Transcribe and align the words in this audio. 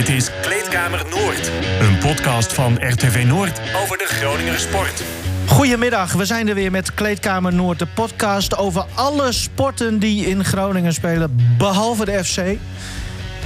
Dit 0.00 0.08
is 0.08 0.30
Kleedkamer 0.42 1.04
Noord. 1.10 1.50
Een 1.80 1.98
podcast 1.98 2.52
van 2.52 2.74
RTV 2.80 3.24
Noord 3.26 3.60
over 3.82 3.98
de 3.98 4.04
Groninger 4.06 4.58
sport. 4.58 5.02
Goedemiddag, 5.46 6.12
we 6.12 6.24
zijn 6.24 6.48
er 6.48 6.54
weer 6.54 6.70
met 6.70 6.94
Kleedkamer 6.94 7.54
Noord, 7.54 7.78
de 7.78 7.86
podcast 7.94 8.56
over 8.56 8.84
alle 8.94 9.32
sporten 9.32 9.98
die 9.98 10.26
in 10.26 10.44
Groningen 10.44 10.92
spelen, 10.92 11.54
behalve 11.58 12.04
de 12.04 12.24
FC. 12.24 12.40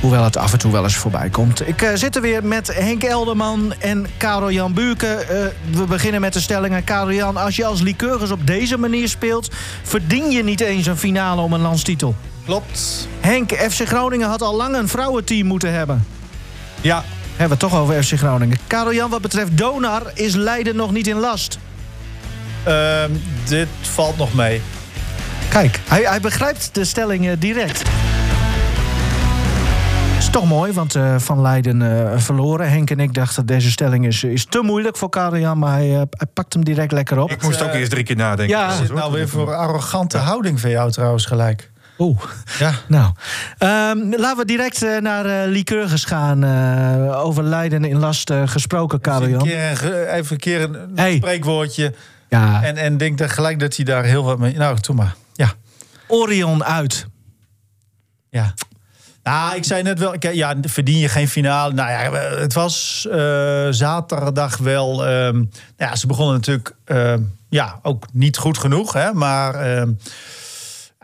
Hoewel 0.00 0.24
het 0.24 0.36
af 0.36 0.52
en 0.52 0.58
toe 0.58 0.72
wel 0.72 0.82
eens 0.82 0.96
voorbij 0.96 1.28
komt. 1.28 1.68
Ik 1.68 1.82
uh, 1.82 1.90
zit 1.94 2.16
er 2.16 2.22
weer 2.22 2.44
met 2.44 2.74
Henk 2.74 3.02
Elderman 3.02 3.74
en 3.78 4.06
Karel 4.16 4.50
Jan 4.50 4.74
Buurke. 4.74 5.26
Uh, 5.30 5.78
we 5.78 5.84
beginnen 5.84 6.20
met 6.20 6.32
de 6.32 6.40
stellingen. 6.40 6.84
Karel 6.84 7.12
Jan, 7.12 7.36
als 7.36 7.56
je 7.56 7.64
als 7.64 7.80
Lycurgus 7.80 8.30
op 8.30 8.46
deze 8.46 8.78
manier 8.78 9.08
speelt... 9.08 9.54
verdien 9.82 10.30
je 10.30 10.44
niet 10.44 10.60
eens 10.60 10.86
een 10.86 10.96
finale 10.96 11.40
om 11.40 11.52
een 11.52 11.60
landstitel. 11.60 12.14
Klopt. 12.44 13.08
Henk, 13.20 13.52
FC 13.52 13.86
Groningen 13.86 14.28
had 14.28 14.42
al 14.42 14.56
lang 14.56 14.76
een 14.76 14.88
vrouwenteam 14.88 15.46
moeten 15.46 15.72
hebben. 15.72 16.13
Ja. 16.84 17.04
Hebben 17.36 17.58
we 17.58 17.64
het 17.64 17.72
toch 17.72 17.80
over 17.80 18.02
FC 18.02 18.12
Groningen. 18.12 18.56
Karel 18.66 18.94
Jan, 18.94 19.10
wat 19.10 19.20
betreft 19.20 19.58
Donar 19.58 20.10
is 20.14 20.34
Leiden 20.34 20.76
nog 20.76 20.92
niet 20.92 21.06
in 21.06 21.16
last. 21.16 21.58
Uh, 22.68 23.04
dit 23.44 23.68
valt 23.80 24.16
nog 24.16 24.34
mee. 24.34 24.62
Kijk, 25.48 25.80
hij, 25.88 26.02
hij 26.02 26.20
begrijpt 26.20 26.70
de 26.72 26.84
stelling 26.84 27.32
direct. 27.38 27.82
Is 30.18 30.30
toch 30.30 30.48
mooi, 30.48 30.72
want 30.72 30.94
uh, 30.94 31.18
Van 31.18 31.40
Leiden 31.40 31.80
uh, 31.80 32.12
verloren. 32.16 32.70
Henk 32.70 32.90
en 32.90 33.00
ik 33.00 33.14
dachten 33.14 33.46
deze 33.46 33.70
stelling 33.70 34.06
is, 34.06 34.24
is 34.24 34.44
te 34.44 34.60
moeilijk 34.62 34.96
voor 34.96 35.08
Karel 35.08 35.54
maar 35.54 35.72
hij, 35.72 35.90
uh, 35.90 35.96
hij, 35.96 36.26
pakt 36.32 36.52
hem 36.52 36.64
direct 36.64 36.92
lekker 36.92 37.18
op. 37.18 37.30
Ik 37.30 37.42
moest 37.42 37.62
ook 37.62 37.72
eerst 37.72 37.90
drie 37.90 38.04
keer 38.04 38.16
nadenken. 38.16 38.56
Ja, 38.56 38.76
zit 38.76 38.92
nou 38.92 39.12
weer 39.12 39.28
voor 39.28 39.54
arrogante 39.54 40.18
houding 40.18 40.60
van 40.60 40.70
jou 40.70 40.90
trouwens 40.90 41.26
gelijk. 41.26 41.72
Oeh, 41.98 42.22
ja. 42.58 42.74
Nou, 42.88 43.12
um, 43.58 44.16
laten 44.16 44.36
we 44.36 44.44
direct 44.44 44.82
uh, 44.82 44.98
naar 44.98 45.26
uh, 45.26 45.52
Lycurgus 45.52 46.04
gaan. 46.04 46.44
Uh, 46.44 47.24
over 47.24 47.42
Leiden 47.42 47.84
in 47.84 47.98
last 47.98 48.32
gesproken, 48.44 49.00
Karel. 49.00 49.46
Even 49.46 50.26
een 50.28 50.36
keer 50.36 50.62
een 50.62 50.92
hey. 50.94 51.16
spreekwoordje. 51.16 51.94
Ja. 52.28 52.62
En, 52.62 52.76
en 52.76 52.96
denk 52.96 53.18
dan 53.18 53.30
gelijk 53.30 53.58
dat 53.58 53.76
hij 53.76 53.84
daar 53.84 54.04
heel 54.04 54.24
wat 54.24 54.38
mee... 54.38 54.56
Nou, 54.56 54.78
doe 54.80 54.94
maar. 54.94 55.14
Ja. 55.32 55.52
Orion 56.08 56.64
uit. 56.64 57.06
Ja. 58.30 58.54
Nou, 59.22 59.56
ik 59.56 59.64
zei 59.64 59.82
net 59.82 59.98
wel, 59.98 60.14
ja, 60.18 60.54
verdien 60.62 60.98
je 60.98 61.08
geen 61.08 61.28
finale. 61.28 61.72
Nou 61.72 61.90
ja, 61.90 62.12
het 62.38 62.54
was 62.54 63.06
uh, 63.10 63.66
zaterdag 63.70 64.56
wel. 64.56 65.08
Uh, 65.08 65.42
ja, 65.76 65.96
ze 65.96 66.06
begonnen 66.06 66.34
natuurlijk 66.34 66.74
uh, 66.86 67.14
ja, 67.48 67.78
ook 67.82 68.06
niet 68.12 68.36
goed 68.36 68.58
genoeg. 68.58 68.92
Hè, 68.92 69.12
maar 69.12 69.54
ehm, 69.54 69.92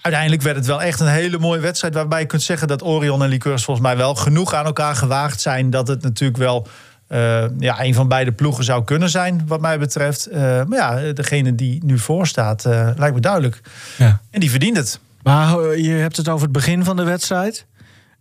uiteindelijk 0.00 0.42
werd 0.42 0.56
het 0.56 0.66
wel 0.66 0.82
echt 0.82 1.00
een 1.00 1.06
hele 1.06 1.38
mooie 1.38 1.60
wedstrijd. 1.60 1.94
Waarbij 1.94 2.20
je 2.20 2.26
kunt 2.26 2.42
zeggen 2.42 2.68
dat 2.68 2.82
Orion 2.82 3.22
en 3.22 3.28
Liqueurs 3.28 3.64
volgens 3.64 3.86
mij 3.86 3.96
wel 3.96 4.14
genoeg 4.14 4.54
aan 4.54 4.64
elkaar 4.64 4.96
gewaagd 4.96 5.40
zijn. 5.40 5.70
Dat 5.70 5.88
het 5.88 6.02
natuurlijk 6.02 6.38
wel 6.38 6.66
uh, 7.08 7.44
ja, 7.58 7.82
een 7.82 7.94
van 7.94 8.08
beide 8.08 8.32
ploegen 8.32 8.64
zou 8.64 8.84
kunnen 8.84 9.10
zijn, 9.10 9.42
wat 9.46 9.60
mij 9.60 9.78
betreft. 9.78 10.28
Uh, 10.32 10.36
maar 10.38 10.78
ja, 10.78 11.12
degene 11.12 11.54
die 11.54 11.84
nu 11.84 11.98
voor 11.98 12.26
staat, 12.26 12.64
uh, 12.64 12.90
lijkt 12.96 13.14
me 13.14 13.20
duidelijk. 13.20 13.60
Ja. 13.98 14.20
En 14.30 14.40
die 14.40 14.50
verdient 14.50 14.76
het. 14.76 15.00
Maar 15.22 15.76
je 15.78 15.92
hebt 15.92 16.16
het 16.16 16.28
over 16.28 16.42
het 16.42 16.52
begin 16.52 16.84
van 16.84 16.96
de 16.96 17.04
wedstrijd. 17.04 17.66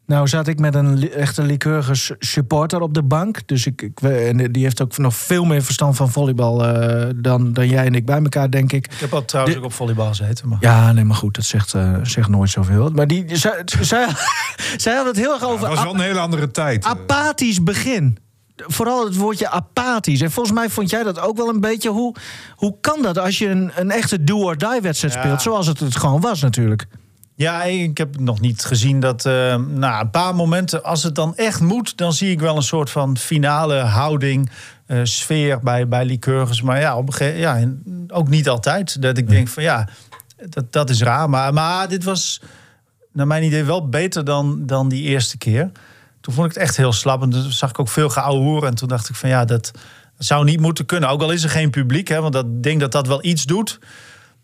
Nou 0.10 0.28
zat 0.28 0.48
ik 0.48 0.60
met 0.60 0.76
een 0.76 1.12
echte 1.12 1.42
Lycurgus 1.42 2.12
supporter 2.20 2.82
op 2.82 2.94
de 2.94 3.04
bank. 3.04 3.48
Dus 3.48 3.66
ik, 3.66 3.82
ik, 3.82 4.02
en 4.02 4.52
die 4.52 4.64
heeft 4.64 4.82
ook 4.82 4.98
nog 4.98 5.16
veel 5.16 5.46
meer 5.46 5.64
verstand 5.64 5.96
van 5.96 6.10
volleybal 6.10 6.66
uh, 6.66 7.10
dan, 7.16 7.54
dan 7.54 7.68
jij 7.68 7.86
en 7.86 7.96
ik 7.96 8.06
bij 8.06 8.22
elkaar, 8.22 8.50
denk 8.50 8.72
ik. 8.72 8.86
Ik 8.86 9.00
heb 9.00 9.14
al 9.14 9.26
trouwens 9.26 9.56
de, 9.56 9.62
ook 9.62 9.68
op 9.68 9.76
volleybal 9.76 10.08
gezeten. 10.08 10.48
Maar. 10.48 10.58
Ja, 10.62 10.92
nee, 10.92 11.04
maar 11.04 11.16
goed, 11.16 11.36
dat 11.36 11.46
zegt, 11.46 11.74
uh, 11.74 11.98
zegt 12.04 12.30
nooit 12.30 12.50
zoveel. 12.50 12.90
Maar 12.90 13.08
die, 13.08 13.36
zij, 13.36 13.62
zij, 13.82 14.08
zij 14.78 14.96
had 14.96 15.06
het 15.06 15.16
heel 15.16 15.34
erg 15.34 15.44
over... 15.44 15.68
Het 15.68 15.76
was 15.76 15.84
wel 15.84 15.94
een 15.94 16.00
hele 16.00 16.20
andere 16.20 16.52
tijd. 16.52 16.86
Apathisch 16.86 17.64
begin 17.64 18.18
vooral 18.56 19.06
het 19.06 19.16
woordje 19.16 19.50
apathisch. 19.50 20.22
En 20.22 20.32
volgens 20.32 20.56
mij 20.56 20.70
vond 20.70 20.90
jij 20.90 21.04
dat 21.04 21.20
ook 21.20 21.38
wel 21.38 21.50
een 21.50 21.60
beetje. 21.60 21.90
Hoe, 21.90 22.16
hoe 22.56 22.78
kan 22.82 23.02
dat 23.02 23.18
als 23.18 23.38
je 23.38 23.48
een, 23.48 23.72
een 23.76 23.92
echte 23.92 24.24
do-or-die-wedstrijd 24.24 25.14
ja. 25.14 25.20
speelt? 25.20 25.42
Zoals 25.42 25.68
het 25.68 25.80
het 25.80 25.96
gewoon 25.96 26.22
was 26.22 26.42
natuurlijk. 26.42 26.88
Ja, 27.40 27.64
ik 27.64 27.98
heb 27.98 28.20
nog 28.20 28.40
niet 28.40 28.64
gezien 28.64 29.00
dat. 29.00 29.26
Uh, 29.26 29.56
nou, 29.56 30.02
een 30.02 30.10
paar 30.10 30.36
momenten, 30.36 30.84
als 30.84 31.04
het 31.04 31.16
dan 31.16 31.36
echt 31.36 31.62
moet, 31.62 31.98
dan 31.98 32.14
zie 32.14 32.32
ik 32.32 32.40
wel 32.40 32.56
een 32.56 32.62
soort 32.62 32.90
van 32.90 33.18
finale 33.18 33.76
houding, 33.76 34.50
uh, 34.88 35.00
sfeer 35.04 35.60
bij, 35.60 35.88
bij 35.88 36.06
Lycurgus. 36.06 36.62
Maar 36.62 36.80
ja, 36.80 36.98
op 36.98 37.08
een 37.08 37.14
gegeven, 37.14 37.40
ja, 37.40 37.68
ook 38.08 38.30
niet 38.30 38.50
altijd. 38.50 39.02
Dat 39.02 39.18
ik 39.18 39.30
denk 39.30 39.48
van 39.48 39.64
ja, 39.64 39.88
dat, 40.50 40.72
dat 40.72 40.90
is 40.90 41.02
raar. 41.02 41.30
Maar, 41.30 41.54
maar 41.54 41.90
dit 41.90 42.04
was, 42.04 42.42
naar 43.14 43.28
mijn 43.28 43.44
idee, 43.44 43.64
wel 43.64 43.90
beter 43.90 44.26
dan, 44.26 44.66
dan 44.66 44.90
die 44.90 45.04
eerste 45.04 45.38
keer. 45.38 45.72
Toen 46.22 46.34
vond 46.34 46.48
ik 46.48 46.54
het 46.54 46.64
echt 46.64 46.78
heel 46.78 46.94
slap. 46.94 47.22
En 47.22 47.30
toen 47.30 47.52
zag 47.52 47.70
ik 47.70 47.80
ook 47.80 47.90
veel 47.90 48.10
geouwehoeren. 48.10 48.70
En 48.70 48.76
toen 48.76 48.88
dacht 48.88 49.10
ik 49.10 49.16
van 49.16 49.30
ja, 49.30 49.46
dat 49.46 49.72
zou 50.18 50.46
niet 50.46 50.60
moeten 50.60 50.86
kunnen. 50.86 51.10
Ook 51.10 51.22
al 51.22 51.32
is 51.32 51.44
er 51.44 51.50
geen 51.50 51.70
publiek, 51.70 52.08
hè, 52.08 52.22
want 52.22 52.34
dat 52.34 52.64
denk 52.64 52.80
dat 52.80 52.92
dat 52.92 53.08
wel 53.08 53.26
iets 53.26 53.44
doet. 53.44 53.80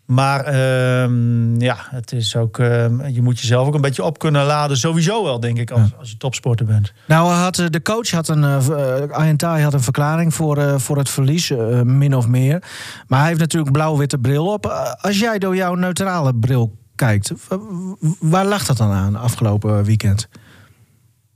Maar 0.06 0.54
uh, 0.54 1.58
ja, 1.58 1.76
het 1.90 2.12
is 2.12 2.36
ook, 2.36 2.58
uh, 2.58 3.08
je 3.08 3.22
moet 3.22 3.40
jezelf 3.40 3.66
ook 3.66 3.74
een 3.74 3.80
beetje 3.80 4.04
op 4.04 4.18
kunnen 4.18 4.46
laden. 4.46 4.76
Sowieso 4.76 5.24
wel, 5.24 5.40
denk 5.40 5.58
ik, 5.58 5.70
als, 5.70 5.90
als 5.98 6.10
je 6.10 6.16
topsporter 6.16 6.66
bent. 6.66 6.92
Nou, 7.06 7.30
had, 7.32 7.62
de 7.70 7.82
coach 7.82 8.10
had 8.10 8.28
een, 8.28 8.42
uh, 8.42 9.62
had 9.62 9.72
een 9.72 9.80
verklaring 9.80 10.34
voor, 10.34 10.58
uh, 10.58 10.78
voor 10.78 10.98
het 10.98 11.08
verlies, 11.08 11.52
min 11.84 12.14
of 12.14 12.28
meer. 12.28 12.62
Maar 13.06 13.18
hij 13.18 13.28
heeft 13.28 13.40
natuurlijk 13.40 13.72
blauw-witte 13.72 14.18
bril 14.18 14.52
op. 14.52 14.66
Als 15.00 15.18
jij 15.18 15.38
door 15.38 15.56
jouw 15.56 15.74
neutrale 15.74 16.34
bril 16.34 16.76
kijkt, 16.94 17.32
waar 18.20 18.46
lag 18.46 18.66
dat 18.66 18.76
dan 18.76 18.90
aan 18.90 19.16
afgelopen 19.16 19.84
weekend? 19.84 20.28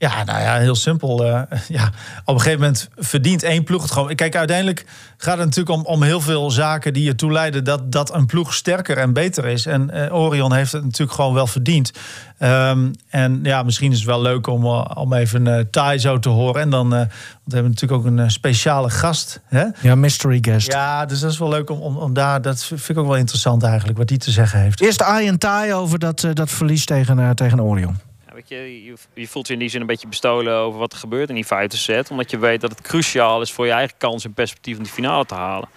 Ja, 0.00 0.24
nou 0.24 0.40
ja, 0.40 0.58
heel 0.58 0.74
simpel. 0.74 1.26
Uh, 1.26 1.42
ja, 1.68 1.90
op 2.24 2.34
een 2.34 2.40
gegeven 2.40 2.60
moment 2.60 2.88
verdient 2.96 3.42
één 3.42 3.64
ploeg 3.64 3.82
het 3.82 3.90
gewoon. 3.90 4.14
Kijk, 4.14 4.36
uiteindelijk 4.36 4.84
gaat 5.16 5.36
het 5.38 5.46
natuurlijk 5.46 5.76
om, 5.76 5.84
om 5.84 6.02
heel 6.02 6.20
veel 6.20 6.50
zaken 6.50 6.92
die 6.92 7.08
ertoe 7.08 7.32
leiden 7.32 7.64
dat, 7.64 7.92
dat 7.92 8.14
een 8.14 8.26
ploeg 8.26 8.54
sterker 8.54 8.98
en 8.98 9.12
beter 9.12 9.46
is. 9.46 9.66
En 9.66 9.90
uh, 9.94 10.14
Orion 10.14 10.52
heeft 10.52 10.72
het 10.72 10.84
natuurlijk 10.84 11.12
gewoon 11.12 11.34
wel 11.34 11.46
verdiend. 11.46 11.92
Um, 12.38 12.90
en 13.08 13.40
ja, 13.42 13.62
misschien 13.62 13.90
is 13.92 13.96
het 13.96 14.06
wel 14.06 14.22
leuk 14.22 14.46
om, 14.46 14.64
om 14.94 15.12
even 15.12 15.46
uh, 15.46 15.58
Thai 15.70 15.98
zo 15.98 16.18
te 16.18 16.28
horen. 16.28 16.60
En 16.60 16.70
dan, 16.70 16.86
uh, 16.86 16.98
want 16.98 17.10
we 17.44 17.54
hebben 17.54 17.72
natuurlijk 17.72 18.00
ook 18.00 18.06
een 18.06 18.30
speciale 18.30 18.90
gast. 18.90 19.40
Hè? 19.44 19.64
Ja, 19.80 19.94
mystery 19.94 20.38
guest. 20.40 20.72
Ja, 20.72 21.06
dus 21.06 21.20
dat 21.20 21.30
is 21.30 21.38
wel 21.38 21.48
leuk 21.48 21.70
om, 21.70 21.80
om, 21.80 21.96
om, 21.96 22.14
daar, 22.14 22.42
dat 22.42 22.64
vind 22.64 22.88
ik 22.88 22.98
ook 22.98 23.06
wel 23.06 23.16
interessant 23.16 23.62
eigenlijk, 23.62 23.98
wat 23.98 24.08
die 24.08 24.18
te 24.18 24.30
zeggen 24.30 24.60
heeft. 24.60 24.80
Eerst 24.80 25.04
Ian 25.20 25.38
Thai 25.38 25.74
over 25.74 25.98
dat, 25.98 26.26
dat 26.32 26.50
verlies 26.50 26.84
tegen, 26.84 27.34
tegen 27.34 27.60
Orion. 27.60 28.08
Je, 28.50 28.96
je, 29.14 29.28
voelt 29.28 29.46
je 29.46 29.52
in 29.52 29.58
die 29.58 29.68
zin 29.68 29.80
een 29.80 29.86
beetje 29.86 30.08
bestolen 30.08 30.54
over 30.54 30.78
wat 30.78 30.92
er 30.92 30.98
gebeurt 30.98 31.28
in 31.28 31.34
die 31.34 31.46
vijfde 31.46 31.76
set. 31.76 32.10
Omdat 32.10 32.30
je 32.30 32.38
weet 32.38 32.60
dat 32.60 32.70
het 32.70 32.80
cruciaal 32.80 33.40
is 33.40 33.52
voor 33.52 33.66
je 33.66 33.72
eigen 33.72 33.96
kans 33.98 34.24
en 34.24 34.32
perspectief 34.32 34.76
om 34.76 34.82
die 34.82 34.92
finale 34.92 35.24
te 35.24 35.34
halen. 35.34 35.68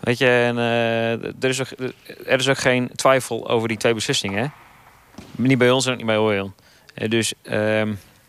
Weet 0.00 0.18
je, 0.18 0.26
en, 0.26 0.56
uh, 0.56 1.12
er, 1.12 1.48
is 1.48 1.60
ook, 1.60 1.68
er 2.26 2.38
is 2.38 2.48
ook 2.48 2.58
geen 2.58 2.90
twijfel 2.94 3.48
over 3.48 3.68
die 3.68 3.76
twee 3.76 3.94
beslissingen. 3.94 4.42
Hè? 4.42 4.48
Niet 5.30 5.58
bij 5.58 5.70
ons 5.70 5.86
en 5.86 5.92
ook 5.92 5.96
niet 5.96 6.06
bij 6.06 6.18
Orion. 6.18 6.54
Uh, 6.94 7.08
dus 7.08 7.32
uh, 7.42 7.80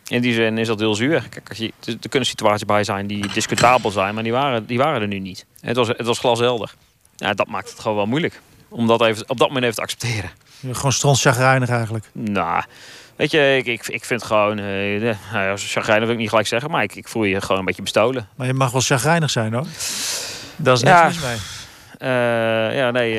in 0.08 0.22
die 0.22 0.34
zin 0.34 0.58
is 0.58 0.68
dat 0.68 0.80
heel 0.80 0.96
zuur. 0.96 1.28
Kijk, 1.30 1.74
er 2.02 2.10
kunnen 2.10 2.30
situaties 2.30 2.66
bij 2.66 2.84
zijn 2.84 3.08
die 3.08 3.28
discutabel 3.28 3.92
zijn, 3.92 4.14
maar 4.14 4.24
die 4.24 4.32
waren, 4.32 4.66
die 4.66 4.78
waren 4.78 5.02
er 5.02 5.08
nu 5.08 5.20
niet. 5.20 5.46
Het 5.60 5.76
was, 5.76 5.88
het 5.88 6.06
was 6.06 6.20
glashelder. 6.20 6.74
Ja, 7.16 7.34
dat 7.34 7.48
maakt 7.48 7.70
het 7.70 7.80
gewoon 7.80 7.98
wel 7.98 8.06
moeilijk. 8.06 8.42
Om 8.70 8.88
dat 8.88 9.02
even, 9.02 9.30
op 9.30 9.38
dat 9.38 9.48
moment 9.48 9.66
even 9.66 9.76
te 9.76 9.82
accepteren. 9.82 10.32
Gewoon 10.72 10.92
strontzagrijnig 10.92 11.70
eigenlijk. 11.70 12.06
Nou, 12.14 12.64
Weet 13.18 13.32
je, 13.32 13.58
ik, 13.58 13.66
ik, 13.66 13.88
ik 13.88 14.06
vind 14.06 14.24
gewoon... 14.24 14.58
Uh, 14.58 15.16
nou, 15.34 15.58
chagrijnig 15.58 16.06
wil 16.06 16.14
ik 16.14 16.22
niet 16.22 16.30
gelijk 16.30 16.48
zeggen, 16.48 16.72
maar 16.72 16.84
ik, 16.84 16.96
ik 16.96 17.08
voel 17.08 17.24
je 17.24 17.42
gewoon 17.42 17.58
een 17.58 17.66
beetje 17.66 17.82
bestolen. 17.82 18.28
Maar 18.36 18.48
je 18.48 18.54
mag 18.54 18.72
wel 18.72 18.82
chagrijnig 18.82 19.30
zijn 19.30 19.54
hoor. 19.54 19.66
Dat 20.56 20.78
is 20.78 20.84
niks 20.84 20.98
ja. 20.98 21.06
mis 21.06 21.20
mee. 21.20 21.38
Uh, 22.02 22.78
ja, 22.78 22.92
nee, 22.92 23.12
uh, 23.12 23.18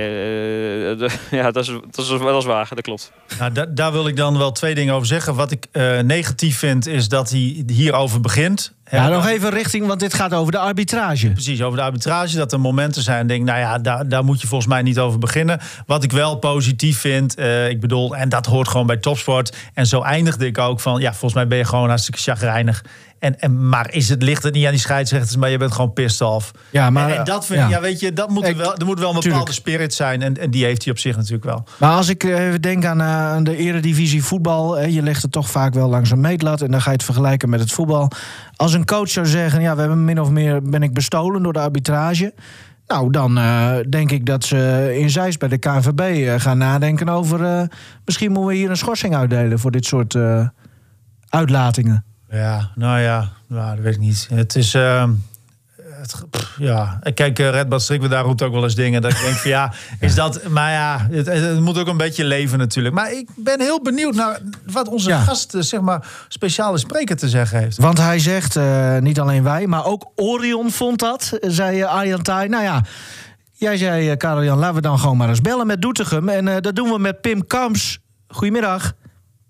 de, 0.98 1.10
ja, 1.36 1.50
dat 1.50 1.62
is, 1.62 1.72
dat, 1.90 2.04
is, 2.04 2.08
dat 2.08 2.36
is 2.36 2.44
waar, 2.44 2.68
dat 2.68 2.80
klopt. 2.80 3.12
Nou, 3.38 3.52
da 3.52 3.66
daar 3.66 3.92
wil 3.92 4.06
ik 4.06 4.16
dan 4.16 4.38
wel 4.38 4.52
twee 4.52 4.74
dingen 4.74 4.94
over 4.94 5.06
zeggen. 5.06 5.34
Wat 5.34 5.50
ik 5.50 5.66
uh, 5.72 6.00
negatief 6.00 6.58
vind, 6.58 6.86
is 6.86 7.08
dat 7.08 7.30
hij 7.30 7.64
hierover 7.66 8.20
begint. 8.20 8.72
Ja, 8.90 9.08
nog 9.08 9.26
even 9.26 9.50
richting, 9.50 9.86
want 9.86 10.00
dit 10.00 10.14
gaat 10.14 10.34
over 10.34 10.52
de 10.52 10.58
arbitrage. 10.58 11.30
Precies, 11.30 11.62
over 11.62 11.78
de 11.78 11.84
arbitrage. 11.84 12.36
Dat 12.36 12.52
er 12.52 12.60
momenten 12.60 13.02
zijn, 13.02 13.26
denk 13.26 13.44
nou 13.44 13.58
ja, 13.58 13.78
daar, 13.78 14.08
daar 14.08 14.24
moet 14.24 14.40
je 14.40 14.46
volgens 14.46 14.70
mij 14.70 14.82
niet 14.82 14.98
over 14.98 15.18
beginnen. 15.18 15.60
Wat 15.86 16.04
ik 16.04 16.12
wel 16.12 16.36
positief 16.36 16.98
vind, 16.98 17.38
uh, 17.38 17.68
ik 17.68 17.80
bedoel, 17.80 18.16
en 18.16 18.28
dat 18.28 18.46
hoort 18.46 18.68
gewoon 18.68 18.86
bij 18.86 18.96
topsport. 18.96 19.56
En 19.74 19.86
zo 19.86 20.02
eindigde 20.02 20.46
ik 20.46 20.58
ook 20.58 20.80
van, 20.80 21.00
ja, 21.00 21.10
volgens 21.10 21.34
mij 21.34 21.46
ben 21.46 21.58
je 21.58 21.64
gewoon 21.64 21.88
hartstikke 21.88 22.20
chagrijnig. 22.20 22.82
En, 23.18 23.40
en, 23.40 23.68
maar 23.68 23.92
is 23.92 24.08
het, 24.08 24.22
ligt 24.22 24.42
het 24.42 24.54
niet 24.54 24.64
aan 24.64 24.70
die 24.70 24.80
scheidsrechters, 24.80 25.36
maar 25.36 25.50
je 25.50 25.58
bent 25.58 25.72
gewoon 25.72 25.92
pissed 25.92 26.20
off. 26.20 26.50
Ja, 26.70 26.90
maar, 26.90 27.10
en, 27.10 27.18
en 27.18 27.24
dat 27.24 27.46
vind 27.46 27.60
ja. 27.60 27.68
ja. 27.68 27.80
weet 27.80 28.00
je, 28.00 28.12
dat 28.12 28.28
moet 28.28 28.46
er, 28.46 28.56
wel, 28.56 28.76
er 28.76 28.86
moet 28.86 28.98
wel 28.98 29.08
een 29.08 29.14
bepaalde 29.14 29.36
tuurlijk. 29.36 29.52
spirit 29.52 29.94
zijn. 29.94 30.22
En, 30.22 30.38
en 30.38 30.50
die 30.50 30.64
heeft 30.64 30.84
hij 30.84 30.92
op 30.92 30.98
zich 30.98 31.16
natuurlijk 31.16 31.44
wel. 31.44 31.64
Maar 31.76 31.96
als 31.96 32.08
ik 32.08 32.22
even 32.22 32.60
denk 32.60 32.84
aan, 32.84 33.00
uh, 33.00 33.06
aan 33.06 33.44
de 33.44 33.56
eredivisie 33.56 34.24
voetbal, 34.24 34.80
je 34.80 35.02
legt 35.02 35.22
het 35.22 35.32
toch 35.32 35.50
vaak 35.50 35.74
wel 35.74 35.88
langs 35.88 36.10
een 36.10 36.20
meetlat 36.20 36.60
en 36.60 36.70
dan 36.70 36.80
ga 36.80 36.90
je 36.90 36.96
het 36.96 37.04
vergelijken 37.04 37.48
met 37.48 37.60
het 37.60 37.72
voetbal. 37.72 38.10
Als 38.56 38.72
een 38.78 38.84
coach 38.84 39.08
zou 39.08 39.26
zeggen, 39.26 39.60
ja, 39.60 39.74
we 39.74 39.80
hebben 39.80 40.04
min 40.04 40.20
of 40.20 40.30
meer 40.30 40.62
ben 40.62 40.82
ik 40.82 40.94
bestolen 40.94 41.42
door 41.42 41.52
de 41.52 41.58
arbitrage. 41.58 42.34
Nou, 42.86 43.10
dan 43.10 43.38
uh, 43.38 43.76
denk 43.88 44.10
ik 44.10 44.26
dat 44.26 44.44
ze 44.44 44.90
in 45.00 45.10
Zeist 45.10 45.38
bij 45.38 45.48
de 45.48 45.58
KNVB 45.58 46.00
uh, 46.00 46.34
gaan 46.40 46.58
nadenken 46.58 47.08
over... 47.08 47.40
Uh, 47.40 47.62
misschien 48.04 48.32
moeten 48.32 48.50
we 48.50 48.56
hier 48.56 48.70
een 48.70 48.76
schorsing 48.76 49.16
uitdelen 49.16 49.58
voor 49.58 49.70
dit 49.70 49.84
soort 49.84 50.16
uitlatingen. 51.28 52.04
Ja, 52.30 52.70
nou 52.74 53.00
ja, 53.00 53.28
nou, 53.48 53.74
dat 53.74 53.84
weet 53.84 53.94
ik 53.94 54.00
niet. 54.00 54.28
Het 54.30 54.56
is... 54.56 54.76
Het, 56.00 56.24
ja, 56.58 57.00
kijk, 57.14 57.38
uh, 57.38 57.50
Red 57.50 57.82
Strik, 57.82 58.10
daar 58.10 58.24
roept 58.24 58.42
ook 58.42 58.52
wel 58.52 58.62
eens 58.62 58.74
dingen. 58.74 59.02
Dat 59.02 59.10
ik 59.10 59.20
denk 59.20 59.34
van 59.34 59.50
ja, 59.50 59.72
is 60.00 60.14
dat... 60.14 60.48
Maar 60.48 60.72
ja, 60.72 61.06
het, 61.10 61.26
het, 61.26 61.60
moet 61.60 61.78
ook 61.78 61.86
een 61.86 61.96
beetje 61.96 62.24
leven 62.24 62.58
natuurlijk. 62.58 62.94
Maar 62.94 63.12
ik 63.12 63.28
ben 63.36 63.60
heel 63.60 63.82
benieuwd 63.82 64.14
naar 64.14 64.38
wat 64.66 64.88
onze 64.88 65.12
gast, 65.12 65.54
eh, 65.54 65.60
zeg 65.60 65.80
maar, 65.80 66.06
speciale 66.28 66.78
spreker 66.78 67.16
te 67.16 67.28
zeggen 67.28 67.58
heeft. 67.58 67.76
Want 67.76 67.98
hij 67.98 68.18
zegt, 68.18 68.56
uh, 68.56 68.98
niet 68.98 69.20
alleen 69.20 69.42
wij, 69.42 69.66
maar 69.66 69.84
ook 69.84 70.10
Orion 70.14 70.70
vond 70.70 70.98
dat, 70.98 71.38
zei 71.40 71.82
Arjan 71.82 72.22
Thij. 72.22 72.46
Nou 72.46 72.62
ja, 72.62 72.84
jij 73.52 73.76
zei, 73.76 74.16
Karel-Jan, 74.16 74.58
laten 74.58 74.74
we 74.74 74.80
dan 74.80 74.98
gewoon 74.98 75.16
maar 75.16 75.28
eens 75.28 75.40
bellen 75.40 75.66
met 75.66 75.82
Doetinchem. 75.82 76.28
En 76.28 76.62
dat 76.62 76.76
doen 76.76 76.90
we 76.90 76.98
met 76.98 77.20
Pim 77.20 77.46
Kamps. 77.46 77.98
Goedemiddag. 78.28 78.92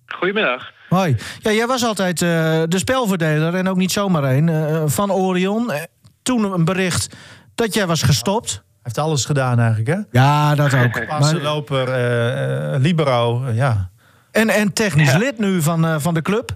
Goedemiddag. 0.06 0.76
Hoi. 0.88 1.16
Ja, 1.40 1.50
jij 1.50 1.66
was 1.66 1.84
altijd 1.84 2.20
uh, 2.20 2.28
de 2.68 2.78
spelverdeler 2.78 3.54
en 3.54 3.68
ook 3.68 3.76
niet 3.76 3.92
zomaar 3.92 4.22
een 4.22 4.48
uh, 4.48 4.82
van 4.86 5.12
Orion. 5.12 5.72
Toen 6.28 6.52
een 6.52 6.64
bericht 6.64 7.16
dat 7.54 7.75
jij 7.75 7.86
was 7.86 8.02
gestopt. 8.02 8.50
Hij 8.52 8.62
heeft 8.82 8.98
alles 8.98 9.25
gedaan 9.25 9.58
eigenlijk, 9.58 9.88
hè? 9.88 10.19
Ja, 10.20 10.54
dat 10.54 10.75
ook. 10.75 11.06
Passenloper, 11.06 11.88
uh, 11.88 12.80
libero, 12.80 13.42
ja. 13.52 13.90
En, 14.32 14.48
en 14.48 14.72
technisch 14.72 15.12
ja. 15.12 15.19
lid 15.19 15.38
nu 15.38 15.62
van, 15.62 16.00
van 16.00 16.14
de 16.14 16.22
club. 16.22 16.50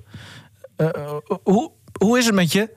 hoe, 1.42 1.72
hoe 1.98 2.18
is 2.18 2.26
het 2.26 2.34
met 2.34 2.52
je? 2.52 2.70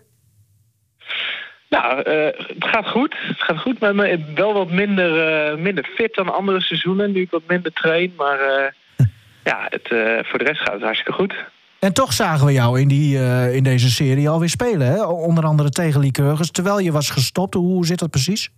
Nou, 1.70 2.10
het 2.10 2.66
gaat 2.66 2.88
goed. 2.88 3.16
Het 3.20 3.42
gaat 3.42 3.60
goed 3.60 3.80
met 3.80 3.96
me. 3.96 4.34
Wel 4.36 4.54
wat 4.54 4.72
minder, 4.72 5.60
minder 5.60 5.90
fit 5.96 6.14
dan 6.14 6.34
andere 6.34 6.62
seizoenen. 6.62 7.12
Nu 7.12 7.22
ik 7.22 7.32
wat 7.32 7.48
minder 7.48 7.74
train, 7.74 8.14
maar 8.18 8.40
ja, 9.50 9.66
het, 9.70 9.92
uh, 9.92 10.20
voor 10.24 10.40
de 10.40 10.46
rest 10.46 10.62
gaat 10.62 10.74
het 10.74 10.84
hartstikke 10.84 11.14
goed. 11.14 11.34
En 11.86 11.94
toch 11.94 12.14
zagen 12.14 12.46
we 12.46 12.54
jou 12.54 12.80
in, 12.80 12.88
die, 12.88 13.18
uh, 13.18 13.56
in 13.56 13.64
deze 13.64 13.90
serie 13.90 14.30
alweer 14.30 14.50
spelen, 14.50 14.88
hè? 14.88 15.04
onder 15.04 15.44
andere 15.44 15.70
tegen 15.70 16.02
Lycurgus, 16.02 16.52
terwijl 16.52 16.80
je 16.80 16.92
was 16.92 17.10
gestopt. 17.10 17.54
Hoe 17.54 17.86
zit 17.86 18.00
dat 18.00 18.10
precies? 18.10 18.50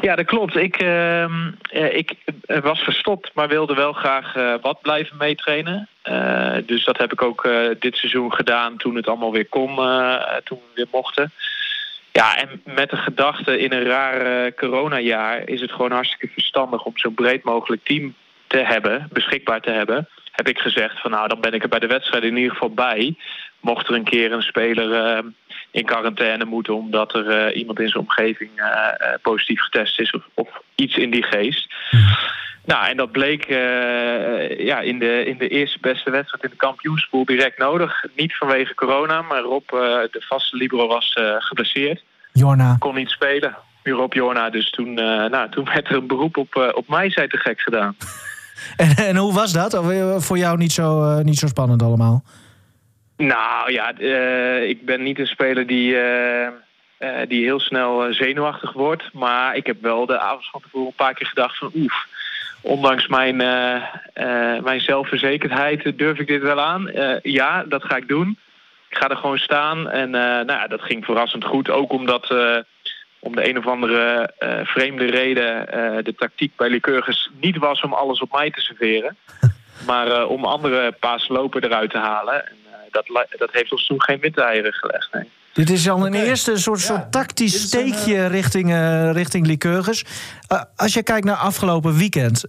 Ja, 0.00 0.16
dat 0.16 0.26
klopt. 0.26 0.56
Ik, 0.56 0.82
uh, 0.82 1.24
ik 1.72 2.14
was 2.62 2.82
gestopt, 2.82 3.30
maar 3.34 3.48
wilde 3.48 3.74
wel 3.74 3.92
graag 3.92 4.32
wat 4.60 4.80
blijven 4.80 5.16
meetrainen. 5.16 5.88
Dus 6.66 6.84
dat 6.84 6.98
heb 6.98 7.12
ik 7.12 7.22
ook 7.22 7.48
dit 7.78 7.96
seizoen 7.96 8.32
gedaan 8.32 8.76
toen 8.76 8.96
het 8.96 9.08
allemaal 9.08 9.32
weer 9.32 9.48
kon, 9.48 9.76
toen 10.44 10.58
we 10.58 10.74
weer 10.74 10.88
mochten. 10.92 11.32
Ja, 12.12 12.36
en 12.36 12.62
met 12.64 12.90
de 12.90 12.96
gedachte 12.96 13.58
in 13.58 13.72
een 13.72 13.84
raar 13.84 14.52
coronajaar 14.54 15.48
is 15.48 15.60
het 15.60 15.72
gewoon 15.72 15.92
hartstikke 15.92 16.28
verstandig 16.32 16.84
om 16.84 16.92
zo 16.94 17.10
breed 17.10 17.44
mogelijk 17.44 17.84
team 17.84 18.14
te 18.46 18.58
hebben, 18.58 19.08
beschikbaar 19.12 19.60
te 19.60 19.70
hebben, 19.70 20.08
heb 20.40 20.48
ik 20.48 20.58
gezegd 20.58 21.00
van 21.00 21.10
nou 21.10 21.28
dan 21.28 21.40
ben 21.40 21.52
ik 21.52 21.62
er 21.62 21.68
bij 21.68 21.78
de 21.78 21.86
wedstrijd 21.86 22.24
in 22.24 22.36
ieder 22.36 22.52
geval 22.52 22.70
bij. 22.70 23.16
Mocht 23.60 23.88
er 23.88 23.94
een 23.94 24.04
keer 24.04 24.32
een 24.32 24.42
speler 24.42 25.16
uh, 25.16 25.30
in 25.70 25.84
quarantaine 25.84 26.44
moeten 26.44 26.74
omdat 26.74 27.14
er 27.14 27.48
uh, 27.48 27.56
iemand 27.56 27.80
in 27.80 27.88
zijn 27.88 28.02
omgeving 28.02 28.50
uh, 28.56 29.14
positief 29.22 29.60
getest 29.60 30.00
is 30.00 30.10
of, 30.10 30.22
of, 30.34 30.48
iets 30.74 30.96
in 30.96 31.10
die 31.10 31.22
geest. 31.22 31.74
Nou, 32.64 32.86
en 32.86 32.96
dat 32.96 33.12
bleek 33.12 33.48
ja, 34.58 34.80
in, 34.80 34.98
de, 34.98 35.24
in 35.24 35.38
de 35.38 35.48
eerste 35.48 35.78
beste 35.80 36.10
wedstrijd 36.10 36.44
in 36.44 36.50
de 36.50 36.56
kampioenspool 36.56 37.24
direct 37.24 37.58
nodig. 37.58 38.04
Niet 38.16 38.36
vanwege 38.36 38.74
corona, 38.74 39.22
maar 39.22 39.40
Rob, 39.40 39.68
de 39.68 40.24
vaste 40.28 40.56
libero, 40.56 40.86
was 40.86 41.16
geblesseerd. 41.38 42.02
Jorna. 42.32 42.76
Kon 42.78 42.94
niet 42.94 43.10
spelen. 43.10 43.56
Rob 43.82 44.12
Jorna. 44.12 44.50
Dus 44.50 44.70
toen, 44.70 44.94
nou, 44.94 45.50
toen 45.50 45.64
werd 45.64 45.88
er 45.88 45.96
een 45.96 46.06
beroep 46.06 46.36
op, 46.36 46.72
op 46.74 46.88
mij, 46.88 47.10
zei 47.10 47.26
te 47.26 47.36
gek 47.36 47.60
gedaan. 47.60 47.96
En, 48.76 48.94
en 48.96 49.16
hoe 49.16 49.32
was 49.32 49.52
dat? 49.52 49.74
Eh, 49.74 50.16
voor 50.18 50.38
jou 50.38 50.56
niet 50.56 50.72
zo, 50.72 51.02
uh, 51.02 51.24
niet 51.24 51.38
zo 51.38 51.46
spannend 51.46 51.82
allemaal? 51.82 52.22
Nou 53.16 53.72
ja, 53.72 53.92
uh, 53.98 54.68
ik 54.68 54.84
ben 54.84 55.02
niet 55.02 55.18
een 55.18 55.26
speler 55.26 55.66
die, 55.66 55.92
uh, 55.92 56.48
die 57.28 57.44
heel 57.44 57.60
snel 57.60 58.12
zenuwachtig 58.12 58.72
wordt. 58.72 59.12
Maar 59.12 59.56
ik 59.56 59.66
heb 59.66 59.82
wel 59.82 60.06
de 60.06 60.18
avond 60.18 60.46
van 60.50 60.60
tevoren 60.60 60.86
een 60.86 60.92
paar 60.96 61.14
keer 61.14 61.26
gedacht 61.26 61.58
van 61.58 61.70
oef. 61.74 62.06
Ondanks 62.62 63.06
mijn, 63.06 63.36
mijn 64.62 64.80
zelfverzekerdheid 64.80 65.98
durf 65.98 66.18
ik 66.18 66.26
dit 66.26 66.42
wel 66.42 66.60
aan. 66.60 66.90
ja, 67.22 67.64
dat 67.64 67.84
ga 67.84 67.96
ik 67.96 68.08
doen. 68.08 68.38
Ik 68.88 68.96
ga 68.96 69.08
er 69.08 69.16
gewoon 69.16 69.38
staan. 69.38 69.88
En 69.90 70.10
nou 70.10 70.46
ja, 70.46 70.66
dat 70.66 70.82
ging 70.82 71.04
verrassend 71.04 71.44
goed. 71.44 71.70
Ook 71.70 71.92
omdat 71.92 72.34
om 73.20 73.34
de 73.36 73.48
een 73.48 73.58
of 73.58 73.66
andere 73.66 74.32
uh, 74.40 74.60
vreemde 74.64 75.04
reden 75.04 75.60
uh, 75.60 76.04
de 76.04 76.14
tactiek 76.16 76.56
bij 76.56 76.68
Lycurgus 76.68 77.30
niet 77.40 77.56
was 77.56 77.80
om 77.80 77.92
alles 77.92 78.20
op 78.20 78.32
mij 78.32 78.50
te 78.50 78.60
serveren. 78.60 79.16
maar 79.86 80.06
uh, 80.06 80.30
om 80.30 80.44
andere 80.44 80.92
paaslopen 81.00 81.64
eruit 81.64 81.90
te 81.90 81.98
halen. 81.98 82.46
En, 82.48 82.58
dat, 82.90 83.26
dat 83.38 83.52
heeft 83.52 83.72
ons 83.72 83.86
toen 83.86 84.02
geen 84.02 84.20
windeieren 84.20 84.72
gelegd. 84.72 85.12
Nee. 85.12 85.28
Dit 85.52 85.70
is 85.70 85.88
al 85.88 86.06
een 86.06 86.14
okay. 86.14 86.26
eerste 86.26 86.56
soort, 86.56 86.80
ja, 86.80 86.86
soort 86.86 87.12
tactisch 87.12 87.62
steekje 87.62 88.16
een, 88.16 88.28
richting, 88.28 88.72
richting 89.12 89.46
Lycurgus. 89.46 90.04
als 90.76 90.94
je 90.94 91.02
kijkt 91.02 91.26
naar 91.26 91.36
afgelopen 91.36 91.96
weekend. 91.96 92.44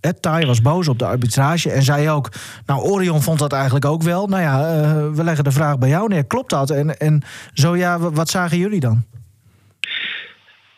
Ed 0.00 0.22
Tai 0.22 0.46
was 0.46 0.62
boos 0.62 0.88
op 0.88 0.98
de 0.98 1.04
arbitrage 1.04 1.70
en 1.70 1.82
zei 1.82 2.10
ook... 2.10 2.28
nou, 2.66 2.82
Orion 2.82 3.22
vond 3.22 3.38
dat 3.38 3.52
eigenlijk 3.52 3.84
ook 3.84 4.02
wel. 4.02 4.26
Nou 4.26 4.42
ja, 4.42 4.58
we 5.10 5.24
leggen 5.24 5.44
de 5.44 5.50
vraag 5.50 5.78
bij 5.78 5.88
jou 5.88 6.08
neer. 6.08 6.24
Klopt 6.24 6.50
dat? 6.50 6.70
En, 6.70 6.98
en 6.98 7.22
zo 7.52 7.76
ja, 7.76 7.98
wat 7.98 8.28
zagen 8.28 8.58
jullie 8.58 8.80
dan? 8.80 9.04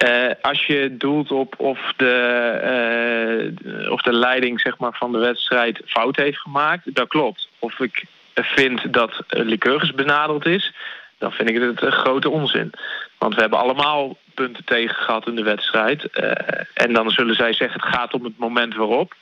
Uh, 0.03 0.31
als 0.41 0.67
je 0.67 0.97
doelt 0.97 1.31
op 1.31 1.55
of 1.59 1.93
de, 1.97 3.53
uh, 3.65 3.91
of 3.91 4.03
de 4.03 4.13
leiding 4.13 4.61
zeg 4.61 4.79
maar, 4.79 4.93
van 4.95 5.13
de 5.13 5.19
wedstrijd 5.19 5.81
fout 5.87 6.17
heeft 6.17 6.39
gemaakt, 6.39 6.95
dat 6.95 7.09
klopt. 7.09 7.49
Of 7.59 7.81
ik 7.81 8.05
vind 8.35 8.93
dat 8.93 9.23
Lycurgus 9.29 9.95
benadeld 9.95 10.47
is, 10.47 10.73
dan 11.19 11.33
vind 11.33 11.49
ik 11.49 11.61
het 11.61 11.83
een 11.83 11.93
grote 11.93 12.31
onzin. 12.31 12.73
Want 13.19 13.35
we 13.35 13.41
hebben 13.41 13.59
allemaal 13.59 14.17
punten 14.35 14.65
tegen 14.65 14.95
gehad 14.95 15.27
in 15.27 15.35
de 15.35 15.43
wedstrijd. 15.43 16.09
Uh, 16.15 16.31
en 16.75 16.93
dan 16.93 17.11
zullen 17.11 17.35
zij 17.35 17.53
zeggen 17.53 17.81
het 17.81 17.95
gaat 17.95 18.15
om 18.15 18.25
het 18.25 18.39
moment 18.39 18.75
waarop. 18.75 19.15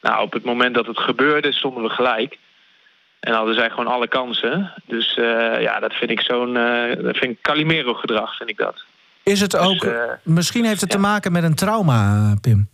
Nou, 0.00 0.22
op 0.22 0.32
het 0.32 0.44
moment 0.44 0.74
dat 0.74 0.86
het 0.86 0.98
gebeurde 0.98 1.52
stonden 1.52 1.82
we 1.82 1.88
gelijk. 1.88 2.38
En 3.20 3.32
hadden 3.32 3.54
zij 3.54 3.70
gewoon 3.70 3.86
alle 3.86 4.08
kansen. 4.08 4.72
Dus 4.86 5.14
ja, 5.58 5.80
dat 5.80 5.94
vind 5.94 6.10
ik 6.10 6.20
zo'n... 6.20 6.54
dat 7.02 7.16
vind 7.16 7.32
ik 7.32 7.40
Calimero 7.40 7.94
gedrag, 7.94 8.36
vind 8.36 8.50
ik 8.50 8.56
dat. 8.56 8.84
Is 9.24 9.40
het 9.40 9.56
ook, 9.56 9.80
dus, 9.80 9.92
uh, 9.92 10.12
misschien 10.22 10.64
heeft 10.64 10.80
het 10.80 10.92
ja. 10.92 10.96
te 10.96 11.02
maken 11.02 11.32
met 11.32 11.42
een 11.42 11.54
trauma, 11.54 12.34
Pim? 12.40 12.68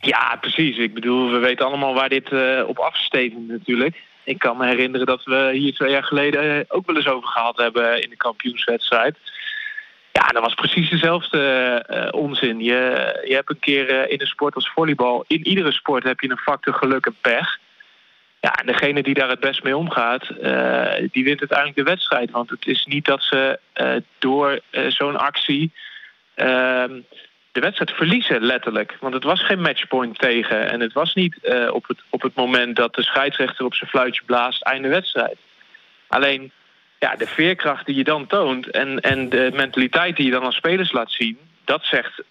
Ja, 0.00 0.36
precies. 0.40 0.76
Ik 0.76 0.94
bedoel, 0.94 1.30
we 1.30 1.38
weten 1.38 1.66
allemaal 1.66 1.94
waar 1.94 2.08
dit 2.08 2.30
uh, 2.30 2.62
op 2.66 2.78
afstevend 2.78 3.48
natuurlijk. 3.48 3.96
Ik 4.24 4.38
kan 4.38 4.56
me 4.56 4.66
herinneren 4.66 5.06
dat 5.06 5.24
we 5.24 5.50
hier 5.52 5.74
twee 5.74 5.90
jaar 5.90 6.04
geleden 6.04 6.64
ook 6.68 6.86
wel 6.86 6.96
eens 6.96 7.08
over 7.08 7.28
gehad 7.28 7.56
hebben 7.56 8.02
in 8.02 8.10
de 8.10 8.16
kampioenswedstrijd. 8.16 9.16
Ja, 10.12 10.26
dat 10.26 10.42
was 10.42 10.54
precies 10.54 10.90
dezelfde 10.90 11.38
uh, 11.90 12.20
onzin. 12.20 12.60
Je, 12.60 13.20
je 13.28 13.34
hebt 13.34 13.50
een 13.50 13.58
keer 13.58 14.10
in 14.10 14.20
een 14.20 14.26
sport 14.26 14.54
als 14.54 14.70
volleybal, 14.74 15.24
in 15.26 15.46
iedere 15.46 15.72
sport 15.72 16.04
heb 16.04 16.20
je 16.20 16.30
een 16.30 16.36
factor 16.36 16.74
geluk 16.74 17.06
en 17.06 17.16
pech. 17.20 17.58
Ja, 18.40 18.54
en 18.54 18.66
degene 18.66 19.02
die 19.02 19.14
daar 19.14 19.28
het 19.28 19.40
best 19.40 19.62
mee 19.62 19.76
omgaat, 19.76 20.30
uh, 20.42 21.08
die 21.12 21.24
wint 21.24 21.40
uiteindelijk 21.40 21.76
de 21.76 21.82
wedstrijd. 21.82 22.30
Want 22.30 22.50
het 22.50 22.66
is 22.66 22.84
niet 22.84 23.04
dat 23.04 23.22
ze 23.22 23.58
uh, 23.74 23.92
door 24.18 24.60
uh, 24.70 24.86
zo'n 24.90 25.16
actie 25.16 25.72
ehm, 26.34 27.00
de 27.52 27.60
wedstrijd 27.60 27.90
verliezen, 27.90 28.42
letterlijk. 28.42 28.96
Want 29.00 29.14
het 29.14 29.24
was 29.24 29.44
geen 29.44 29.60
matchpoint 29.60 30.18
tegen. 30.18 30.70
En 30.70 30.80
het 30.80 30.92
was 30.92 31.14
niet 31.14 31.36
op, 31.70 31.88
het, 31.88 31.98
op 32.08 32.22
het 32.22 32.34
moment 32.34 32.76
dat 32.76 32.94
de 32.94 33.02
scheidsrechter 33.02 33.64
op 33.64 33.74
zijn 33.74 33.90
fluitje 33.90 34.22
blaast, 34.26 34.62
einde 34.62 34.88
wedstrijd. 34.88 35.36
Alleen 36.08 36.52
ja, 36.98 37.16
de 37.16 37.26
veerkracht 37.26 37.86
die 37.86 37.96
je 37.96 38.04
dan 38.04 38.26
toont 38.26 38.70
en, 38.70 39.00
en 39.00 39.28
de 39.28 39.50
mentaliteit 39.54 40.16
die 40.16 40.24
je 40.24 40.30
dan 40.30 40.42
als 40.42 40.56
spelers 40.56 40.92
laat 40.92 41.12
zien, 41.12 41.38
dat 41.70 41.84
zegt, 41.84 42.22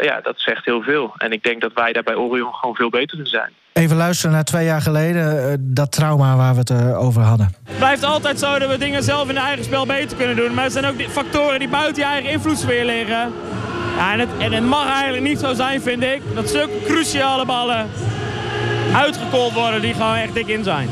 ja, 0.00 0.20
dat 0.22 0.34
zegt 0.36 0.64
heel 0.64 0.82
veel. 0.82 1.14
En 1.18 1.32
ik 1.32 1.42
denk 1.42 1.60
dat 1.60 1.72
wij 1.74 1.92
daar 1.92 2.02
bij 2.02 2.14
Orion 2.14 2.54
gewoon 2.54 2.74
veel 2.74 2.90
beter 2.90 3.18
in 3.18 3.26
zijn. 3.26 3.52
Even 3.72 3.96
luisteren 3.96 4.32
naar 4.32 4.44
twee 4.44 4.64
jaar 4.64 4.80
geleden, 4.80 5.50
uh, 5.50 5.54
dat 5.58 5.92
trauma 5.92 6.36
waar 6.36 6.52
we 6.52 6.58
het 6.58 6.70
uh, 6.70 7.02
over 7.02 7.22
hadden. 7.22 7.54
Het 7.64 7.76
blijft 7.78 8.04
altijd 8.04 8.38
zo 8.38 8.58
dat 8.58 8.70
we 8.70 8.78
dingen 8.78 9.02
zelf 9.02 9.28
in 9.28 9.36
het 9.36 9.44
eigen 9.44 9.64
spel 9.64 9.86
beter 9.86 10.16
kunnen 10.16 10.36
doen. 10.36 10.54
Maar 10.54 10.64
er 10.64 10.70
zijn 10.70 10.86
ook 10.86 11.00
factoren 11.00 11.58
die 11.58 11.68
buiten 11.68 12.02
je 12.02 12.08
eigen 12.08 12.30
invloedssfeer 12.30 12.84
liggen. 12.84 13.32
Ja, 13.96 14.12
en, 14.12 14.18
het, 14.18 14.28
en 14.38 14.52
het 14.52 14.64
mag 14.64 14.88
eigenlijk 14.88 15.22
niet 15.22 15.38
zo 15.38 15.54
zijn, 15.54 15.80
vind 15.80 16.02
ik, 16.02 16.22
dat 16.34 16.48
zulke 16.48 16.82
cruciale 16.84 17.44
ballen 17.44 17.86
uitgekold 18.94 19.52
worden 19.52 19.80
die 19.80 19.94
gewoon 19.94 20.14
echt 20.14 20.34
dik 20.34 20.46
in 20.46 20.64
zijn. 20.64 20.88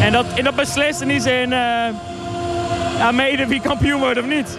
En 0.00 0.12
dat, 0.12 0.26
en 0.34 0.44
dat 0.44 0.56
beslist 0.56 1.00
in 1.00 1.08
die 1.08 1.20
zin 1.20 1.50
uh, 1.50 1.86
ja, 2.98 3.12
mede 3.12 3.46
wie 3.46 3.60
kampioen 3.60 4.00
wordt 4.00 4.18
of 4.18 4.26
niet. 4.26 4.58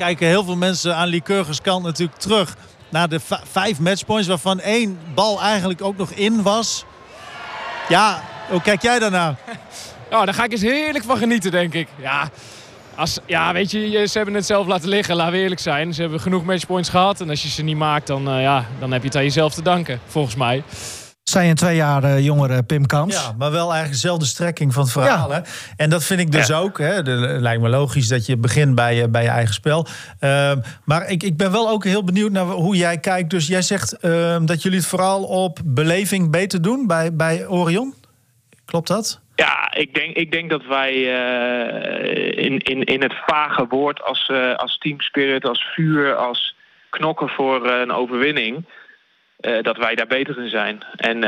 Kijken 0.00 0.26
heel 0.26 0.44
veel 0.44 0.56
mensen 0.56 0.96
aan 0.96 1.08
Lycurgus 1.08 1.60
kant 1.60 1.84
natuurlijk 1.84 2.18
terug 2.18 2.56
naar 2.88 3.08
de 3.08 3.20
vijf 3.50 3.78
matchpoints, 3.80 4.28
waarvan 4.28 4.60
één 4.60 4.98
bal 5.14 5.40
eigenlijk 5.40 5.82
ook 5.82 5.96
nog 5.96 6.10
in 6.10 6.42
was. 6.42 6.84
Ja, 7.88 8.22
hoe 8.48 8.62
kijk 8.62 8.82
jij 8.82 8.98
daarnaar? 8.98 9.34
Oh, 10.10 10.24
daar 10.24 10.34
ga 10.34 10.44
ik 10.44 10.52
eens 10.52 10.60
heerlijk 10.60 11.04
van 11.04 11.16
genieten, 11.16 11.50
denk 11.50 11.74
ik. 11.74 11.88
Ja, 12.00 12.30
als, 12.94 13.18
ja, 13.26 13.52
weet 13.52 13.70
je, 13.70 14.06
ze 14.06 14.16
hebben 14.16 14.34
het 14.34 14.46
zelf 14.46 14.66
laten 14.66 14.88
liggen, 14.88 15.16
laten 15.16 15.32
we 15.32 15.38
eerlijk 15.38 15.60
zijn. 15.60 15.94
Ze 15.94 16.00
hebben 16.00 16.20
genoeg 16.20 16.44
matchpoints 16.44 16.88
gehad 16.88 17.20
en 17.20 17.30
als 17.30 17.42
je 17.42 17.48
ze 17.48 17.62
niet 17.62 17.76
maakt, 17.76 18.06
dan, 18.06 18.36
uh, 18.36 18.42
ja, 18.42 18.66
dan 18.78 18.92
heb 18.92 19.00
je 19.00 19.06
het 19.06 19.16
aan 19.16 19.22
jezelf 19.22 19.54
te 19.54 19.62
danken, 19.62 20.00
volgens 20.06 20.34
mij. 20.34 20.62
Zijn 21.30 21.48
een 21.48 21.54
twee 21.54 21.76
jaar 21.76 22.04
uh, 22.04 22.24
jongere 22.24 22.62
Pim 22.62 22.86
Kams. 22.86 23.14
Ja, 23.14 23.32
maar 23.38 23.50
wel 23.50 23.72
eigenlijk 23.72 23.92
dezelfde 23.92 24.24
strekking 24.24 24.72
van 24.74 24.82
het 24.82 24.92
verhaal. 24.92 25.30
Hè? 25.30 25.40
En 25.76 25.90
dat 25.90 26.04
vind 26.04 26.20
ik 26.20 26.32
dus 26.32 26.52
ook. 26.52 26.78
Hè? 26.78 26.92
Het 26.92 27.06
lijkt 27.40 27.62
me 27.62 27.68
logisch 27.68 28.08
dat 28.08 28.26
je 28.26 28.36
begint 28.36 28.74
bij, 28.74 28.94
je, 28.94 29.08
bij 29.08 29.22
je 29.22 29.28
eigen 29.28 29.54
spel. 29.54 29.86
Uh, 30.20 30.52
maar 30.84 31.10
ik, 31.10 31.22
ik 31.22 31.36
ben 31.36 31.52
wel 31.52 31.68
ook 31.68 31.84
heel 31.84 32.04
benieuwd 32.04 32.30
naar 32.30 32.44
hoe 32.44 32.76
jij 32.76 32.98
kijkt. 32.98 33.30
Dus 33.30 33.46
jij 33.46 33.62
zegt 33.62 33.96
uh, 34.00 34.36
dat 34.42 34.62
jullie 34.62 34.78
het 34.78 34.86
vooral 34.86 35.22
op 35.22 35.58
beleving 35.64 36.30
beter 36.30 36.62
doen 36.62 36.86
bij, 36.86 37.14
bij 37.14 37.46
Orion. 37.46 37.94
Klopt 38.64 38.88
dat? 38.88 39.20
Ja, 39.34 39.74
ik 39.74 39.94
denk, 39.94 40.16
ik 40.16 40.32
denk 40.32 40.50
dat 40.50 40.66
wij 40.66 40.94
uh, 40.94 42.44
in, 42.44 42.58
in, 42.58 42.84
in 42.84 43.02
het 43.02 43.14
vage 43.26 43.66
woord 43.68 44.02
als, 44.02 44.28
uh, 44.32 44.54
als 44.56 44.78
team 44.78 45.00
spirit, 45.00 45.44
als 45.44 45.62
vuur, 45.74 46.14
als 46.14 46.54
knokken 46.90 47.28
voor 47.28 47.66
uh, 47.66 47.80
een 47.80 47.92
overwinning, 47.92 48.64
dat 49.62 49.76
wij 49.76 49.94
daar 49.94 50.06
beter 50.06 50.38
in 50.38 50.48
zijn. 50.48 50.80
En 50.96 51.20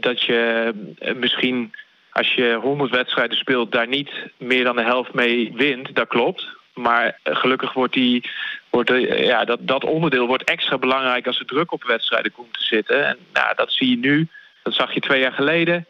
dat 0.00 0.22
je 0.22 0.72
misschien 1.16 1.74
als 2.12 2.34
je 2.34 2.58
100 2.62 2.90
wedstrijden 2.90 3.36
speelt, 3.36 3.72
daar 3.72 3.88
niet 3.88 4.10
meer 4.36 4.64
dan 4.64 4.76
de 4.76 4.82
helft 4.82 5.14
mee 5.14 5.52
wint, 5.54 5.94
dat 5.94 6.08
klopt. 6.08 6.46
Maar 6.74 7.18
gelukkig 7.24 7.72
wordt, 7.72 7.92
die, 7.92 8.30
wordt 8.70 8.90
ja, 9.18 9.44
dat, 9.44 9.58
dat 9.60 9.84
onderdeel 9.84 10.26
wordt 10.26 10.44
extra 10.44 10.78
belangrijk 10.78 11.26
als 11.26 11.38
er 11.38 11.46
druk 11.46 11.72
op 11.72 11.84
wedstrijden 11.84 12.32
komt 12.32 12.52
te 12.52 12.64
zitten. 12.64 13.06
En 13.06 13.16
nou, 13.32 13.54
dat 13.56 13.72
zie 13.72 13.90
je 13.90 13.96
nu. 13.96 14.28
Dat 14.62 14.74
zag 14.74 14.94
je 14.94 15.00
twee 15.00 15.20
jaar 15.20 15.32
geleden 15.32 15.86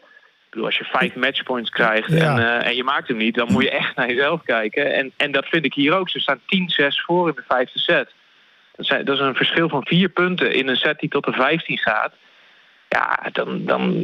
bedoel, 0.49 0.65
als 0.65 0.77
je 0.77 0.83
vijf 0.83 1.15
matchpoints 1.15 1.69
krijgt 1.69 2.11
en, 2.11 2.37
uh, 2.37 2.65
en 2.65 2.75
je 2.75 2.83
maakt 2.83 3.07
hem 3.07 3.17
niet, 3.17 3.35
dan 3.35 3.51
moet 3.51 3.63
je 3.63 3.69
echt 3.71 3.95
naar 3.95 4.07
jezelf 4.07 4.41
kijken. 4.43 4.93
En, 4.93 5.11
en 5.17 5.31
dat 5.31 5.45
vind 5.45 5.65
ik 5.65 5.73
hier 5.73 5.93
ook. 5.93 6.09
Ze 6.09 6.19
staan 6.19 6.39
10-6 6.39 6.41
voor 7.05 7.27
in 7.27 7.35
de 7.35 7.43
vijfde 7.47 7.79
set. 7.79 8.11
Dat, 8.87 9.15
is 9.15 9.19
een 9.19 9.35
verschil 9.35 9.69
van 9.69 9.85
vier 9.85 10.09
punten 10.09 10.53
in 10.53 10.67
een 10.67 10.75
set 10.75 10.99
die 10.99 11.09
tot 11.09 11.25
de 11.25 11.31
15 11.31 11.77
gaat. 11.77 12.13
Ja, 12.89 13.29
dan, 13.31 13.65
dan, 13.65 14.03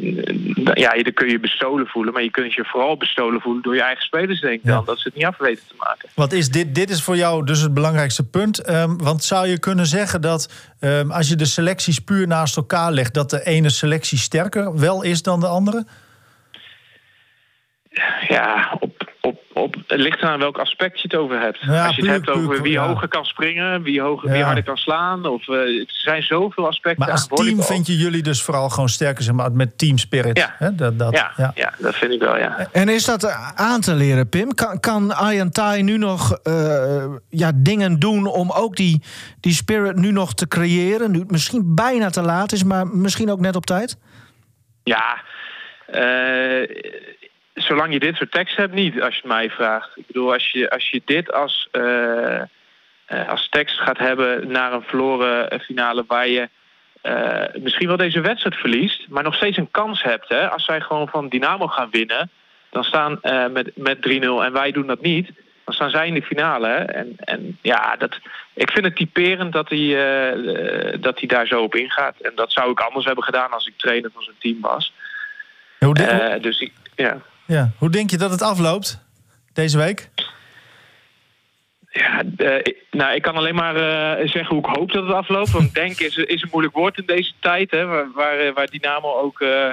dan, 0.55 0.73
ja, 0.73 0.91
dan 1.03 1.13
kun 1.13 1.29
je 1.29 1.39
bestolen 1.39 1.87
voelen. 1.87 2.13
Maar 2.13 2.23
je 2.23 2.31
kunt 2.31 2.53
je 2.53 2.65
vooral 2.65 2.97
bestolen 2.97 3.41
voelen 3.41 3.63
door 3.63 3.75
je 3.75 3.81
eigen 3.81 4.03
spelers, 4.03 4.41
denk 4.41 4.53
ik 4.53 4.65
dan. 4.65 4.85
Dat 4.85 4.99
ze 4.99 5.07
het 5.07 5.17
niet 5.17 5.25
af 5.25 5.37
weten 5.37 5.67
te 5.67 5.73
maken. 5.77 6.09
Wat 6.13 6.31
is 6.31 6.49
dit, 6.49 6.75
dit 6.75 6.89
is 6.89 7.03
voor 7.03 7.15
jou 7.15 7.45
dus 7.45 7.61
het 7.61 7.73
belangrijkste 7.73 8.29
punt. 8.29 8.69
Um, 8.69 8.97
want 8.97 9.23
zou 9.23 9.47
je 9.47 9.59
kunnen 9.59 9.85
zeggen 9.85 10.21
dat 10.21 10.73
um, 10.79 11.11
als 11.11 11.29
je 11.29 11.35
de 11.35 11.45
selecties 11.45 11.99
puur 11.99 12.27
naast 12.27 12.57
elkaar 12.57 12.91
legt... 12.91 13.13
dat 13.13 13.29
de 13.29 13.45
ene 13.45 13.69
selectie 13.69 14.17
sterker 14.17 14.79
wel 14.79 15.03
is 15.03 15.21
dan 15.21 15.39
de 15.39 15.47
andere? 15.47 15.85
Ja, 18.27 18.77
op, 18.79 18.94
op, 19.25 19.39
op, 19.53 19.75
het 19.87 19.99
ligt 19.99 20.21
aan 20.21 20.39
welk 20.39 20.57
aspect 20.57 21.01
je 21.01 21.07
het 21.07 21.15
over 21.15 21.39
hebt. 21.39 21.57
Ja, 21.61 21.85
Als 21.85 21.95
je 21.95 22.01
het 22.01 22.11
hebt 22.11 22.29
over 22.29 22.61
wie 22.61 22.79
hoger 22.79 23.07
kan 23.07 23.25
springen, 23.25 23.81
wie, 23.81 24.01
hoger, 24.01 24.31
wie 24.31 24.43
harder 24.43 24.63
kan 24.63 24.77
slaan. 24.77 25.25
Of, 25.25 25.47
uh, 25.47 25.79
er 25.79 25.85
zijn 25.87 26.23
zoveel 26.23 26.67
aspecten. 26.67 27.05
Maar 27.05 27.11
als 27.11 27.27
team 27.27 27.63
vind 27.63 27.87
je 27.87 27.97
jullie 27.97 28.23
dus 28.23 28.41
vooral 28.41 28.69
gewoon 28.69 28.89
sterker 28.89 29.23
zeg 29.23 29.33
maar, 29.33 29.51
met 29.51 29.77
team 29.77 29.97
spirit. 29.97 30.37
Ja. 30.37 30.55
Hè? 30.57 30.75
Dat, 30.75 30.99
dat, 30.99 31.13
ja, 31.13 31.31
ja. 31.37 31.51
ja, 31.55 31.73
dat 31.77 31.95
vind 31.95 32.11
ik 32.11 32.19
wel, 32.19 32.37
ja. 32.37 32.67
En 32.71 32.89
is 32.89 33.05
dat 33.05 33.31
aan 33.55 33.81
te 33.81 33.95
leren, 33.95 34.29
Pim? 34.29 34.53
Kan, 34.53 34.79
kan 34.79 35.13
Tai 35.51 35.81
nu 35.81 35.97
nog 35.97 36.39
uh, 36.43 37.05
ja, 37.29 37.51
dingen 37.55 37.99
doen 37.99 38.25
om 38.25 38.51
ook 38.51 38.75
die, 38.75 39.03
die 39.39 39.53
spirit 39.53 39.95
nu 39.95 40.11
nog 40.11 40.33
te 40.33 40.47
creëren? 40.47 41.11
Nu 41.11 41.19
het 41.19 41.31
misschien 41.31 41.75
bijna 41.75 42.09
te 42.09 42.21
laat 42.21 42.51
is, 42.51 42.63
maar 42.63 42.87
misschien 42.87 43.31
ook 43.31 43.39
net 43.39 43.55
op 43.55 43.65
tijd? 43.65 43.97
Ja, 44.83 45.23
uh, 45.93 46.69
zolang 47.55 47.93
je 47.93 47.99
dit 47.99 48.15
soort 48.15 48.31
tekst 48.31 48.57
hebt, 48.57 48.73
niet, 48.73 49.01
als 49.01 49.15
je 49.15 49.21
het 49.21 49.31
mij 49.31 49.49
vraagt. 49.49 49.91
Ik 49.95 50.07
bedoel, 50.07 50.33
als 50.33 50.51
je, 50.51 50.69
als 50.69 50.89
je 50.89 51.01
dit 51.05 51.33
als, 51.33 51.67
uh, 51.71 52.41
uh, 53.09 53.29
als 53.29 53.49
tekst 53.49 53.79
gaat 53.79 53.97
hebben 53.97 54.51
naar 54.51 54.73
een 54.73 54.83
verloren 54.83 55.59
finale 55.59 56.03
waar 56.07 56.27
je 56.27 56.49
uh, 57.03 57.63
misschien 57.63 57.87
wel 57.87 57.97
deze 57.97 58.21
wedstrijd 58.21 58.55
verliest, 58.55 59.07
maar 59.09 59.23
nog 59.23 59.35
steeds 59.35 59.57
een 59.57 59.71
kans 59.71 60.03
hebt. 60.03 60.29
Hè? 60.29 60.49
Als 60.49 60.65
zij 60.65 60.81
gewoon 60.81 61.07
van 61.07 61.29
Dynamo 61.29 61.67
gaan 61.67 61.89
winnen, 61.91 62.29
dan 62.69 62.83
staan 62.83 63.19
met, 63.51 63.71
met 63.75 63.97
3-0 63.97 64.01
en 64.21 64.53
wij 64.53 64.71
doen 64.71 64.87
dat 64.87 65.01
niet. 65.01 65.31
Dan 65.65 65.73
staan 65.73 65.89
zij 65.89 66.07
in 66.07 66.13
de 66.13 66.21
finale. 66.21 66.67
Hè? 66.67 66.83
En, 66.83 67.15
en 67.17 67.57
ja, 67.61 67.95
dat, 67.95 68.19
ik 68.53 68.71
vind 68.71 68.85
het 68.85 68.95
typerend 68.95 69.53
dat 69.53 69.69
hij, 69.69 69.89
dat 70.99 71.19
hij 71.19 71.27
daar 71.27 71.47
zo 71.47 71.61
op 71.61 71.75
ingaat. 71.75 72.15
En 72.21 72.31
dat 72.35 72.51
zou 72.51 72.71
ik 72.71 72.79
anders 72.79 73.05
hebben 73.05 73.23
gedaan 73.23 73.51
als 73.51 73.67
ik 73.67 73.77
trainer 73.77 74.11
van 74.13 74.23
zijn 74.23 74.35
team 74.39 74.61
was. 74.61 74.93
dus 76.41 76.59
ik, 76.59 76.71
ja. 76.95 77.21
Ja. 77.45 77.71
Hoe 77.77 77.89
denk 77.89 78.09
je 78.09 78.17
dat 78.17 78.31
het 78.31 78.41
afloopt 78.41 78.99
deze 79.53 79.77
week? 79.77 80.09
Ja, 81.91 82.23
uh, 82.37 82.73
nou, 82.91 83.15
ik 83.15 83.21
kan 83.21 83.35
alleen 83.35 83.55
maar 83.55 83.75
uh, 83.75 84.27
zeggen 84.27 84.55
hoe 84.55 84.69
ik 84.69 84.75
hoop 84.75 84.91
dat 84.91 85.03
het 85.03 85.13
afloopt. 85.13 85.51
Want 85.51 85.73
denken 85.73 86.05
is, 86.05 86.15
is 86.17 86.41
een 86.41 86.49
moeilijk 86.51 86.75
woord 86.75 86.97
in 86.97 87.05
deze 87.05 87.31
tijd. 87.39 87.71
Hè, 87.71 87.85
waar, 87.85 88.11
waar, 88.13 88.53
waar 88.53 88.67
Dynamo 88.67 89.13
ook 89.13 89.41
uh, 89.41 89.69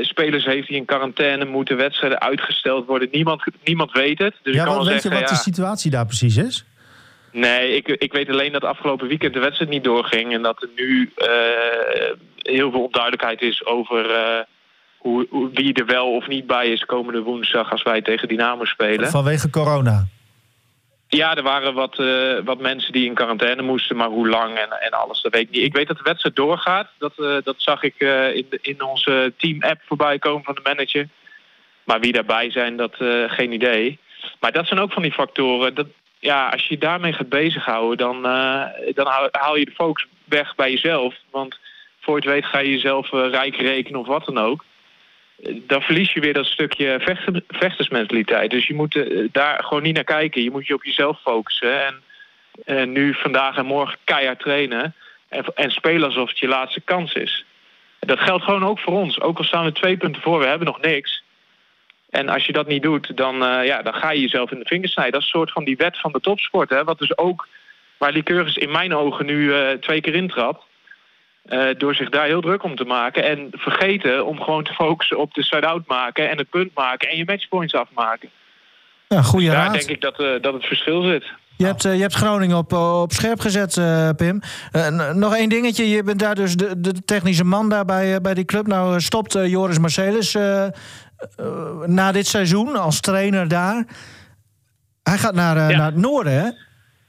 spelers 0.00 0.44
heeft 0.44 0.68
die 0.68 0.76
in 0.76 0.84
quarantaine 0.84 1.44
moeten, 1.44 1.76
wedstrijden 1.76 2.20
uitgesteld 2.20 2.86
worden. 2.86 3.08
Niemand, 3.12 3.42
niemand 3.64 3.92
weet 3.92 4.18
het. 4.18 4.34
Dus 4.42 4.54
ja, 4.54 4.60
ik 4.60 4.66
kan 4.66 4.76
wel 4.76 4.84
weet 4.84 4.92
zeggen, 4.92 5.10
je 5.10 5.16
wat 5.20 5.28
ja, 5.28 5.34
de 5.34 5.42
situatie 5.42 5.90
daar 5.90 6.06
precies 6.06 6.36
is? 6.36 6.64
Nee, 7.32 7.76
ik, 7.76 7.88
ik 7.88 8.12
weet 8.12 8.28
alleen 8.28 8.52
dat 8.52 8.64
afgelopen 8.64 9.08
weekend 9.08 9.34
de 9.34 9.40
wedstrijd 9.40 9.70
niet 9.70 9.84
doorging. 9.84 10.32
En 10.32 10.42
dat 10.42 10.62
er 10.62 10.68
nu 10.76 11.12
heel 12.36 12.70
veel 12.70 12.82
onduidelijkheid 12.82 13.42
is 13.42 13.66
over 13.66 14.06
hoe, 14.98 15.26
hoe, 15.30 15.50
wie 15.52 15.72
er 15.72 15.86
wel 15.86 16.14
of 16.14 16.26
niet 16.26 16.46
bij 16.46 16.68
is 16.68 16.84
komende 16.84 17.22
woensdag 17.22 17.70
als 17.70 17.82
wij 17.82 18.02
tegen 18.02 18.28
Dynamo 18.28 18.64
spelen. 18.64 19.10
Vanwege 19.10 19.50
corona? 19.50 20.06
Ja, 21.08 21.36
er 21.36 21.42
waren 21.42 21.74
wat, 21.74 21.98
uh, 21.98 22.38
wat 22.44 22.58
mensen 22.58 22.92
die 22.92 23.06
in 23.06 23.14
quarantaine 23.14 23.62
moesten, 23.62 23.96
maar 23.96 24.08
hoe 24.08 24.28
lang 24.28 24.58
en, 24.58 24.70
en 24.80 24.90
alles, 24.90 25.22
dat 25.22 25.32
weet 25.32 25.42
ik 25.42 25.50
niet. 25.50 25.64
Ik 25.64 25.74
weet 25.74 25.86
dat 25.86 25.96
de 25.96 26.02
wedstrijd 26.02 26.36
doorgaat. 26.36 26.88
Dat, 26.98 27.12
uh, 27.16 27.36
dat 27.42 27.54
zag 27.56 27.82
ik 27.82 27.94
uh, 27.98 28.36
in, 28.36 28.46
de, 28.50 28.58
in 28.62 28.82
onze 28.82 29.32
team-app 29.36 29.80
voorbij 29.86 30.18
komen 30.18 30.44
van 30.44 30.54
de 30.54 30.60
manager. 30.64 31.08
Maar 31.84 32.00
wie 32.00 32.12
daarbij 32.12 32.50
zijn, 32.50 32.76
dat 32.76 32.94
geen 33.26 33.52
idee. 33.52 33.98
Maar 34.40 34.52
dat 34.52 34.66
zijn 34.66 34.80
ook 34.80 34.92
van 34.92 35.02
die 35.02 35.12
factoren. 35.12 35.74
Dat, 35.74 35.86
ja, 36.18 36.48
als 36.48 36.62
je 36.62 36.74
je 36.74 36.80
daarmee 36.80 37.12
gaat 37.12 37.28
bezighouden, 37.28 37.96
dan, 37.96 38.22
dan 38.94 39.06
haal, 39.30 39.56
je 39.56 39.64
de 39.64 39.70
focus 39.70 40.06
weg 40.24 40.54
bij 40.54 40.70
jezelf. 40.70 41.14
Want 41.30 41.58
voor 42.00 42.20
je 42.20 42.28
het 42.28 42.34
weet 42.34 42.50
ga 42.50 42.58
je 42.58 42.70
jezelf 42.70 43.10
rijk 43.10 43.56
rekenen 43.56 44.00
of 44.00 44.06
wat 44.06 44.24
dan 44.24 44.38
ook 44.38 44.64
dan 45.46 45.82
verlies 45.82 46.12
je 46.12 46.20
weer 46.20 46.32
dat 46.32 46.46
stukje 46.46 46.98
vechter, 47.00 47.42
vechtersmentaliteit. 47.48 48.50
Dus 48.50 48.66
je 48.66 48.74
moet 48.74 48.94
uh, 48.94 49.28
daar 49.32 49.64
gewoon 49.64 49.82
niet 49.82 49.94
naar 49.94 50.04
kijken. 50.04 50.42
Je 50.42 50.50
moet 50.50 50.66
je 50.66 50.74
op 50.74 50.84
jezelf 50.84 51.20
focussen. 51.20 52.02
En 52.64 52.92
nu, 52.92 53.14
vandaag 53.14 53.56
en 53.56 53.66
morgen 53.66 53.98
keihard 54.04 54.38
trainen. 54.38 54.94
En, 55.28 55.44
en 55.54 55.70
spelen 55.70 56.08
alsof 56.08 56.28
het 56.28 56.38
je 56.38 56.48
laatste 56.48 56.80
kans 56.80 57.12
is. 57.12 57.44
Dat 57.98 58.20
geldt 58.20 58.44
gewoon 58.44 58.64
ook 58.64 58.78
voor 58.78 58.92
ons. 58.92 59.20
Ook 59.20 59.38
al 59.38 59.44
staan 59.44 59.64
we 59.64 59.72
twee 59.72 59.96
punten 59.96 60.22
voor, 60.22 60.38
we 60.38 60.46
hebben 60.46 60.66
nog 60.66 60.80
niks. 60.80 61.22
En 62.10 62.28
als 62.28 62.46
je 62.46 62.52
dat 62.52 62.66
niet 62.66 62.82
doet, 62.82 63.16
dan, 63.16 63.42
uh, 63.42 63.66
ja, 63.66 63.82
dan 63.82 63.94
ga 63.94 64.10
je 64.10 64.20
jezelf 64.20 64.50
in 64.50 64.58
de 64.58 64.66
vingers 64.66 64.92
snijden. 64.92 65.12
Dat 65.14 65.22
is 65.22 65.32
een 65.32 65.38
soort 65.38 65.52
van 65.52 65.64
die 65.64 65.76
wet 65.76 65.98
van 65.98 66.12
de 66.12 66.20
topsport. 66.20 66.70
Hè? 66.70 66.84
Wat 66.84 66.98
dus 66.98 67.18
ook, 67.18 67.48
waar 67.98 68.12
Lycurgus 68.12 68.56
in 68.56 68.70
mijn 68.70 68.94
ogen 68.94 69.26
nu 69.26 69.52
twee 69.78 70.00
keer 70.00 70.14
intrad. 70.14 70.64
Uh, 71.50 71.68
door 71.78 71.94
zich 71.94 72.08
daar 72.08 72.26
heel 72.26 72.40
druk 72.40 72.62
om 72.62 72.76
te 72.76 72.84
maken. 72.84 73.24
En 73.24 73.48
vergeten 73.50 74.26
om 74.26 74.40
gewoon 74.40 74.64
te 74.64 74.72
focussen 74.72 75.18
op 75.18 75.34
de 75.34 75.42
side-out 75.42 75.86
maken 75.86 76.30
en 76.30 76.38
het 76.38 76.50
punt 76.50 76.74
maken 76.74 77.08
en 77.08 77.16
je 77.16 77.24
matchpoints 77.24 77.74
afmaken. 77.74 78.30
Ja, 79.08 79.22
goede 79.22 79.46
daar 79.46 79.54
raad. 79.54 79.72
denk 79.72 79.90
ik 79.90 80.00
dat, 80.00 80.20
uh, 80.20 80.40
dat 80.40 80.52
het 80.52 80.64
verschil 80.64 81.02
zit. 81.02 81.24
Je 81.56 81.64
hebt, 81.64 81.84
uh, 81.84 81.94
je 81.94 82.00
hebt 82.00 82.14
Groningen 82.14 82.56
op, 82.56 82.72
op 82.72 83.12
scherp 83.12 83.40
gezet, 83.40 83.80
Pim. 84.16 84.40
nog 85.12 85.36
één 85.36 85.48
dingetje. 85.48 85.88
Je 85.88 86.02
bent 86.02 86.18
daar 86.18 86.34
dus 86.34 86.56
de, 86.56 86.80
de 86.80 87.04
technische 87.04 87.44
man 87.44 87.68
daar 87.68 87.84
bij, 87.84 88.20
bij 88.20 88.34
die 88.34 88.44
club. 88.44 88.66
Nou 88.66 89.00
stopt 89.00 89.32
Joris 89.32 89.78
Marcelis 89.78 90.36
na 91.86 92.12
dit 92.12 92.26
seizoen 92.26 92.76
als 92.76 93.00
trainer 93.00 93.48
daar. 93.48 93.86
Hij 95.02 95.18
gaat 95.18 95.34
naar, 95.34 95.70
ja. 95.70 95.76
naar 95.76 95.86
het 95.86 95.96
noorden, 95.96 96.32
hè? 96.32 96.50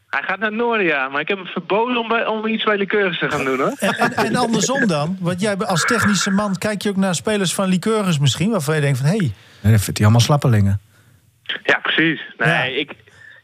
Hij 0.09 0.23
gaat 0.23 0.39
naar 0.39 0.83
ja. 0.83 1.09
Maar 1.09 1.21
ik 1.21 1.27
heb 1.27 1.37
hem 1.37 1.47
verboden 1.47 1.97
om, 1.97 2.07
bij, 2.07 2.25
om 2.25 2.45
iets 2.45 2.63
bij 2.63 2.77
Lycurgus 2.77 3.19
te 3.19 3.29
gaan 3.29 3.45
doen, 3.45 3.59
hoor. 3.59 3.73
En, 3.79 3.93
en, 3.93 4.13
en, 4.13 4.35
andersom 4.35 4.87
dan? 4.87 5.17
Want 5.19 5.41
jij 5.41 5.57
als 5.57 5.85
technische 5.85 6.31
man 6.31 6.57
kijk 6.57 6.81
je 6.81 6.89
ook 6.89 6.95
naar 6.95 7.15
spelers 7.15 7.53
van 7.53 7.69
Lycurgus 7.69 8.19
misschien... 8.19 8.51
waarvan 8.51 8.75
je 8.75 8.81
denkt 8.81 8.97
van, 8.97 9.07
hé... 9.07 9.15
Hey. 9.15 9.31
Nee, 9.61 9.71
dat 9.71 9.81
vindt 9.81 9.97
hij 9.97 10.07
allemaal 10.07 10.25
slappelingen. 10.25 10.81
Ja, 11.63 11.79
precies. 11.79 12.21
Nee, 12.37 12.49
ja. 12.49 12.63
ik... 12.63 12.91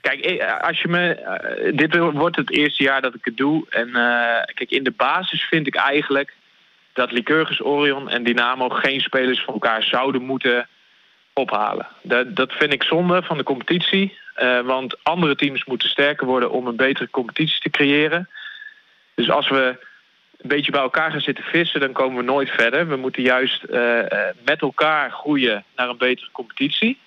Kijk, 0.02 0.44
als 0.62 0.82
je 0.82 0.88
me... 0.88 1.20
Uh, 1.64 1.78
dit 1.78 1.96
wordt 1.96 2.36
het 2.36 2.52
eerste 2.52 2.84
jaar 2.84 3.02
dat 3.02 3.14
ik 3.14 3.26
het 3.26 3.38
doe. 3.38 3.66
En 3.70 3.88
uh, 3.88 3.96
kijk, 4.54 4.70
in 4.70 4.84
de 4.84 4.94
basis 4.98 5.44
vind 5.44 5.68
ik 5.68 5.76
eigenlijk... 5.76 6.34
dat 6.94 7.12
Lycurgus, 7.12 7.64
Orion 7.64 8.10
en 8.10 8.24
Dynamo 8.24 8.70
geen 8.70 9.00
spelers 9.00 9.44
van 9.44 9.54
elkaar 9.54 9.84
zouden 9.84 10.22
moeten 10.22 10.68
ophalen. 11.36 11.88
Dat, 12.02 12.36
dat 12.36 12.54
vind 12.54 12.74
ik 12.74 12.84
zonde 12.84 13.24
van 13.24 13.38
de 13.38 13.44
competitie. 13.44 14.18
Uh, 14.38 14.62
want 14.62 15.04
andere 15.04 15.36
teams 15.36 15.66
moeten 15.66 15.90
sterker 15.90 16.28
worden 16.28 16.52
om 16.52 16.68
een 16.68 16.76
betere 16.76 17.10
competitie 17.10 17.62
te 17.62 17.70
creëren. 17.70 18.30
Dus 19.16 19.30
als 19.30 19.50
we 19.50 19.78
een 20.38 20.50
beetje 20.50 20.72
bij 20.72 20.82
elkaar 20.82 21.12
gaan 21.12 21.22
zitten 21.22 21.44
vissen, 21.44 21.80
dan 21.80 21.92
komen 21.92 22.18
we 22.18 22.24
nooit 22.24 22.50
verder. 22.50 22.88
We 22.88 22.96
moeten 22.96 23.24
juist 23.24 23.64
uh, 23.70 24.00
met 24.46 24.62
elkaar 24.62 25.12
groeien 25.12 25.64
naar 25.76 25.90
een 25.90 25.98
betere 25.98 26.30
competitie. 26.32 27.00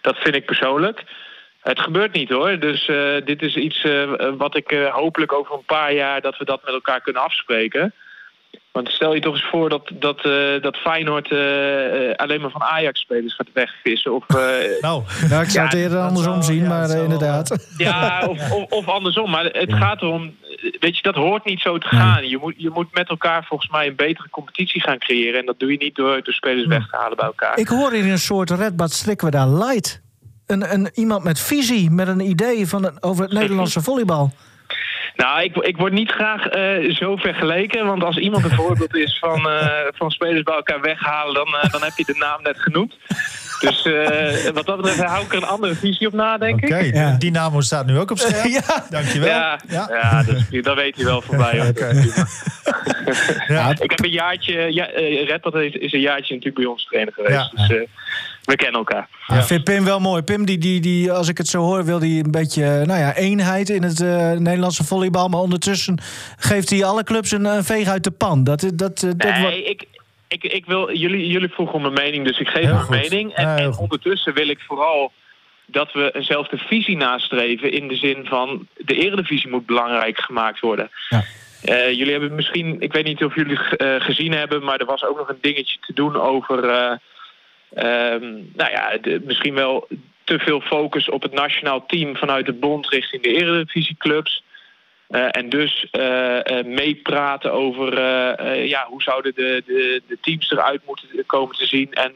Dat 0.00 0.18
vind 0.18 0.34
ik 0.34 0.44
persoonlijk. 0.44 1.02
Het 1.60 1.80
gebeurt 1.80 2.12
niet 2.12 2.28
hoor. 2.28 2.58
Dus 2.58 2.86
dit 3.24 3.42
is 3.42 3.56
iets 3.56 3.86
wat 4.36 4.56
ik 4.56 4.70
hopelijk 4.90 5.32
over 5.32 5.54
een 5.54 5.64
paar 5.64 5.92
jaar 5.92 6.20
dat 6.20 6.38
we 6.38 6.44
dat 6.44 6.64
met 6.64 6.74
elkaar 6.74 7.00
kunnen 7.00 7.22
afspreken. 7.22 7.94
Want 8.72 8.88
stel 8.88 9.14
je 9.14 9.20
toch 9.20 9.34
eens 9.34 9.48
voor 9.50 9.68
dat, 9.68 9.90
dat, 9.94 10.24
uh, 10.24 10.62
dat 10.62 10.76
Feyenoord 10.76 11.30
uh, 11.30 11.38
alleen 12.16 12.40
maar 12.40 12.50
van 12.50 12.62
Ajax-spelers 12.62 13.34
gaat 13.34 13.48
wegvissen. 13.52 14.14
Of, 14.14 14.28
nou, 14.80 15.02
ja, 15.28 15.40
ik 15.40 15.50
zou 15.50 15.66
het 15.66 15.74
eerder 15.74 15.98
andersom 15.98 16.42
zien, 16.42 16.66
maar 16.66 16.90
inderdaad. 16.90 17.48
Ja, 17.76 18.26
of, 18.26 18.50
of, 18.52 18.70
of, 18.70 18.88
andersom. 18.88 19.30
Maar 19.30 19.44
het 19.44 19.72
gaat 19.72 20.02
erom, 20.02 20.34
weet 20.80 20.96
je, 20.96 21.02
dat 21.02 21.14
hoort 21.14 21.44
niet 21.44 21.60
zo 21.60 21.78
te 21.78 21.86
gaan. 21.86 22.28
Je, 22.28 22.38
moet, 22.38 22.54
je 22.56 22.70
moet 22.70 22.94
met 22.94 23.08
elkaar 23.08 23.44
volgens 23.44 23.70
mij 23.70 23.86
een 23.86 23.96
betere 23.96 24.28
competitie 24.30 24.80
gaan 24.80 24.98
creëren. 24.98 25.40
En 25.40 25.46
dat 25.46 25.58
doe 25.58 25.70
je 25.70 25.78
niet 25.78 25.94
door, 25.94 26.22
door 26.22 26.34
spelers 26.34 26.66
weg 26.66 26.90
te 26.90 26.96
halen 26.96 27.16
bij 27.16 27.26
elkaar. 27.26 27.58
Ik 27.58 27.68
hoor 27.68 27.92
hier 27.92 28.10
een 28.10 28.18
soort 28.18 28.50
Redbad 28.50 28.92
strikken 28.92 29.26
we 29.26 29.32
daar 29.32 29.48
light. 29.48 30.02
Een, 30.46 30.72
een, 30.72 30.90
iemand 30.94 31.24
met 31.24 31.40
visie, 31.40 31.90
met 31.90 32.08
een 32.08 32.20
idee 32.20 32.66
van 32.66 33.02
over 33.02 33.22
het 33.24 33.32
Nederlandse 33.32 33.80
volleybal. 33.80 34.32
Nou, 35.16 35.42
ik, 35.42 35.56
ik 35.56 35.76
word 35.76 35.92
niet 35.92 36.10
graag 36.10 36.56
uh, 36.56 36.94
zo 36.94 37.16
vergeleken. 37.16 37.86
Want 37.86 38.04
als 38.04 38.16
iemand 38.16 38.44
een 38.44 38.50
voorbeeld 38.50 38.96
is 38.96 39.18
van, 39.18 39.46
uh, 39.46 39.66
van 39.94 40.10
spelers 40.10 40.42
bij 40.42 40.54
elkaar 40.54 40.80
weghalen... 40.80 41.34
dan, 41.34 41.48
uh, 41.48 41.70
dan 41.70 41.82
heb 41.82 41.92
je 41.96 42.04
de 42.04 42.16
naam 42.18 42.42
net 42.42 42.60
genoemd. 42.60 42.96
Dus 43.60 43.82
wat 44.54 44.66
dat 44.66 44.76
betreft 44.76 45.02
hou 45.02 45.24
ik 45.24 45.32
er 45.32 45.36
een 45.36 45.48
andere 45.48 45.74
visie 45.74 46.06
op 46.06 46.12
na, 46.12 46.38
denk 46.38 46.64
okay, 46.64 46.86
ik. 46.86 46.94
Oké, 46.94 47.16
Dynamo 47.18 47.60
staat 47.60 47.86
nu 47.86 47.98
ook 47.98 48.10
op 48.10 48.18
scherm. 48.18 48.50
ja. 48.66 48.86
Dankjewel. 48.90 49.28
Ja, 49.28 49.60
ja. 49.68 49.88
ja 49.90 50.22
dus, 50.22 50.62
dat 50.62 50.76
weet 50.76 50.96
hij 50.96 51.04
wel 51.04 51.22
voorbij. 51.22 51.68
Okay. 51.68 51.94
ja. 53.48 53.70
Ik 53.70 53.90
heb 53.90 54.04
een 54.04 54.10
jaartje... 54.10 54.72
Ja, 54.72 54.84
Red 55.24 55.42
dat 55.42 55.54
is 55.54 55.92
een 55.92 56.00
jaartje 56.00 56.34
natuurlijk 56.34 56.54
bij 56.54 56.64
ons 56.64 56.84
trainer 56.84 57.12
geweest. 57.14 57.50
Dus 57.56 57.88
we 58.50 58.56
kennen 58.56 58.78
elkaar. 58.78 59.08
Ja. 59.26 59.36
Ik 59.36 59.42
vind 59.42 59.64
Pim 59.64 59.84
wel 59.84 60.00
mooi. 60.00 60.22
Pim, 60.22 60.44
die, 60.44 60.58
die, 60.58 60.80
die, 60.80 61.12
als 61.12 61.28
ik 61.28 61.38
het 61.38 61.48
zo 61.48 61.60
hoor, 61.62 61.84
wil 61.84 61.98
die 61.98 62.24
een 62.24 62.30
beetje 62.30 62.84
nou 62.84 62.98
ja, 62.98 63.14
eenheid 63.14 63.68
in 63.68 63.82
het 63.82 64.00
uh, 64.00 64.32
Nederlandse 64.32 64.84
volleybal. 64.84 65.28
Maar 65.28 65.40
ondertussen 65.40 65.98
geeft 66.36 66.70
hij 66.70 66.84
alle 66.84 67.04
clubs 67.04 67.30
een, 67.30 67.44
een 67.44 67.64
veeg 67.64 67.88
uit 67.88 68.04
de 68.04 68.10
pan. 68.10 68.44
Dat, 68.44 68.60
dat, 68.60 69.00
dat, 69.00 69.16
nee, 69.16 69.40
wordt... 69.42 69.56
ik, 69.56 69.84
ik, 70.28 70.44
ik 70.44 70.66
wil, 70.66 70.96
jullie, 70.96 71.26
jullie 71.26 71.48
vroegen 71.48 71.74
om 71.74 71.84
een 71.84 71.92
mening, 71.92 72.24
dus 72.24 72.38
ik 72.38 72.48
geef 72.48 72.64
mijn 72.64 72.86
mening. 72.90 73.32
En, 73.32 73.56
en 73.56 73.76
ondertussen 73.76 74.34
wil 74.34 74.48
ik 74.48 74.60
vooral 74.66 75.12
dat 75.66 75.92
we 75.92 76.10
eenzelfde 76.14 76.56
visie 76.58 76.96
nastreven. 76.96 77.72
In 77.72 77.88
de 77.88 77.96
zin 77.96 78.24
van 78.24 78.66
de 78.76 78.94
eredivisie 78.94 79.50
moet 79.50 79.66
belangrijk 79.66 80.20
gemaakt 80.20 80.60
worden. 80.60 80.90
Ja. 81.08 81.24
Uh, 81.64 81.90
jullie 81.90 82.12
hebben 82.12 82.34
misschien, 82.34 82.80
ik 82.80 82.92
weet 82.92 83.04
niet 83.04 83.24
of 83.24 83.34
jullie 83.34 83.58
uh, 83.78 83.94
gezien 83.98 84.32
hebben, 84.32 84.64
maar 84.64 84.78
er 84.78 84.86
was 84.86 85.04
ook 85.04 85.18
nog 85.18 85.28
een 85.28 85.38
dingetje 85.40 85.76
te 85.80 85.92
doen 85.92 86.16
over 86.16 86.64
uh, 86.64 86.92
Um, 87.76 88.50
nou 88.54 88.70
ja, 88.70 88.98
misschien 89.22 89.54
wel 89.54 89.88
te 90.24 90.38
veel 90.38 90.60
focus 90.60 91.08
op 91.08 91.22
het 91.22 91.32
nationaal 91.32 91.86
team 91.86 92.16
vanuit 92.16 92.46
de 92.46 92.52
bond 92.52 92.88
richting 92.88 93.22
de 93.22 93.32
eredivisieclubs. 93.32 94.42
Uh, 95.08 95.26
en 95.30 95.48
dus 95.48 95.86
uh, 95.92 96.36
uh, 96.36 96.64
meepraten 96.64 97.52
over 97.52 98.00
ja, 98.66 98.86
hoe 98.88 99.02
zouden 99.02 99.34
de, 99.34 99.62
de, 99.66 100.02
de 100.06 100.18
teams 100.20 100.50
eruit 100.50 100.80
moeten 100.86 101.26
komen 101.26 101.56
te 101.56 101.66
zien. 101.66 101.92
En 101.92 102.12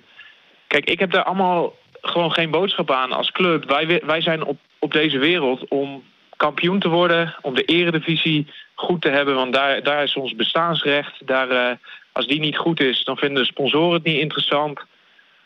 kijk, 0.67 0.91
ik 0.91 0.99
heb 0.99 1.11
daar 1.11 1.23
allemaal 1.23 1.75
gewoon 2.01 2.33
geen 2.33 2.51
boodschap 2.51 2.91
aan 2.91 3.13
als 3.13 3.31
club. 3.31 3.65
Wij, 3.65 4.01
wij 4.05 4.21
zijn 4.21 4.45
op, 4.45 4.59
op 4.79 4.93
deze 4.93 5.19
wereld 5.19 5.69
om 5.69 6.05
kampioen 6.37 6.79
te 6.79 6.89
worden, 6.89 7.35
om 7.41 7.55
de 7.55 7.65
eredivisie 7.65 8.47
goed 8.75 9.03
te 9.03 9.09
hebben. 9.09 9.35
Want 9.35 9.53
daar, 9.53 9.83
daar 9.83 10.03
is 10.03 10.17
ons 10.17 10.35
bestaansrecht. 10.35 11.27
Daar, 11.27 11.79
als 12.13 12.27
die 12.27 12.41
niet 12.41 12.57
goed 12.57 12.81
is, 12.81 13.05
dan 13.05 13.17
vinden 13.17 13.43
de 13.43 13.49
sponsoren 13.49 13.93
het 13.93 14.05
niet 14.05 14.21
interessant. 14.21 14.81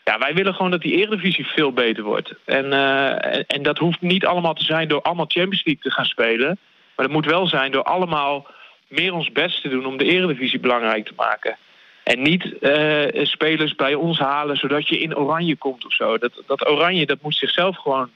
Ja, 0.09 0.17
wij 0.17 0.33
willen 0.33 0.53
gewoon 0.53 0.71
dat 0.71 0.81
die 0.81 0.95
Eredivisie 0.95 1.45
veel 1.45 1.71
beter 1.71 2.03
wordt. 2.03 2.33
En, 2.45 2.65
uh, 2.65 3.35
en, 3.35 3.45
en, 3.47 3.61
dat 3.61 3.77
hoeft 3.77 4.01
niet 4.01 4.25
allemaal 4.25 4.53
te 4.53 4.63
zijn 4.63 4.87
door 4.87 5.01
allemaal 5.01 5.25
Champions 5.27 5.63
League 5.63 5.83
te 5.83 5.91
gaan 5.91 6.05
spelen. 6.05 6.57
Maar 6.95 7.05
dat 7.05 7.15
moet 7.15 7.25
wel 7.25 7.47
zijn 7.47 7.71
door 7.71 7.83
allemaal 7.83 8.47
meer 8.87 9.13
ons 9.13 9.31
best 9.31 9.61
te 9.61 9.69
doen 9.69 9.85
om 9.85 9.97
de 9.97 10.05
Eredivisie 10.05 10.59
belangrijk 10.59 11.05
te 11.05 11.13
maken. 11.15 11.57
En 12.03 12.21
niet 12.21 12.53
uh, 12.61 13.25
spelers 13.25 13.75
bij 13.75 13.93
ons 13.93 14.19
halen 14.19 14.57
zodat 14.57 14.87
je 14.87 14.99
in 14.99 15.17
oranje 15.17 15.55
komt 15.55 15.85
of 15.85 15.93
zo. 15.93 16.17
Dat, 16.17 16.43
dat 16.47 16.67
oranje 16.69 17.05
dat 17.05 17.21
moet 17.21 17.35
zichzelf 17.35 17.77
gewoon 17.77 18.09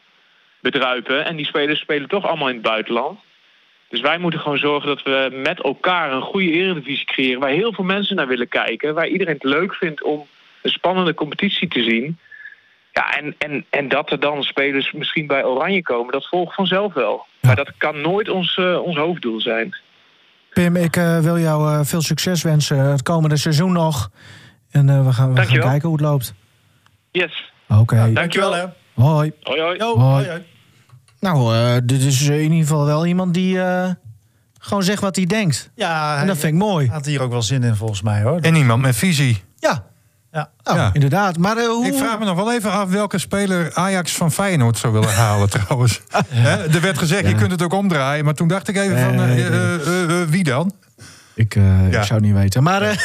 bedruipen. 0.59 1.25
En 1.25 1.35
die 1.35 1.45
spelers 1.45 1.79
spelen 1.79 2.09
toch 2.09 2.25
allemaal 2.27 2.49
in 2.49 2.55
het 2.55 2.63
buitenland. 2.63 3.19
Dus 3.89 4.01
wij 4.01 4.17
moeten 4.17 4.39
gewoon 4.39 4.57
zorgen 4.57 4.87
dat 4.87 5.03
we 5.03 5.29
met 5.31 5.61
elkaar 5.61 6.11
een 6.11 6.21
goede 6.21 6.51
eredivisie 6.51 7.05
creëren... 7.05 7.39
waar 7.39 7.49
heel 7.49 7.73
veel 7.73 7.83
mensen 7.83 8.15
naar 8.15 8.27
willen 8.27 8.47
kijken. 8.47 8.93
Waar 8.93 9.07
iedereen 9.07 9.33
het 9.33 9.43
leuk 9.43 9.75
vindt 9.75 10.03
om 10.03 10.27
een 10.63 10.71
spannende 10.71 11.13
competitie 11.13 11.67
te 11.67 11.83
zien. 11.83 12.17
Ja, 12.91 13.17
en, 13.17 13.35
en, 13.37 13.65
en 13.69 13.89
dat 13.89 14.11
er 14.11 14.19
dan 14.19 14.43
spelers 14.43 14.91
misschien 14.91 15.27
bij 15.27 15.45
Oranje 15.45 15.81
komen, 15.81 16.13
dat 16.13 16.27
volgt 16.27 16.55
vanzelf 16.55 16.93
wel. 16.93 17.25
Maar 17.41 17.55
dat 17.55 17.71
kan 17.77 18.01
nooit 18.01 18.29
ons, 18.29 18.57
uh, 18.57 18.81
ons 18.81 18.97
hoofddoel 18.97 19.41
zijn. 19.41 19.75
Pim, 20.49 20.75
ik 20.75 20.97
uh, 20.97 21.19
wil 21.19 21.39
jou 21.39 21.71
uh, 21.71 21.79
veel 21.83 22.01
succes 22.01 22.43
wensen 22.43 22.77
het 22.77 23.01
komende 23.01 23.37
seizoen 23.37 23.71
nog. 23.71 24.09
En 24.71 25.05
we 25.05 25.13
gaan, 25.13 25.33
we 25.33 25.41
gaan 25.41 25.59
kijken 25.59 25.87
hoe 25.87 25.97
het 25.97 26.07
loopt. 26.07 26.33
Yes. 27.11 27.51
Oké. 27.67 27.79
Okay. 27.79 28.07
Ja, 28.07 28.13
dankjewel. 28.13 28.73
Hoi. 28.93 29.31
Hoi, 29.41 29.61
hoi. 29.61 29.79
hoi. 29.79 29.99
hoi. 29.99 30.27
hoi. 30.27 30.41
Nou, 31.19 31.85
dit 31.85 32.01
is 32.01 32.27
in 32.27 32.41
ieder 32.41 32.57
geval 32.57 32.85
wel 32.85 33.05
iemand 33.05 33.33
die 33.33 33.59
gewoon 34.59 34.83
zegt 34.83 35.01
wat 35.01 35.15
hij 35.15 35.25
denkt. 35.25 35.71
Ja, 35.75 36.21
en 36.21 36.27
dat 36.27 36.37
vind 36.37 36.53
ik 36.53 36.59
mooi. 36.59 36.87
Had 36.87 37.05
hier 37.05 37.21
ook 37.21 37.31
wel 37.31 37.41
zin 37.41 37.63
in 37.63 37.75
volgens 37.75 38.01
mij 38.01 38.21
hoor. 38.21 38.39
En 38.39 38.55
iemand 38.55 38.81
met 38.81 38.95
visie. 38.95 39.43
Ja, 39.59 39.85
ja, 40.33 40.49
oh, 40.63 40.75
ja. 40.75 40.89
inderdaad. 40.93 41.37
Maar, 41.37 41.57
uh, 41.57 41.67
hoe... 41.67 41.85
Ik 41.85 41.93
vraag 41.93 42.19
me 42.19 42.25
nog 42.25 42.35
wel 42.35 42.53
even 42.53 42.71
af 42.71 42.89
welke 42.89 43.17
speler 43.17 43.71
Ajax 43.73 44.15
van 44.15 44.31
Feyenoord 44.31 44.77
zou 44.77 44.93
willen 44.93 45.13
halen 45.13 45.49
trouwens. 45.59 46.01
er 46.71 46.81
werd 46.81 46.97
gezegd, 46.97 47.27
je 47.27 47.35
kunt 47.35 47.51
het 47.51 47.61
ook 47.61 47.73
omdraaien. 47.73 48.25
Maar 48.25 48.33
toen 48.33 48.47
dacht 48.47 48.67
ik 48.67 48.77
even 48.77 48.99
van, 48.99 49.19
uh, 49.19 49.47
uh, 49.47 50.21
wie 50.27 50.43
dan? 50.43 50.73
Ik, 51.35 51.55
ik 51.55 51.91
zou 51.91 52.13
het 52.13 52.21
niet 52.21 52.33
weten. 52.33 52.63
Maar 52.63 52.81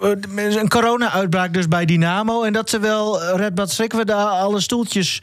een 0.00 0.68
corona-uitbraak 0.68 1.52
dus 1.52 1.68
bij 1.68 1.84
Dynamo. 1.84 2.42
En 2.42 2.52
dat 2.52 2.70
ze 2.70 2.78
wel 2.78 3.36
Red 3.36 3.54
Bad 3.54 3.76
we 3.76 4.04
daar 4.04 4.26
alle 4.26 4.60
stoeltjes 4.60 5.22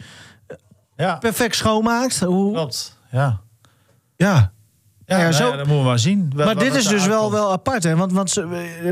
perfect 1.20 1.56
schoonmaakt. 1.56 2.20
Hoe... 2.20 2.54
Klopt, 2.54 2.98
ja. 3.12 3.42
Ja, 4.16 4.52
ja, 5.06 5.20
ja, 5.20 5.32
zo... 5.32 5.44
dat 5.44 5.58
moeten 5.58 5.78
we 5.78 5.84
maar 5.84 6.00
zien. 6.00 6.32
Maar 6.36 6.58
dit 6.58 6.76
is 6.76 6.88
dus 6.88 7.08
wel, 7.08 7.32
wel 7.32 7.52
apart. 7.52 7.84
Hè? 7.84 7.96
Want, 7.96 8.12
want 8.12 8.44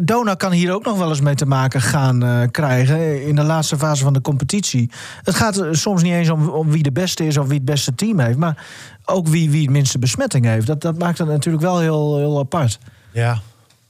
Dona 0.04 0.34
kan 0.34 0.52
hier 0.52 0.74
ook 0.74 0.86
nog 0.86 0.98
wel 0.98 1.10
eens 1.10 1.22
mee 1.22 1.36
te 1.36 1.46
maken 1.46 1.82
gaan 1.82 2.24
uh, 2.24 2.42
krijgen. 2.52 3.26
In 3.26 3.36
de 3.36 3.44
laatste 3.44 3.78
fase 3.78 4.04
van 4.04 4.14
de 4.14 4.22
competitie. 4.22 4.92
Het 5.24 5.36
gaat 5.36 5.66
soms 5.72 6.04
niet 6.04 6.14
eens 6.14 6.30
om, 6.30 6.50
om 6.50 6.72
wie 6.72 6.84
de 6.84 6.92
beste 6.92 7.26
is 7.26 7.38
of 7.38 7.48
wie 7.48 7.58
het 7.58 7.66
beste 7.66 7.96
team 7.96 8.20
heeft. 8.20 8.38
Maar 8.38 8.66
ook 9.06 9.28
wie, 9.28 9.50
wie 9.50 9.62
het 9.62 9.72
minste 9.72 10.00
besmetting 10.00 10.46
heeft. 10.46 10.68
Dat, 10.68 10.82
dat 10.82 10.98
maakt 10.98 11.18
het 11.18 11.28
natuurlijk 11.28 11.64
wel 11.64 11.80
heel, 11.80 12.18
heel 12.18 12.40
apart. 12.40 12.80
Ja. 13.12 13.42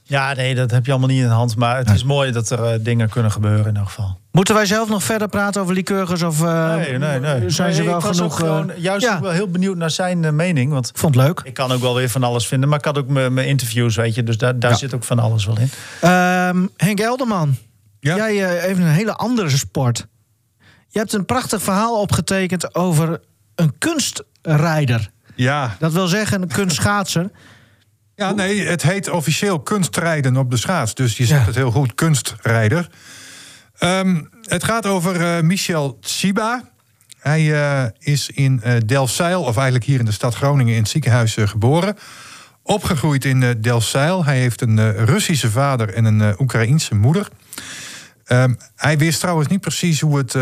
Ja, 0.04 0.34
nee, 0.34 0.56
dat 0.56 0.72
heb 0.72 0.86
je 0.86 0.92
allemaal 0.92 1.10
niet 1.10 1.22
in 1.22 1.28
de 1.28 1.34
hand. 1.34 1.56
Maar 1.56 1.78
het 1.78 1.90
is 1.90 2.04
mooi 2.04 2.32
dat 2.32 2.50
er 2.50 2.74
uh, 2.74 2.80
dingen 2.80 3.10
kunnen 3.10 3.32
gebeuren 3.32 3.66
in 3.66 3.78
elk 3.78 3.86
geval. 3.86 4.20
Moeten 4.32 4.56
wij 4.56 4.66
zelf 4.66 4.90
nog 4.90 5.04
verder 5.04 5.28
praten 5.28 5.62
over 5.62 5.74
Lycurgus? 5.74 6.22
Of 6.22 6.42
uh, 6.42 6.76
nee, 6.76 6.98
nee, 6.98 7.20
nee. 7.20 7.50
zijn 7.50 7.74
ze 7.74 7.84
wel 7.84 7.98
ik 7.98 8.06
genoeg... 8.06 8.36
Gewoon, 8.36 8.72
juist 8.78 9.06
ja. 9.06 9.22
wel 9.22 9.32
heel 9.32 9.48
benieuwd 9.48 9.78
naar 9.78 9.92
zijn 9.92 10.24
uh, 10.24 10.30
mening. 10.30 10.72
Want 10.72 10.92
Vond 10.96 11.16
het 11.16 11.24
leuk. 11.24 11.42
Ik 11.44 11.54
kan 11.54 11.72
ook 11.72 11.82
wel 11.82 11.96
weer 11.96 12.10
van 12.10 12.24
alles 12.24 12.48
vinden. 12.48 12.70
Maar 12.70 12.78
ik 12.78 12.86
had 12.86 12.98
ook 12.98 13.08
mijn 13.08 13.48
interviews, 13.48 13.96
weet 13.96 14.16
je. 14.16 14.24
Dus 14.24 14.38
daar, 14.38 14.60
daar 14.60 14.72
ja. 14.72 14.78
zit 14.78 14.94
ook 14.94 15.04
van 15.04 15.20
alles 15.20 15.46
wel 15.46 15.58
in. 15.60 15.70
Um, 16.10 16.70
Henk 16.78 17.00
Elderman. 17.00 17.56
Ja? 18.00 18.16
Jij 18.16 18.62
even 18.62 18.84
een 18.84 18.90
hele 18.90 19.14
andere 19.14 19.50
sport. 19.50 20.08
Je 20.88 21.00
hebt 21.00 21.14
een 21.14 21.26
prachtig 21.26 21.62
verhaal 21.62 22.02
opgetekend 22.02 22.76
over 22.76 23.20
een 23.56 23.74
kunstrijder. 23.78 25.10
Ja. 25.36 25.76
Dat 25.80 25.92
wil 25.92 26.08
zeggen 26.08 26.42
een 26.42 26.48
kunstschaatser. 26.48 27.30
Ja, 28.16 28.32
nee, 28.32 28.68
het 28.68 28.82
heet 28.82 29.10
officieel 29.10 29.60
kunstrijden 29.60 30.38
op 30.38 30.52
de 30.52 30.58
schaats. 30.58 30.96
Dus 30.96 31.18
je 31.18 31.26
zegt 31.26 31.40
ja. 31.40 31.46
het 31.46 31.56
heel 31.56 31.72
goed, 31.72 31.96
kunstrijder. 31.96 32.90
Um, 33.80 34.30
het 34.42 34.64
gaat 34.64 34.86
over 34.86 35.22
uh, 35.22 35.44
Michel 35.44 35.98
Tsiba. 36.02 36.70
Hij 37.20 37.42
uh, 37.42 37.84
is 38.00 38.30
in 38.30 38.62
uh, 38.66 38.74
Delfzijl, 38.86 39.42
of 39.42 39.56
eigenlijk 39.56 39.86
hier 39.86 40.00
in 40.00 40.06
de 40.06 40.12
stad 40.12 40.36
Groningen 40.36 40.74
in 40.74 40.82
het 40.82 40.90
ziekenhuis 40.90 41.38
geboren. 41.40 41.98
Opgegroeid 42.62 43.26
in 43.26 43.58
Delfzijl. 43.62 44.26
Hij 44.26 44.40
heeft 44.40 44.62
een 44.62 45.06
Russische 45.06 45.52
vader 45.52 45.94
en 45.94 46.06
een 46.06 46.42
Oekraïense 46.42 46.96
moeder. 46.96 47.28
Um, 48.28 48.58
hij 48.76 48.98
wist 48.98 49.20
trouwens 49.20 49.48
niet 49.48 49.62
precies 49.62 50.02
hoe 50.02 50.18
het 50.18 50.36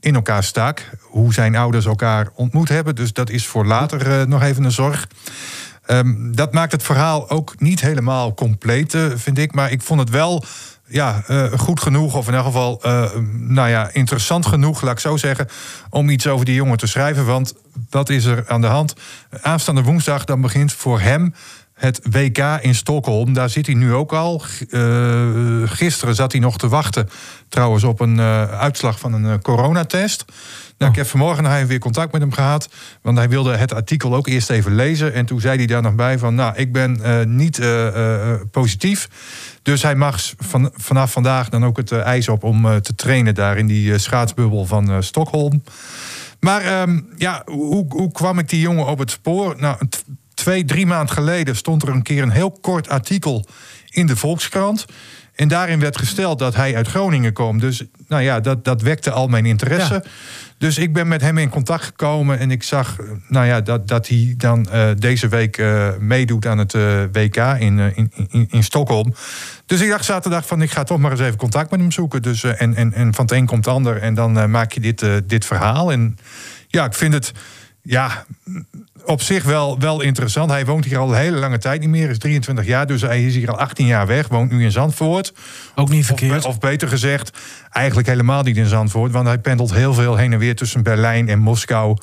in 0.00 0.14
elkaar 0.14 0.44
stak. 0.44 0.90
Hoe 1.00 1.32
zijn 1.32 1.56
ouders 1.56 1.86
elkaar 1.86 2.28
ontmoet 2.34 2.68
hebben. 2.68 2.94
Dus 2.94 3.12
dat 3.12 3.30
is 3.30 3.46
voor 3.46 3.66
later 3.66 4.28
nog 4.28 4.42
even 4.42 4.64
een 4.64 4.72
zorg. 4.72 5.08
Um, 5.90 6.36
dat 6.36 6.52
maakt 6.52 6.72
het 6.72 6.82
verhaal 6.82 7.30
ook 7.30 7.54
niet 7.58 7.80
helemaal 7.80 8.34
compleet, 8.34 8.96
vind 9.14 9.38
ik. 9.38 9.54
Maar 9.54 9.70
ik 9.70 9.82
vond 9.82 10.00
het 10.00 10.10
wel 10.10 10.44
ja, 10.88 11.22
uh, 11.28 11.52
goed 11.52 11.80
genoeg, 11.80 12.14
of 12.14 12.28
in 12.28 12.34
elk 12.34 12.44
geval 12.44 12.80
uh, 12.86 13.10
nou 13.32 13.68
ja, 13.68 13.90
interessant 13.92 14.46
genoeg, 14.46 14.82
laat 14.82 14.92
ik 14.92 14.98
zo 14.98 15.16
zeggen, 15.16 15.48
om 15.90 16.08
iets 16.08 16.26
over 16.26 16.44
die 16.44 16.54
jongen 16.54 16.76
te 16.76 16.86
schrijven. 16.86 17.26
Want 17.26 17.54
wat 17.90 18.08
is 18.08 18.24
er 18.24 18.44
aan 18.46 18.60
de 18.60 18.66
hand? 18.66 18.94
Aanstaande 19.42 19.82
woensdag 19.82 20.24
dan 20.24 20.40
begint 20.40 20.72
voor 20.72 21.00
hem 21.00 21.34
het 21.78 22.00
WK 22.10 22.38
in 22.60 22.74
Stockholm. 22.74 23.32
Daar 23.32 23.50
zit 23.50 23.66
hij 23.66 23.74
nu 23.74 23.92
ook 23.92 24.12
al. 24.12 24.42
Uh, 24.68 25.62
gisteren 25.64 26.14
zat 26.14 26.32
hij 26.32 26.40
nog 26.40 26.58
te 26.58 26.68
wachten, 26.68 27.08
trouwens, 27.48 27.84
op 27.84 28.00
een 28.00 28.16
uh, 28.16 28.42
uitslag 28.42 28.98
van 28.98 29.12
een 29.12 29.24
uh, 29.24 29.34
coronatest. 29.42 30.24
Nou, 30.78 30.90
ik 30.90 30.96
heb 30.96 31.06
vanmorgen 31.06 31.44
hij 31.44 31.66
weer 31.66 31.78
contact 31.78 32.12
met 32.12 32.20
hem 32.20 32.32
gehad. 32.32 32.68
Want 33.02 33.18
hij 33.18 33.28
wilde 33.28 33.56
het 33.56 33.74
artikel 33.74 34.14
ook 34.14 34.26
eerst 34.26 34.50
even 34.50 34.74
lezen. 34.74 35.14
En 35.14 35.26
toen 35.26 35.40
zei 35.40 35.56
hij 35.56 35.66
daar 35.66 35.82
nog 35.82 35.94
bij 35.94 36.18
van... 36.18 36.34
nou, 36.34 36.56
ik 36.56 36.72
ben 36.72 37.00
niet 37.36 37.60
positief. 38.50 39.08
Dus 39.62 39.82
hij 39.82 39.94
mag 39.94 40.20
van, 40.38 40.70
vanaf 40.74 41.12
vandaag 41.12 41.48
dan 41.48 41.64
ook 41.64 41.76
het 41.76 41.92
ijs 41.92 42.28
op... 42.28 42.44
om 42.44 42.80
te 42.82 42.94
trainen 42.94 43.34
daar 43.34 43.56
in 43.58 43.66
die 43.66 43.98
schaatsbubbel 43.98 44.66
van 44.66 45.02
Stockholm. 45.02 45.62
Maar 46.40 46.80
um, 46.80 47.08
ja, 47.16 47.42
hoe, 47.46 47.84
hoe 47.88 48.12
kwam 48.12 48.38
ik 48.38 48.48
die 48.48 48.60
jongen 48.60 48.86
op 48.86 48.98
het 48.98 49.10
spoor? 49.10 49.54
Nou, 49.58 49.78
twee, 50.38 50.64
drie 50.64 50.86
maanden 50.86 51.14
geleden 51.14 51.56
stond 51.56 51.82
er 51.82 51.88
een 51.88 52.02
keer 52.02 52.22
een 52.22 52.30
heel 52.30 52.58
kort 52.60 52.88
artikel 52.88 53.46
in 53.90 54.06
de 54.06 54.16
Volkskrant. 54.16 54.84
En 55.34 55.48
daarin 55.48 55.80
werd 55.80 55.98
gesteld 55.98 56.38
dat 56.38 56.54
hij 56.54 56.76
uit 56.76 56.88
Groningen 56.88 57.32
komt. 57.32 57.60
Dus 57.60 57.84
nou 58.08 58.22
ja, 58.22 58.40
dat, 58.40 58.64
dat 58.64 58.82
wekte 58.82 59.10
al 59.10 59.28
mijn 59.28 59.46
interesse. 59.46 60.04
Dus 60.58 60.78
ik 60.78 60.92
ben 60.92 61.08
met 61.08 61.20
hem 61.20 61.38
in 61.38 61.48
contact 61.48 61.84
gekomen 61.84 62.38
en 62.38 62.50
ik 62.50 62.62
zag 62.62 62.96
nou 63.28 63.46
ja, 63.46 63.60
dat, 63.60 63.88
dat 63.88 64.08
hij 64.08 64.34
dan 64.36 64.66
uh, 64.72 64.90
deze 64.98 65.28
week 65.28 65.58
uh, 65.58 65.88
meedoet 65.98 66.46
aan 66.46 66.58
het 66.58 66.74
uh, 66.74 67.02
WK 67.12 67.36
in, 67.36 67.78
in, 67.78 68.12
in, 68.30 68.48
in 68.50 68.64
Stockholm. 68.64 69.14
Dus 69.66 69.80
ik 69.80 69.88
dacht 69.88 70.04
zaterdag 70.04 70.46
van 70.46 70.62
ik 70.62 70.70
ga 70.70 70.82
toch 70.82 70.98
maar 70.98 71.10
eens 71.10 71.20
even 71.20 71.36
contact 71.36 71.70
met 71.70 71.80
hem 71.80 71.92
zoeken. 71.92 72.22
Dus, 72.22 72.44
en, 72.44 72.74
en, 72.74 72.92
en 72.92 73.14
van 73.14 73.24
het 73.24 73.34
een 73.34 73.46
komt 73.46 73.64
het 73.64 73.74
ander 73.74 74.02
en 74.02 74.14
dan 74.14 74.50
maak 74.50 74.72
je 74.72 74.80
dit, 74.80 75.04
dit 75.26 75.44
verhaal. 75.44 75.92
En 75.92 76.18
ja, 76.68 76.84
ik 76.84 76.94
vind 76.94 77.14
het 77.14 77.32
ja, 77.88 78.24
op 79.04 79.22
zich 79.22 79.44
wel, 79.44 79.78
wel 79.78 80.00
interessant. 80.00 80.50
Hij 80.50 80.64
woont 80.64 80.84
hier 80.84 80.98
al 80.98 81.08
een 81.08 81.18
hele 81.18 81.36
lange 81.36 81.58
tijd 81.58 81.80
niet 81.80 81.88
meer. 81.88 82.10
is 82.10 82.18
23 82.18 82.66
jaar, 82.66 82.86
dus 82.86 83.00
hij 83.00 83.24
is 83.24 83.34
hier 83.34 83.50
al 83.50 83.58
18 83.58 83.86
jaar 83.86 84.06
weg. 84.06 84.28
Woont 84.28 84.50
nu 84.50 84.64
in 84.64 84.72
Zandvoort. 84.72 85.32
Ook 85.74 85.88
niet 85.88 86.06
verkeerd. 86.06 86.44
Of, 86.44 86.44
of 86.44 86.58
beter 86.58 86.88
gezegd, 86.88 87.38
eigenlijk 87.70 88.08
helemaal 88.08 88.42
niet 88.42 88.56
in 88.56 88.66
Zandvoort. 88.66 89.12
Want 89.12 89.26
hij 89.26 89.38
pendelt 89.38 89.72
heel 89.72 89.94
veel 89.94 90.16
heen 90.16 90.32
en 90.32 90.38
weer 90.38 90.56
tussen 90.56 90.82
Berlijn 90.82 91.28
en 91.28 91.38
Moskou. 91.38 91.96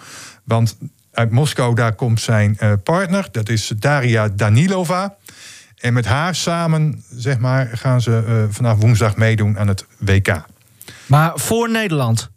Want 0.43 0.77
uit 1.11 1.31
Moskou, 1.31 1.75
daar 1.75 1.95
komt 1.95 2.21
zijn 2.21 2.57
uh, 2.59 2.73
partner. 2.83 3.27
Dat 3.31 3.49
is 3.49 3.71
Daria 3.79 4.29
Danilova. 4.29 5.15
En 5.75 5.93
met 5.93 6.05
haar 6.05 6.35
samen, 6.35 7.03
zeg 7.09 7.37
maar, 7.37 7.69
gaan 7.73 8.01
ze 8.01 8.23
uh, 8.27 8.43
vanaf 8.49 8.77
woensdag 8.77 9.15
meedoen 9.15 9.59
aan 9.59 9.67
het 9.67 9.85
WK. 9.97 10.45
Maar 11.05 11.31
voor 11.35 11.69
Nederland? 11.69 12.33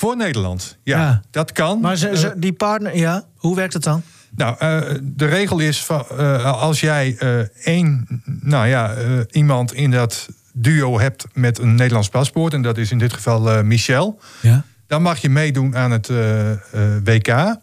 Voor 0.00 0.16
Nederland, 0.16 0.78
ja, 0.82 0.98
ja. 0.98 1.22
dat 1.30 1.52
kan. 1.52 1.80
Maar 1.80 1.96
ze, 1.96 2.16
ze, 2.16 2.32
die 2.36 2.52
partner, 2.52 2.96
ja, 2.96 3.24
hoe 3.36 3.56
werkt 3.56 3.72
het 3.72 3.82
dan? 3.82 4.02
Nou, 4.36 4.56
uh, 4.62 4.98
de 5.02 5.26
regel 5.26 5.58
is 5.58 5.84
van 5.84 6.04
uh, 6.12 6.60
als 6.60 6.80
jij 6.80 7.16
uh, 7.22 7.66
één, 7.66 8.06
nou 8.24 8.66
ja, 8.66 8.94
iemand 9.30 9.72
in 9.72 9.90
dat 9.90 10.28
duo 10.52 10.98
hebt 10.98 11.24
met 11.32 11.58
een 11.58 11.74
Nederlands 11.74 12.08
paspoort, 12.08 12.54
en 12.54 12.62
dat 12.62 12.78
is 12.78 12.90
in 12.90 12.98
dit 12.98 13.12
geval 13.12 13.64
Michel, 13.64 14.20
ja. 14.40 14.64
dan 14.86 15.02
mag 15.02 15.18
je 15.18 15.28
meedoen 15.28 15.76
aan 15.76 15.90
het 15.90 16.08
WK. 17.04 17.56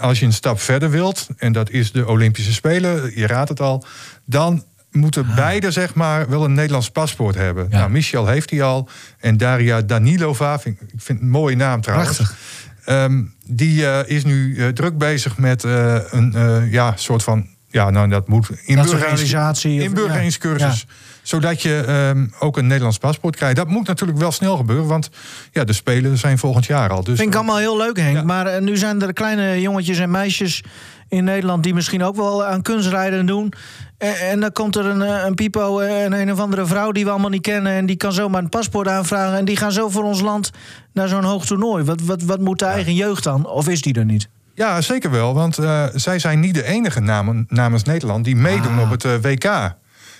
als 0.00 0.18
je 0.18 0.26
een 0.26 0.32
stap 0.32 0.60
verder 0.60 0.90
wilt, 0.90 1.28
en 1.36 1.52
dat 1.52 1.70
is 1.70 1.92
de 1.92 2.06
Olympische 2.06 2.52
Spelen, 2.52 3.12
je 3.14 3.26
raadt 3.26 3.48
het 3.48 3.60
al, 3.60 3.84
dan 4.24 4.64
moeten 4.90 5.26
ah. 5.26 5.34
beide 5.34 5.70
zeg 5.70 5.94
maar 5.94 6.28
wel 6.28 6.44
een 6.44 6.54
Nederlands 6.54 6.90
paspoort 6.90 7.34
hebben. 7.34 7.66
Nou, 7.70 7.90
Michel 7.90 8.26
heeft 8.26 8.48
die 8.48 8.62
al. 8.62 8.88
En 9.18 9.36
Daria 9.36 9.82
Danilova, 9.82 10.58
vind, 10.58 10.80
ik 10.80 10.88
vind 10.96 11.20
een 11.20 11.30
mooie 11.30 11.56
naam 11.56 11.80
trouwens. 11.80 12.16
Prachtig. 12.16 12.38
Ehm, 12.84 13.22
die 13.46 13.80
uh, 13.80 13.98
is 14.06 14.24
nu 14.24 14.54
uh, 14.54 14.68
druk 14.68 14.98
bezig 14.98 15.38
met 15.38 15.64
uh, 15.64 15.98
een 16.10 16.68
ja, 16.70 16.92
soort 16.96 17.22
van. 17.22 17.46
Ja, 17.70 17.90
nou, 17.90 18.08
dat 18.08 18.28
moet. 18.28 18.50
Inburgeringscursus. 18.64 19.64
Inburgeringscursus. 19.64 20.84
Ja. 20.88 20.94
Zodat 21.22 21.62
je 21.62 22.08
um, 22.14 22.32
ook 22.38 22.56
een 22.56 22.66
Nederlands 22.66 22.98
paspoort 22.98 23.36
krijgt. 23.36 23.56
Dat 23.56 23.68
moet 23.68 23.86
natuurlijk 23.86 24.18
wel 24.18 24.32
snel 24.32 24.56
gebeuren. 24.56 24.86
Want 24.86 25.10
ja, 25.52 25.64
de 25.64 25.72
Spelen 25.72 26.18
zijn 26.18 26.38
volgend 26.38 26.66
jaar 26.66 26.90
al. 26.90 27.04
Dus, 27.04 27.16
vind 27.18 27.28
ik 27.28 27.34
allemaal 27.34 27.58
heel 27.58 27.76
leuk, 27.76 27.96
Henk. 27.96 28.16
Ja. 28.16 28.22
Maar 28.22 28.62
nu 28.62 28.76
zijn 28.76 29.02
er 29.02 29.12
kleine 29.12 29.60
jongetjes 29.60 29.98
en 29.98 30.10
meisjes 30.10 30.62
in 31.08 31.24
Nederland 31.24 31.62
die 31.62 31.74
misschien 31.74 32.02
ook 32.02 32.16
wel 32.16 32.44
aan 32.44 32.62
kunstrijden 32.62 33.26
doen. 33.26 33.52
En, 33.98 34.18
en, 34.18 34.40
dan 34.40 34.52
komt 34.52 34.76
er 34.76 34.86
een, 34.86 35.02
eh, 35.02 35.24
een 35.26 35.34
pipo 35.34 35.78
en 35.78 36.12
een 36.12 36.32
of 36.32 36.40
andere 36.40 36.66
vrouw 36.66 36.92
die 36.92 37.04
we 37.04 37.10
allemaal 37.10 37.30
niet 37.30 37.42
kennen. 37.42 37.72
En 37.72 37.86
die 37.86 37.96
kan 37.96 38.12
zomaar 38.12 38.42
een 38.42 38.48
paspoort 38.48 38.88
aanvragen. 38.88 39.38
En 39.38 39.44
die 39.44 39.56
gaan 39.56 39.72
zo 39.72 39.88
voor 39.88 40.04
ons 40.04 40.20
land 40.20 40.50
naar 40.92 41.08
zo'n 41.08 41.24
hoog 41.24 41.46
toernooi. 41.46 41.84
Wat, 41.84 42.00
wat, 42.00 42.22
wat 42.22 42.40
moet 42.40 42.58
de 42.58 42.64
eigen 42.64 42.94
jeugd 42.94 43.24
dan? 43.24 43.46
Of 43.46 43.68
is 43.68 43.82
die 43.82 43.94
er 43.94 44.04
niet? 44.04 44.28
Ja, 44.54 44.80
zeker 44.80 45.10
wel. 45.10 45.34
Want 45.34 45.58
uh, 45.58 45.84
zij 45.94 46.18
zijn 46.18 46.40
niet 46.40 46.54
de 46.54 46.64
enige 46.64 47.00
namen, 47.00 47.46
namens 47.48 47.82
Nederland 47.82 48.24
die 48.24 48.36
meedoen 48.36 48.78
ah. 48.78 48.82
op 48.82 48.90
het 48.90 49.04
uh, 49.04 49.14
WK. 49.20 49.74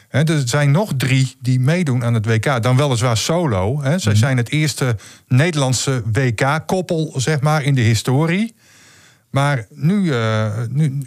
He, 0.09 0.23
er 0.23 0.43
zijn 0.45 0.71
nog 0.71 0.93
drie 0.97 1.37
die 1.40 1.61
meedoen 1.61 2.05
aan 2.05 2.14
het 2.14 2.27
WK. 2.27 2.62
Dan 2.62 2.77
weliswaar 2.77 3.16
solo. 3.16 3.83
He. 3.83 3.99
Zij 3.99 4.12
mm. 4.12 4.19
zijn 4.19 4.37
het 4.37 4.51
eerste 4.51 4.97
Nederlandse 5.29 6.03
WK-koppel, 6.12 7.12
zeg 7.16 7.40
maar, 7.40 7.62
in 7.62 7.75
de 7.75 7.81
historie. 7.81 8.55
Maar 9.31 9.66
nu, 9.75 10.03
uh, 10.03 10.47
nu 10.71 11.03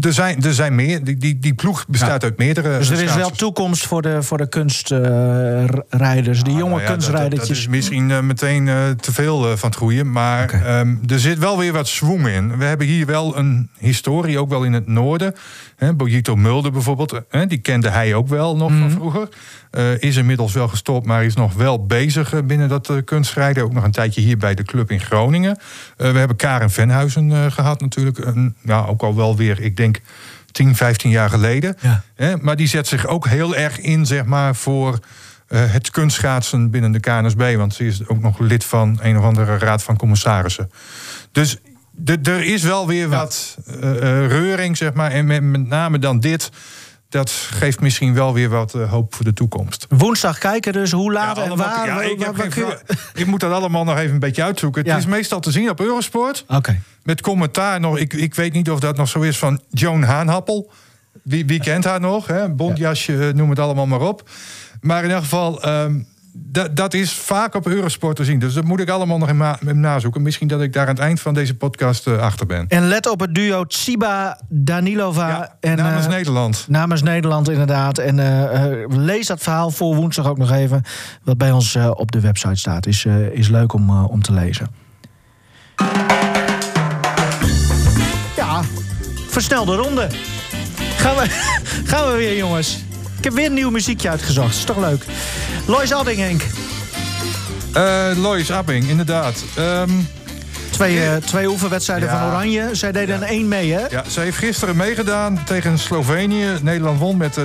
er, 0.00 0.12
zijn, 0.12 0.42
er 0.42 0.54
zijn 0.54 0.74
meer. 0.74 1.04
Die, 1.04 1.16
die, 1.16 1.38
die 1.38 1.54
ploeg 1.54 1.86
bestaat 1.86 2.24
uit 2.24 2.38
meerdere. 2.38 2.78
Dus 2.78 2.90
er 2.90 3.02
is 3.02 3.14
wel 3.14 3.30
toekomst 3.30 3.86
voor 3.86 4.02
de, 4.02 4.22
voor 4.22 4.38
de 4.38 4.48
kunstrijders, 4.48 6.38
uh, 6.38 6.44
die 6.44 6.54
jonge 6.54 6.70
nou 6.70 6.80
ja, 6.80 6.88
kunstrijdertjes. 6.90 7.48
Dat, 7.48 7.56
is 7.56 7.68
misschien 7.68 8.10
uh, 8.10 8.20
meteen 8.20 8.64
te 9.00 9.12
veel 9.12 9.56
van 9.56 9.68
het 9.68 9.78
groeien. 9.78 10.12
Maar 10.12 10.44
okay. 10.44 10.80
um, 10.80 11.00
er 11.06 11.20
zit 11.20 11.38
wel 11.38 11.58
weer 11.58 11.72
wat 11.72 11.88
zwong 11.88 12.28
in. 12.28 12.58
We 12.58 12.64
hebben 12.64 12.86
hier 12.86 13.06
wel 13.06 13.36
een 13.36 13.70
historie, 13.78 14.38
ook 14.38 14.48
wel 14.48 14.64
in 14.64 14.72
het 14.72 14.86
noorden. 14.86 15.34
Bojito 15.96 16.36
Mulder 16.36 16.72
bijvoorbeeld, 16.72 17.20
die 17.48 17.58
kende 17.58 17.88
hij 17.88 18.14
ook 18.14 18.28
wel 18.28 18.56
nog 18.56 18.70
mm 18.70 18.80
-hmm. 18.80 18.90
van 18.90 18.98
mhm. 18.98 19.10
vroeger. 19.10 19.28
Uh, 19.70 20.02
is 20.02 20.16
inmiddels 20.16 20.52
wel 20.52 20.68
gestopt, 20.68 21.06
maar 21.06 21.24
is 21.24 21.34
nog 21.34 21.54
wel 21.54 21.86
bezig 21.86 22.32
eh, 22.32 22.40
binnen 22.42 22.68
dat 22.68 22.90
uh, 22.90 22.96
kunstrijden. 23.04 23.64
Ook 23.64 23.72
nog 23.72 23.84
een 23.84 23.90
tijdje 23.90 24.20
hier 24.20 24.36
bij 24.36 24.54
de 24.54 24.62
club 24.62 24.90
in 24.90 25.00
Groningen. 25.00 25.58
we 25.96 26.04
hebben 26.04 26.36
Karen 26.36 26.70
Venhuizen 26.70 27.52
gehad 27.52 27.80
natuurlijk. 27.80 28.32
ja, 28.62 28.84
ook 28.84 29.02
al 29.02 29.16
wel 29.16 29.36
weer, 29.36 29.60
ik 29.60 29.76
denk, 29.76 30.00
10, 30.52 30.76
15 30.76 31.10
jaar 31.10 31.30
geleden. 31.30 31.76
Ja. 31.80 32.36
maar 32.40 32.56
die 32.56 32.66
zet 32.66 32.86
zich 32.86 33.06
ook 33.06 33.26
heel 33.26 33.56
erg 33.56 33.80
in, 33.80 34.06
zeg 34.06 34.24
maar, 34.24 34.56
voor 34.56 34.98
het 35.46 35.90
kunstschaatsen 35.90 36.70
binnen 36.70 36.92
de 36.92 37.00
KNSB. 37.00 37.56
Want 37.56 37.74
ze 37.74 37.86
is 37.86 38.08
ook 38.08 38.20
nog 38.20 38.38
lid 38.38 38.64
van 38.64 38.98
een 39.02 39.18
of 39.18 39.24
andere 39.24 39.58
raad 39.58 39.82
van 39.82 39.96
commissarissen. 39.96 40.70
Dus 41.32 41.56
er 42.24 42.44
is 42.44 42.62
wel 42.62 42.86
weer 42.86 43.08
wat 43.08 43.58
reuring, 44.28 44.76
zeg 44.76 44.92
maar. 44.92 45.10
En 45.10 45.26
met, 45.26 45.42
met 45.42 45.68
name 45.68 45.98
dan 45.98 46.20
dit 46.20 46.50
dat 47.08 47.30
geeft 47.30 47.80
misschien 47.80 48.14
wel 48.14 48.34
weer 48.34 48.48
wat 48.48 48.74
uh, 48.74 48.90
hoop 48.90 49.14
voor 49.14 49.24
de 49.24 49.32
toekomst. 49.32 49.86
Woensdag 49.88 50.38
kijken 50.38 50.72
dus, 50.72 50.92
hoe 50.92 51.12
laat 51.12 51.36
ja, 51.36 51.42
en 51.42 51.56
waar? 51.56 51.86
Ja, 51.86 52.02
ik, 52.02 52.18
waar, 52.18 52.34
waar 52.34 52.58
je... 52.58 52.78
ik, 53.14 53.26
moet 53.26 53.40
dat 53.40 53.52
allemaal 53.52 53.84
nog 53.84 53.98
even 53.98 54.12
een 54.12 54.18
beetje 54.18 54.42
uitzoeken. 54.42 54.88
Het 54.88 54.98
is 54.98 55.06
meestal 55.06 55.40
te 55.40 55.50
zien 55.50 55.70
op 55.70 55.80
Eurosport. 55.80 56.44
Okay. 56.48 56.80
Met 57.02 57.20
commentaar 57.20 57.80
nog, 57.80 57.98
ik, 57.98 58.12
ik 58.12 58.34
weet 58.34 58.52
niet 58.52 58.70
of 58.70 58.80
dat 58.80 58.96
nog 58.96 59.08
zo 59.08 59.20
is, 59.20 59.38
van 59.38 59.60
Joan 59.70 60.02
Haanhappel. 60.02 60.70
Wie, 61.22 61.46
wie 61.46 61.60
kent 61.60 61.84
haar 61.84 62.00
nog? 62.00 62.26
Hè? 62.26 62.48
Bondjasje, 62.48 63.32
noem 63.34 63.50
het 63.50 63.58
allemaal 63.58 63.86
maar 63.86 64.00
op. 64.00 64.30
Maar 64.80 64.98
in 64.98 65.08
ieder 65.08 65.22
geval... 65.22 65.68
Um, 65.68 66.06
dat, 66.72 66.94
is 66.94 67.12
vaak 67.12 67.54
op 67.54 67.66
Eurosport 67.66 68.16
te 68.16 68.24
zien. 68.24 68.38
Dus 68.38 68.54
dat 68.54 68.64
moet 68.64 68.80
ik 68.80 68.88
allemaal 68.88 69.18
nog 69.18 69.28
in 69.28 69.80
nazoeken. 69.80 70.22
Misschien 70.22 70.48
dat 70.48 70.60
ik 70.60 70.72
daar 70.72 70.86
aan 70.86 70.94
het 70.94 70.98
eind 70.98 71.20
van 71.20 71.34
deze 71.34 71.54
podcast 71.54 72.06
uh, 72.06 72.18
achter 72.18 72.46
ben. 72.46 72.64
En 72.68 72.88
let 72.88 73.08
op 73.08 73.20
het 73.20 73.34
duo 73.34 73.64
Tsiba 73.64 74.40
Danilova. 74.48 75.28
Ja, 75.28 75.56
en, 75.60 75.76
namens 75.76 76.06
uh, 76.06 76.12
Nederland. 76.12 76.64
Namens 76.68 77.02
Nederland, 77.02 77.50
inderdaad. 77.50 77.98
En 77.98 78.18
uh, 78.18 78.98
lees 78.98 79.26
dat 79.26 79.40
verhaal 79.40 79.70
voor 79.70 79.94
woensdag 79.94 80.26
ook 80.26 80.38
nog 80.38 80.50
even. 80.50 80.82
Wat 81.22 81.38
bij 81.38 81.50
ons 81.50 81.76
op 81.76 82.12
de 82.12 82.20
website 82.20 82.56
staat. 82.56 82.86
Is, 82.86 83.04
is 83.32 83.48
leuk 83.48 83.72
om, 83.72 83.90
om 83.90 84.22
te 84.22 84.32
lezen. 84.32 84.68
Ja, 88.36 88.62
versnelde 89.28 89.76
ronde. 89.76 90.08
Gaan 90.96 91.16
we, 91.16 91.24
gaan 91.90 92.06
we 92.06 92.16
weer, 92.16 92.36
jongens. 92.36 92.84
Ik 93.18 93.24
heb 93.24 93.32
weer 93.32 93.46
een 93.46 93.54
nieuw 93.54 93.70
muziekje 93.70 94.10
uitgezocht. 94.10 94.54
Is 94.54 94.64
toch 94.64 94.78
leuk? 94.78 95.04
Lois 95.68 95.92
Abbing, 95.92 96.18
Henk. 96.18 96.42
Uh, 97.76 98.22
Lois 98.22 98.52
Abbing, 98.52 98.88
inderdaad. 98.88 99.44
Um, 99.58 100.08
twee, 100.70 100.96
uh, 100.96 101.16
twee 101.16 101.48
oefenwedstrijden 101.48 102.08
ja. 102.08 102.18
van 102.18 102.28
Oranje. 102.28 102.68
Zij 102.72 102.92
deden 102.92 103.14
ja. 103.14 103.22
een 103.22 103.28
één 103.28 103.48
mee, 103.48 103.72
hè? 103.72 103.86
Ja, 103.90 104.04
ze 104.08 104.20
heeft 104.20 104.36
gisteren 104.36 104.76
meegedaan 104.76 105.44
tegen 105.44 105.78
Slovenië. 105.78 106.46
Nederland 106.62 106.98
won 106.98 107.16
met 107.16 107.38
30-28. 107.38 107.40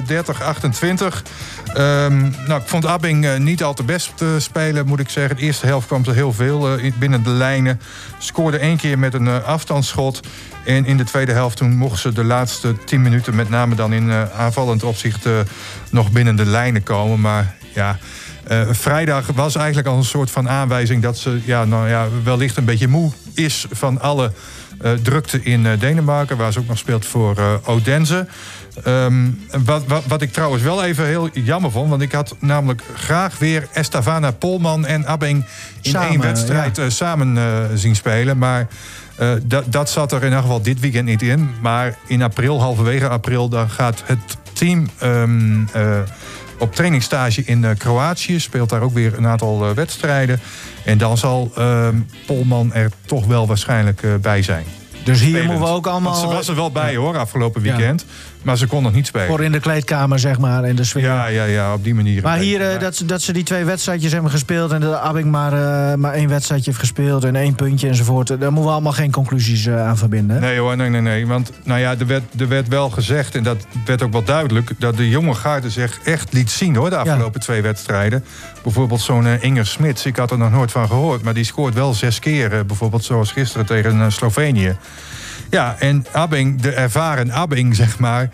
Um, 1.78 2.36
nou, 2.48 2.62
ik 2.62 2.68
vond 2.68 2.86
Abbing 2.86 3.26
uh, 3.26 3.38
niet 3.38 3.64
al 3.64 3.74
te 3.74 3.84
best 3.84 4.12
te 4.16 4.36
spelen, 4.40 4.86
moet 4.86 5.00
ik 5.00 5.10
zeggen. 5.10 5.36
De 5.36 5.42
eerste 5.42 5.66
helft 5.66 5.88
kwam 5.88 6.06
ze 6.06 6.12
heel 6.12 6.34
veel 6.34 6.80
uh, 6.80 6.92
binnen 7.00 7.24
de 7.24 7.30
lijnen. 7.30 7.82
Scoorde 8.18 8.58
één 8.58 8.78
keer 8.78 9.00
met 9.00 9.14
een 9.14 9.44
afstandsschot. 9.44 10.20
En 10.66 10.86
in 10.86 10.98
de 10.98 11.04
tweede 11.04 11.32
helft 11.32 11.58
toen 11.58 11.76
mocht 11.76 12.00
ze 12.00 12.14
de 12.14 12.24
laatste 12.24 12.76
tien 12.86 13.02
minuten... 13.02 13.36
met 13.36 13.50
name 13.50 13.76
dan 13.76 13.94
in 13.94 14.12
aanvallend 14.38 14.84
opzicht 14.84 15.26
nog 15.90 16.12
binnen 16.12 16.36
de 16.36 16.46
lijnen 16.46 16.84
komen. 16.84 17.22
Maar 17.22 17.56
ja... 17.74 17.98
Uh, 18.52 18.62
vrijdag 18.72 19.28
was 19.36 19.56
eigenlijk 19.56 19.88
al 19.88 19.98
een 19.98 20.04
soort 20.04 20.32
van 20.32 20.50
aanwijzing 20.50 21.02
dat 21.02 21.18
ze 21.18 21.40
ja, 21.46 21.66
nou 21.66 21.90
ja, 21.90 22.08
wellicht 22.24 22.58
een 22.58 22.66
beetje 22.66 22.88
moe 22.88 23.12
is 23.34 23.66
van 23.72 24.02
alle 24.02 24.32
eh, 24.82 24.92
drukte 24.92 25.44
in 25.44 25.66
eh, 25.66 25.80
Denemarken, 25.80 26.38
waar 26.38 26.54
ze 26.54 26.60
ook 26.60 26.68
nog 26.68 26.78
speelt 26.78 27.06
voor 27.06 27.38
eh, 27.38 27.54
Odense. 27.64 28.28
Ehm, 28.84 29.30
wat, 29.66 29.84
wat, 29.88 30.04
wat 30.08 30.22
ik 30.22 30.34
trouwens 30.34 30.64
wel 30.64 30.84
even 30.84 31.06
heel 31.06 31.30
jammer 31.34 31.72
vond, 31.72 31.90
want 31.90 32.02
ik 32.02 32.12
had 32.12 32.36
namelijk 32.40 32.84
graag 32.96 33.38
weer 33.40 33.68
Estavana, 33.74 34.32
Polman 34.32 34.86
en 34.86 35.08
Abing 35.08 35.46
in 35.82 35.92
Samen, 35.92 36.10
één 36.10 36.22
wedstrijd 36.22 36.78
eh, 36.78 36.86
samen 36.90 37.38
eh, 37.38 37.64
zien 37.74 37.96
spelen. 37.96 38.38
Maar 38.38 38.68
eh, 39.16 39.30
dat, 39.66 39.90
zat 39.90 40.12
er 40.12 40.18
in 40.18 40.24
ieder 40.24 40.42
geval 40.42 40.62
dit 40.62 40.80
weekend 40.80 41.06
niet 41.06 41.22
in. 41.22 41.50
Maar 41.62 41.98
in 42.08 42.22
april, 42.22 42.60
halverwege 42.60 43.10
april, 43.10 43.50
dan 43.50 43.70
gaat 43.70 44.04
het 44.06 44.38
team 44.54 44.90
ehm, 44.98 45.64
eh, 45.72 46.00
op 46.58 46.76
trainingsstage 46.76 47.44
in 47.46 47.66
eh, 47.66 47.72
Kroatië. 47.78 48.40
Speelt 48.40 48.70
daar 48.70 48.82
ook 48.82 48.94
weer 48.94 49.18
een 49.18 49.28
aantal 49.28 49.70
eh, 49.70 49.76
wedstrijden. 49.76 50.40
En 50.86 50.98
dan 50.98 51.18
zal 51.18 51.52
ehm, 51.56 51.96
Polman 52.26 52.74
er 52.74 52.92
toch 53.06 53.26
wel 53.26 53.48
waarschijnlijk 53.48 54.04
eh, 54.04 54.16
bij 54.22 54.42
zijn. 54.42 54.66
Dus 55.04 55.20
hier 55.20 55.44
moeten 55.44 55.60
we 55.60 55.72
ook 55.72 55.88
allemaal... 55.88 56.12
Want 56.12 56.30
ze 56.30 56.36
was 56.36 56.48
er 56.48 56.56
wel 56.56 56.72
bij 56.72 56.96
hoor, 56.96 57.18
afgelopen 57.18 57.62
weekend. 57.62 58.06
Maar 58.44 58.58
ze 58.58 58.68
kon 58.68 58.84
nog 58.84 58.94
niet 58.94 59.08
spelen. 59.08 59.28
Voor 59.28 59.44
in 59.44 59.52
de 59.52 59.60
kleedkamer, 59.60 60.20
zeg 60.20 60.40
maar, 60.40 60.66
in 60.66 60.76
de 60.76 60.84
sfeer. 60.84 61.02
Ja, 61.04 61.28
ja, 61.28 61.44
ja, 61.44 61.74
op 61.74 61.84
die 61.84 61.96
manier. 61.96 62.22
Maar 62.22 62.38
hier, 62.38 62.62
eh, 62.72 62.80
dat, 62.80 62.96
ze- 62.96 63.06
dat 63.06 63.22
ze 63.22 63.34
die 63.34 63.44
twee 63.44 63.64
wedstrijdjes 63.64 64.12
hebben 64.12 64.32
gespeeld... 64.32 64.72
en 64.72 64.82
dat 64.82 64.94
Abing 65.00 65.32
maar, 65.32 65.54
eh, 65.54 65.98
maar 65.98 66.14
één 66.14 66.30
wedstrijdje 66.30 66.66
heeft 66.70 66.80
gespeeld... 66.84 67.24
en 67.24 67.36
één 67.36 67.56
puntje 67.56 67.88
enzovoort... 67.88 68.28
daar 68.28 68.38
moeten 68.40 68.64
we 68.64 68.70
allemaal 68.70 68.92
geen 68.92 69.12
conclusies 69.12 69.66
eh, 69.66 69.88
aan 69.88 69.98
verbinden. 69.98 70.42
Nee 70.42 70.60
hoor, 70.60 70.78
nee, 70.78 70.90
nee, 70.90 71.02
nee. 71.02 71.28
Want 71.28 71.52
nou 71.64 71.80
ja, 71.80 71.96
er, 72.00 72.08
werd, 72.08 72.24
er 72.40 72.48
werd 72.48 72.68
wel 72.68 72.90
gezegd, 72.90 73.36
en 73.36 73.44
dat 73.44 73.66
werd 73.86 74.02
ook 74.02 74.12
wel 74.12 74.24
duidelijk... 74.24 74.72
dat 74.78 74.98
de 74.98 75.10
jonge 75.10 75.34
garde 75.34 75.70
zich 75.70 76.00
echt 76.04 76.34
liet 76.34 76.52
zien 76.52 76.76
hoor, 76.76 76.90
de 76.90 76.98
afgelopen 76.98 77.40
twee 77.42 77.62
wedstrijden. 77.62 78.24
Bijvoorbeeld 78.64 79.02
zo'n 79.02 79.28
eh, 79.28 79.44
Inger 79.44 79.66
Smits, 79.66 80.06
ik 80.06 80.16
had 80.16 80.32
er 80.32 80.38
nog 80.38 80.52
nooit 80.52 80.72
van 80.72 80.88
gehoord... 80.88 81.22
maar 81.24 81.34
die 81.34 81.44
scoort 81.44 81.74
wel 81.74 81.94
zes 81.94 82.20
keer, 82.20 82.54
eh, 82.54 82.60
bijvoorbeeld 82.68 83.04
zoals 83.04 83.32
gisteren 83.32 83.66
tegen 83.66 84.02
eh, 84.02 84.10
Slovenië. 84.10 84.76
Ja, 85.54 85.76
en 85.80 86.06
Abbing, 86.12 86.62
de 86.62 86.72
ervaren 86.72 87.32
Abbing, 87.32 87.76
zeg 87.76 88.00
maar... 88.00 88.30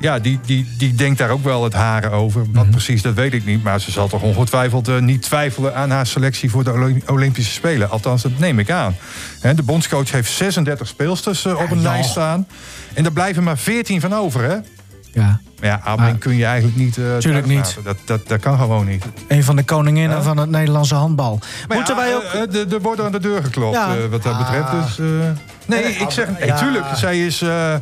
Ja, 0.00 0.18
die, 0.18 0.40
die, 0.46 0.68
die 0.78 0.94
denkt 0.94 1.18
daar 1.18 1.30
ook 1.30 1.44
wel 1.44 1.64
het 1.64 1.72
haren 1.72 2.10
over. 2.10 2.40
Wat 2.52 2.62
Mhm. 2.62 2.70
precies, 2.70 3.02
dat 3.02 3.14
weet 3.14 3.32
ik 3.32 3.44
niet. 3.44 3.62
Maar 3.62 3.80
ze 3.80 3.90
zal 3.90 4.08
toch 4.08 4.22
ongetwijfeld 4.22 4.88
eh, 4.88 4.98
niet 4.98 5.22
twijfelen 5.22 5.74
aan 5.74 5.90
haar 5.90 6.06
selectie 6.06 6.50
voor 6.50 6.64
de 6.64 6.72
Olymp- 6.72 7.10
Olympische 7.10 7.52
Spelen. 7.52 7.90
Althans, 7.90 8.22
dat 8.22 8.38
neem 8.38 8.58
ik 8.58 8.70
aan. 8.70 8.96
Hè, 9.40 9.54
de 9.54 9.62
bondscoach 9.62 10.10
heeft 10.10 10.30
36 10.32 10.86
speelsters 10.88 11.44
eh, 11.44 11.52
op 11.60 11.70
een 11.70 11.80
Ja, 11.80 11.90
lijst 11.90 12.10
staan. 12.10 12.46
En 12.94 13.02
daar 13.02 13.12
blijven 13.12 13.42
maar 13.42 13.58
14 13.58 14.00
van 14.00 14.14
over, 14.14 14.42
hè? 14.42 14.56
Ja, 15.12 15.40
ja, 15.60 15.80
Abbing 15.84 16.08
Maar- 16.10 16.18
kun 16.18 16.36
je 16.36 16.44
eigenlijk 16.44 16.76
niet... 16.76 16.96
eh 16.98 17.16
Tuurlijk 17.16 17.46
niet. 17.46 17.76
Dat, 17.84 17.96
dat, 18.04 18.28
dat 18.28 18.40
kan 18.40 18.58
gewoon 18.58 18.86
niet. 18.86 19.04
een 19.28 19.44
van 19.44 19.56
de 19.56 19.62
koninginnen 19.62 20.16
Ja. 20.16 20.22
van 20.22 20.36
het 20.36 20.50
Nederlandse 20.50 20.94
handbal. 20.94 21.38
Maar 21.68 21.76
Moeten 21.76 21.94
ja, 21.96 22.00
wij 22.02 22.14
ook... 22.16 22.22
eh, 22.22 22.42
eh, 22.42 22.50
de- 22.50 22.74
Er 22.74 22.80
wordt 22.80 23.00
aan 23.00 23.12
de 23.12 23.20
deur 23.20 23.42
geklopt, 23.42 23.74
Ja. 23.76 23.88
eh, 23.96 24.04
wat 24.10 24.22
dat 24.22 24.38
betreft. 24.38 24.70
Dus, 24.70 24.98
eh, 24.98 25.06
nee, 25.66 25.82
ik 25.84 26.10
zeg... 26.10 26.28
ja. 26.38 26.46
Natuurlijk, 26.46 26.84
zij 26.94 27.26
is... 27.26 27.42
eh, 27.42 27.74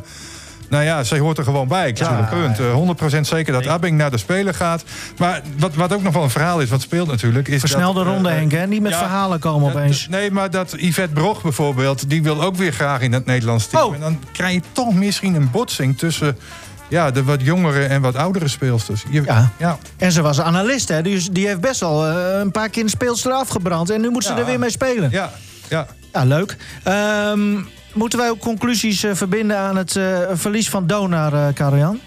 nou 0.69 0.83
ja, 0.83 1.03
zij 1.03 1.19
hoort 1.19 1.37
er 1.37 1.43
gewoon 1.43 1.67
bij. 1.67 1.91
Klaar, 1.93 2.29
punt. 2.29 2.59
Eh, 2.59 2.73
100% 2.73 3.27
zeker 3.27 3.53
dat 3.53 3.67
Abbing 3.67 3.97
naar 3.97 4.11
de 4.11 4.17
Spelen 4.17 4.53
gaat. 4.55 4.83
Maar 5.17 5.41
wat, 5.57 5.73
wat 5.75 5.93
ook 5.93 6.03
nog 6.03 6.13
wel 6.13 6.23
een 6.23 6.29
verhaal 6.29 6.61
is, 6.61 6.69
wat 6.69 6.81
speelt 6.81 7.07
natuurlijk... 7.07 7.47
Is 7.47 7.59
Versnelde 7.59 7.99
dat, 7.99 8.07
eh, 8.07 8.13
ronde, 8.13 8.29
eh, 8.29 8.35
Henk, 8.35 8.51
hè? 8.51 8.67
Niet 8.67 8.81
met 8.81 8.91
ja, 8.91 8.97
verhalen 8.97 9.39
komen 9.39 9.69
opeens. 9.69 10.07
Nee, 10.09 10.31
maar 10.31 10.49
dat 10.49 10.73
Yvette 10.77 11.13
Brog 11.13 11.41
bijvoorbeeld... 11.41 12.09
die 12.09 12.23
wil 12.23 12.43
ook 12.43 12.55
weer 12.55 12.71
graag 12.73 13.01
in 13.01 13.13
het 13.13 13.25
Nederlands 13.25 13.67
team. 13.67 13.83
Oh. 13.83 13.93
En 13.93 13.99
dan 13.99 14.19
krijg 14.31 14.53
je 14.53 14.61
toch 14.71 14.93
misschien 14.93 15.35
een 15.35 15.51
botsing 15.51 15.97
tussen... 15.97 16.37
Ja, 16.89 17.11
de 17.11 17.23
wat 17.23 17.41
jongere 17.41 17.85
en 17.85 18.01
wat 18.01 18.15
oudere 18.15 18.47
speelsters. 18.47 19.03
Je- 19.09 19.21
Ja. 19.25 19.51
ja. 19.57 19.77
En 19.97 20.11
ze 20.11 20.21
was 20.21 20.41
analist, 20.41 20.87
hè? 20.87 21.01
Dus 21.01 21.29
die 21.31 21.47
heeft 21.47 21.59
best 21.61 21.79
wel 21.79 22.05
eh, 22.07 22.39
een 22.39 22.51
paar 22.51 22.69
keer 22.69 22.83
een 22.83 22.89
speelster 22.89 23.31
afgebrand. 23.31 23.89
En 23.89 24.01
nu 24.01 24.09
moet 24.09 24.23
ze 24.23 24.31
Ja. 24.33 24.37
er 24.37 24.45
weer 24.45 24.59
mee 24.59 24.69
spelen. 24.71 25.11
Ja, 25.11 25.31
ja. 25.69 25.87
Ja, 26.13 26.23
leuk. 26.23 26.55
Ehm, 26.83 27.57
moeten 27.93 28.19
wij 28.19 28.29
ook 28.29 28.39
conclusies 28.39 29.03
eh, 29.03 29.11
verbinden 29.13 29.57
aan 29.57 29.75
het 29.77 29.95
eh, 29.95 30.03
verlies 30.33 30.69
van 30.69 30.87
Donar, 30.87 31.53
Karel-Jan? 31.53 31.99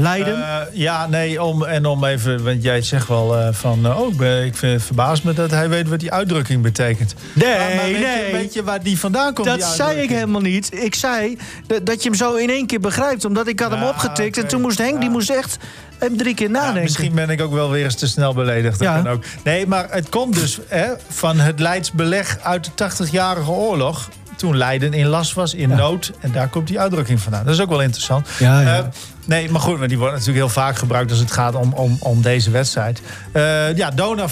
Leiden? 0.00 0.42
Eh, 0.42 0.56
ja, 0.72 1.06
nee, 1.06 1.42
om, 1.42 1.64
en 1.64 1.86
om 1.86 2.04
even, 2.04 2.44
want 2.44 2.62
jij 2.62 2.82
zegt 2.82 3.08
wel 3.08 3.36
eh, 3.38 3.48
van, 3.52 3.86
eh, 3.86 4.00
oh, 4.00 4.10
ik, 4.12 4.16
ben, 4.16 4.44
ik 4.44 4.56
vind, 4.56 4.82
verbaas 4.82 5.22
me 5.22 5.32
dat 5.32 5.50
hij 5.50 5.68
weet 5.68 5.88
wat 5.88 6.00
die 6.00 6.12
uitdrukking 6.12 6.62
betekent. 6.62 7.14
nee, 7.32 7.48
Maar- 7.58 7.58
maar 7.74 7.84
weet 7.84 7.96
Je, 7.98 8.20
nee. 8.22 8.32
weet 8.32 8.54
je 8.54 8.62
waar 8.64 8.82
die 8.82 8.98
vandaan 8.98 9.34
komt? 9.34 9.46
dat 9.46 9.62
zei 9.62 10.00
ik 10.00 10.08
helemaal 10.08 10.40
niet. 10.40 10.82
Ik 10.82 10.94
zei 10.94 11.38
dat, 11.82 12.02
je 12.02 12.08
hem 12.08 12.18
zo 12.18 12.34
in 12.34 12.50
één 12.50 12.66
keer 12.66 12.80
begrijpt. 12.80 13.24
Omdat 13.24 13.46
ik 13.48 13.60
had 13.60 13.70
hem 13.70 13.80
Ja, 13.80 13.88
opgetikt. 13.88 14.38
En 14.38 14.46
toen 14.48 14.60
moest 14.60 14.78
Henk, 14.78 14.94
die 14.96 15.04
Ja. 15.04 15.10
moest 15.10 15.30
echt 15.30 15.56
hem 15.98 16.16
drie 16.16 16.34
keer 16.34 16.46
Ja, 16.46 16.52
nadenken. 16.52 16.82
misschien 16.82 17.14
ben 17.14 17.30
ik 17.30 17.40
ook 17.40 17.52
wel 17.52 17.70
weer 17.70 17.84
eens 17.84 17.94
te 17.94 18.06
snel 18.08 18.34
beledigd. 18.34 18.78
Dat 18.78 18.88
Ja. 19.04 19.10
ook. 19.10 19.24
Nee, 19.44 19.66
maar 19.66 19.86
het 19.90 20.08
komt 20.08 20.34
dus 20.34 20.58
hè, 20.66 20.86
van 21.08 21.38
het 21.38 21.60
Leids 21.60 21.92
beleg 21.92 22.38
uit 22.42 22.64
de 22.64 22.70
80-jarige 22.74 23.50
oorlog. 23.50 24.08
Toen 24.38 24.56
Leiden 24.56 24.92
in 24.92 25.06
last 25.06 25.32
was, 25.34 25.54
in 25.54 25.68
Ja. 25.68 25.76
nood. 25.76 26.12
En 26.20 26.32
daar 26.32 26.48
komt 26.48 26.66
die 26.68 26.80
uitdrukking 26.80 27.20
vandaan. 27.20 27.44
Dat 27.44 27.54
is 27.54 27.60
ook 27.60 27.68
wel 27.68 27.82
interessant. 27.82 28.28
Ja, 28.38 28.60
ja. 28.60 28.76
Eh, 28.76 28.84
nee, 29.24 29.50
maar 29.50 29.60
goed, 29.60 29.78
maar 29.78 29.88
die 29.88 29.98
wordt 29.98 30.12
natuurlijk 30.12 30.38
heel 30.38 30.48
vaak 30.48 30.76
gebruikt 30.76 31.10
als 31.10 31.20
het 31.20 31.30
gaat 31.32 31.54
om, 31.54 31.72
om, 31.72 31.96
om 32.00 32.22
deze 32.22 32.50
wedstrijd. 32.50 33.00
Eh, 33.32 33.76
ja, 33.76 33.90
Dona 33.90 34.22
eh, 34.22 34.28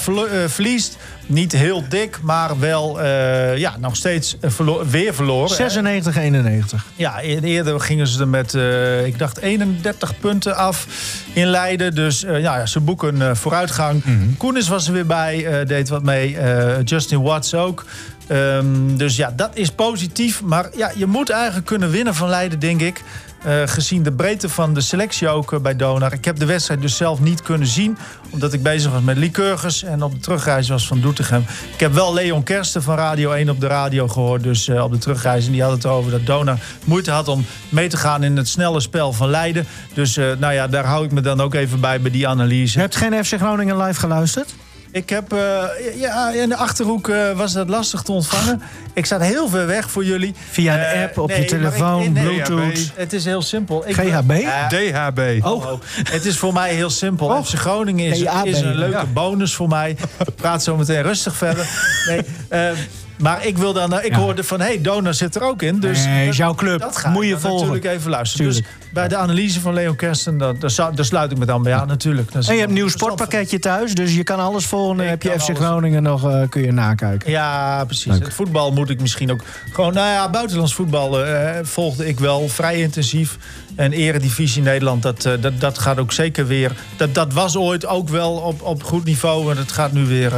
verliest. 0.47 0.97
Niet 1.25 1.51
heel 1.51 1.83
dik, 1.89 2.19
maar 2.21 2.59
wel 2.59 3.03
ja, 3.55 3.75
nog 3.79 3.95
steeds 3.95 4.37
verlo- 4.41 4.85
weer 4.85 5.13
verloren. 5.13 5.49
96, 5.55 6.15
91. 6.17 6.85
Ja, 6.95 7.21
eerder 7.21 7.79
gingen 7.79 8.07
ze 8.07 8.19
er 8.21 8.27
met, 8.27 8.53
ik 9.05 9.19
dacht, 9.19 9.37
31 9.37 10.19
punten 10.19 10.55
af 10.55 10.87
in 11.33 11.47
Leiden. 11.47 11.95
Dus 11.95 12.25
ja, 12.27 12.65
ze 12.65 12.79
boeken 12.79 13.37
vooruitgang. 13.37 14.03
Koenis 14.37 14.67
was 14.67 14.87
er 14.87 14.93
weer 14.93 15.05
bij, 15.05 15.65
deed 15.65 15.89
wat 15.89 16.03
mee. 16.03 16.37
Justin 16.83 17.21
Watts 17.21 17.53
ook. 17.53 17.85
Ehm, 18.27 18.97
dus 18.97 19.15
ja, 19.15 19.33
dat 19.35 19.49
is 19.53 19.71
positief. 19.71 20.41
Maar 20.41 20.69
ja, 20.75 20.91
je 20.95 21.05
moet 21.05 21.29
eigenlijk 21.29 21.65
kunnen 21.65 21.89
winnen 21.89 22.15
van 22.15 22.29
Leiden, 22.29 22.59
denk 22.59 22.81
ik. 22.81 23.03
Eh, 23.43 23.61
gezien 23.65 24.03
de 24.03 24.11
breedte 24.11 24.49
van 24.49 24.73
de 24.73 24.81
selectie 24.81 25.29
ook 25.29 25.53
eh, 25.53 25.59
bij 25.59 25.75
Donar. 25.75 26.13
Ik 26.13 26.25
heb 26.25 26.39
de 26.39 26.45
wedstrijd 26.45 26.81
dus 26.81 26.97
zelf 26.97 27.19
niet 27.19 27.41
kunnen 27.41 27.67
zien. 27.67 27.97
Omdat 28.29 28.53
ik 28.53 28.63
bezig 28.63 28.91
was 28.91 29.01
met 29.01 29.17
Lycurgus 29.17 29.83
en 29.83 30.03
op 30.03 30.11
de 30.11 30.19
terugreis 30.19 30.69
was 30.69 30.87
van 30.87 30.99
Doetinchem. 31.01 31.45
Ik 31.73 31.79
heb 31.79 31.93
wel 31.93 32.13
Leon 32.13 32.43
Kersten 32.43 32.83
van 32.83 32.95
Radio 32.95 33.31
1 33.31 33.49
op 33.49 33.59
de 33.59 33.67
radio 33.67 34.07
gehoord. 34.07 34.43
Dus 34.43 34.67
eh, 34.67 34.83
op 34.83 34.91
de 34.91 34.97
terugreis. 34.97 35.45
En 35.45 35.51
die 35.51 35.63
had 35.63 35.71
het 35.71 35.85
over 35.85 36.11
dat 36.11 36.25
Donar 36.25 36.57
moeite 36.83 37.11
had 37.11 37.27
om 37.27 37.45
mee 37.69 37.87
te 37.87 37.97
gaan 37.97 38.23
in 38.23 38.37
het 38.37 38.47
snelle 38.47 38.79
spel 38.79 39.13
van 39.13 39.29
Leiden. 39.29 39.65
Dus 39.93 40.15
nou 40.15 40.53
ja, 40.53 40.67
daar 40.67 40.85
hou 40.85 41.05
ik 41.05 41.11
me 41.11 41.21
dan 41.21 41.41
ook 41.41 41.53
even 41.53 41.79
bij 41.79 42.01
bij 42.01 42.11
die 42.11 42.27
analyse. 42.27 42.73
Je 42.73 42.79
hebt 42.79 42.95
geen 42.95 43.25
FC 43.25 43.33
Groningen 43.33 43.77
live 43.77 43.99
geluisterd? 43.99 44.55
Ik 44.91 45.09
heb, 45.09 45.33
eh, 45.33 45.63
ja, 45.95 46.29
in 46.31 46.49
de 46.49 46.55
Achterhoek 46.55 47.09
eh, 47.09 47.31
was 47.31 47.53
dat 47.53 47.69
lastig 47.69 48.01
te 48.01 48.11
ontvangen. 48.11 48.61
Ik 48.93 49.05
zat 49.05 49.21
heel 49.21 49.49
ver 49.49 49.67
weg 49.67 49.91
voor 49.91 50.05
jullie. 50.05 50.35
Via 50.51 50.73
een 50.73 50.79
Eh, 50.79 51.01
app, 51.03 51.17
op 51.17 51.27
nee, 51.27 51.37
je 51.37 51.43
ik- 51.43 51.49
telefoon, 51.49 52.11
nee, 52.13 52.23
Bluetooth. 52.23 52.91
Het 52.95 53.13
is 53.13 53.25
heel 53.25 53.41
simpel. 53.41 53.83
Ik, 53.87 53.95
GHB? 53.95 54.31
DHB. 54.69 55.45
Oh. 55.45 55.65
Het 56.03 56.25
is 56.25 56.37
voor 56.37 56.53
mij 56.53 56.73
heel 56.73 56.89
simpel. 56.89 57.27
Oh. 57.27 57.43
FC 57.43 57.53
Groningen 57.55 58.05
is, 58.05 58.19
is 58.43 58.61
een 58.61 58.75
leuke 58.75 58.97
Ja. 58.97 59.05
bonus 59.05 59.53
voor 59.55 59.67
mij. 59.67 59.89
Ik 60.19 60.35
praat 60.35 60.63
zo 60.63 60.77
meteen 60.77 61.01
rustig 61.01 61.35
verder. 61.35 61.67
Nee, 62.07 62.21
maar 63.17 63.45
ik 63.45 63.57
wil 63.57 63.73
dan, 63.73 63.93
ik 64.03 64.11
Ja. 64.11 64.17
hoorde 64.17 64.43
van, 64.43 64.59
hey, 64.59 64.81
Donor 64.81 65.13
zit 65.13 65.35
er 65.35 65.41
ook 65.41 65.61
in. 65.61 65.79
Dus 65.79 66.05
Nee, 66.05 66.25
dat- 66.25 66.35
jouw 66.35 66.53
club. 66.53 66.79
Dat 66.79 66.97
ga 66.97 67.09
Moet 67.09 67.23
ik 67.23 67.29
je 67.29 67.39
volgen. 67.39 67.67
natuurlijk 67.67 67.95
even 67.95 68.09
luisteren. 68.09 68.45
Tuurlijk. 68.45 68.73
Dus 68.79 68.89
bij 68.93 69.07
de 69.07 69.15
analyse 69.15 69.59
van 69.61 69.73
Leon 69.73 69.95
Kersten, 69.95 70.37
daar, 70.37 70.55
sluit 71.05 71.31
ik 71.31 71.37
me 71.37 71.45
dan 71.45 71.63
bij 71.63 71.73
aan 71.73 71.87
natuurlijk. 71.87 72.31
En 72.31 72.41
je 72.41 72.51
hebt 72.51 72.61
een 72.67 72.73
nieuw 72.73 72.87
sportpakketje 72.87 73.59
thuis, 73.59 73.93
dus 73.93 74.15
je 74.15 74.23
kan 74.23 74.39
alles 74.39 74.65
volgen. 74.65 75.07
Heb 75.09 75.21
je 75.23 75.29
FC. 75.39 75.55
Groningen 75.57 76.03
nog, 76.03 76.29
eh, 76.29 76.41
kun 76.49 76.61
je 76.61 76.71
nakijken. 76.71 77.31
Ja, 77.31 77.85
precies. 77.85 78.05
Leuk. 78.05 78.23
Het 78.23 78.33
voetbal 78.33 78.71
moet 78.71 78.89
ik 78.89 79.01
misschien 79.01 79.31
ook 79.31 79.41
gewoon. 79.71 79.93
Nou 79.93 80.07
ja, 80.07 80.29
buitenlands 80.29 80.73
voetbal 80.73 81.25
eh, 81.25 81.49
volgde 81.63 82.07
ik 82.07 82.19
wel 82.19 82.47
vrij 82.49 82.79
intensief. 82.81 83.37
En 83.75 83.91
Eredivisie 83.91 84.61
Nederland, 84.61 85.01
dat, 85.03 85.25
eh, 85.25 85.33
dat, 85.39 85.59
dat 85.59 85.77
gaat 85.77 85.97
ook 85.99 86.11
zeker 86.11 86.47
weer. 86.47 86.71
Dat, 86.97 87.13
dat 87.13 87.33
was 87.33 87.55
ooit 87.57 87.85
ook 87.87 88.09
wel 88.09 88.31
op, 88.31 88.61
op 88.61 88.83
goed 88.83 89.03
niveau. 89.05 89.49
En 89.49 89.55
dat 89.55 89.71
gaat 89.71 89.91
nu 89.91 90.05
weer. 90.05 90.31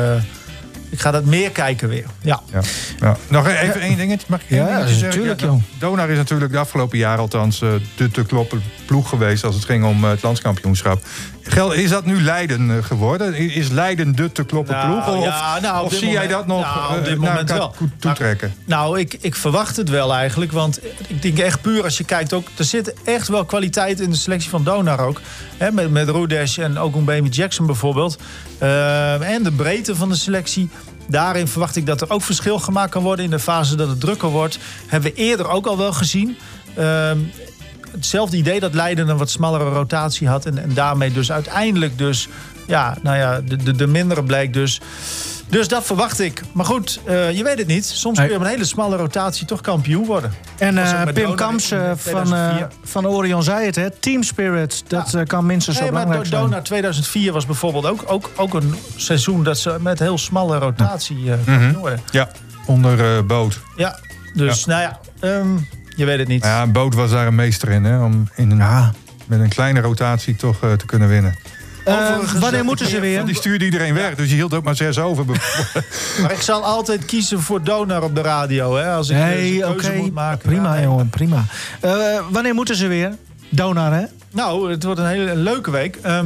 Ik 0.89 0.99
ga 0.99 1.11
dat 1.11 1.25
meer 1.25 1.51
kijken 1.51 1.89
weer. 1.89 2.05
Ja. 2.21 2.39
Ja. 2.51 2.61
Ja. 2.99 3.17
Nog 3.27 3.47
even 3.47 3.81
één 3.81 3.97
dingetje. 3.97 4.27
Mag 4.29 4.41
ik 4.41 4.49
één 4.49 4.59
Ja, 4.65 4.67
dingetje 4.75 4.95
zeggen? 4.95 5.19
tuurlijk, 5.19 5.39
Ja, 5.39 5.45
joh. 5.47 5.61
Donar 5.79 6.09
is 6.09 6.17
natuurlijk 6.17 6.51
de 6.51 6.57
afgelopen 6.57 6.97
jaren 6.97 7.19
althans 7.19 7.61
eh, 7.61 7.69
de 7.95 8.11
te 8.11 8.23
kloppen 8.25 8.61
ploeg 8.85 9.09
geweest 9.09 9.43
als 9.43 9.55
het 9.55 9.65
ging 9.65 9.85
om 9.85 10.03
eh, 10.03 10.09
het 10.09 10.21
landskampioenschap. 10.21 11.01
Gel, 11.51 11.71
is 11.71 11.89
dat 11.89 12.05
nu 12.05 12.21
Leiden 12.21 12.71
eh, 12.77 12.83
geworden? 12.83 13.33
Is 13.35 13.69
Leiden 13.69 14.15
de 14.15 14.31
te 14.31 14.43
kloppen 14.43 14.75
Nou, 14.75 14.87
ploeg? 15.01 15.17
Of, 15.17 15.23
ja, 15.23 15.59
nou, 15.59 15.85
of 15.85 15.93
zie 15.93 16.09
jij 16.09 16.27
dat 16.27 16.47
nog 16.47 16.61
nou, 16.75 16.91
op 16.91 16.97
eh, 16.97 17.03
dit 17.03 17.17
moment 17.17 17.37
elkaar 17.49 17.57
wel. 17.57 17.71
toe- 17.77 17.89
toetrekken? 17.99 18.53
Nou, 18.65 18.99
ik, 18.99 19.17
ik 19.21 19.35
verwacht 19.35 19.75
het 19.75 19.89
wel 19.89 20.13
eigenlijk. 20.13 20.51
Want 20.51 20.79
ik 21.07 21.21
denk 21.21 21.37
echt 21.39 21.61
puur 21.61 21.83
als 21.83 21.97
je 21.97 22.03
kijkt 22.03 22.33
ook... 22.33 22.47
Er 22.57 22.63
zit 22.63 22.93
echt 23.03 23.27
wel 23.27 23.45
kwaliteit 23.45 23.99
in 23.99 24.09
de 24.09 24.15
selectie 24.15 24.49
van 24.49 24.63
Donar 24.63 24.99
ook. 24.99 25.21
Hè, 25.57 25.71
met, 25.71 25.91
met 25.91 26.09
Rudesh 26.09 26.57
en 26.57 26.77
ook 26.77 26.95
een 26.95 27.05
Baby 27.05 27.29
Jackson 27.29 27.65
bijvoorbeeld. 27.65 28.17
Eh, 28.57 29.33
en 29.33 29.43
de 29.43 29.51
breedte 29.51 29.95
van 29.95 30.09
de 30.09 30.15
selectie. 30.15 30.69
Daarin 31.07 31.47
verwacht 31.47 31.75
ik 31.75 31.85
dat 31.85 32.01
er 32.01 32.09
ook 32.09 32.21
verschil 32.21 32.59
gemaakt 32.59 32.91
kan 32.91 33.03
worden... 33.03 33.25
in 33.25 33.31
de 33.31 33.39
fase 33.39 33.75
dat 33.75 33.87
het 33.89 33.99
drukker 33.99 34.29
wordt. 34.29 34.59
Hebben 34.87 35.11
we 35.11 35.17
eerder 35.17 35.47
ook 35.49 35.65
al 35.65 35.77
wel 35.77 35.93
gezien. 35.93 36.37
Ehm, 36.75 37.17
hetzelfde 37.91 38.37
idee 38.37 38.59
dat 38.59 38.73
Leiden 38.73 39.07
een 39.07 39.17
wat 39.17 39.29
smallere 39.29 39.69
rotatie 39.69 40.27
had. 40.27 40.45
En, 40.45 40.57
en 40.57 40.73
daarmee 40.73 41.11
dus 41.11 41.31
uiteindelijk 41.31 41.97
dus... 41.97 42.27
Ja, 42.67 42.97
nou 43.01 43.17
ja, 43.17 43.41
de, 43.41 43.55
de, 43.55 43.71
de 43.71 43.87
mindere 43.87 44.23
bleek 44.23 44.53
dus... 44.53 44.81
Dus 45.47 45.67
dat 45.67 45.85
verwacht 45.85 46.19
ik. 46.19 46.41
Maar 46.51 46.65
goed, 46.65 46.99
eh, 47.05 47.31
je 47.31 47.43
weet 47.43 47.57
het 47.57 47.67
niet. 47.67 47.85
Soms 47.85 48.19
kun 48.19 48.29
je 48.29 48.35
op 48.35 48.41
een 48.41 48.47
hele 48.47 48.65
smalle 48.65 48.95
rotatie 48.95 49.45
toch 49.45 49.61
kampioen 49.61 50.05
worden. 50.05 50.33
En 50.57 50.77
eh, 50.77 51.03
Pim 51.13 51.17
in 51.17 51.37
eh, 51.37 51.37
van, 51.37 51.57
2004. 51.57 52.61
eh, 52.61 52.67
van 52.83 53.07
Orion 53.07 53.43
zei 53.43 53.65
het, 53.65 53.75
hè? 53.75 53.89
Team 53.89 54.23
spirit, 54.23 54.83
dat 54.87 55.17
kan 55.27 55.45
minstens 55.45 55.77
zo 55.77 55.83
Nee, 55.83 55.91
maar 55.91 56.01
belangrijk 56.01 56.33
zijn. 56.35 56.49
Dona 56.49 56.61
2004 56.61 57.33
was 57.33 57.45
bijvoorbeeld 57.45 57.85
ook, 57.85 58.03
ook, 58.07 58.29
ook 58.35 58.53
een 58.53 58.75
seizoen 58.95 59.43
dat 59.43 59.57
ze 59.57 59.77
met 59.79 59.99
heel 59.99 60.17
smalle 60.17 60.57
rotatie 60.57 61.31
worden. 61.79 61.99
Ja, 62.11 62.29
onder 62.65 63.17
eh, 63.17 63.23
Boot. 63.23 63.59
Ja, 63.75 63.99
dus 64.33 64.65
nou 64.65 64.81
ja, 64.81 64.99
ehm, 65.19 65.57
je 65.99 66.05
weet 66.05 66.19
het 66.19 66.27
niet. 66.27 66.43
Ja, 66.43 66.67
Boot 66.67 66.93
was 66.93 67.11
daar 67.11 67.27
een 67.27 67.35
meester 67.35 67.69
in, 67.69 67.83
hè, 67.83 68.03
om 68.03 68.29
in 68.35 68.51
een, 68.51 68.57
Ja. 68.57 68.91
met 69.27 69.39
een 69.39 69.49
kleine 69.49 69.79
rotatie 69.79 70.35
toch 70.35 70.63
eh, 70.63 70.71
te 70.73 70.85
kunnen 70.85 71.07
winnen. 71.07 71.35
Eh, 71.85 72.17
wanneer 72.39 72.63
moeten 72.63 72.87
ze 72.87 72.99
weer? 72.99 73.25
Die 73.25 73.35
stuurde 73.35 73.65
iedereen 73.65 73.93
weg, 73.93 74.15
dus 74.15 74.29
je 74.29 74.35
hield 74.35 74.53
ook 74.53 74.63
maar 74.63 74.75
zes 74.75 74.99
over. 74.99 75.25
Maar 76.21 76.31
ik 76.31 76.41
zal 76.41 76.63
altijd 76.63 77.05
kiezen 77.05 77.41
voor 77.41 77.63
Donar 77.63 78.03
op 78.03 78.15
de 78.15 78.21
radio. 78.21 78.75
Hè, 78.75 78.91
als 78.91 79.09
ik 79.09 79.17
eh, 79.17 79.23
Nee, 79.25 79.67
oké. 79.67 80.09
maken. 80.13 80.49
Prima, 80.49 80.75
Ja, 80.75 80.81
jongen, 80.81 81.09
prima. 81.09 81.45
Wanneer 82.31 82.53
moeten 82.53 82.75
ze 82.75 82.87
weer? 82.87 83.15
Donar, 83.49 83.93
hè? 83.93 84.03
Nou, 84.31 84.71
het 84.71 84.83
wordt 84.83 84.99
een 84.99 85.07
hele 85.07 85.35
leuke 85.35 85.71
week. 85.71 85.95
Ehm, 85.95 86.25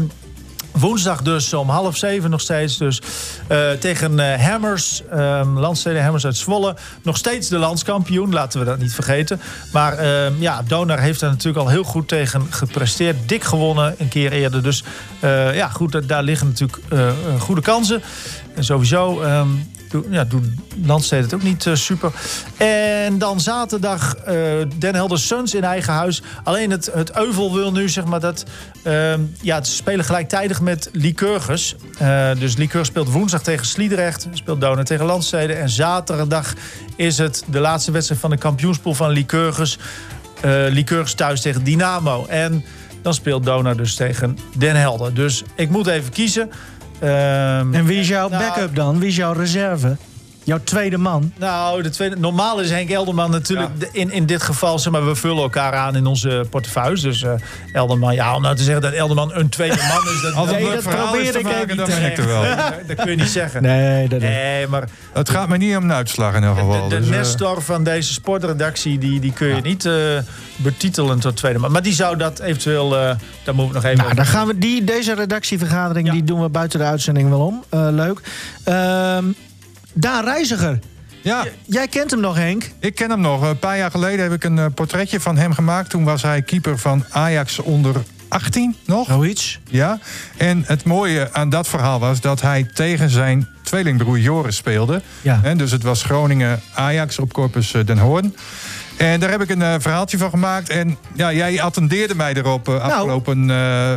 woensdag 0.73 1.21
dus 1.21 1.53
om 1.53 1.69
half 1.69 1.97
zeven 1.97 2.29
nog 2.29 2.41
steeds. 2.41 2.77
Dus 2.77 3.01
eh, 3.47 3.71
tegen 3.71 4.19
eh, 4.19 4.47
Hammers, 4.49 5.01
um, 5.13 5.59
Landsteden 5.59 6.03
Hammers 6.03 6.25
uit 6.25 6.37
Zwolle. 6.37 6.75
Nog 7.03 7.17
steeds 7.17 7.47
de 7.47 7.57
landskampioen, 7.57 8.33
laten 8.33 8.59
we 8.59 8.65
dat 8.65 8.79
niet 8.79 8.93
vergeten. 8.93 9.41
Maar 9.71 9.97
ehm, 9.97 10.33
ja, 10.39 10.61
Donar 10.67 10.99
heeft 10.99 11.21
er 11.21 11.29
natuurlijk 11.29 11.57
al 11.65 11.69
heel 11.69 11.83
goed 11.83 12.07
tegen 12.07 12.47
gepresteerd. 12.49 13.29
Dik 13.29 13.43
gewonnen 13.43 13.95
een 13.97 14.07
keer 14.09 14.31
eerder. 14.31 14.63
Dus 14.63 14.83
eh, 15.19 15.55
ja, 15.55 15.69
goed, 15.69 15.91
da- 15.91 15.99
daar 15.99 16.23
liggen 16.23 16.47
natuurlijk 16.47 16.79
goede 17.39 17.61
kansen. 17.61 18.01
En 18.55 18.63
sowieso 18.63 19.21
ehm, 19.21 19.47
ja, 20.09 20.23
doet 20.23 20.45
Landsteden 20.85 21.25
het 21.25 21.33
ook 21.33 21.43
niet 21.43 21.65
eh, 21.65 21.75
super. 21.75 22.11
En 22.57 23.17
dan 23.17 23.39
zaterdag 23.39 24.15
eh, 24.15 24.35
Den 24.77 24.95
Helder 24.95 25.19
Suns 25.19 25.53
in 25.53 25.63
eigen 25.63 25.93
huis. 25.93 26.21
Alleen 26.43 26.71
het, 26.71 26.89
het 26.93 27.17
euvel 27.17 27.53
wil 27.53 27.71
nu 27.71 27.89
zeg 27.89 28.05
maar 28.05 28.19
dat... 28.19 28.43
ehm, 28.83 29.21
ja, 29.41 29.63
ze 29.63 29.75
spelen 29.75 30.05
gelijktijdig 30.05 30.61
met 30.61 30.89
Lycurgus. 30.91 31.75
Eh, 31.97 32.29
dus 32.39 32.55
Lycurgus 32.55 32.87
speelt 32.87 33.11
woensdag 33.11 33.43
tegen 33.43 33.65
Sliedrecht. 33.65 34.27
Speelt 34.33 34.61
Donar 34.61 34.83
tegen 34.83 35.05
Landsteden. 35.05 35.59
En 35.59 35.69
zaterdag 35.69 36.53
is 36.95 37.17
het 37.17 37.43
de 37.47 37.59
laatste 37.59 37.91
wedstrijd 37.91 38.21
van 38.21 38.29
de 38.29 38.37
kampioenspool 38.37 38.93
van 38.93 39.09
Lycurgus. 39.09 39.77
Lycurgus 40.69 41.13
thuis 41.13 41.41
tegen 41.41 41.63
Dynamo. 41.63 42.25
En 42.25 42.65
dan 43.01 43.13
speelt 43.13 43.45
Donar 43.45 43.77
dus 43.77 43.95
tegen 43.95 44.37
Den 44.57 44.75
Helder. 44.75 45.13
Dus 45.13 45.43
ik 45.55 45.69
moet 45.69 45.87
even 45.87 46.11
kiezen. 46.11 46.51
Ehm, 47.03 47.73
En 47.73 47.85
wie 47.85 47.99
is 47.99 48.07
jouw 48.07 48.29
backup 48.29 48.75
dan? 48.75 48.99
Wie 48.99 49.07
is 49.07 49.15
jouw 49.15 49.33
reserve? 49.33 49.97
Jouw 50.43 50.59
tweede 50.63 50.97
man? 50.97 51.33
Nou, 51.37 51.81
de 51.81 51.89
tweede, 51.89 52.15
normaal 52.15 52.59
is 52.59 52.69
Henk 52.69 52.89
Elderman 52.89 53.31
natuurlijk 53.31 53.69
in, 53.91 54.11
in 54.11 54.25
dit 54.25 54.41
geval, 54.41 54.79
zeg 54.79 54.91
maar, 54.93 55.05
we 55.05 55.15
vullen 55.15 55.43
elkaar 55.43 55.73
aan 55.73 55.95
in 55.95 56.05
onze 56.05 56.45
portefeuilles. 56.49 57.01
Dus 57.01 57.23
eh, 57.23 57.33
Elderman, 57.73 58.13
ja, 58.13 58.35
om 58.35 58.41
nou 58.41 58.55
te 58.55 58.63
zeggen 58.63 58.81
dat 58.81 58.93
Elderman 58.93 59.31
een 59.33 59.49
tweede 59.49 59.75
man 59.93 60.13
is, 60.15 60.21
dat, 60.21 60.33
Als 60.33 60.51
Nee, 60.51 60.63
dat 61.25 61.35
ik 61.35 61.43
maken, 61.43 61.77
dan 61.77 61.87
niet 61.87 61.95
ben 61.99 62.11
ik 62.11 62.17
er 62.17 62.27
wel. 62.27 62.43
dat 62.87 62.95
kun 62.95 63.09
je 63.09 63.15
niet 63.15 63.29
zeggen. 63.29 63.61
Nee, 63.61 64.07
dat 64.07 64.19
Nee, 64.19 64.67
maar 64.67 64.87
Het 65.13 65.29
gaat 65.29 65.47
me 65.49 65.57
niet 65.57 65.75
om 65.75 65.83
een 65.83 65.93
uitslag 65.93 66.35
in 66.35 66.43
elk 66.43 66.55
de, 66.55 66.61
geval. 66.61 66.87
de 66.89 66.97
dus, 66.99 67.09
eh, 67.09 67.15
Nestor 67.15 67.61
van 67.61 67.83
deze 67.83 68.13
sportredactie, 68.13 68.97
die, 68.97 69.19
die 69.19 69.33
kun 69.33 69.47
je 69.47 69.61
niet 69.61 69.85
eh, 69.85 69.93
betitelen 70.55 71.19
tot 71.19 71.35
tweede 71.37 71.59
man. 71.59 71.71
Maar 71.71 71.83
die 71.83 71.93
zou 71.93 72.17
dat 72.17 72.39
eventueel, 72.39 72.97
eh 72.97 73.15
daar 73.43 73.55
moeten 73.55 73.67
we 73.67 73.73
nog 73.73 73.83
even 73.83 73.97
Nou, 73.97 74.03
over 74.03 74.15
dan 74.15 74.25
gaan 74.25 74.47
we 74.47 74.57
die, 74.57 74.83
deze 74.83 75.13
redactievergadering 75.15 76.07
Ja. 76.07 76.13
die 76.13 76.23
doen 76.23 76.41
we 76.41 76.49
buiten 76.49 76.79
de 76.79 76.85
uitzending 76.85 77.29
wel 77.29 77.45
om. 77.45 77.63
Eh, 77.69 77.87
leuk. 77.91 78.19
Ehm 78.63 79.25
Daan 79.93 80.23
Reiziger. 80.23 80.79
ja, 81.21 81.45
Jij 81.65 81.87
kent 81.87 82.11
hem 82.11 82.19
nog, 82.19 82.35
Henk? 82.35 82.71
ik 82.79 82.95
ken 82.95 83.09
hem 83.09 83.21
nog. 83.21 83.41
Een 83.41 83.59
paar 83.59 83.77
jaar 83.77 83.91
geleden 83.91 84.23
heb 84.23 84.33
ik 84.33 84.43
een 84.43 84.59
eh, 84.59 84.65
portretje 84.75 85.19
van 85.19 85.37
hem 85.37 85.53
gemaakt. 85.53 85.89
Toen 85.89 86.03
was 86.03 86.21
hij 86.21 86.41
keeper 86.41 86.77
van 86.77 87.05
Ajax 87.09 87.59
onder 87.59 87.95
18 88.27 88.75
nog. 88.85 89.07
Zoiets. 89.07 89.59
Ja, 89.69 89.99
en 90.37 90.63
het 90.67 90.83
mooie 90.83 91.29
aan 91.31 91.49
dat 91.49 91.67
verhaal 91.67 91.99
was 91.99 92.21
dat 92.21 92.41
hij 92.41 92.63
tegen 92.73 93.09
zijn 93.09 93.47
tweelingbroer 93.63 94.19
Joris 94.19 94.55
speelde. 94.55 95.01
Ja. 95.21 95.39
En 95.43 95.57
dus 95.57 95.71
het 95.71 95.83
was 95.83 96.03
Groningen-Ajax 96.03 97.19
op 97.19 97.33
Corpus 97.33 97.73
eh, 97.73 97.85
Den 97.85 97.97
Hoorn. 97.97 98.35
En 98.97 99.19
daar 99.19 99.29
heb 99.29 99.41
ik 99.41 99.49
een 99.49 99.61
eh, 99.61 99.75
verhaaltje 99.79 100.17
van 100.17 100.29
gemaakt. 100.29 100.69
En 100.69 100.97
ja, 101.15 101.33
jij 101.33 101.61
attendeerde 101.61 102.15
mij 102.15 102.33
erop 102.33 102.69
eh, 102.69 102.79
afgelopen 102.79 103.47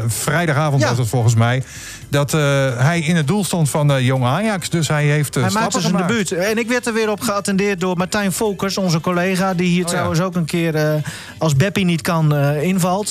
vrijdagavond 0.07 0.81
Nou. 0.83 0.83
Ja. 0.83 0.89
was 0.89 0.99
het 0.99 1.09
volgens 1.09 1.35
mij. 1.35 1.63
Dat 2.09 2.35
eh, 2.35 2.41
hij 2.79 3.01
in 3.01 3.17
het 3.17 3.27
doel 3.27 3.45
stond 3.45 3.71
van 3.71 3.93
eh, 3.93 4.01
jong 4.07 4.25
Ajax. 4.25 4.71
Dus 4.71 4.89
hij 4.89 5.05
heeft 5.05 5.37
eh, 5.37 5.43
Hij 5.43 5.53
maakte 5.53 5.81
zijn 5.81 5.93
gemaakt. 5.93 6.09
debuut. 6.09 6.33
En 6.33 6.59
ik 6.59 6.69
werd 6.69 6.87
er 6.87 6.93
weer 6.93 7.11
op 7.11 7.21
geattendeerd 7.21 7.81
door 7.81 7.97
Martijn 7.97 8.33
Volkers, 8.33 8.79
onze 8.79 9.01
collega. 9.01 9.55
Die 9.55 9.67
hier 9.67 9.85
Oh, 9.85 9.91
ja. 9.91 9.95
trouwens 9.95 10.21
ook 10.21 10.35
een 10.35 10.45
keer, 10.45 11.03
als 11.39 11.57
Beppie 11.57 11.85
niet 11.85 12.01
kan, 12.01 12.35
invalt 12.57 13.11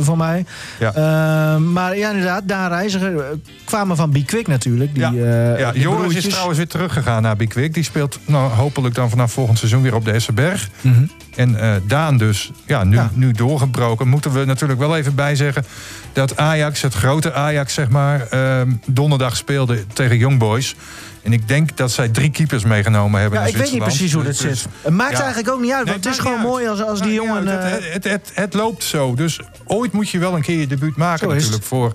voor 0.00 0.16
mij. 0.16 0.44
Ja. 0.78 1.58
Maar 1.58 1.96
ja, 1.96 2.08
inderdaad, 2.10 2.42
Daan 2.48 2.70
Reiziger 2.70 3.38
kwamen 3.64 3.96
van 3.96 4.10
Bikwik 4.10 4.46
natuurlijk. 4.46 4.94
Die, 4.94 5.02
Ja. 5.02 5.56
Ja, 5.58 5.72
die 5.72 5.82
Joris 5.82 6.14
is 6.14 6.28
trouwens 6.28 6.58
weer 6.58 6.68
teruggegaan 6.68 7.22
naar 7.22 7.36
Bikwik. 7.36 7.74
Die 7.74 7.82
speelt 7.84 8.18
nou, 8.26 8.50
hopelijk 8.52 8.94
dan 8.94 9.10
vanaf 9.10 9.32
volgend 9.32 9.58
seizoen 9.58 9.82
weer 9.82 9.94
op 9.94 10.04
de 10.04 10.10
Essenberg. 10.12 10.68
Mhm. 10.80 11.04
En 11.36 11.60
eh, 11.60 11.74
Daan 11.86 12.16
dus, 12.16 12.50
ja 12.66 12.84
nu, 12.84 12.96
Ja. 12.96 13.10
nu 13.14 13.32
doorgebroken. 13.32 14.08
Moeten 14.08 14.32
we 14.32 14.44
natuurlijk 14.44 14.78
wel 14.80 14.96
even 14.96 15.14
bijzeggen... 15.14 15.64
dat 16.12 16.36
Ajax, 16.36 16.82
het 16.82 16.94
grote 16.94 17.32
Ajax 17.32 17.74
zeg 17.74 17.88
maar... 17.88 18.26
ehm, 18.28 18.72
donderdag 18.86 19.36
speelde 19.36 19.86
tegen 19.92 20.16
Young 20.16 20.38
Boys. 20.38 20.76
En 21.22 21.32
ik 21.32 21.48
denk 21.48 21.76
dat 21.76 21.90
zij 21.92 22.08
drie 22.08 22.30
keepers 22.30 22.64
meegenomen 22.64 23.20
hebben 23.20 23.40
Ja, 23.40 23.46
ik 23.46 23.56
weet 23.56 23.72
niet 23.72 23.82
precies 23.82 24.12
hoe 24.12 24.22
dat 24.22 24.38
Dus- 24.38 24.60
zit. 24.60 24.66
Het 24.82 24.94
maakt 24.94 25.12
ja. 25.12 25.22
eigenlijk 25.22 25.54
ook 25.54 25.60
niet 25.60 25.72
uit, 25.72 25.84
Nee, 25.84 25.92
want 25.92 26.04
het 26.04 26.14
is 26.14 26.20
gewoon 26.20 26.40
mooi 26.40 26.68
als, 26.68 26.82
als 26.82 27.00
die 27.00 27.12
jongen... 27.12 27.46
het, 27.46 27.82
eh, 27.82 27.92
het, 27.92 28.04
het, 28.04 28.30
het, 28.34 28.54
loopt 28.54 28.84
zo. 28.84 29.14
Dus 29.14 29.40
ooit 29.64 29.92
moet 29.92 30.10
je 30.10 30.18
wel 30.18 30.34
een 30.34 30.42
keer 30.42 30.58
je 30.58 30.66
debuut 30.66 30.96
maken 30.96 31.28
natuurlijk 31.28 31.64
voor... 31.64 31.94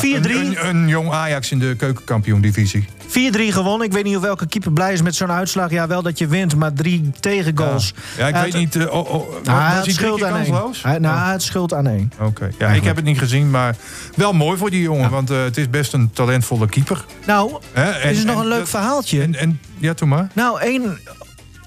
Ja, 0.00 0.20
4-3. 0.20 0.24
een, 0.24 0.34
een, 0.34 0.66
een 0.68 0.88
jong 0.88 1.10
Ajax 1.10 1.50
in 1.50 1.58
de 1.58 1.74
keukenkampioen-divisie. 1.76 2.84
4-3 3.08 3.12
gewonnen. 3.48 3.86
Ik 3.86 3.92
weet 3.92 4.04
niet 4.04 4.16
of 4.16 4.22
welke 4.22 4.46
keeper 4.46 4.72
blij 4.72 4.92
is 4.92 5.02
met 5.02 5.14
zo'n 5.14 5.30
uitslag. 5.30 5.70
Ja, 5.70 5.86
wel 5.86 6.02
dat 6.02 6.18
je 6.18 6.26
wint, 6.26 6.56
maar 6.56 6.72
drie 6.72 7.10
tegengoals. 7.20 7.94
Ja, 8.18 8.26
ik 8.28 8.34
Hij 8.34 8.42
weet 8.42 8.54
niet... 8.54 8.76
eh, 8.76 8.82
oh, 8.94 9.14
oh, 9.14 9.28
Nou, 9.42 9.42
was 9.44 9.72
had 9.74 9.82
drie 9.82 9.94
schuld 9.94 10.22
aan 10.24 10.36
één. 10.36 10.54
Hij- 10.82 10.98
Nou, 10.98 11.16
Oh. 11.16 11.30
het 11.30 11.42
schuld 11.42 11.74
aan 11.74 11.86
één. 11.86 12.12
Oké, 12.20 12.50
ja, 12.58 12.68
ik 12.68 12.84
heb 12.84 12.96
het 12.96 13.04
niet 13.04 13.18
gezien, 13.18 13.50
maar 13.50 13.76
wel 14.14 14.32
mooi 14.32 14.58
voor 14.58 14.70
die 14.70 14.82
jongen. 14.82 15.10
Want 15.10 15.30
eh, 15.30 15.42
het 15.42 15.56
is 15.56 15.70
best 15.70 15.92
een 15.92 16.10
talentvolle 16.12 16.66
keeper. 16.68 17.04
Nou, 17.26 17.52
er 17.72 18.04
is 18.04 18.20
En- 18.20 18.26
nog 18.26 18.34
en 18.36 18.42
een 18.42 18.48
leuk 18.48 18.58
dat- 18.58 18.68
verhaaltje. 18.68 19.22
En, 19.22 19.34
en, 19.34 19.60
ja, 19.78 19.94
toen 19.94 20.08
maar. 20.08 20.28
Nou, 20.32 20.60
één, 20.60 20.98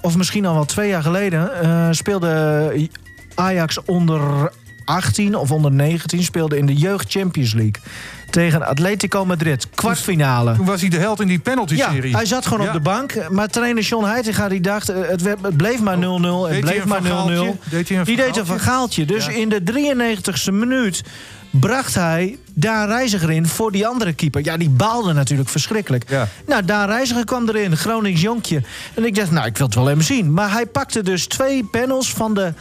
of 0.02 0.18
misschien 0.18 0.46
al 0.46 0.54
wel 0.54 0.66
twee 0.66 0.90
jaar 0.90 1.04
geleden, 1.04 1.62
eh, 1.62 1.88
speelde 1.92 2.90
Ajax 3.36 3.84
onder 3.86 4.52
18 4.86 5.36
of 5.36 5.52
onder 5.52 5.72
19 5.72 6.24
speelde 6.24 6.58
in 6.58 6.66
de 6.66 6.74
Jeugd 6.76 7.12
Champions 7.12 7.54
League 7.54 7.82
tegen 8.30 8.68
Atletico 8.68 9.26
Madrid. 9.26 9.68
Kwartfinale. 9.76 10.56
Toen 10.56 10.66
was 10.66 10.82
hij 10.82 10.90
de 10.90 10.98
held 10.98 11.20
in 11.20 11.28
die 11.28 11.36
Ja, 11.38 11.42
penalty-serie. 11.44 12.16
hij 12.16 12.26
zat 12.26 12.46
gewoon 12.46 12.62
Ja. 12.62 12.68
op 12.68 12.74
de 12.74 12.80
bank. 12.80 13.30
Maar 13.30 13.48
trainer 13.48 13.84
John 13.84 14.06
Heitinga 14.06 14.48
die 14.50 14.62
dacht, 14.62 14.90
eh, 14.90 14.98
het, 15.08 15.22
werd- 15.22 15.42
het 15.42 15.58
bleef 15.58 15.82
maar 15.82 15.98
0-0. 15.98 16.44
Het 16.44 16.52
Deed 16.54 16.62
bleef 16.62 16.86
maar 16.86 17.02
Van 17.02 17.28
0-0. 17.28 17.44
Gaaltje? 17.44 17.70
Deed 17.70 17.90
hij 17.90 17.98
een 17.98 18.04
Die 18.04 18.16
deed 18.16 18.26
een 18.28 18.34
Gaaltje? 18.34 18.54
vergaaltje. 18.54 19.06
Dus 19.06 19.26
Ja. 19.26 19.32
in 19.32 19.50
de 19.50 19.64
93ste 19.64 20.52
minuut 20.52 21.04
bracht 21.50 21.96
hij 21.96 22.38
Daan 22.54 22.88
Reiziger 22.88 23.32
in 23.32 23.48
voor 23.48 23.72
die 23.72 23.88
andere 23.88 24.14
keeper. 24.14 24.44
Ja, 24.46 24.58
die 24.58 24.70
baalde 24.70 25.14
natuurlijk 25.14 25.50
verschrikkelijk. 25.50 26.10
Ja. 26.10 26.28
Nou, 26.48 26.66
Daan 26.66 26.88
Reiziger 26.88 27.26
kwam 27.26 27.50
erin, 27.50 27.78
Gronings 27.78 28.22
jonkje. 28.22 28.62
En 28.94 29.06
ik 29.06 29.16
dacht, 29.16 29.32
nou, 29.32 29.46
ik 29.46 29.58
wil 29.58 29.66
het 29.66 29.76
wel 29.76 29.90
even 29.90 30.04
zien. 30.04 30.34
Maar 30.34 30.52
hij 30.52 30.66
pakte 30.66 31.04
dus 31.04 31.26
twee 31.26 31.64
panels 31.64 32.14
van 32.14 32.34
de 32.34 32.54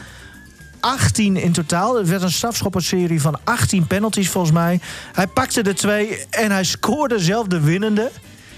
18 0.85 1.37
in 1.37 1.51
totaal. 1.51 1.97
Het 1.97 2.09
werd 2.09 2.21
een 2.21 2.31
strafschopperserie 2.31 3.21
van 3.21 3.39
18 3.43 3.87
penalties 3.87 4.29
volgens 4.29 4.53
mij. 4.53 4.79
Hij 5.13 5.27
pakte 5.27 5.63
de 5.63 5.73
twee 5.73 6.25
en 6.29 6.51
hij 6.51 6.63
scoorde 6.63 7.19
zelf 7.19 7.47
de 7.47 7.59
winnende. 7.59 8.11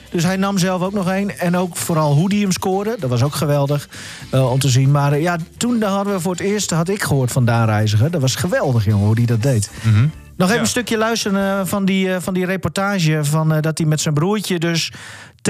Dus 0.09 0.23
hij 0.23 0.35
nam 0.35 0.57
zelf 0.57 0.81
ook 0.81 0.93
nog 0.93 1.09
één. 1.09 1.39
En 1.39 1.57
ook 1.57 1.75
vooral 1.77 2.13
hoe 2.13 2.29
die 2.29 2.41
hem 2.41 2.51
scoorde. 2.51 2.95
Dat 2.99 3.09
was 3.09 3.23
ook 3.23 3.35
geweldig 3.35 3.89
eh, 4.31 4.51
om 4.51 4.59
te 4.59 4.69
zien. 4.69 4.91
Maar 4.91 5.11
eh, 5.13 5.21
ja, 5.21 5.37
toen 5.57 5.81
hadden 5.81 6.13
we 6.13 6.19
voor 6.19 6.31
het 6.31 6.41
eerst 6.41 6.69
had 6.71 6.89
ik 6.89 7.03
gehoord 7.03 7.31
van 7.31 7.45
Daan 7.45 7.65
Reiziger. 7.65 8.11
Dat 8.11 8.21
was 8.21 8.35
geweldig, 8.35 8.85
jongen, 8.85 9.05
hoe 9.05 9.15
die 9.15 9.25
dat 9.25 9.41
deed. 9.41 9.69
Nog 9.83 10.47
even 10.47 10.55
Ja. 10.55 10.59
een 10.61 10.67
stukje 10.67 10.97
luisteren 10.97 11.59
eh, 11.59 11.65
van 11.65 11.85
die, 11.85 12.09
van 12.19 12.33
die 12.33 12.45
reportage. 12.45 13.19
Van, 13.23 13.61
dat 13.61 13.77
hij 13.77 13.87
met 13.87 14.01
zijn 14.01 14.13
broertje 14.13 14.59
dus 14.59 14.91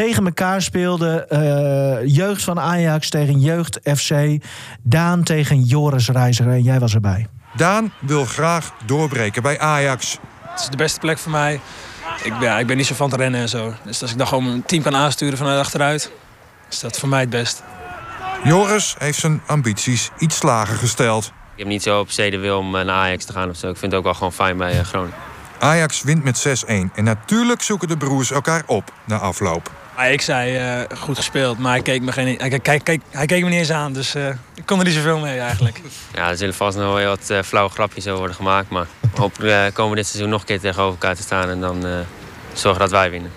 tegen 0.04 0.26
elkaar 0.26 0.62
speelde. 0.62 1.26
eh, 1.26 2.16
jeugd 2.16 2.44
van 2.44 2.60
Ajax 2.60 3.10
tegen 3.10 3.40
jeugd 3.40 3.80
FC. 3.84 4.12
Daan 4.82 5.24
tegen 5.24 5.64
Joris 5.64 6.10
Reiziger. 6.10 6.52
En 6.52 6.62
jij 6.62 6.80
was 6.80 6.94
erbij. 6.94 7.28
Daan 7.56 7.94
wil 8.00 8.26
graag 8.26 8.74
doorbreken 8.86 9.42
bij 9.42 9.60
Ajax. 9.60 10.18
Het 10.42 10.60
is 10.60 10.70
de 10.70 10.78
beste 10.78 11.00
plek 11.00 11.18
voor 11.18 11.32
mij. 11.32 11.60
Ik, 12.24 12.34
ja, 12.40 12.60
ik 12.60 12.68
ben 12.68 12.78
niet 12.78 12.86
zo 12.86 12.96
van 12.96 13.10
te 13.10 13.16
rennen 13.16 13.42
en 13.42 13.50
zo. 13.50 13.74
Dus 13.84 14.02
als 14.02 14.12
ik 14.12 14.18
dan 14.18 14.28
gewoon 14.28 14.46
een 14.46 14.64
team 14.66 14.84
kan 14.84 14.96
aansturen 14.96 15.38
vanuit 15.38 15.60
achteruit, 15.60 16.12
is 16.70 16.80
dat 16.80 17.00
voor 17.00 17.10
mij 17.10 17.20
het 17.20 17.30
best. 17.30 17.64
Joris 18.44 18.96
heeft 18.98 19.20
zijn 19.20 19.42
ambities 19.48 20.10
iets 20.18 20.42
lager 20.42 20.76
gesteld. 20.76 21.26
Ik 21.26 21.60
heb 21.60 21.68
niet 21.68 21.84
zo 21.84 22.00
op 22.00 22.12
zee 22.12 22.32
de 22.32 22.38
wil 22.38 22.58
om 22.58 22.76
eh, 22.76 22.86
naar 22.86 22.96
Ajax 22.96 23.26
te 23.26 23.34
gaan 23.34 23.50
of 23.50 23.56
zo. 23.56 23.70
Ik 23.70 23.78
vind 23.78 23.92
het 23.92 24.00
ook 24.00 24.06
wel 24.06 24.14
gewoon 24.14 24.34
fijn 24.34 24.58
bij 24.58 24.80
eh, 24.80 24.86
Groningen. 24.86 25.16
Ajax 25.60 26.04
wint 26.04 26.24
met 26.24 26.64
6-1. 26.66 26.68
En 26.68 27.04
natuurlijk 27.04 27.62
zoeken 27.62 27.88
de 27.88 27.98
broers 27.98 28.32
elkaar 28.32 28.64
op 28.66 28.92
na 29.06 29.18
afloop. 29.18 29.72
Ik 30.06 30.22
zei, 30.22 30.56
eh, 30.56 30.98
goed 30.98 31.18
gespeeld, 31.18 31.58
maar 31.58 31.72
hij 31.72 31.82
keek, 31.82 32.02
me 32.02 32.12
geen, 32.12 32.38
hij, 32.38 32.60
kijk, 32.60 32.84
kijk, 32.84 33.02
hij 33.10 33.26
keek 33.26 33.44
me 33.44 33.50
niet 33.50 33.60
eens 33.60 33.72
aan. 33.72 33.94
Dus 33.94 34.16
eh, 34.16 34.28
ik 34.56 34.66
kon 34.66 34.80
er 34.80 34.86
niet 34.86 34.94
zoveel 34.94 35.20
mee 35.20 35.40
eigenlijk. 35.40 35.82
Ja, 36.14 36.30
er 36.30 36.38
zullen 36.38 36.54
vast 36.54 36.78
nog 36.78 36.94
wel 36.94 37.08
wat 37.08 37.30
uh, 37.32 37.42
flauwe 37.42 37.72
grapjes 37.72 38.06
over 38.06 38.18
worden 38.18 38.36
gemaakt. 38.36 38.70
Maar 38.70 38.88
hopelijk 39.16 39.74
komen 39.74 39.96
dit 39.96 40.08
seizoen 40.08 40.30
nog 40.30 40.40
een 40.40 40.48
keer 40.48 40.60
tegenover 40.60 40.92
elkaar 40.92 41.16
te 41.16 41.22
staan. 41.22 41.50
En 41.50 41.60
dan 41.60 41.86
zorgen 42.54 42.80
dat 42.80 42.92
wij 42.92 43.10
winnen. 43.10 43.32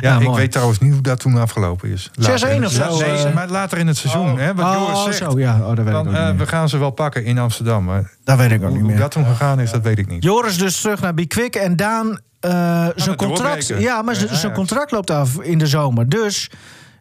Ja, 0.00 0.18
ik 0.20 0.28
weet 0.34 0.52
trouwens 0.52 0.78
niet 0.78 0.92
hoe 0.92 1.02
dat 1.02 1.20
toen 1.20 1.36
afgelopen 1.36 1.88
is. 1.92 2.10
6-1 2.20 2.22
of 2.64 2.70
zo? 2.72 2.98
Nee, 2.98 3.32
maar 3.34 3.48
later 3.48 3.78
in 3.78 3.86
het 3.86 3.96
seizoen. 3.96 4.30
Oh. 4.32 4.38
Hè, 4.38 4.54
wat 4.54 4.64
Oh, 4.66 4.72
Joris 4.94 5.16
zegt. 5.16 5.30
zo, 5.32 5.38
ja. 5.38 5.58
Oh, 5.60 5.66
dat 5.66 5.76
weet 5.76 5.86
ik 5.86 5.92
dan, 5.92 6.06
niet 6.06 6.16
eh, 6.16 6.30
we 6.30 6.46
gaan 6.46 6.68
ze 6.68 6.78
wel 6.78 6.90
pakken 6.90 7.24
in 7.24 7.38
Amsterdam. 7.38 7.84
Maar 7.84 8.10
Dat 8.24 8.36
weet 8.38 8.50
ik 8.50 8.56
ook 8.56 8.62
hoe, 8.62 8.70
niet 8.70 8.80
hoe 8.80 8.90
meer. 8.90 9.00
dat 9.00 9.10
toen 9.10 9.24
gegaan 9.26 9.60
is, 9.60 9.70
dat 9.70 9.82
weet 9.82 9.98
ik 9.98 10.08
niet. 10.08 10.22
Joris 10.24 10.58
dus 10.58 10.80
terug 10.80 11.00
naar 11.00 11.14
Bikwik 11.14 11.54
en 11.56 11.76
Daan 11.76 12.20
eh, 12.40 12.86
zijn 12.96 13.16
contract. 13.16 13.66
Ja, 13.78 14.02
maar 14.02 14.14
zijn 14.14 14.52
contract 14.52 14.90
loopt 14.90 15.10
af 15.10 15.40
in 15.40 15.58
de 15.58 15.66
zomer. 15.66 16.08
Dus 16.08 16.50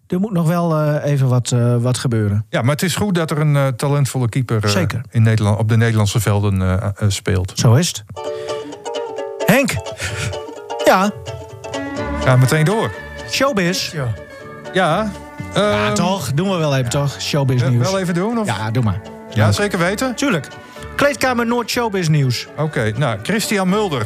er 0.07 0.19
moet 0.19 0.32
nog 0.32 0.47
wel 0.47 0.77
eh, 0.80 1.11
even 1.11 1.27
wat, 1.27 1.51
eh, 1.51 1.75
wat 1.77 1.97
gebeuren. 1.97 2.45
Ja, 2.49 2.61
maar 2.61 2.71
het 2.71 2.82
is 2.84 2.95
goed 2.95 3.15
dat 3.15 3.32
er 3.32 3.39
een 3.39 3.55
eh, 3.55 3.67
talentvolle 3.67 4.30
keeper 4.30 4.75
eh, 4.77 4.84
in 5.09 5.21
Nederland, 5.23 5.57
op 5.59 5.69
de 5.69 5.77
Nederlandse 5.77 6.19
velden 6.19 6.61
eh, 6.61 6.73
eh, 6.73 6.91
speelt. 7.07 7.51
Zo 7.55 7.73
is 7.73 7.88
het. 7.88 8.03
Henk. 9.45 9.75
Ja, 10.86 11.11
Ga 12.30 12.36
meteen 12.36 12.65
door. 12.65 12.91
showbiz. 13.30 13.91
Ja, 13.91 14.13
Ja, 14.73 15.11
ehm, 15.53 15.93
toch? 15.93 16.34
Doen 16.34 16.49
we 16.49 16.57
wel 16.57 16.75
even, 16.75 16.89
toch? 16.89 17.21
Showbiz 17.21 17.61
eh, 17.61 17.69
nieuws. 17.69 17.89
wel 17.91 17.99
even 17.99 18.13
doen? 18.13 18.39
Of? 18.39 18.45
Ja, 18.45 18.71
doe 18.71 18.84
maar. 18.84 19.01
Ja, 19.34 19.51
zeker 19.51 19.80
weten? 19.80 20.15
Tuurlijk. 20.15 20.47
Kleedkamer 20.95 21.45
Noord 21.45 21.69
Showbiz 21.69 22.07
nieuws. 22.07 22.47
Oké, 22.57 22.91
nou, 22.97 23.19
Christian 23.23 23.69
Mulder. 23.69 24.05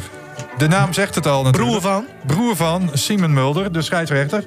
De 0.58 0.68
naam 0.68 0.92
zegt 0.92 1.14
het 1.14 1.26
al 1.26 1.42
natuurlijk. 1.42 1.80
Broer 1.80 1.92
van? 1.92 2.06
Broer 2.26 2.56
van 2.56 2.90
Simon 2.92 3.32
Mulder, 3.32 3.72
de 3.72 3.82
scheidsrechter. 3.82 4.44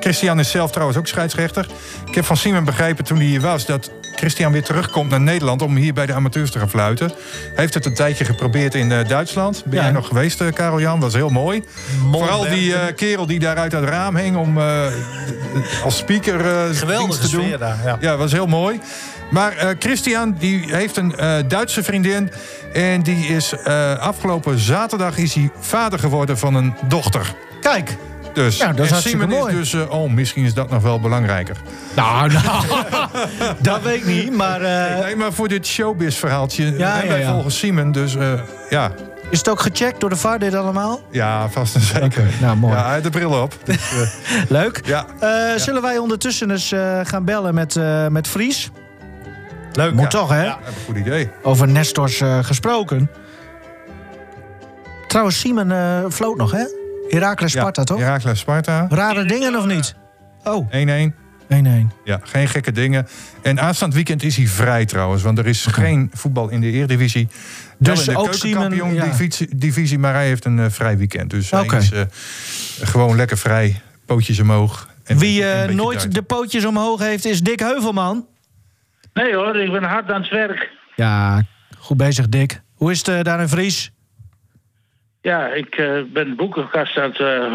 Christian 0.00 0.38
is 0.38 0.50
zelf 0.50 0.70
trouwens 0.70 0.98
ook 0.98 1.06
scheidsrechter. 1.06 1.66
Ik 2.06 2.14
heb 2.14 2.24
van 2.24 2.36
Simon 2.36 2.64
begrepen 2.64 3.04
toen 3.04 3.16
hij 3.16 3.26
hier 3.26 3.40
was... 3.40 3.66
dat 3.66 3.90
Christian 4.18 4.52
weer 4.52 4.62
terugkomt 4.62 5.10
naar 5.10 5.20
Nederland... 5.20 5.62
om 5.62 5.76
hier 5.76 5.92
bij 5.94 6.06
de 6.06 6.12
amateurs 6.12 6.50
te 6.50 6.58
gaan 6.58 6.68
fluiten. 6.70 7.06
Hij 7.08 7.52
heeft 7.54 7.74
het 7.74 7.84
een 7.86 7.94
tijdje 7.94 8.24
geprobeerd 8.24 8.74
in 8.74 8.92
eh, 8.92 9.08
Duitsland. 9.08 9.62
Ben 9.64 9.74
Ja. 9.78 9.82
jij 9.82 9.92
nog 9.92 10.06
geweest, 10.06 10.40
eh, 10.40 10.52
Karel 10.52 10.80
Jan? 10.80 11.00
Was 11.00 11.14
heel 11.14 11.28
mooi. 11.28 11.64
Vooral 12.12 12.48
die 12.48 12.74
eh, 12.74 12.94
kerel 12.94 13.26
die 13.26 13.38
daar 13.38 13.56
uit 13.56 13.72
het 13.72 13.84
raam 13.84 14.16
hing... 14.16 14.36
om 14.36 14.58
als 15.84 15.96
speaker 15.96 16.40
Geweldige 16.74 17.28
te 17.28 17.30
doen. 17.36 17.54
daar, 17.58 17.76
ja. 17.84 17.96
Ja, 18.00 18.16
was 18.16 18.32
heel 18.32 18.46
mooi. 18.46 18.80
Maar 19.30 19.74
Christian 19.78 20.36
die 20.38 20.64
heeft 20.74 20.96
een 20.96 21.14
Duitse 21.48 21.82
vriendin. 21.82 22.30
En 22.72 23.02
die 23.02 23.26
is 23.26 23.54
afgelopen 23.98 24.58
zaterdag 24.58 25.18
is 25.18 25.34
hij 25.34 25.50
vader 25.60 25.98
geworden 25.98 26.38
van 26.38 26.54
een 26.54 26.74
dochter. 26.88 27.34
Kijk. 27.60 27.96
Dus 28.34 28.56
Ja, 28.58 28.72
dat 28.72 28.84
is 28.86 28.90
en 28.92 29.02
Simon 29.02 29.28
mooi. 29.28 29.58
is 29.60 29.70
dus, 29.70 29.82
eh, 29.86 29.90
oh, 29.94 30.10
misschien 30.12 30.44
is 30.44 30.54
dat 30.54 30.70
nog 30.70 30.82
wel 30.82 31.00
belangrijker. 31.00 31.56
Nou, 31.96 32.32
nou. 32.32 32.64
dat 33.60 33.82
weet 33.82 33.96
ik 33.96 34.06
niet, 34.06 34.32
maar... 34.36 34.60
eh, 34.60 35.04
Nee, 35.04 35.16
maar 35.16 35.32
voor 35.32 35.48
dit 35.48 35.66
showbiz-verhaaltje, 35.66 36.78
Ja, 36.78 36.90
hè, 36.96 37.02
ja, 37.02 37.08
wij 37.08 37.24
volgen 37.24 37.50
Simon, 37.50 37.92
dus 37.92 38.16
eh, 38.16 38.32
ja. 38.70 38.92
is 39.30 39.38
het 39.38 39.48
ook 39.48 39.60
gecheckt 39.60 40.00
door 40.00 40.10
de 40.10 40.16
VAR 40.16 40.38
dit 40.38 40.54
allemaal? 40.54 41.00
Ja, 41.10 41.48
vast 41.48 41.74
en 41.74 41.80
zeker. 41.80 42.24
Nou, 42.40 42.56
mooi. 42.56 42.74
Ja, 42.74 43.00
de 43.00 43.10
bril 43.10 43.42
op. 43.42 43.54
Dus, 43.64 43.76
eh, 43.92 44.08
Leuk. 44.48 44.80
ja. 44.84 45.04
Eh, 45.20 45.30
Zullen 45.56 45.82
wij 45.82 45.98
ondertussen 45.98 46.50
eens 46.50 46.72
eh, 46.72 47.00
gaan 47.02 47.24
bellen 47.24 47.54
met, 47.54 47.76
eh, 47.76 48.06
met 48.06 48.28
Fries? 48.28 48.70
Leuk. 49.72 49.92
Moet 49.92 50.02
ja. 50.02 50.08
toch, 50.18 50.28
hè? 50.30 50.44
Ja. 50.44 50.58
Goed 50.86 50.96
idee. 50.96 51.30
Over 51.42 51.68
Nestors 51.68 52.20
eh, 52.20 52.38
gesproken. 52.42 53.10
Trouwens, 55.06 55.40
Simon 55.40 55.72
eh 55.72 56.04
floot 56.10 56.36
nog, 56.36 56.50
hè? 56.52 56.64
Heracles 57.08 57.52
Sparta, 57.52 57.80
ja, 57.80 57.86
toch? 57.86 57.98
Heracles 57.98 58.38
Sparta, 58.38 58.86
1-1. 58.86 58.88
Rare 58.88 59.24
dingen 59.24 59.56
of 59.56 59.66
niet? 59.66 59.94
Oh, 60.44 60.70
1-1. 60.70 60.72
Ja, 62.04 62.20
geen 62.22 62.48
gekke 62.48 62.72
dingen. 62.72 63.06
En 63.42 63.60
aanstaand 63.60 63.94
weekend 63.94 64.22
is 64.22 64.36
hij 64.36 64.46
vrij 64.46 64.84
trouwens. 64.84 65.22
Want 65.22 65.38
er 65.38 65.46
is 65.46 65.66
geen 65.66 66.10
voetbal 66.12 66.48
in 66.48 66.60
de 66.60 66.70
Eredivisie. 66.70 67.28
Wel 67.78 67.94
Dus 67.94 68.06
in 68.06 68.14
de 68.14 68.20
ook 68.20 68.34
Simon, 68.34 68.68
keukenkampioen 68.68 68.94
ja. 68.94 69.04
divisie, 69.04 69.56
divisie, 69.56 69.98
maar 69.98 70.14
hij 70.14 70.26
heeft 70.26 70.44
een 70.44 70.58
eh, 70.58 70.66
vrij 70.68 70.98
weekend. 70.98 71.30
Dus 71.30 71.50
hij 71.50 71.64
is 71.64 71.92
eh, 71.92 72.02
gewoon 72.80 73.16
lekker 73.16 73.38
vrij. 73.38 73.80
Pootjes 74.06 74.40
omhoog. 74.40 74.88
En 75.04 75.18
Wie 75.18 75.44
eh, 75.44 75.74
nooit 75.74 76.14
de 76.14 76.22
pootjes 76.22 76.64
omhoog 76.64 77.00
heeft, 77.00 77.24
is 77.24 77.40
Dick 77.40 77.60
Heuvelman. 77.60 78.26
Nee 79.12 79.34
hoor, 79.34 79.56
ik 79.56 79.72
ben 79.72 79.82
hard 79.82 80.10
aan 80.10 80.20
het 80.20 80.30
werk. 80.30 80.70
Ja, 80.96 81.42
goed 81.78 81.96
bezig, 81.96 82.28
Dick. 82.28 82.60
Hoe 82.74 82.90
is 82.90 83.06
het 83.06 83.24
daar 83.24 83.40
in 83.40 83.48
Fries? 83.48 83.92
Ja, 85.20 85.48
ik 85.48 85.76
eh, 85.76 86.00
ben 86.06 86.28
de 86.28 86.34
boekenkast 86.34 86.96
aan 86.96 87.10
het 87.10 87.20
eh, 87.20 87.54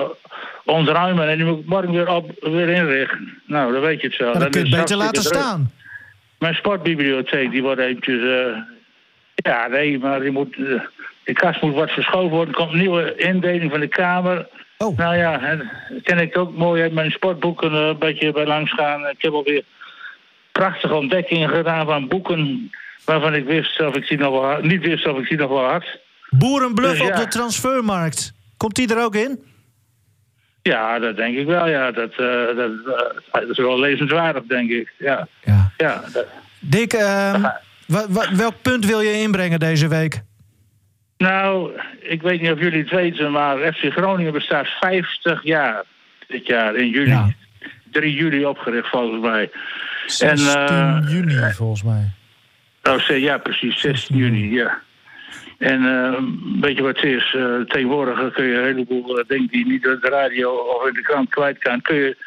ontruimen 0.66 1.30
en 1.30 1.38
die 1.38 1.46
moet 1.46 1.60
ik 1.60 1.66
morgen 1.66 1.92
weer, 1.92 2.10
op, 2.10 2.32
weer 2.40 2.70
inrichten. 2.70 3.42
Nou, 3.46 3.74
dan 3.74 3.82
weet 3.82 4.02
je 4.02 4.08
het 4.08 4.16
zo. 4.16 4.32
Dan 4.32 4.50
kun 4.50 4.66
je 4.66 4.70
het 4.70 4.80
beter 4.80 4.98
laten 4.98 5.24
druk. 5.24 5.42
staan. 5.42 5.72
Mijn 6.40 6.56
sportbibliotheek, 6.56 7.52
die 7.52 7.62
wordt 7.62 7.82
eventjes... 7.82 8.22
eh, 8.22 8.58
ja, 9.36 9.68
nee, 9.68 10.00
maar 10.00 10.20
die 10.20 10.32
moet, 10.32 10.56
de 11.24 11.34
kast 11.34 11.62
moet 11.62 11.74
wat 11.74 11.92
verschoven 11.92 12.30
worden. 12.30 12.54
Er 12.54 12.60
komt 12.60 12.72
een 12.72 12.80
nieuwe 12.80 13.16
indeling 13.16 13.72
van 13.72 13.80
de 13.80 13.88
kamer. 13.88 14.48
Oh. 14.78 14.98
Nou 14.98 15.16
ja, 15.16 15.42
en 15.42 15.72
ken 16.04 16.20
ik 16.20 16.38
ook 16.38 16.58
mooi 16.58 16.82
uit 16.82 16.94
mijn 16.94 17.12
sportboeken 17.12 17.74
een 17.74 17.98
beetje 17.98 18.32
bij 18.32 18.46
langs 18.46 18.74
gaan. 18.74 19.08
Ik 19.08 19.22
heb 19.22 19.34
alweer 19.34 19.64
prachtige 20.52 20.96
ontdekkingen 20.96 21.50
gedaan 21.50 21.86
van 21.86 22.08
boeken... 22.08 22.72
waarvan 23.06 23.34
ik 23.34 23.46
wist 23.46 23.82
of 23.82 23.96
ik 23.96 24.08
die 24.08 24.18
nog 24.18 24.32
wel 24.32 24.46
had, 24.46 24.64
niet 24.64 24.86
wist 24.86 25.08
of 25.08 25.18
ik 25.18 25.30
die 25.30 25.38
nog 25.38 25.50
wel 25.50 25.70
had. 25.70 25.86
Boerenbluff 26.38 26.98
Dus 26.98 27.08
ja. 27.08 27.14
op 27.14 27.16
de 27.16 27.28
transfermarkt. 27.28 28.34
Komt 28.58 28.76
die 28.76 28.96
er 28.96 29.04
ook 29.04 29.16
in? 29.16 29.44
Ja, 30.62 31.00
dat 31.00 31.16
denk 31.16 31.38
ik 31.38 31.46
wel. 31.46 31.68
Ja, 31.68 31.92
dat, 31.92 32.10
eh, 32.12 32.56
dat, 32.56 32.72
eh, 32.86 33.32
dat 33.32 33.50
is 33.50 33.58
wel 33.58 33.80
lezenswaardig, 33.80 34.44
denk 34.48 34.70
ik. 34.70 34.94
Ja, 34.98 35.28
Ja. 35.44 35.72
ja 35.78 36.04
dat- 36.14 36.28
Dick, 36.60 36.94
ehm, 36.94 37.44
welk 38.36 38.62
punt 38.62 38.86
wil 38.86 39.02
je 39.02 39.22
inbrengen 39.22 39.60
deze 39.60 39.88
week? 39.88 40.22
Nou, 41.18 41.72
ik 42.00 42.22
weet 42.22 42.42
niet 42.42 42.52
of 42.52 42.60
jullie 42.60 42.80
het 42.82 42.90
weten, 42.90 43.32
maar 43.32 43.58
FC 43.74 43.92
Groningen 43.92 44.34
bestaat 44.34 44.68
50 44.68 45.44
jaar 45.44 45.84
dit 46.28 46.48
jaar 46.48 46.76
in 46.76 46.90
juli. 46.90 47.10
Ja. 47.10 47.34
3 47.92 48.14
juli 48.14 48.46
opgericht 48.46 48.90
volgens 48.90 49.22
mij. 49.22 49.52
16 50.06 50.48
En, 50.56 50.68
eh, 51.04 51.12
juni 51.12 51.52
volgens 51.54 51.84
mij. 51.84 52.12
Oh, 52.84 53.00
ja, 53.20 53.38
precies, 53.38 53.80
16 53.80 54.18
juni, 54.18 54.54
ja. 54.54 54.82
En 55.64 55.86
eh, 55.86 56.14
weet 56.62 56.78
je 56.78 56.84
wat 56.84 56.96
het 56.96 57.06
is? 57.06 57.36
Eh, 57.38 57.60
tegenwoordig 57.68 58.34
kun 58.34 58.46
je 58.46 58.58
een 58.58 58.64
heleboel 58.64 59.20
eh, 59.20 59.28
dingen 59.28 59.48
die 59.48 59.66
je 59.66 59.72
niet 59.72 59.88
op 59.88 60.02
de 60.02 60.10
radio 60.10 60.52
of 60.52 60.88
in 60.88 60.94
de 60.94 61.02
krant 61.02 61.30
kwijt 61.30 61.58
kan, 61.58 61.82
kun 61.82 61.96
je 61.96 62.18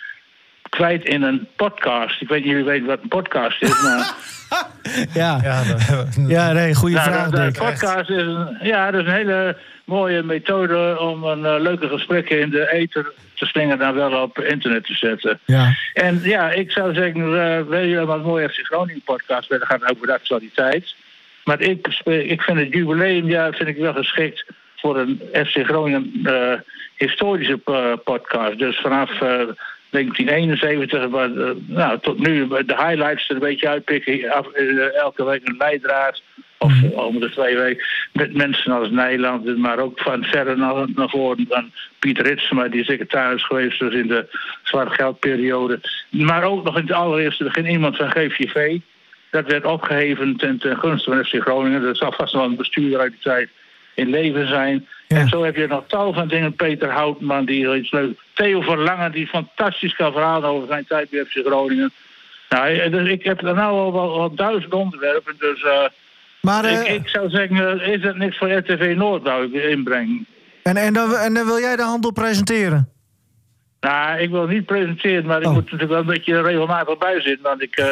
kwijt 0.68 1.05
in 1.05 1.22
een 1.22 1.49
podcast. 1.57 2.20
Ik 2.20 2.28
weet 2.28 2.39
niet 2.45 2.49
of 2.49 2.59
jullie 2.59 2.70
weten 2.70 2.87
wat 2.87 2.99
een 3.03 3.09
podcast 3.09 3.62
is, 3.62 3.82
maar... 3.82 4.14
Ja, 5.14 5.41
Ja, 5.43 5.62
dat- 5.64 6.18
ja 6.37 6.53
nee, 6.53 6.74
goede 6.74 6.95
Nou, 6.95 7.09
vraag, 7.11 7.30
Dick. 7.30 7.59
podcast 7.59 8.11
is 8.11 8.22
een, 8.22 8.57
ja, 8.62 8.91
dat 8.91 9.01
is 9.01 9.07
een 9.07 9.12
hele 9.14 9.57
mooie 9.84 10.22
methode 10.22 10.97
om 11.01 11.24
een 11.24 11.61
leuke 11.62 11.89
gesprekken 11.89 12.41
in 12.41 12.51
de 12.51 12.72
ether 12.72 13.12
te 13.34 13.47
slingen 13.47 13.78
dan 13.78 13.95
wel 13.95 14.22
op 14.22 14.39
internet 14.39 14.84
te 14.87 14.95
zetten. 14.95 15.39
Ja. 15.45 15.74
En 15.95 16.20
ja, 16.22 16.51
ik 16.51 16.70
zou 16.70 16.95
zeggen, 16.95 17.41
eh 17.43 17.62
wil 17.68 17.80
je 17.80 18.05
wat 18.07 18.22
mooie 18.24 18.49
FC 18.49 18.59
Groningen 18.66 19.03
podcast 19.05 19.49
willen 19.49 19.66
gaan 19.66 19.91
over 19.91 20.07
de 20.07 20.12
actualiteit. 20.12 20.95
Maar 21.47 21.61
ik, 21.61 21.86
spe- 21.90 22.24
ik 22.26 22.42
vind 22.42 22.59
het 22.59 22.72
jubileumjaar 22.72 23.55
vind 23.55 23.68
ik 23.68 23.76
wel 23.76 23.92
geschikt 23.92 24.44
voor 24.76 24.99
een 24.99 25.20
FC 25.32 25.64
Groningen 25.64 26.12
eh, 26.24 26.53
historische 26.97 27.61
eh, 27.64 27.92
podcast. 28.05 28.59
Dus 28.59 28.76
vanaf 28.80 29.11
eh, 29.11 29.49
1971, 29.90 31.09
maar, 31.09 31.30
eh, 31.36 31.51
nou, 31.66 31.99
tot 32.01 32.18
nu 32.18 32.49
de 32.49 32.76
highlights 32.76 33.28
er 33.28 33.34
een 33.34 33.40
beetje 33.40 33.68
uitpikken. 33.68 34.30
Af, 34.30 34.47
eh, 34.53 34.94
elke 34.97 35.24
week 35.24 35.49
een 35.49 35.57
leidraad. 35.59 36.22
Of 36.59 36.72
om 36.92 37.20
de 37.20 37.30
twee 37.30 37.57
weken. 37.57 37.84
Met 38.12 38.34
mensen 38.34 38.72
als 38.72 38.90
Nijland, 38.90 39.57
maar 39.59 39.78
ook 39.78 40.01
van 40.01 40.24
verder 40.24 40.59
naar, 40.59 40.86
naar 40.94 41.09
voren. 41.09 41.44
Dan 41.49 41.72
Piet 41.99 42.18
Ritsma, 42.18 42.68
die 42.68 42.84
secretaris 42.84 43.44
geweest 43.47 43.82
is 43.82 43.94
in 43.94 44.07
de 44.07 44.26
zwart 44.62 44.92
geldperiode. 44.92 45.80
Maar 46.11 46.42
ook 46.42 46.64
nog 46.64 46.76
in 46.76 46.82
het 46.82 46.92
allereerste 46.92 47.44
begin 47.44 47.66
iemand 47.66 47.97
van 47.97 48.11
GVV. 48.11 48.78
Dat 49.37 49.47
werd 49.51 49.64
opgeheven 49.64 50.37
ten, 50.37 50.59
ten 50.59 50.76
gunste 50.76 51.11
van 51.11 51.24
FC 51.24 51.34
Groningen. 51.43 51.82
Dat 51.82 51.97
zal 51.97 52.12
vast 52.12 52.32
wel 52.32 52.45
een 52.45 52.57
bestuurder 52.57 53.01
uit 53.01 53.11
die 53.12 53.20
tijd 53.20 53.49
in 53.95 54.11
leven 54.11 54.49
zijn. 54.49 54.87
Ja. 55.09 55.16
En 55.16 55.28
zo 55.28 55.45
heb 55.45 55.57
je 55.57 55.66
nog 55.66 55.84
tal 55.87 56.12
van 56.12 56.28
dingen. 56.28 56.55
Peter 56.55 56.91
Houtman, 56.91 57.45
die 57.45 57.74
iets 57.74 57.91
leuk. 57.91 58.18
Theo 58.34 58.61
Verlangen, 58.61 59.12
die 59.12 59.26
fantastisch 59.26 59.95
kan 59.95 60.12
verhalen 60.12 60.49
over 60.49 60.68
zijn 60.68 60.84
tijd 60.89 61.11
bij 61.11 61.24
FC 61.24 61.47
Groningen. 61.47 61.93
Nou, 62.49 62.76
eh, 62.78 62.91
dus 62.91 63.09
ik 63.09 63.24
heb 63.24 63.43
er 63.43 63.55
nou 63.55 63.72
al 63.72 63.93
wel, 63.93 64.18
wel 64.18 64.34
duizend 64.34 64.72
onderwerpen. 64.72 65.34
Dus 65.39 65.62
eh, 65.62 65.84
Maar, 66.41 66.64
eh, 66.64 66.80
ik, 66.80 66.89
ik 66.89 67.09
zou 67.09 67.30
zeggen, 67.30 67.80
eh, 67.80 67.93
is 67.93 68.03
het 68.03 68.16
niks 68.16 68.39
voor 68.39 68.53
RTV 68.53 68.95
Noord, 68.97 69.26
ik 69.26 69.53
inbrengen. 69.62 70.26
en, 70.62 70.76
en, 70.76 70.93
dan, 70.93 71.14
en 71.14 71.34
dan 71.34 71.47
wil 71.47 71.59
jij 71.59 71.76
de 71.76 71.82
handel 71.82 72.12
presenteren? 72.12 72.89
Nou, 73.80 74.18
ik 74.18 74.30
wil 74.30 74.47
niet 74.47 74.66
presenteren, 74.66 75.26
maar 75.26 75.41
ik 75.41 75.47
Oh. 75.47 75.53
moet 75.53 75.62
natuurlijk 75.62 75.91
wel 75.91 76.01
een 76.01 76.07
beetje 76.07 76.43
regelmatig 76.43 76.99
bij 76.99 77.20
zitten. 77.20 77.43
Want 77.43 77.62
ik, 77.62 77.76
eh, 77.76 77.87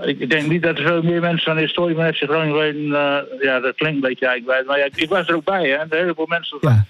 ik 0.00 0.30
denk 0.30 0.46
niet 0.48 0.62
dat 0.62 0.78
er 0.78 0.86
veel 0.86 1.02
meer 1.02 1.20
mensen 1.20 1.44
van 1.44 1.54
de 1.54 1.60
historie 1.60 1.94
van 1.96 2.14
FC 2.14 2.22
Groningen 2.22 2.56
weten. 2.58 2.94
eh, 2.94 3.18
ja, 3.40 3.60
dat 3.60 3.74
klinkt 3.74 3.94
een 4.02 4.08
beetje 4.08 4.26
eigenlijk. 4.26 4.66
Maar 4.66 4.78
ja, 4.78 4.88
ik 4.94 5.08
was 5.08 5.28
er 5.28 5.34
ook 5.34 5.44
bij, 5.44 5.68
hè. 5.68 5.80
Een 5.80 5.86
heleboel 5.90 6.26
mensen 6.26 6.58
Ja. 6.60 6.84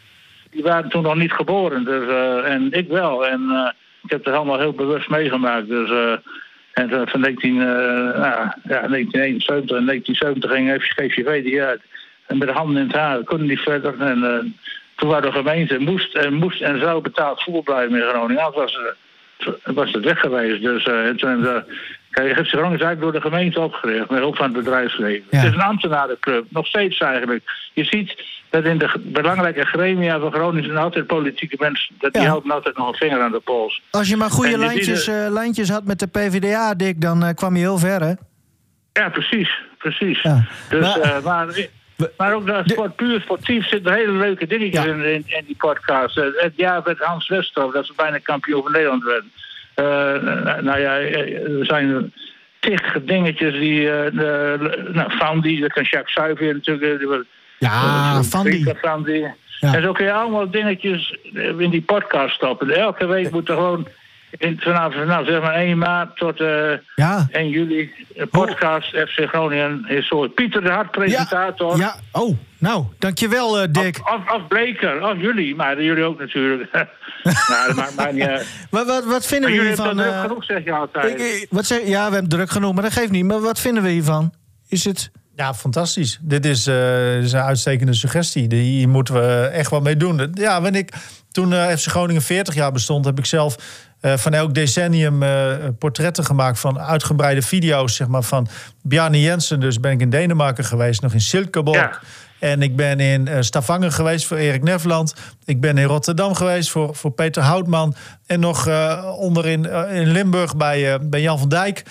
die 0.51 0.63
waren 0.63 0.91
toen 0.91 1.03
nog 1.03 1.17
niet 1.17 1.33
geboren. 1.33 1.85
Dus, 1.85 2.09
eh, 2.09 2.53
en 2.53 2.73
ik 2.73 2.89
wel. 2.89 3.27
En 3.27 3.73
ik 4.03 4.11
heb 4.11 4.25
het 4.25 4.35
allemaal 4.35 4.59
heel 4.59 4.73
bewust 4.73 5.09
meegemaakt. 5.09 5.69
Dus, 5.69 5.91
eh, 5.91 6.13
en 6.73 6.91
eh, 6.91 7.01
van 7.05 7.21
19, 7.21 7.61
eh, 7.61 7.67
nou, 7.67 8.51
ja, 8.69 8.87
1971 8.89 9.77
en 9.77 9.85
1970 9.85 10.51
ging 10.51 10.83
GVV 10.83 11.43
die 11.43 11.63
uit. 11.63 11.81
En 12.27 12.39
met 12.39 12.49
de 12.49 12.55
handen 12.55 12.77
in 12.83 12.87
het 12.89 12.97
haar, 12.97 13.23
konden 13.25 13.47
niet 13.47 13.61
verder. 13.61 13.95
En 14.01 14.25
eh, 14.25 14.39
toen 14.97 15.09
waren 15.09 15.31
de 15.31 15.37
gemeente 15.37 15.79
moest 15.79 16.15
en, 16.15 16.35
moest 16.35 16.61
en 16.63 16.81
zou 16.81 17.01
betaald 17.03 17.43
voetbal 17.43 17.63
blijven 17.63 17.97
in 17.97 18.09
Groningen. 18.09 18.43
Anders 18.43 18.77
was, 18.77 18.95
eh, 19.65 19.75
was 19.75 19.93
het 19.93 20.05
weg 20.05 20.21
geweest. 20.21 20.63
Dus 20.63 20.85
eh, 20.85 21.07
en 21.07 21.17
toen, 21.17 21.47
eh, 21.47 21.57
Kijk, 22.13 22.33
Groningen 22.33 22.79
is 22.79 22.85
eigenlijk 22.85 23.01
door 23.01 23.13
de 23.13 23.21
gemeente 23.21 23.61
opgericht, 23.61 24.11
met 24.11 24.19
hulp 24.19 24.37
van 24.37 24.45
het 24.45 24.55
bedrijfsleven. 24.65 25.27
Ja. 25.31 25.39
Het 25.39 25.49
is 25.49 25.55
een 25.55 25.61
ambtenarenclub, 25.65 26.45
nog 26.49 26.67
steeds 26.67 26.99
eigenlijk. 26.99 27.43
Je 27.73 27.85
ziet 27.85 28.23
dat 28.51 28.65
in 28.65 28.79
de 28.79 28.91
belangrijke 29.03 29.65
gremia 29.65 30.19
van 30.19 30.33
Groningen 30.33 30.65
zijn 30.65 30.77
altijd 30.79 31.07
politieke 31.07 31.57
mensen, 31.59 31.95
dat 31.99 32.13
die 32.13 32.23
Ja. 32.23 32.29
houden 32.29 32.51
altijd 32.51 32.77
nog 32.77 32.89
een 32.89 32.95
vinger 32.95 33.21
aan 33.21 33.33
de 33.33 33.41
pols. 33.41 33.83
Als 33.91 34.09
je 34.09 34.17
maar 34.17 34.31
goede 34.31 34.59
lijntjes, 34.59 35.07
eh, 35.07 35.27
lijntjes 35.31 35.69
had 35.69 35.85
met 35.85 35.99
de 35.99 36.07
PvdA, 36.07 36.75
Dick, 36.75 37.01
dan 37.01 37.25
eh, 37.25 37.35
kwam 37.35 37.55
je 37.55 37.61
heel 37.61 37.79
ver, 37.79 38.01
hè? 38.01 38.13
Ja, 38.93 39.09
precies, 39.09 39.51
precies. 39.79 40.23
Ja. 40.23 40.45
Dus, 40.69 40.81
Maar- 40.81 41.23
maar, 41.25 41.47
maar, 41.97 42.09
maar 42.17 42.35
ook 42.35 42.47
dat 42.47 42.69
sport, 42.69 42.97
puur 42.97 43.21
sportief 43.21 43.69
zitten 43.69 43.93
hele 43.93 44.13
leuke 44.13 44.47
dingetjes 44.47 44.85
in, 44.85 45.05
in, 45.05 45.25
in 45.27 45.45
die 45.47 45.57
podcast. 45.59 46.19
Eh, 46.19 46.25
Het 46.37 46.53
jaar 46.57 46.81
met 46.85 46.99
Hans 46.99 47.29
Westerhof, 47.29 47.73
dat 47.73 47.87
ze 47.87 47.93
bijna 47.97 48.19
kampioen 48.19 48.63
van 48.63 48.73
Nederland 48.73 49.03
werden. 49.05 49.31
Eh, 49.75 49.85
nou 50.61 50.81
ja, 50.81 50.99
eh, 50.99 51.59
er 51.59 51.67
zijn 51.67 52.13
tig 52.59 52.99
dingetjes 53.03 53.53
die... 53.53 53.91
eh 53.91 54.11
de, 54.13 54.91
nou, 54.93 55.11
Fandi, 55.11 55.61
dat 55.61 55.73
kan 55.73 55.83
Jacques 55.83 56.13
Suiver 56.13 56.53
natuurlijk... 56.55 57.25
Ja, 57.59 58.23
Fandi. 58.23 58.51
Frika 58.51 58.75
Fandi. 58.75 59.27
Ja. 59.61 59.75
En 59.75 59.83
zo 59.83 59.93
kun 59.93 60.05
je 60.05 60.13
allemaal 60.13 60.51
dingetjes 60.51 61.17
in 61.59 61.71
die 61.71 61.83
podcast 61.83 62.35
stoppen. 62.35 62.71
Elke 62.71 63.07
week 63.07 63.31
moet 63.31 63.49
er 63.49 63.55
gewoon... 63.55 63.87
In, 64.39 64.61
vanaf 64.61 64.95
nou, 64.95 65.25
zeg 65.25 65.41
maar 65.43 65.55
1 65.55 65.79
maart 65.79 66.17
tot 66.17 66.41
eh 66.41 66.73
Ja. 66.95 67.27
1 67.31 67.49
juli. 67.49 67.91
Een 68.15 68.29
podcast 68.29 68.89
FC 68.89 69.29
Groningen 69.29 69.85
is 69.89 70.09
zo. 70.09 70.29
Pieter 70.29 70.63
de 70.63 70.71
Hart, 70.71 70.91
presentator. 70.91 71.77
Ja, 71.79 71.95
oh, 72.13 72.37
nou, 72.59 72.85
dankjewel, 72.99 73.59
eh, 73.61 73.69
Dick. 73.71 73.99
Of, 73.99 74.33
of 74.35 74.47
Bleker, 74.49 75.03
of 75.11 75.17
jullie, 75.21 75.55
maar 75.55 75.83
jullie 75.83 76.05
ook 76.05 76.19
natuurlijk. 76.19 76.73
nou, 77.49 77.67
dat 77.67 77.77
maakt 77.77 77.97
mij 77.97 78.13
niet 78.13 78.23
uit. 78.23 78.47
Wat, 78.71 78.87
wat, 78.87 79.05
wat 79.05 79.27
vinden 79.27 79.51
Maar 79.51 79.59
we 79.59 79.65
jullie 79.65 79.83
hebben 79.83 79.97
hiervan? 79.97 79.97
druk 79.97 80.13
eh, 80.15 80.21
genoeg, 80.21 80.45
zeg 80.45 80.65
je 80.65 80.73
altijd. 80.73 81.21
ik- 81.21 81.47
wat 81.51 81.67
zeg, 81.67 81.87
ja, 81.87 82.07
we 82.07 82.13
hebben 82.13 82.31
druk 82.31 82.51
genoeg, 82.51 82.73
maar 82.75 82.83
dat 82.83 82.93
geeft 82.93 83.11
niet. 83.11 83.25
Maar 83.25 83.41
wat 83.41 83.61
vinden 83.61 83.83
we 83.83 83.89
hiervan? 83.89 84.33
Is 84.69 84.85
het... 84.85 85.11
Ja, 85.37 85.55
fantastisch. 85.55 86.19
Dit 86.23 86.47
is, 86.47 86.67
eh, 86.67 87.19
is 87.23 87.33
een 87.33 87.41
uitstekende 87.41 87.95
suggestie. 87.95 88.49
Die- 88.49 88.63
Hier 88.63 88.89
moeten 88.89 89.15
we 89.15 89.47
echt 89.53 89.71
wat 89.71 89.83
mee 89.83 89.97
doen. 89.97 90.31
Ja, 90.35 90.61
wanneer 90.63 90.81
ik, 90.81 90.93
toen 91.31 91.53
eh 91.53 91.67
FC 91.77 91.87
Groningen 91.89 92.23
40 92.23 92.55
jaar 92.55 92.73
bestond, 92.73 93.05
heb 93.05 93.19
ik 93.19 93.27
zelf 93.27 93.57
eh, 94.03 94.17
van 94.17 94.33
elk 94.35 94.55
decennium 94.55 95.23
eh, 95.23 95.53
portretten 95.79 96.25
gemaakt 96.25 96.59
van 96.61 96.79
uitgebreide 96.81 97.43
video's, 97.43 97.97
zeg 97.97 98.09
maar, 98.09 98.23
van 98.23 98.49
Bjarne 98.83 99.21
Jensen. 99.21 99.61
Dus 99.61 99.81
ben 99.81 99.93
ik 99.93 100.01
in 100.01 100.11
Denemarken 100.11 100.65
geweest, 100.65 101.03
nog 101.03 101.13
in 101.13 101.21
Silkeborg. 101.21 101.77
Ja. 101.79 101.99
En 102.49 102.63
ik 102.63 102.77
ben 102.77 103.01
in 103.01 103.29
eh, 103.29 103.37
Stavanger 103.41 103.93
geweest 103.93 104.27
voor 104.27 104.37
Erik 104.37 104.63
Nefland. 104.63 105.15
Ik 105.45 105.61
ben 105.61 105.79
in 105.79 105.85
Rotterdam 105.85 106.35
geweest 106.35 106.71
voor, 106.71 106.95
voor 106.95 107.11
Peter 107.11 107.43
Houtman. 107.43 107.95
En 108.27 108.41
nog 108.41 108.67
eh 108.67 109.13
onderin 109.19 109.65
in 109.93 110.07
Limburg 110.09 110.57
bij, 110.57 110.93
eh, 110.93 110.99
bij 111.03 111.21
Jan 111.21 111.39
van 111.39 111.49
Dijk. 111.49 111.83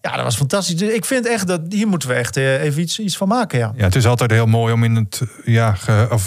Ja, 0.00 0.14
dat 0.14 0.24
was 0.24 0.36
fantastisch. 0.36 0.76
Dus 0.76 0.92
ik 0.92 1.04
vind 1.04 1.26
echt 1.28 1.46
dat 1.46 1.60
hier 1.68 1.86
moeten 1.86 2.08
we 2.08 2.14
echt 2.14 2.36
eh, 2.36 2.62
even 2.62 2.82
iets, 2.82 2.98
iets 2.98 3.16
van 3.16 3.28
maken. 3.28 3.58
Ja. 3.58 3.72
Ja, 3.76 3.84
het 3.84 3.94
is 3.94 4.06
altijd 4.06 4.30
heel 4.30 4.46
mooi 4.46 4.72
om 4.72 4.84
in, 4.84 4.94
het, 4.96 5.20
ja, 5.44 5.72
ge- 5.74 6.06
of, 6.10 6.26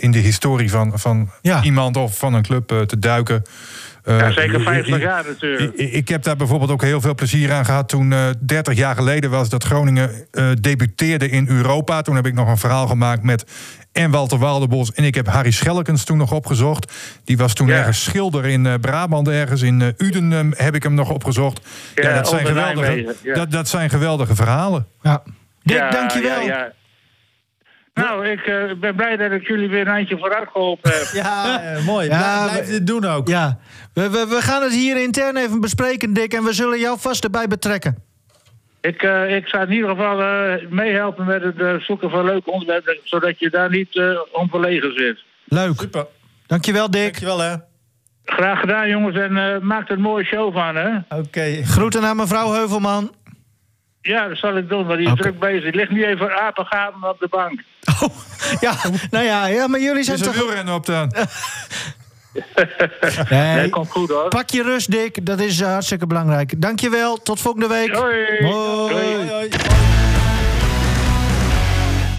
in 0.00 0.10
de 0.10 0.18
historie 0.18 0.70
van, 0.70 0.92
van 0.98 1.30
Ja. 1.42 1.62
iemand 1.62 1.96
of 1.96 2.18
van 2.18 2.34
een 2.34 2.42
club 2.42 2.68
te 2.86 2.98
duiken. 2.98 3.42
Eh, 4.04 4.18
ja, 4.18 4.30
zeker 4.32 4.60
50 4.60 4.94
ik- 4.96 5.02
jaar 5.02 5.24
natuurlijk. 5.26 5.74
Ik, 5.74 5.92
ik 5.92 6.08
heb 6.08 6.22
daar 6.22 6.36
bijvoorbeeld 6.36 6.70
ook 6.70 6.82
heel 6.82 7.00
veel 7.00 7.14
plezier 7.14 7.52
aan 7.52 7.64
gehad 7.64 7.88
toen 7.88 8.12
eh 8.12 8.26
30 8.40 8.74
jaar 8.76 8.94
geleden 8.94 9.30
was 9.30 9.48
dat 9.48 9.64
Groningen 9.64 10.10
eh, 10.30 10.50
debuteerde 10.60 11.28
in 11.28 11.48
Europa. 11.48 12.02
Toen 12.02 12.14
heb 12.16 12.26
ik 12.26 12.34
nog 12.34 12.48
een 12.48 12.56
verhaal 12.58 12.86
gemaakt 12.86 13.22
met 13.22 13.44
en 13.92 14.10
Walter 14.10 14.38
Waldebos. 14.38 14.92
En 14.92 15.04
ik 15.04 15.14
heb 15.14 15.26
Harry 15.26 15.50
Schelkens 15.50 16.04
toen 16.04 16.16
nog 16.18 16.32
opgezocht. 16.32 16.92
Die 17.24 17.36
was 17.36 17.54
toen 17.54 17.66
Ja. 17.66 17.76
ergens 17.76 18.02
schilder 18.04 18.46
in 18.46 18.66
eh, 18.66 18.74
Brabant, 18.80 19.28
ergens 19.28 19.62
in 19.62 19.82
eh, 19.82 19.88
Uden 19.96 20.32
eh, 20.32 20.64
heb 20.64 20.74
ik 20.74 20.82
hem 20.82 20.94
nog 20.94 21.10
opgezocht. 21.10 21.60
Ja, 21.94 22.08
Ja, 22.08 22.14
dat, 22.14 22.28
zijn 22.28 22.46
geweldige, 22.46 23.14
ja. 23.22 23.34
dat, 23.34 23.50
dat 23.50 23.68
zijn 23.68 23.90
geweldige 23.90 24.34
verhalen. 24.34 24.86
Ja. 25.02 25.22
Dick, 25.62 25.76
Ja, 25.76 25.90
dankjewel. 25.90 26.40
Nou, 27.94 28.28
ik 28.28 28.40
eh, 28.40 28.72
ben 28.80 28.94
blij 28.96 29.16
dat 29.16 29.32
ik 29.32 29.46
jullie 29.46 29.68
weer 29.68 29.80
een 29.80 29.86
eindje 29.86 30.18
vooruit 30.18 30.48
geholpen 30.52 30.90
heb. 30.90 31.08
Ja, 31.22 31.62
eh, 31.62 31.86
mooi. 31.86 32.08
Ja, 32.08 32.44
Blijf, 32.44 32.66
dit 32.66 32.86
doen 32.86 33.04
ook. 33.04 33.28
Ja, 33.28 33.58
we, 33.94 34.10
we, 34.10 34.26
we 34.28 34.40
gaan 34.42 34.62
het 34.62 34.72
hier 34.72 35.02
intern 35.02 35.36
even 35.36 35.60
bespreken, 35.60 36.12
Dick. 36.12 36.32
En 36.34 36.44
we 36.44 36.52
zullen 36.52 36.78
jou 36.78 36.98
vast 37.00 37.24
erbij 37.24 37.46
betrekken. 37.46 38.02
Ik, 38.80 39.02
eh, 39.02 39.36
ik 39.36 39.48
zou 39.48 39.66
in 39.66 39.72
ieder 39.72 39.90
geval 39.90 40.20
eh, 40.20 40.68
meehelpen 40.70 41.26
met 41.26 41.42
het 41.42 41.82
zoeken 41.82 42.10
van 42.10 42.24
leuke 42.24 42.50
onderwerpen, 42.50 42.98
zodat 43.04 43.38
je 43.38 43.50
daar 43.50 43.70
niet 43.70 43.96
eh 43.96 44.20
om 44.32 44.48
verlegen 44.48 44.94
zit. 44.94 45.18
Leuk. 45.44 45.80
Super. 45.80 46.06
Dankjewel, 46.46 46.90
Dick. 46.90 47.02
Dankjewel 47.02 47.38
hè. 47.38 47.54
Graag 48.24 48.60
gedaan, 48.60 48.88
jongens, 48.88 49.16
en 49.16 49.36
eh, 49.36 49.60
maak 49.60 49.88
er 49.88 49.96
een 49.96 50.02
mooie 50.02 50.24
show 50.24 50.52
van, 50.52 50.76
hè? 50.76 50.88
Oké. 51.08 51.62
Groeten 51.64 52.04
aan 52.04 52.16
mevrouw 52.16 52.52
Heuvelman. 52.52 53.14
Ja, 54.02 54.28
dat 54.28 54.36
zal 54.38 54.56
ik 54.56 54.68
doen, 54.68 54.86
maar 54.86 54.96
die 54.96 55.06
is 55.06 55.14
druk 55.16 55.38
bezig. 55.38 55.62
Die 55.62 55.74
ligt 55.74 55.90
nu 55.90 56.04
even 56.06 56.40
apengapen 56.40 57.08
op 57.10 57.18
de 57.18 57.28
bank. 57.30 57.62
Oh, 58.02 58.08
ja, 58.66 58.74
nou 59.10 59.24
ja, 59.24 59.46
ja, 59.46 59.66
maar 59.66 59.80
jullie 59.80 60.02
zijn 60.02 60.16
Is 60.18 60.26
er 60.26 60.32
toch... 60.32 60.42
wielrennen 60.42 60.74
op 60.74 60.86
dan? 60.86 61.12
Nee, 63.30 63.54
Nee, 63.54 63.68
komt 63.68 63.90
goed, 63.90 64.08
hoor. 64.10 64.28
pak 64.28 64.50
je 64.50 64.62
rust, 64.62 64.90
Dick. 64.90 65.26
Dat 65.26 65.40
is 65.40 65.60
eh, 65.60 65.68
hartstikke 65.72 66.06
belangrijk. 66.06 66.60
Dankjewel. 66.62 67.16
Tot 67.22 67.40
volgende 67.40 67.66
week. 67.68 67.94
Hoi. 67.94 68.14
Hoi. 68.40 69.28
Hoi. 69.30 69.48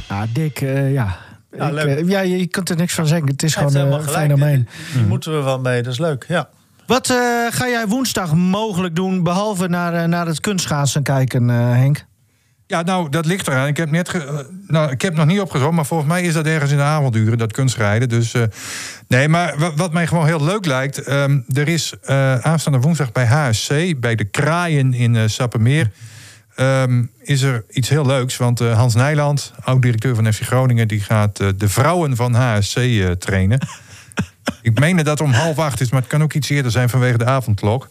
Ja, 0.10 0.26
Dick, 0.34 0.62
eh, 0.62 0.94
ja. 0.94 1.18
Ja, 1.58 1.68
Ik, 1.68 1.74
leuk. 1.74 1.98
eh, 1.98 2.08
ja, 2.10 2.20
je 2.20 2.48
kunt 2.48 2.70
er 2.70 2.76
niks 2.76 2.94
van 2.94 3.06
zeggen. 3.08 3.28
Het 3.28 3.44
is 3.44 3.56
gewoon 3.56 3.76
helemaal 3.76 3.98
een 4.00 4.04
gelijk. 4.04 4.22
fenomeen. 4.22 4.68
Hier- 4.72 4.98
Hier 5.00 5.08
moeten 5.08 5.38
we 5.38 5.44
wel 5.44 5.60
mee. 5.60 5.82
Dat 5.82 5.94
is 5.94 6.00
leuk. 6.00 6.26
Ja. 6.28 6.50
Wat 6.92 7.10
eh, 7.10 7.18
ga 7.50 7.68
jij 7.68 7.88
woensdag 7.88 8.36
mogelijk 8.36 8.96
doen, 8.96 9.24
behalve 9.24 9.68
naar, 9.68 9.94
eh, 9.94 10.08
naar 10.08 10.28
het 10.28 10.40
kunstschaatsen 10.40 11.04
kijken, 11.04 11.50
eh, 11.50 11.56
Henk? 11.56 12.06
Ja, 12.68 12.82
nou, 12.82 13.10
dat 13.10 13.26
ligt 13.26 13.48
eraan. 13.48 13.68
Ik 13.68 13.78
heb 13.78 13.92
net, 13.92 14.26
nou, 14.68 14.92
ik 14.92 15.02
heb 15.02 15.16
nog 15.16 15.26
niet 15.26 15.40
opgezocht, 15.40 15.72
maar 15.72 15.86
volgens 15.86 16.10
mij 16.10 16.22
is 16.22 16.34
dat 16.34 16.46
ergens 16.46 16.72
in 16.72 16.78
de 16.78 16.84
avonduren, 16.84 17.38
dat 17.38 17.52
kunstrijden. 17.52 18.10
Dus 18.10 18.34
nee, 19.08 19.28
maar 19.28 19.74
wat, 19.76 19.94
mij 19.94 20.08
gewoon 20.08 20.26
heel 20.26 20.44
leuk 20.44 20.66
lijkt, 20.66 20.98
ehm, 20.98 21.40
er 21.54 21.68
is 21.68 21.94
eh, 22.02 22.36
aanstaande 22.36 22.80
woensdag 22.80 23.12
bij 23.12 23.26
HSC, 23.26 24.00
bij 24.00 24.16
de 24.16 24.26
Kraaien 24.26 24.94
in 24.94 25.16
eh 25.16 25.24
Sappemeer, 25.28 25.92
ehm, 26.56 27.04
is 27.22 27.42
er 27.42 27.64
iets 27.70 27.90
heel 27.90 28.06
leuks. 28.06 28.38
Want 28.38 28.60
Hans 28.60 28.96
Nijland, 28.96 29.54
oud-directeur 29.64 30.16
van 30.16 30.34
FC 30.34 30.42
Groningen, 30.42 30.88
die 30.88 31.02
gaat 31.02 31.38
de 31.38 31.70
vrouwen 31.70 32.16
van 32.16 32.34
HSC 32.34 32.80
trainen. 33.20 33.60
Ik 34.62 34.80
meen 34.80 34.98
dat 34.98 35.06
het 35.06 35.22
om 35.22 35.32
half 35.32 35.60
acht 35.60 35.82
is, 35.82 35.92
maar 35.92 36.02
het 36.02 36.10
kan 36.10 36.24
ook 36.24 36.34
iets 36.34 36.50
eerder 36.50 36.72
zijn 36.72 36.90
vanwege 36.90 37.18
de 37.18 37.26
avondklok. 37.26 37.88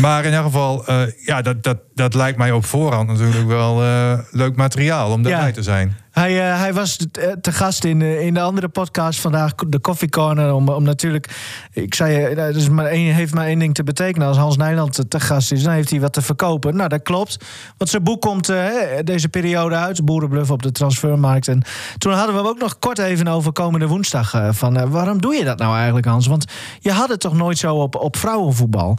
Maar 0.00 0.24
in 0.24 0.32
elk 0.32 0.44
geval, 0.44 0.86
eh, 0.86 1.02
ja, 1.24 1.42
dat, 1.42 1.62
dat, 1.62 1.78
dat 1.94 2.14
lijkt 2.14 2.38
mij 2.38 2.52
op 2.52 2.64
voorhand 2.64 3.08
natuurlijk 3.08 3.46
wel 3.46 3.82
eh, 3.82 4.18
leuk 4.30 4.56
materiaal 4.56 5.12
om 5.12 5.22
daarbij 5.22 5.46
Ja. 5.46 5.52
te 5.52 5.62
zijn. 5.62 5.96
Hij, 6.10 6.50
eh, 6.50 6.58
hij 6.58 6.72
was 6.72 6.96
te, 6.96 7.20
eh, 7.20 7.32
te 7.32 7.52
gast 7.52 7.84
in, 7.84 8.02
eh, 8.02 8.26
in 8.26 8.34
de 8.34 8.40
andere 8.40 8.68
podcast 8.68 9.20
vandaag, 9.20 9.54
de 9.54 9.80
Coffee 9.80 10.08
Corner. 10.08 10.54
Om, 10.54 10.68
om 10.68 10.82
natuurlijk, 10.82 11.30
ik 11.72 11.94
zei, 11.94 12.34
dat 12.34 12.54
is 12.54 12.68
maar 12.68 12.86
één, 12.86 13.14
heeft 13.14 13.34
maar 13.34 13.46
één 13.46 13.58
ding 13.58 13.74
te 13.74 13.82
betekenen. 13.82 14.28
Als 14.28 14.36
Hans 14.36 14.56
Nijland 14.56 15.10
te 15.10 15.20
gast 15.20 15.52
is, 15.52 15.62
dan 15.62 15.72
heeft 15.72 15.90
hij 15.90 16.00
wat 16.00 16.12
te 16.12 16.22
verkopen. 16.22 16.76
Nou, 16.76 16.88
dat 16.88 17.02
klopt. 17.02 17.44
Want 17.76 17.90
zijn 17.90 18.02
boek 18.02 18.20
komt 18.20 18.52
deze 19.04 19.28
periode 19.28 19.74
uit, 19.74 20.04
Boerenbluff 20.04 20.50
op 20.50 20.62
de 20.62 20.72
transfermarkt. 20.72 21.48
En 21.48 21.62
toen 21.98 22.12
hadden 22.12 22.34
we 22.34 22.40
hem 22.40 22.50
ook 22.50 22.58
nog 22.58 22.78
kort 22.78 22.98
even 22.98 23.28
over 23.28 23.52
komende 23.52 23.86
woensdag. 23.86 24.34
van 24.50 24.90
waarom 24.90 25.20
doe 25.20 25.34
je 25.34 25.44
dat 25.44 25.58
nou 25.58 25.74
eigenlijk, 25.76 26.06
Hans? 26.06 26.26
Want 26.26 26.44
je 26.78 26.92
had 26.92 27.08
het 27.08 27.20
toch 27.20 27.36
nooit 27.36 27.58
zo 27.58 27.74
op, 27.74 27.94
op 27.94 28.16
vrouwenvoetbal. 28.16 28.98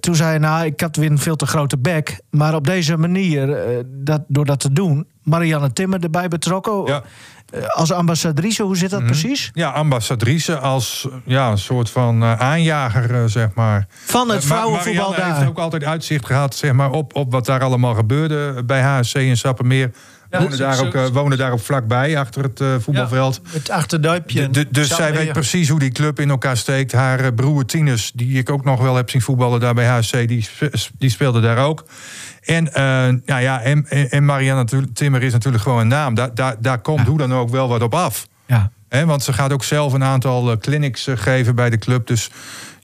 Toen 0.00 0.14
zei 0.14 0.28
hij, 0.28 0.38
nou, 0.38 0.64
ik 0.64 0.80
had 0.80 0.96
weer 0.96 1.10
een 1.10 1.18
veel 1.18 1.36
te 1.36 1.46
grote 1.46 1.78
bek. 1.78 2.20
Maar 2.30 2.54
op 2.54 2.66
deze 2.66 2.96
manier, 2.96 3.58
dat, 3.86 4.22
door 4.28 4.44
dat 4.44 4.60
te 4.60 4.72
doen, 4.72 5.06
Marianne 5.26 5.72
Timmer 5.72 6.02
erbij 6.02 6.28
betrokken. 6.28 6.84
Ja. 6.86 7.02
Eh, 7.50 7.66
Als 7.66 7.92
ambassadrice, 7.92 8.62
hoe 8.62 8.76
zit 8.76 8.90
dat 8.90 9.04
precies? 9.04 9.50
Ja, 9.54 9.70
ambassadrice 9.70 10.58
als 10.58 11.08
ja, 11.24 11.50
een 11.50 11.58
soort 11.58 11.90
van 11.90 12.22
eh, 12.22 12.40
aanjager, 12.40 13.14
eh, 13.14 13.22
zeg 13.26 13.48
maar. 13.54 13.86
Van 14.04 14.28
het 14.28 14.44
vrouwenvoetbal 14.44 15.08
Marianne 15.08 15.16
daar. 15.30 15.36
heeft 15.38 15.50
ook 15.50 15.58
altijd 15.58 15.84
uitzicht 15.84 16.26
gehad 16.26 16.54
zeg 16.54 16.72
maar, 16.72 16.90
op, 16.90 17.14
op 17.16 17.32
wat 17.32 17.46
daar 17.46 17.60
allemaal 17.62 17.94
gebeurde 17.94 18.64
bij 18.64 18.82
HSC 18.82 19.14
in 19.14 19.36
Sappemeer. 19.36 19.90
Ja, 20.30 20.40
wonen, 20.40 20.58
daar 20.58 20.86
ook, 20.86 20.94
eh, 20.94 21.06
wonen 21.06 21.38
daar 21.38 21.52
ook 21.52 21.60
vlakbij, 21.60 22.18
achter 22.18 22.42
het 22.42 22.60
eh, 22.60 22.74
voetbalveld. 22.78 23.40
Het 23.48 23.70
achterduipje. 23.70 24.48
Dus 24.70 24.88
zij 24.88 25.12
weet 25.12 25.32
precies 25.32 25.68
hoe 25.68 25.78
die 25.78 25.90
club 25.90 26.20
in 26.20 26.30
elkaar 26.30 26.56
steekt. 26.56 26.92
Haar 26.92 27.20
eh, 27.20 27.34
broer 27.34 27.64
Tinus, 27.64 28.12
die 28.14 28.38
ik 28.38 28.50
ook 28.50 28.64
nog 28.64 28.80
wel 28.80 28.96
heb 28.96 29.10
zien 29.10 29.22
voetballen 29.22 29.60
daar 29.60 29.74
bij 29.74 29.86
HSC, 29.86 30.28
die, 30.28 30.48
die 30.98 31.10
speelde 31.10 31.40
daar 31.40 31.58
ook. 31.58 31.84
En, 32.42 32.72
eh, 32.72 32.82
nou 33.26 33.40
ja, 33.42 33.60
en, 33.60 33.88
en 34.10 34.24
Marianne 34.24 34.62
natuurlijk- 34.62 34.94
Timmer 34.94 35.22
is 35.22 35.32
natuurlijk 35.32 35.62
gewoon 35.62 35.80
een 35.80 35.88
naam. 35.88 36.14
Daar, 36.14 36.34
daar, 36.34 36.56
daar 36.58 36.78
komt 36.78 37.06
hoe 37.06 37.18
dan 37.18 37.34
ook 37.34 37.50
wel 37.50 37.68
wat 37.68 37.82
op 37.82 37.94
af. 37.94 38.26
Ja. 38.46 38.70
Hè, 38.88 39.06
want 39.06 39.22
ze 39.22 39.32
gaat 39.32 39.52
ook 39.52 39.64
zelf 39.64 39.92
een 39.92 40.04
aantal 40.04 40.58
clinics 40.58 41.08
geven 41.14 41.54
bij 41.54 41.70
de 41.70 41.78
club. 41.78 42.06
Dus 42.06 42.30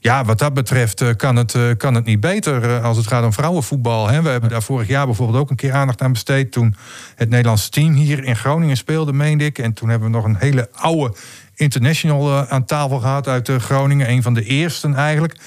ja, 0.03 0.25
wat 0.25 0.39
dat 0.39 0.53
betreft 0.53 1.01
eh, 1.01 1.09
kan, 1.17 1.35
het, 1.35 1.55
eh, 1.55 1.63
kan 1.77 1.95
het 1.95 2.05
niet 2.05 2.19
beter 2.19 2.63
eh, 2.63 2.83
als 2.83 2.97
het 2.97 3.07
gaat 3.07 3.23
om 3.23 3.33
vrouwenvoetbal. 3.33 4.07
Hè. 4.07 4.21
We 4.21 4.29
hebben 4.29 4.49
daar 4.49 4.63
vorig 4.63 4.87
jaar 4.87 5.05
bijvoorbeeld 5.05 5.39
ook 5.39 5.49
een 5.49 5.55
keer 5.55 5.73
aandacht 5.73 6.01
aan 6.01 6.11
besteed. 6.11 6.51
Toen 6.51 6.75
het 7.15 7.29
Nederlandse 7.29 7.69
team 7.69 7.93
hier 7.93 8.23
in 8.23 8.35
Groningen 8.35 8.77
speelde, 8.77 9.13
meende 9.13 9.45
ik. 9.45 9.57
En 9.57 9.73
toen 9.73 9.89
hebben 9.89 10.09
we 10.09 10.15
nog 10.15 10.25
een 10.25 10.35
hele 10.35 10.69
oude 10.73 11.15
international 11.55 12.47
aan 12.47 12.65
tafel 12.65 12.99
gehad 12.99 13.27
uit 13.27 13.49
Groningen. 13.57 14.09
Een 14.09 14.21
van 14.21 14.33
de 14.33 14.43
eersten 14.43 14.95
eigenlijk. 14.95 15.37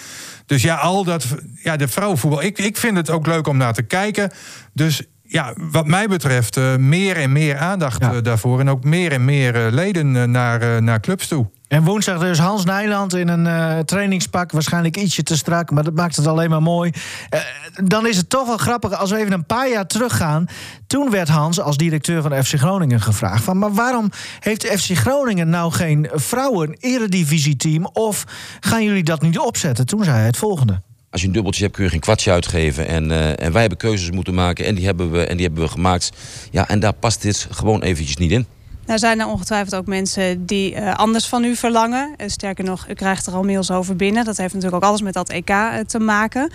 Dus 0.47 0.63
ja, 0.63 0.75
al 0.75 1.05
dat, 1.05 1.27
ja, 1.63 1.77
de 1.77 1.89
vrouwenvoetbal. 1.89 2.43
Ik, 2.43 2.59
ik 2.59 2.77
vind 2.77 2.97
het 2.97 3.11
ook 3.11 3.27
leuk 3.27 3.47
om 3.47 3.57
naar 3.57 3.73
te 3.73 3.83
kijken. 3.83 4.31
Dus 4.73 5.03
ja, 5.23 5.55
wat 5.57 5.87
mij 5.87 6.09
betreft, 6.09 6.61
meer 6.79 7.17
en 7.17 7.33
meer 7.33 7.57
aandacht 7.57 8.25
daarvoor. 8.25 8.61
En 8.61 8.71
ook 8.71 8.85
meer 8.85 9.13
en 9.13 9.25
meer 9.25 9.71
leden 9.71 10.31
naar, 10.31 10.83
naar 10.83 11.01
clubs 11.01 11.29
toe. 11.29 11.47
En 11.69 11.85
woensdag 11.85 12.19
dus 12.19 12.39
Hans 12.39 12.64
Nijland 12.64 13.14
in 13.14 13.29
een 13.29 13.47
uh, 13.47 13.79
trainingspak. 13.79 14.53
Waarschijnlijk 14.53 14.97
ietsje 14.97 15.23
te 15.23 15.37
strak, 15.37 15.71
maar 15.71 15.85
dat 15.85 15.95
maakt 15.95 16.17
het 16.17 16.27
alleen 16.27 16.51
maar 16.51 16.62
mooi. 16.62 16.91
Uh, 17.35 17.41
dan 17.85 18.07
is 18.07 18.17
het 18.17 18.31
toch 18.31 18.47
wel 18.47 18.57
grappig 18.57 18.93
als 18.93 19.11
we 19.11 19.17
even 19.17 19.33
een 19.33 19.47
paar 19.47 19.71
jaar 19.71 19.87
teruggaan. 19.87 20.47
Toen 20.87 21.11
werd 21.11 21.29
Hans 21.29 21.61
als 21.61 21.77
directeur 21.77 22.23
van 22.23 22.45
FC 22.45 22.55
Groningen 22.55 23.01
gevraagd... 23.01 23.45
van, 23.45 23.59
maar 23.59 23.73
waarom 23.73 24.11
heeft 24.41 24.67
FC 24.67 24.97
Groningen 24.97 25.49
nou 25.49 25.73
geen 25.73 26.09
vrouwen-eredivisie-team... 26.12 27.87
of 27.93 28.25
gaan 28.61 28.85
jullie 28.85 29.05
dat 29.05 29.23
niet 29.23 29.39
opzetten? 29.39 29.87
Toen 29.87 30.05
zei 30.05 30.17
hij 30.17 30.27
het 30.27 30.37
volgende. 30.37 30.83
Als 31.11 31.21
je 31.21 31.27
een 31.27 31.33
dubbeltje 31.33 31.62
hebt, 31.62 31.75
kun 31.75 31.85
je 31.85 31.91
geen 31.91 32.01
kwartje 32.01 32.31
uitgeven. 32.31 32.87
En, 32.87 33.11
uh, 33.11 33.43
en 33.43 33.53
wij 33.53 33.61
hebben 33.61 33.79
keuzes 33.79 34.11
moeten 34.11 34.35
maken 34.35 34.64
en 34.64 34.75
die 34.75 34.85
hebben 34.85 35.11
we, 35.11 35.27
en 35.27 35.37
die 35.37 35.47
hebben 35.47 35.64
we 35.64 35.71
gemaakt. 35.71 36.12
Ja, 36.51 36.69
en 36.69 36.81
daar 36.81 36.93
past 36.93 37.23
dit 37.23 37.49
gewoon 37.51 37.83
eventjes 37.83 38.17
niet 38.17 38.31
in. 38.31 38.47
Nou 38.87 38.99
zijn 38.99 39.20
er 39.20 39.26
ongetwijfeld 39.26 39.74
ook 39.74 39.87
mensen 39.87 40.47
die 40.47 40.74
uh, 40.74 40.95
anders 40.95 41.28
van 41.28 41.45
u 41.45 41.57
verlangen. 41.57 42.14
Uh, 42.16 42.28
sterker 42.28 42.64
nog, 42.64 42.87
u 42.89 42.95
krijgt 42.95 43.26
er 43.26 43.32
al 43.32 43.43
mails 43.43 43.70
over 43.70 43.97
binnen. 43.97 44.24
Dat 44.24 44.37
heeft 44.37 44.55
natuurlijk 44.55 44.82
ook 44.82 44.89
alles 44.89 45.03
met 45.03 45.14
dat 45.14 45.28
EK 45.28 45.49
uh, 45.49 45.78
te 45.87 45.99
maken. 45.99 46.51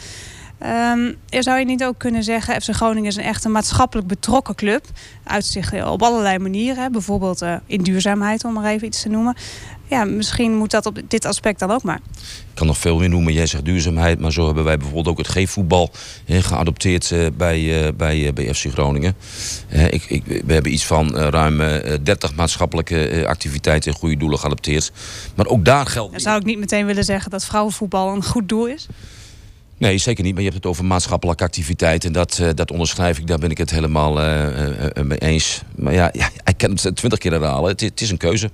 Um, 0.66 1.18
zou 1.30 1.60
je 1.60 1.66
niet 1.66 1.84
ook 1.84 1.98
kunnen 1.98 2.24
zeggen, 2.24 2.62
FC 2.62 2.70
Groningen 2.70 3.10
is 3.10 3.16
een 3.16 3.24
echt 3.24 3.46
een 3.46 3.52
maatschappelijk 3.52 4.08
betrokken 4.08 4.56
club. 4.56 4.86
Uitzicht 5.24 5.84
op 5.84 6.02
allerlei 6.02 6.40
manieren. 6.40 6.92
Bijvoorbeeld 6.92 7.46
in 7.66 7.84
duurzaamheid, 7.84 8.44
om 8.44 8.54
maar 8.54 8.66
even 8.66 8.88
iets 8.88 9.02
te 9.02 9.10
noemen 9.10 9.36
ja, 9.92 10.04
misschien 10.06 10.58
moet 10.58 10.72
dat 10.72 10.86
op 10.86 11.02
dit 11.08 11.26
aspect 11.26 11.60
dan 11.60 11.72
ook 11.72 11.84
maar. 11.84 12.00
Ik 12.16 12.58
kan 12.58 12.68
nog 12.68 12.78
veel 12.78 12.98
meer 12.98 13.10
noemen. 13.10 13.34
Jij 13.34 13.46
zegt 13.46 13.66
duurzaamheid, 13.66 14.20
maar 14.20 14.32
zo 14.32 14.46
hebben 14.46 14.64
wij 14.64 14.78
bijvoorbeeld 14.78 15.08
ook 15.08 15.18
het 15.18 15.28
G-voetbal 15.28 15.92
geadopteerd 16.28 17.12
uh, 17.12 17.28
bij, 17.38 17.60
uh, 17.60 17.88
bij, 17.98 18.34
bij 18.34 18.54
FC 18.54 18.72
Groningen. 18.72 19.16
ik, 19.90 20.06
ik, 20.08 20.24
we 20.46 20.54
hebben 20.54 20.74
iets 20.74 20.86
van 20.86 21.16
ruim 21.18 21.58
30 22.04 22.36
maatschappelijke 22.36 23.24
activiteiten 23.28 23.92
en 23.92 23.98
goede 23.98 24.18
doelen 24.18 24.40
geadopteerd. 24.40 24.92
Maar 25.36 25.46
ook 25.46 25.66
daar 25.66 25.86
geldt. 25.86 26.12
Dan 26.12 26.22
zou 26.22 26.40
ik 26.40 26.46
niet 26.46 26.60
meteen 26.60 26.86
willen 26.86 27.04
zeggen 27.04 27.32
dat 27.32 27.46
vrouwenvoetbal 27.46 28.14
een 28.14 28.24
goed 28.24 28.50
doel 28.50 28.66
is? 28.66 28.88
Nee, 29.82 29.98
zeker 29.98 30.24
niet. 30.24 30.34
Maar 30.34 30.44
je 30.44 30.50
hebt 30.50 30.64
het 30.64 30.72
over 30.72 30.86
maatschappelijke 30.86 31.44
activiteit. 31.44 32.06
En 32.06 32.12
dat, 32.12 32.38
uh, 32.42 32.50
dat 32.54 32.72
onderschrijf 32.72 33.18
ik. 33.18 33.28
Daar 33.28 33.38
ben 33.38 33.50
ik 33.50 33.58
het 33.58 33.70
helemaal 33.70 34.22
uh, 34.22 34.68
uh, 34.98 35.04
mee 35.04 35.18
eens. 35.18 35.62
Maar 35.76 35.94
ja, 35.94 36.10
ja, 36.14 36.30
ik 36.46 36.58
kan 36.58 36.72
het 36.72 36.96
twintig 36.96 37.20
keer 37.20 37.32
herhalen. 37.32 37.70
Het, 37.70 37.82
het 37.82 38.02
is 38.02 38.10
een 38.10 38.18
keuze. 38.18 38.52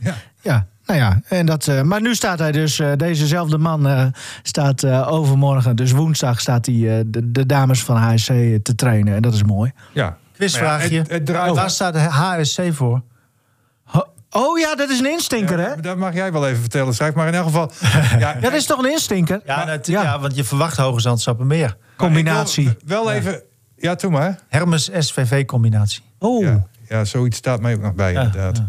Ja. 0.00 0.14
ja. 0.42 0.66
Nou 0.86 0.98
ja, 0.98 1.20
en 1.28 1.46
dat, 1.46 1.66
uh, 1.66 1.82
maar 1.82 2.00
nu 2.00 2.14
staat 2.14 2.38
hij 2.38 2.52
dus, 2.52 2.78
uh, 2.78 2.92
dezezelfde 2.96 3.58
man 3.58 3.86
uh, 3.86 4.06
staat 4.42 4.86
overmorgen, 4.86 5.76
dus 5.76 5.92
woensdag 5.92 6.40
staat 6.40 6.66
hij 6.66 7.04
de, 7.06 7.30
de, 7.30 7.46
dames 7.46 7.82
van 7.82 7.96
HSC 7.96 8.32
te 8.62 8.74
trainen. 8.76 9.14
En 9.14 9.22
dat 9.22 9.34
is 9.34 9.42
mooi. 9.42 9.72
Ja, 9.92 10.16
quizvraagje. 10.36 10.94
Ja, 10.94 11.02
het, 11.08 11.28
het 11.28 11.30
oh. 11.30 11.52
Waar 11.52 11.70
staat 11.70 11.96
HSC 11.96 12.62
voor? 12.70 13.02
Oh 14.36 14.58
ja, 14.58 14.74
dat 14.74 14.90
is 14.90 14.98
een 14.98 15.10
instinker, 15.10 15.60
ja, 15.60 15.68
hè? 15.68 15.80
Dat 15.80 15.96
mag 15.96 16.14
jij 16.14 16.32
wel 16.32 16.46
even 16.46 16.60
vertellen, 16.60 16.94
schrijf 16.94 17.14
maar 17.14 17.28
in 17.28 17.34
elk 17.34 17.44
geval. 17.44 17.70
ja, 18.18 18.34
dat 18.34 18.52
is 18.52 18.66
toch 18.66 18.78
een 18.78 18.90
instinker? 18.90 19.40
Ja, 19.44 19.64
dat, 19.64 19.86
ja. 19.86 20.02
ja. 20.02 20.20
want 20.20 20.36
je 20.36 20.44
verwacht 20.44 20.76
Hoge 20.76 21.00
Zandstappen 21.00 21.46
meer. 21.46 21.76
Combinatie. 21.96 22.76
Wel 22.84 23.12
even, 23.12 23.42
ja, 23.76 23.94
toen 23.94 24.12
maar. 24.12 24.38
Hermes 24.48 24.90
SVV-combinatie. 24.98 26.02
Oh. 26.18 26.46
Ja, 26.88 27.04
zoiets 27.04 27.36
staat 27.36 27.60
mij 27.60 27.74
ook 27.74 27.80
nog 27.80 27.94
bij, 27.94 28.12
inderdaad 28.12 28.62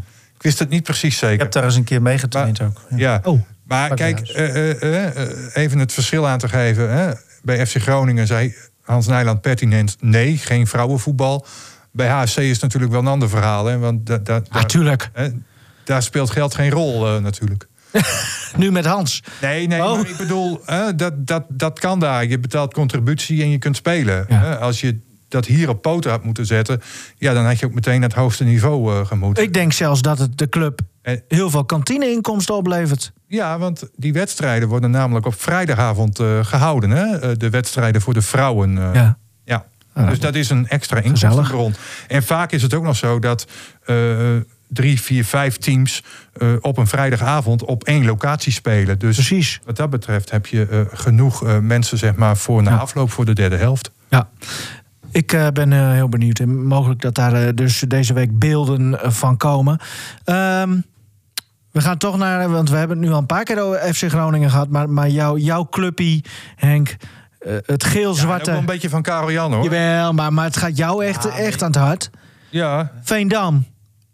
wist 0.46 0.60
het 0.60 0.70
niet 0.70 0.84
precies 0.84 1.18
zeker. 1.18 1.34
Ik 1.34 1.40
heb 1.40 1.52
daar 1.52 1.64
eens 1.64 1.76
een 1.76 1.84
keer 1.84 2.02
meegetraind 2.02 2.62
ook. 2.62 2.82
Ja. 2.96 3.20
Oh, 3.24 3.42
maar 3.64 3.96
kijk, 3.96 4.36
uh, 4.38 4.82
uh, 4.82 5.06
even 5.54 5.80
het 5.80 5.94
verschil 5.94 6.28
aan 6.28 6.38
te 6.38 6.50
geven. 6.50 6.92
Hè. 6.92 7.14
Bij 7.42 7.66
FC 7.68 7.76
Groningen 7.82 8.28
zei 8.28 8.56
Hans 8.82 9.08
Nijland 9.08 9.42
pertinent... 9.42 9.98
nee, 10.00 10.38
geen 10.38 10.68
vrouwenvoetbal. 10.68 11.46
Bij 11.92 12.08
HSC 12.08 12.38
is 12.38 12.52
het 12.52 12.62
natuurlijk 12.62 12.92
wel 12.92 13.02
een 13.02 13.08
ander 13.08 13.30
verhaal. 13.30 13.66
Hè, 13.66 13.78
want 13.78 14.06
da, 14.06 14.18
da, 14.18 14.42
natuurlijk. 14.50 15.10
Daar, 15.14 15.32
daar 15.86 16.04
speelt 16.04 16.30
geld 16.30 16.56
geen 16.56 16.72
rol 16.72 17.22
natuurlijk. 17.22 17.68
nu 18.58 18.72
met 18.72 18.86
Hans. 18.86 19.24
Nee, 19.42 19.68
nee, 19.68 19.84
oh. 19.84 19.96
maar 19.96 20.10
ik 20.10 20.18
bedoel, 20.18 20.62
dat, 20.96 21.28
dat, 21.28 21.44
dat 21.48 21.80
kan 21.80 22.00
daar. 22.00 22.26
Je 22.26 22.40
betaalt 22.40 22.74
contributie 22.74 23.42
en 23.42 23.50
je 23.50 23.58
kunt 23.58 23.76
spelen. 23.76 24.26
Ja. 24.30 24.54
Als 24.54 24.82
je 24.82 25.00
dat 25.28 25.46
hier 25.46 25.70
op 25.70 25.82
poten 25.82 26.12
had 26.12 26.24
moeten 26.24 26.46
zetten, 26.46 26.82
ja, 27.18 27.34
dan 27.34 27.46
had 27.46 27.60
je 27.60 27.66
ook 27.66 27.74
meteen 27.74 28.02
het 28.02 28.14
hoogste 28.14 28.44
niveau 28.44 28.94
uh, 28.94 29.06
gemoeten. 29.06 29.44
Ik 29.44 29.54
denk 29.54 29.74
zelfs 29.74 30.02
dat 30.02 30.20
het 30.20 30.38
de 30.38 30.50
club 30.50 30.80
heel 31.28 31.50
veel 31.50 31.66
kantineinkomsten 31.66 32.56
oplevert. 32.56 33.12
Ja, 33.28 33.60
want 33.60 33.90
die 33.96 34.14
wedstrijden 34.14 34.68
worden 34.68 34.92
namelijk 34.92 35.26
op 35.26 35.42
vrijdagavond 35.42 36.20
uh, 36.20 36.46
gehouden. 36.46 36.90
Hè? 36.90 37.30
Uh, 37.30 37.38
de 37.38 37.50
wedstrijden 37.50 38.02
voor 38.02 38.14
de 38.14 38.22
vrouwen. 38.22 38.72
ja. 38.72 39.18
ja. 39.44 39.66
Ah, 39.94 40.10
dus 40.10 40.20
dat 40.20 40.36
is 40.36 40.50
een 40.50 40.68
extra 40.68 41.00
inkomstenbron. 41.00 41.74
En 42.08 42.24
vaak 42.24 42.52
is 42.52 42.62
het 42.62 42.74
ook 42.74 42.84
nog 42.84 42.96
zo 42.96 43.20
dat 43.20 43.48
drie, 44.76 45.02
vier, 45.02 45.26
vijf 45.26 45.58
teams 45.58 46.04
op 46.62 46.78
een 46.78 46.88
vrijdagavond 46.88 47.64
op 47.64 47.84
één 47.84 48.06
locatie 48.06 48.52
spelen. 48.52 49.00
Dus 49.00 49.16
Precies. 49.16 49.60
wat 49.66 49.76
dat 49.76 49.90
betreft 49.90 50.32
heb 50.32 50.46
je 50.46 50.88
genoeg 50.94 51.60
mensen 51.62 51.98
zeg 51.98 52.16
maar, 52.16 52.38
voor 52.38 52.64
na 52.64 52.78
afloop 52.78 53.12
voor 53.12 53.26
de 53.26 53.34
derde 53.34 53.56
helft. 53.56 53.92
Ja. 54.10 54.30
Ik 55.12 55.38
ben 55.54 55.92
heel 55.94 56.10
benieuwd. 56.10 56.40
En 56.40 56.66
mogelijk 56.66 57.02
dat 57.02 57.16
daar 57.16 57.56
dus 57.56 57.80
deze 57.88 58.14
week 58.14 58.40
beelden 58.40 59.00
van 59.14 59.38
komen. 59.38 59.80
Um, 60.26 60.84
we 61.76 61.82
gaan 61.82 61.98
toch 61.98 62.18
naar, 62.18 62.50
want 62.50 62.70
we 62.70 62.78
hebben 62.78 62.98
het 62.98 63.06
nu 63.06 63.14
al 63.14 63.20
een 63.20 63.26
paar 63.26 63.44
keer 63.44 63.62
over 63.62 63.94
FC 63.94 64.04
Groningen 64.10 64.50
gehad. 64.50 64.70
Maar, 64.70 64.90
maar 64.90 65.10
jou, 65.10 65.40
jouw 65.40 65.68
clubpie, 65.70 66.24
Henk, 66.56 66.96
het 67.66 67.84
geel-zwarte. 67.84 68.52
Ja, 68.52 68.58
een 68.58 68.66
beetje 68.66 68.90
van 68.90 69.02
Karel 69.02 69.32
Jan 69.32 69.54
hoor. 69.54 69.64
Jawel, 69.64 70.14
maar, 70.14 70.34
maar 70.34 70.46
het 70.46 70.58
gaat 70.58 70.78
jou 70.78 71.06
echt, 71.06 71.24
ja, 71.24 71.30
echt 71.30 71.62
aan 71.62 71.72
het 71.72 71.80
hart. 71.80 72.10
Ja. 72.50 72.92
Veendam, 73.02 73.66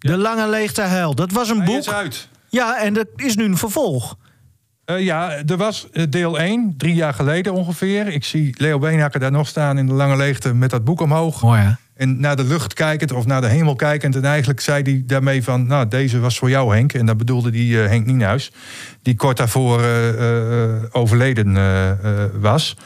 De 0.02 0.18
Lange 0.18 0.50
Leegte 0.50 0.82
Hel. 0.82 1.16
Dat 1.16 1.32
was 1.32 1.50
een 1.50 1.58
Hij 1.58 1.66
boek. 1.66 1.78
Is 1.78 1.90
uit. 1.90 2.28
Ja, 2.50 2.80
en 2.80 2.94
dat 2.94 3.08
is 3.16 3.36
nu 3.36 3.44
een 3.44 3.58
vervolg. 3.58 4.18
Uh, 4.86 5.00
ja, 5.00 5.32
er 5.32 5.58
was 5.58 5.88
deel 6.10 6.40
1, 6.40 6.74
drie 6.78 6.94
jaar 6.94 7.14
geleden 7.14 7.54
ongeveer. 7.54 8.08
Ik 8.08 8.24
zie 8.24 8.56
Leo 8.58 8.80
Beenhakker 8.80 9.20
daar 9.20 9.32
nog 9.32 9.48
staan 9.48 9.78
in 9.78 9.86
de 9.86 9.94
lange 9.94 10.18
leegte 10.18 10.54
met 10.54 10.70
dat 10.70 10.84
boek 10.84 11.02
omhoog. 11.02 11.42
Mooi 11.42 11.62
hè? 11.62 11.72
En 11.96 12.20
naar 12.20 12.36
de 12.36 12.44
lucht 12.44 12.74
kijkend 12.74 13.12
of 13.12 13.26
naar 13.26 13.42
de 13.42 13.48
hemel 13.48 13.76
kijkend. 13.76 14.16
En 14.16 14.26
eigenlijk 14.26 14.60
zei 14.60 14.84
hij 14.84 15.04
daarmee 15.06 15.44
van, 15.44 15.68
nou 15.68 15.88
deze 15.88 16.20
was 16.20 16.38
voor 16.38 16.50
jou 16.50 16.76
Henk. 16.76 16.94
En 16.94 17.06
dat 17.06 17.18
bedoelde 17.18 17.50
die 17.50 17.74
uh, 17.74 17.86
Henk 17.88 18.06
Nienhuis. 18.06 18.52
Die 19.02 19.16
kort 19.16 19.38
daarvoor 19.38 19.82
overleden 20.92 21.58
was. 22.42 22.78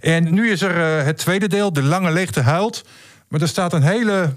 En 0.00 0.34
nu 0.34 0.50
is 0.50 0.62
er 0.62 1.04
het 1.04 1.18
tweede 1.18 1.48
deel, 1.48 1.72
de 1.72 1.82
lange 1.82 2.10
leegte 2.10 2.40
huilt. 2.40 2.84
Maar 3.28 3.40
er 3.40 3.48
staat 3.48 3.72
een 3.72 3.82
hele, 3.82 4.34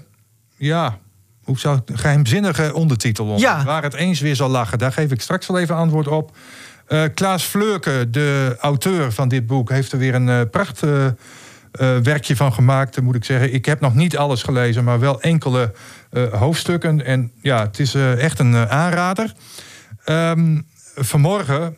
ja, 0.56 0.98
hoe 1.44 1.58
zou 1.58 1.80
het, 1.84 2.00
geheimzinnige 2.00 2.74
ondertitel 2.74 3.24
onder. 3.24 3.40
Ja. 3.40 3.64
Waar 3.64 3.82
het 3.82 3.94
eens 3.94 4.20
weer 4.20 4.36
zal 4.36 4.48
lachen. 4.48 4.78
Daar 4.78 4.92
geef 4.92 5.10
ik 5.10 5.20
straks 5.20 5.46
wel 5.46 5.58
even 5.58 5.74
antwoord 5.74 6.08
op. 6.08 6.36
Uh, 6.88 7.02
Klaas 7.14 7.42
Fleurke, 7.44 8.10
de 8.10 8.56
auteur 8.60 9.12
van 9.12 9.28
dit 9.28 9.46
boek, 9.46 9.70
heeft 9.70 9.92
er 9.92 9.98
weer 9.98 10.14
een 10.14 10.28
uh, 10.28 10.40
pracht 10.50 10.82
uh, 10.82 11.06
werkje 12.02 12.36
van 12.36 12.52
gemaakt, 12.52 13.00
moet 13.00 13.14
ik 13.14 13.24
zeggen. 13.24 13.54
Ik 13.54 13.64
heb 13.64 13.80
nog 13.80 13.94
niet 13.94 14.16
alles 14.16 14.42
gelezen, 14.42 14.84
maar 14.84 15.00
wel 15.00 15.20
enkele 15.20 15.72
hoofdstukken. 16.30 17.04
En 17.04 17.32
ja, 17.42 17.62
het 17.62 17.78
is 17.78 17.94
echt 17.94 18.38
een 18.38 18.56
aanrader. 18.56 19.32
Um, 20.06 20.66
vanmorgen, 20.94 21.76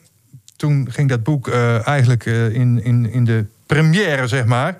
toen 0.56 0.88
ging 0.90 1.08
dat 1.08 1.22
boek 1.22 1.48
eigenlijk 1.84 2.24
in, 2.26 2.84
in, 2.84 3.10
in 3.10 3.24
de 3.24 3.46
première, 3.66 4.26
zeg 4.26 4.44
maar. 4.44 4.76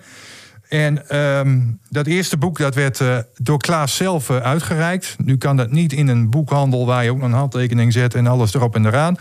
En 0.75 1.17
um, 1.17 1.81
dat 1.89 2.07
eerste 2.07 2.37
boek 2.37 2.59
dat 2.59 2.75
werd 2.75 3.01
uh, 3.01 3.19
door 3.37 3.59
Klaas 3.59 3.97
zelf 3.97 4.29
uh, 4.29 4.37
uitgereikt. 4.37 5.17
Nu 5.25 5.37
kan 5.37 5.57
dat 5.57 5.71
niet 5.71 5.93
in 5.93 6.09
een 6.09 6.31
boekhandel 6.31 6.87
waar 6.87 7.05
je 7.05 7.11
ook 7.11 7.23
een 7.23 7.33
handtekening 7.33 7.93
zet 7.93 8.15
en 8.15 8.27
alles 8.27 8.55
erop 8.55 8.75
en 8.75 8.87
eraan. 8.87 9.17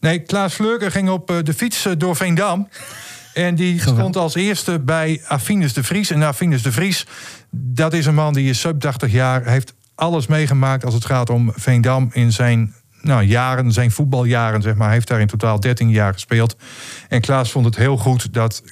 Nee, 0.00 0.18
Klaas 0.18 0.54
Vleuker 0.54 0.90
ging 0.90 1.08
op 1.08 1.30
uh, 1.30 1.36
de 1.42 1.54
fiets 1.54 1.88
door 1.98 2.16
Veendam. 2.16 2.68
En 3.34 3.54
die 3.54 3.80
stond 3.80 4.16
als 4.16 4.34
eerste 4.34 4.80
bij 4.80 5.22
Affinus 5.26 5.72
de 5.72 5.82
Vries. 5.82 6.10
En 6.10 6.22
Affinus 6.22 6.62
de 6.62 6.72
Vries, 6.72 7.06
dat 7.50 7.92
is 7.92 8.06
een 8.06 8.14
man 8.14 8.32
die 8.32 8.48
is 8.48 8.60
sub 8.60 8.80
80 8.80 9.12
jaar, 9.12 9.44
heeft 9.44 9.74
alles 9.94 10.26
meegemaakt 10.26 10.84
als 10.84 10.94
het 10.94 11.04
gaat 11.04 11.30
om 11.30 11.52
Veendam 11.54 12.10
in 12.12 12.32
zijn 12.32 12.74
nou, 13.02 13.22
jaren, 13.22 13.72
zijn 13.72 13.90
voetbaljaren, 13.90 14.62
zeg 14.62 14.74
maar. 14.74 14.86
Hij 14.86 14.94
heeft 14.94 15.08
daar 15.08 15.20
in 15.20 15.26
totaal 15.26 15.60
13 15.60 15.90
jaar 15.90 16.12
gespeeld. 16.12 16.56
En 17.08 17.20
Klaas 17.20 17.50
vond 17.50 17.64
het 17.64 17.76
heel 17.76 17.96
goed 17.96 18.32
dat 18.32 18.62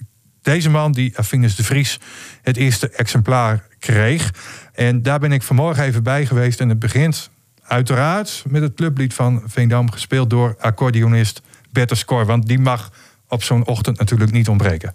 deze 0.45 0.71
man, 0.71 0.93
die 0.93 1.19
Affinus 1.19 1.57
de 1.57 1.65
Vries, 1.65 2.01
het 2.43 2.57
eerste 2.57 2.89
exemplaar 2.89 3.67
kreeg. 3.79 4.31
En 4.73 5.03
daar 5.03 5.19
ben 5.19 5.33
ik 5.33 5.43
vanmorgen 5.43 5.85
even 5.85 6.03
bij 6.03 6.27
geweest. 6.27 6.61
En 6.61 6.69
het 6.69 6.79
begint 6.79 7.31
uiteraard 7.63 8.45
met 8.49 8.63
het 8.63 8.75
clublied 8.75 9.15
van 9.15 9.43
Veendam, 9.47 9.91
gespeeld 9.91 10.31
door 10.31 10.57
accordeonist 10.59 11.43
Bertus 11.71 12.05
Cor. 12.05 12.27
Want 12.27 12.47
die 12.47 12.59
mag 12.59 12.93
op 13.29 13.43
zo'n 13.43 13.67
ochtend 13.67 13.99
natuurlijk 13.99 14.33
niet 14.33 14.49
ontbreken. 14.49 14.95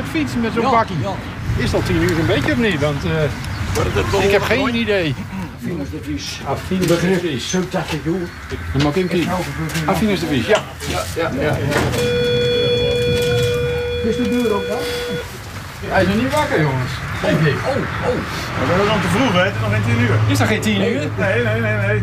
Lastig 0.00 0.20
fietsen 0.20 0.40
met 0.40 0.52
zo'n 0.52 0.70
bakkie. 0.70 0.96
Is 1.56 1.70
dat 1.70 1.86
10 1.86 1.96
uur 1.96 2.18
een 2.18 2.26
beetje 2.26 2.52
of 2.52 2.58
niet? 2.58 2.80
Want 2.80 3.04
uh, 3.04 4.24
ik 4.24 4.30
heb 4.30 4.42
geen 4.42 4.74
idee. 4.74 5.14
Affinus 5.56 5.90
de 5.90 5.98
Vries. 6.02 6.40
Affinus 6.44 6.86
de 6.86 6.96
Vries. 6.96 7.56
Dacht 7.70 7.92
ik, 7.92 8.00
joh. 8.04 8.20
Dan 8.72 8.82
mag 8.82 8.94
ik 8.94 9.10
hem. 9.10 9.28
Affinus 9.86 10.20
de 10.20 10.26
Vries, 10.26 10.46
ja. 10.46 10.62
Ja, 10.88 11.02
ja, 11.16 11.30
ja. 11.40 11.56
Is 14.08 14.16
de 14.16 14.28
deur 14.30 14.52
ook 14.54 14.68
dan? 14.68 14.78
Hij 15.86 16.02
is 16.02 16.08
nog 16.08 16.16
niet 16.16 16.34
wakker, 16.34 16.60
jongens. 16.60 16.92
Denk 17.22 17.40
ik. 17.40 17.54
Oh, 17.54 17.76
oh. 17.76 18.68
Dat 18.68 18.80
is 18.80 18.86
dan 18.86 19.00
te 19.00 19.08
vroeg, 19.08 19.32
hè? 19.32 19.42
Het 19.42 19.54
is 19.54 19.60
nog 19.60 19.68
geen 19.70 19.82
10 19.82 20.00
uur. 20.00 20.18
Is 20.28 20.38
dat 20.38 20.48
geen 20.48 20.60
10 20.60 20.82
uur? 20.82 21.08
Nee, 21.18 21.42
nee, 21.44 21.60
nee, 21.60 21.76
nee. 21.86 22.02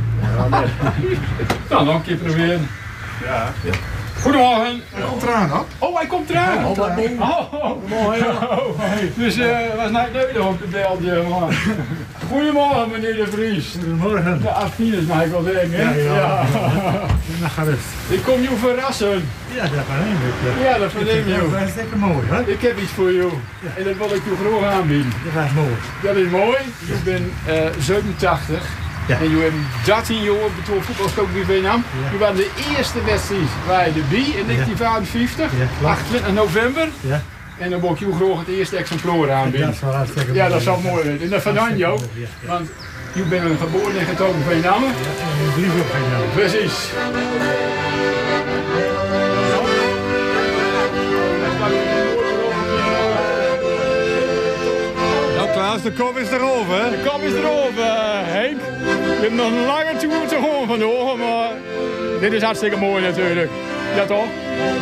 nou, 1.69 1.85
nog 1.85 1.95
een 1.95 2.03
keer 2.03 2.15
proberen. 2.15 2.69
Ja. 3.25 3.53
Goedemorgen. 4.21 4.81
Hij 4.93 5.03
komt 5.09 5.23
eraan, 5.23 5.49
hoor. 5.49 5.65
Oh, 5.79 5.97
hij 5.97 6.07
komt 6.07 6.29
eraan. 6.29 6.65
Oh, 6.65 6.77
wat 6.77 6.95
mooi. 6.95 7.15
Oh, 7.19 7.53
oh. 7.53 7.89
mooi. 7.89 8.21
Dus 9.15 9.37
uh, 9.37 9.57
was 9.77 9.91
net 9.91 10.13
nodig 10.13 10.45
op 10.47 10.59
de 10.59 10.67
beltje, 10.67 11.23
man. 11.29 11.51
Goedemorgen, 12.29 12.89
meneer 12.91 13.15
De 13.15 13.27
Vries. 13.31 13.75
Goedemorgen. 13.79 14.41
De 14.41 14.49
Afines, 14.49 15.05
mag 15.05 15.23
ik 15.23 15.31
wel 15.31 15.43
zeggen. 15.43 15.71
hè? 15.71 15.81
Ja, 15.81 16.13
ja. 16.13 16.45
Gerust. 17.55 17.87
Ik 18.07 18.23
kom 18.23 18.41
je 18.41 18.49
verrassen. 18.59 19.29
Ja, 19.55 19.61
dat 19.61 19.85
verneem 19.89 20.17
ik. 20.27 20.63
Ja, 20.63 20.77
dat 20.77 20.91
verneem 20.91 21.27
je. 21.27 21.49
Dat 21.51 21.67
is 21.67 21.75
lekker 21.75 21.97
mooi, 21.97 22.25
hè? 22.29 22.41
Ik 22.51 22.61
heb 22.61 22.79
iets 22.79 22.91
voor 22.91 23.13
jou. 23.13 23.31
En 23.77 23.83
dat 23.83 23.97
wil 23.97 24.07
ik 24.15 24.21
je 24.23 24.57
graag 24.59 24.73
aanbieden. 24.73 25.13
Dat 25.33 25.43
is 25.45 25.51
mooi. 25.51 25.75
Dat 26.03 26.15
is 26.15 26.29
mooi. 26.29 26.57
Ik 26.97 27.03
ben 27.03 27.31
eh 27.45 27.69
87. 27.79 28.85
Ja. 29.07 29.17
En 29.19 29.29
je 29.29 29.37
hebt 29.37 29.85
13 29.85 30.23
jaar 30.23 30.49
betoeld 30.55 30.83
voetbalscoop 30.85 31.27
bij 31.33 31.43
Vietnam. 31.43 31.83
Je 32.11 32.17
was 32.17 32.35
de 32.35 32.49
eerste 32.77 33.03
wedstrijd 33.03 33.41
bij 33.67 33.85
de 33.93 33.99
B 34.09 34.13
in 34.13 34.45
1955, 34.45 35.51
Ja, 35.51 35.65
klopt. 35.79 35.93
28 35.93 36.33
november. 36.33 36.87
Ja. 37.01 37.21
En 37.57 37.69
dan 37.69 37.79
wil 37.81 37.91
ik 37.91 37.99
je 37.99 38.13
graag 38.15 38.39
het 38.39 38.47
eerste 38.47 38.77
exemplaar 38.77 39.31
aanbieden. 39.31 39.65
Dat 39.67 39.75
is 39.75 39.81
wel 39.81 39.93
hartstikke 39.93 40.33
Ja, 40.33 40.39
mooi. 40.41 40.53
dat 40.53 40.61
zou 40.61 40.81
mooi 40.81 41.03
zijn. 41.03 41.21
En 41.21 41.29
dat 41.29 41.41
vandaan 41.41 41.77
jou. 41.77 41.99
Ja, 42.13 42.27
ja. 42.41 42.47
Want 42.47 42.69
je 43.13 43.21
bent 43.23 43.43
een 43.49 43.57
geboren 43.57 43.99
en 43.99 44.05
getogen 44.05 44.41
Vietnam. 44.49 44.83
En 44.83 44.89
een 45.45 45.51
brief 45.53 45.73
op 45.81 45.89
gaan 45.91 46.01
jou. 46.11 46.23
Precies. 46.35 46.75
Nou 55.35 55.49
Klaas, 55.51 55.81
de 55.81 55.91
kop 55.91 56.17
is 56.17 56.29
erover? 56.31 56.89
De 56.91 56.99
kop 57.09 57.21
is 57.21 57.33
erover, 57.33 57.83
eh, 57.83 58.19
Henk. 58.23 58.59
Je 59.19 59.23
hebt 59.23 59.35
nog 59.35 59.51
een 59.51 59.65
lange 59.65 59.97
tour 59.97 60.27
te 60.27 60.35
gaan 60.35 60.67
vandoor, 60.67 61.17
maar 61.17 61.51
dit 62.19 62.33
is 62.33 62.41
hartstikke 62.41 62.77
mooi 62.77 63.03
natuurlijk. 63.03 63.49
Ja 63.95 64.05
toch? 64.05 64.25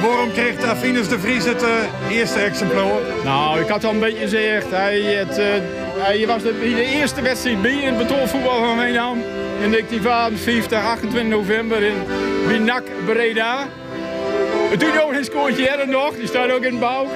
Waarom 0.02 0.32
kreeg 0.32 0.60
de 0.60 0.68
Affinus 0.68 1.08
de 1.08 1.20
Vries 1.20 1.46
het 1.46 1.64
eh, 1.64 2.18
eerste 2.18 2.40
exemplaar? 2.40 3.02
Nou, 3.24 3.60
ik 3.60 3.68
had 3.68 3.84
al 3.84 3.92
een 3.92 4.00
beetje 4.00 4.20
gezegd. 4.20 4.72
Hij, 4.72 5.02
het, 5.02 5.38
eh, 5.38 5.46
hij 5.98 6.28
was 6.28 6.44
de, 6.44 6.60
de 6.60 6.86
eerste 6.86 7.22
wedstrijd 7.22 7.62
bij 7.62 7.72
in 7.72 7.94
het 7.94 7.98
betonvoetbal 7.98 8.60
van 8.66 8.80
Veenam. 8.80 9.18
In 9.62 9.72
1955, 9.72 10.84
28 10.84 11.30
november 11.30 11.84
in 11.84 12.04
Binak 12.48 12.84
Breda. 13.06 13.68
Het 14.70 14.80
doet 14.80 15.02
ook 15.02 15.12
een 15.12 15.26
scoortje 15.26 15.70
er 15.70 15.88
nog, 15.88 16.16
die 16.16 16.28
staat 16.28 16.52
ook 16.52 16.64
in 16.64 16.72
het 16.72 16.80
bouw. 16.80 17.08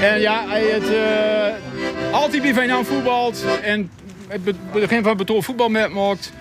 En 0.00 0.20
ja, 0.20 0.44
hij 0.46 0.64
het 0.64 0.92
eh, 0.92 2.14
altijd 2.14 2.42
bij 2.42 2.54
Veenam 2.54 2.84
voetbalt 2.84 3.44
en 3.62 3.90
het 4.28 4.44
be- 4.44 4.54
begin 4.72 5.02
van 5.02 5.16
betonvoetbal 5.16 5.68
metmaakt. 5.68 6.32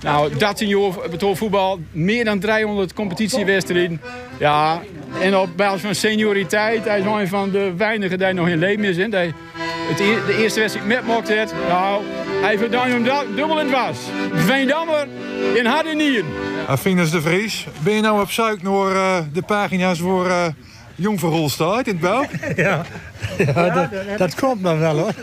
Nou, 0.00 0.36
13 0.36 0.68
jaar 0.68 0.92
betonvoetbal, 1.10 1.80
meer 1.92 2.24
dan 2.24 2.38
300 2.38 2.92
competitiewedstrijden. 2.92 4.00
Ja, 4.38 4.82
en 5.20 5.36
op 5.36 5.48
basis 5.56 5.80
van 5.80 5.94
senioriteit, 5.94 6.84
hij 6.84 6.98
is 6.98 7.04
een 7.04 7.28
van 7.28 7.50
de 7.50 7.72
weinigen 7.76 8.18
die 8.18 8.32
nog 8.32 8.48
in 8.48 8.58
leven 8.58 8.84
is. 8.84 8.96
Die 8.96 9.04
het 9.06 10.00
e- 10.00 10.26
de 10.26 10.36
eerste 10.42 10.60
wedstrijd 10.60 10.86
metmaakt 10.88 11.28
heeft. 11.28 11.54
Nou, 11.68 12.02
hij 12.42 12.58
verdient 12.58 12.82
hem 12.82 13.34
dubbel 13.36 13.60
in 13.60 13.66
het 13.66 13.74
was. 13.74 13.98
Veendammer 14.34 15.06
in 15.54 15.66
harde 15.66 15.94
nieren. 15.94 16.26
Affinus 16.66 17.10
de 17.10 17.20
Vries, 17.20 17.66
ben 17.82 17.94
je 17.94 18.00
nou 18.00 18.20
op 18.20 18.30
zoek 18.30 18.62
naar 18.62 18.94
eh, 18.96 19.18
de 19.32 19.42
pagina's 19.42 19.98
voor 19.98 20.26
eh 20.26 20.46
Jong 21.00 21.18
Verholstaat 21.18 21.86
in 21.86 21.92
het 21.92 22.00
bouw? 22.00 22.24
Ja, 22.56 22.84
ja 23.38 23.70
dat, 23.70 24.18
dat 24.18 24.34
klopt 24.34 24.60
nog 24.60 24.78
wel 24.78 24.98
hoor. 24.98 25.14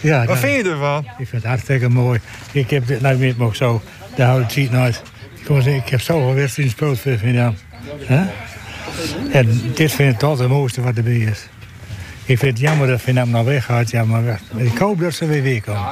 Ja, 0.00 0.24
Wat 0.24 0.38
vind 0.38 0.64
je 0.64 0.70
ervan? 0.70 1.04
Ik 1.18 1.28
vind 1.28 1.42
het 1.42 1.44
hartstikke 1.44 1.88
mooi. 1.88 2.20
Ik 2.52 2.70
heb 2.70 2.86
dit 2.86 3.00
nou 3.00 3.18
weet 3.18 3.38
me 3.38 3.44
ook 3.44 3.54
zo. 3.54 3.82
Daar 4.14 4.26
houdt 4.26 4.42
het 4.42 4.52
ziet 4.52 4.70
nooit. 4.70 5.02
Ik, 5.40 5.48
moet 5.48 5.62
zeggen, 5.62 5.82
ik 5.82 5.88
heb 5.88 6.00
zoveel 6.00 6.34
wedstrijden 6.34 6.74
gespeeld 6.74 7.00
voor 7.00 7.18
Vietnam. 7.18 7.54
Hè? 8.04 8.26
En 9.30 9.60
dit 9.74 9.92
vind 9.92 10.12
ik 10.12 10.18
toch 10.18 10.38
het 10.38 10.48
mooiste 10.48 10.80
wat 10.80 10.96
erbij 10.96 11.16
is. 11.16 11.48
Ik 12.30 12.38
vind 12.38 12.58
het 12.58 12.60
jammer 12.60 12.86
dat 12.86 13.00
Vietnam 13.00 13.30
nou 13.30 13.44
weggaat. 13.44 13.90
Ja, 13.90 14.04
maar 14.04 14.40
ik 14.56 14.78
hoop 14.78 15.00
dat 15.00 15.14
ze 15.14 15.26
weer 15.26 15.42
weer 15.42 15.62
komen. 15.62 15.82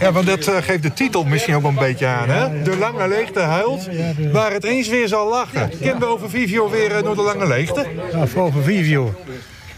Ja, 0.00 0.12
want 0.12 0.26
dat 0.26 0.46
eh, 0.46 0.56
geeft 0.56 0.82
de 0.82 0.92
titel 0.92 1.24
misschien 1.24 1.54
ook 1.54 1.62
wel 1.62 1.70
een 1.70 1.76
beetje 1.76 2.06
aan, 2.06 2.28
hè? 2.28 2.62
De 2.62 2.76
lange 2.76 3.08
leegte 3.08 3.40
huilt, 3.40 3.88
waar 4.32 4.52
het 4.52 4.64
eens 4.64 4.88
weer 4.88 5.08
zal 5.08 5.28
lachen. 5.28 5.70
Kunnen 5.80 5.98
we 5.98 6.06
over 6.06 6.38
jaar 6.38 6.70
weer 6.70 6.96
eh, 6.96 7.02
naar 7.02 7.14
de 7.14 7.22
lange 7.22 7.46
leegte? 7.46 7.86
Ja, 8.12 8.26
voor 8.26 8.42
over 8.42 8.72
jaar. 8.72 9.12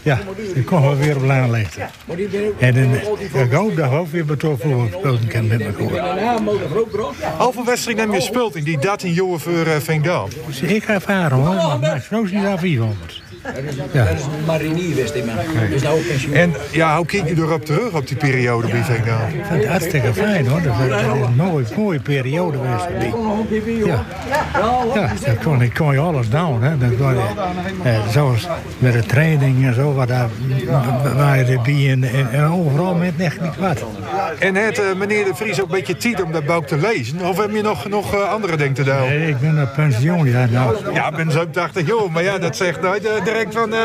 Ja, 0.01 0.19
ik 0.53 0.65
kom 0.65 0.81
wel 0.81 0.97
weer 0.97 1.15
op 1.15 1.23
lange 1.23 1.49
leegte. 1.49 1.81
En 2.59 2.73
dan, 2.73 2.93
ik 3.41 3.51
hoop 3.51 3.75
dat 3.75 3.89
we 3.89 3.95
ook 3.95 4.11
weer 4.11 4.25
betrokken 4.25 4.69
voetbal 4.69 4.99
spelen 4.99 5.27
kunnen 5.27 5.57
met 5.57 5.77
elkaar. 5.77 6.39
Hoeveel 7.37 7.65
wedstrijden 7.65 8.11
heb 8.11 8.21
je 8.33 8.49
in 8.53 8.63
die 8.63 8.79
13 8.79 9.13
jaar 9.13 9.39
voor 9.39 9.65
eh 9.65 9.75
Veendam? 9.79 10.29
Dus 10.47 10.61
ik 10.61 10.83
ga 10.83 10.93
ervaren 10.93 11.37
hoor, 11.37 11.79
maar 11.79 12.07
Roos 12.09 12.31
is 12.31 12.41
daar 12.41 12.59
400. 12.59 13.20
Ja. 13.91 14.05
Dat 14.05 14.17
is 14.17 14.23
een 14.23 14.45
marinier 14.45 14.89
geweest, 14.89 15.13
die 15.13 15.23
man. 15.23 15.35
Dus 15.69 15.81
nou 15.81 15.97
ook 15.97 16.07
pensioen. 16.07 16.33
En 16.33 16.53
ja, 16.71 16.97
hoe 16.97 17.05
kijk 17.05 17.27
je 17.27 17.35
erop 17.35 17.65
terug 17.65 17.93
op 17.93 18.07
die 18.07 18.17
periode 18.17 18.67
bij 18.67 18.83
Veendam? 18.83 19.27
Ik 19.27 19.45
vind 19.45 19.61
het 19.61 19.67
hartstikke 19.67 20.13
fijn 20.13 20.47
hoor. 20.47 20.61
Dat 20.61 20.73
is 20.83 20.89
dat 20.89 21.27
een 21.27 21.35
mooie, 21.35 21.65
mooie 21.75 21.99
periode 21.99 22.57
geweest. 22.57 23.85
Ja, 23.85 24.05
ja 24.93 25.11
daar 25.25 25.35
kon, 25.43 25.61
ik 25.61 25.73
kon 25.73 25.93
je 25.93 25.99
alles 25.99 26.29
doen. 26.29 26.61
Hè. 26.61 26.77
Dat 26.77 26.97
kon 26.97 27.13
je, 27.13 27.23
eh, 27.83 28.07
zoals 28.09 28.47
met 28.79 28.93
de 28.93 29.05
training 29.05 29.65
en 29.65 29.73
zo, 29.73 29.93
waar, 29.93 30.07
daar, 30.07 30.29
waar 31.15 31.37
je 31.37 31.45
erbij 31.45 31.89
en, 31.91 32.03
en, 32.31 32.43
overal 32.43 32.95
met 32.95 33.13
echt 33.17 33.41
niet 33.41 33.57
wat. 33.57 33.83
En 34.39 34.55
het 34.55 34.79
eh, 34.79 34.93
meneer 34.95 35.25
de 35.25 35.35
Vries 35.35 35.61
ook 35.61 35.65
een 35.65 35.75
beetje 35.75 35.97
tijd 35.97 36.23
om 36.23 36.31
dat 36.31 36.45
boek 36.45 36.67
te 36.67 36.77
lezen? 36.77 37.21
Of 37.21 37.37
heb 37.37 37.51
je 37.51 37.61
nog, 37.61 37.89
nog 37.89 38.13
eh, 38.13 38.29
andere 38.29 38.57
dingen 38.57 38.73
te 38.73 38.83
doen? 38.83 38.95
Nee, 38.95 39.27
ik 39.27 39.39
ben 39.39 39.61
op 39.61 39.73
pensioen, 39.75 40.27
ja. 40.27 40.45
Nou, 40.45 40.93
Ja, 40.93 41.09
ik 41.09 41.15
ben 41.15 41.31
zo 41.31 41.49
80 41.49 41.87
jaar, 41.87 42.11
maar 42.11 42.23
ja, 42.23 42.37
dat 42.37 42.55
zegt 42.55 42.81
nooit 42.81 43.05
eh, 43.05 43.23
van 43.49 43.73
eh, 43.73 43.79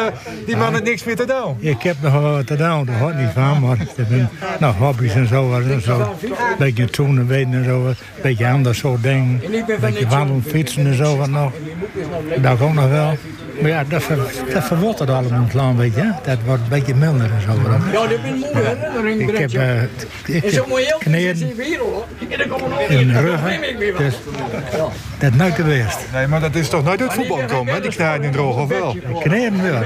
die 0.47 0.57
man 0.57 0.72
heeft 0.72 0.84
niks 0.84 1.05
meer 1.05 1.16
te 1.16 1.24
doen. 1.24 1.57
ik 1.59 1.82
heb 1.82 1.97
nog 2.01 2.12
wel 2.12 2.32
wat 2.32 2.47
te 2.47 2.57
doen, 2.57 2.84
daar 2.84 2.97
houdt 2.97 3.16
niet 3.16 3.30
van, 3.34 3.61
maar 3.61 3.80
ik 3.80 4.09
ben 4.09 4.30
nou, 4.61 4.74
hobby's 4.74 5.14
en 5.14 5.26
zo, 5.26 5.53
en 5.53 5.82
zo. 5.82 6.01
Een 6.01 6.36
beetje 6.59 6.84
toenen 6.90 7.26
weten 7.26 7.53
en 7.53 7.64
zo, 7.64 7.86
een 7.86 7.94
beetje 8.22 8.47
anders 8.47 8.78
soort 8.78 9.03
dingen. 9.03 9.40
Een 9.44 9.80
beetje 9.80 10.09
wandelen, 10.09 10.42
fietsen 10.42 10.86
en 10.86 10.94
zo 10.94 11.16
wat 11.16 11.28
nog. 11.28 11.53
Dat 12.42 12.61
ook 12.61 12.74
nog 12.74 12.88
wel. 12.88 13.16
Maar 13.61 13.70
ja, 13.70 13.84
dat, 13.88 14.02
ver, 14.02 14.18
dat 14.52 14.64
verwatert 14.64 15.11
allemaal 15.11 15.40
een 15.40 15.48
klein 15.48 15.76
beetje, 15.76 16.00
hè. 16.00 16.11
Dat 16.30 16.38
wordt 16.44 16.62
een 16.62 16.68
beetje 16.68 16.94
minder 16.94 17.30
en 17.30 17.40
zo. 17.40 17.48
wat. 17.48 17.80
Ja, 17.92 18.09
is 18.09 18.16
een 18.24 18.52
mooie 18.54 18.76
herinnering. 18.92 19.30
Ik 19.30 19.38
heb, 19.38 19.52
eh, 19.52 19.82
ik 20.36 20.52
heb 20.52 20.66
mooi 20.66 20.86
kneden 20.98 21.36
in 21.40 21.57
in 22.88 23.07
de 23.07 23.12
de 23.12 23.20
rug. 23.20 23.40
Dus 23.98 24.14
dat 25.18 25.30
is 25.32 25.36
nooit 25.36 25.54
geweest. 25.54 25.98
Nee, 26.12 26.26
maar 26.26 26.40
dat 26.40 26.54
is 26.54 26.68
toch 26.68 26.84
nooit 26.84 27.00
uit 27.00 27.12
voetbal 27.12 27.44
komen, 27.44 27.74
hè? 27.74 27.80
die 27.80 27.90
knijden 27.90 28.26
in 28.26 28.32
droog, 28.32 28.57
of 28.57 28.68
wel? 28.68 28.96
Kneden 29.22 29.62
wel. 29.62 29.82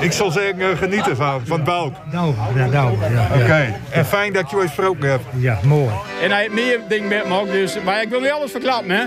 Ik 0.00 0.12
zal 0.12 0.30
zeggen, 0.30 0.60
eh, 0.60 0.78
genieten 0.78 1.16
van, 1.16 1.40
van 1.44 1.56
het 1.56 1.66
bouw. 1.66 1.92
Nou, 2.12 2.34
ja, 2.54 2.66
nou, 2.66 2.96
ja. 3.00 3.08
ja. 3.10 3.42
Oké, 3.42 3.74
en 3.90 4.06
fijn 4.06 4.32
dat 4.32 4.50
je 4.50 4.56
ooit 4.56 4.66
gesproken 4.66 5.10
hebt. 5.10 5.24
Ja, 5.36 5.58
mooi. 5.62 5.90
En 6.22 6.30
hij 6.30 6.40
heeft 6.40 6.54
meer 6.54 6.78
dingen 6.88 7.08
met 7.08 7.28
me 7.28 7.40
ook, 7.40 7.50
dus, 7.50 7.76
maar 7.84 8.02
ik 8.02 8.08
wil 8.08 8.20
niet 8.20 8.30
alles 8.30 8.50
verklappen, 8.50 8.90
hè. 8.90 9.04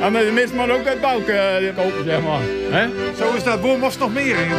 En 0.00 0.12
de 0.12 0.30
mensen 0.34 0.56
moeten 0.56 0.76
ook 0.76 0.86
uit 0.86 1.00
Bouk 1.00 1.26
eh, 1.28 1.76
kopen, 1.76 2.04
zeg 2.04 2.20
maar. 2.22 2.40
Zo 3.18 3.34
is 3.34 3.42
dat, 3.44 3.60
waar 3.60 3.78
was 3.78 3.98
nog 3.98 4.12
meer 4.12 4.36
in? 4.36 4.52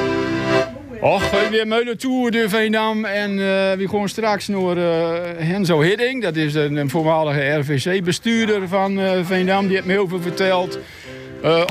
Och, 1.01 1.49
weer 1.49 1.67
Meulen 1.67 1.97
Tour 1.97 2.31
de 2.31 2.49
Veendam 2.49 3.05
en 3.05 3.29
eh 3.31 3.77
we 3.77 3.87
gaan 3.89 4.09
straks 4.09 4.47
naar 4.47 4.77
eh 4.77 5.21
Henzo 5.37 5.81
Hidding. 5.81 6.21
Dat 6.21 6.35
is 6.35 6.53
een, 6.53 6.75
een 6.75 6.89
voormalige 6.89 7.57
RVC-bestuurder 7.57 8.67
van 8.67 8.99
Veendam, 9.23 9.65
die 9.65 9.75
heeft 9.75 9.87
me 9.87 9.93
heel 9.93 10.07
veel 10.07 10.21
verteld. 10.21 10.79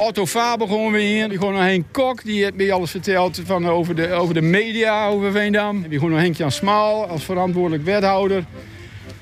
Otto 0.03 0.27
Faber 0.27 0.69
gewoon 0.69 0.93
weer. 0.93 1.29
Die 1.29 1.39
gewoon 1.39 1.53
nog 1.53 1.63
Henk 1.63 1.85
Kok, 1.91 2.25
die 2.25 2.43
heeft 2.43 2.55
me 2.55 2.73
alles 2.73 2.91
verteld 2.91 3.41
van, 3.45 3.69
over, 3.69 3.95
de, 3.95 4.13
over 4.13 4.35
de 4.35 4.43
media 4.43 5.07
over 5.09 5.33
Veendam. 5.33 5.83
Die 5.89 5.99
gewoon 5.99 6.11
nog 6.11 6.21
Henk-Jan 6.21 6.51
Smaal 6.51 7.07
als 7.07 7.25
verantwoordelijk 7.25 7.85
wethouder. 7.85 8.45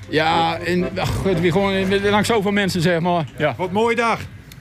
Ja, 0.09 0.57
en 0.57 0.89
ach, 0.99 1.21
we 1.23 1.51
gewoon, 1.51 2.09
langs 2.09 2.27
zoveel 2.27 2.51
mensen 2.51 2.81
zeg 2.81 2.99
maar. 2.99 3.25
Ja. 3.37 3.53
Wat 3.57 3.67
een 3.67 3.73
mooie 3.73 3.95
dag. 3.95 4.19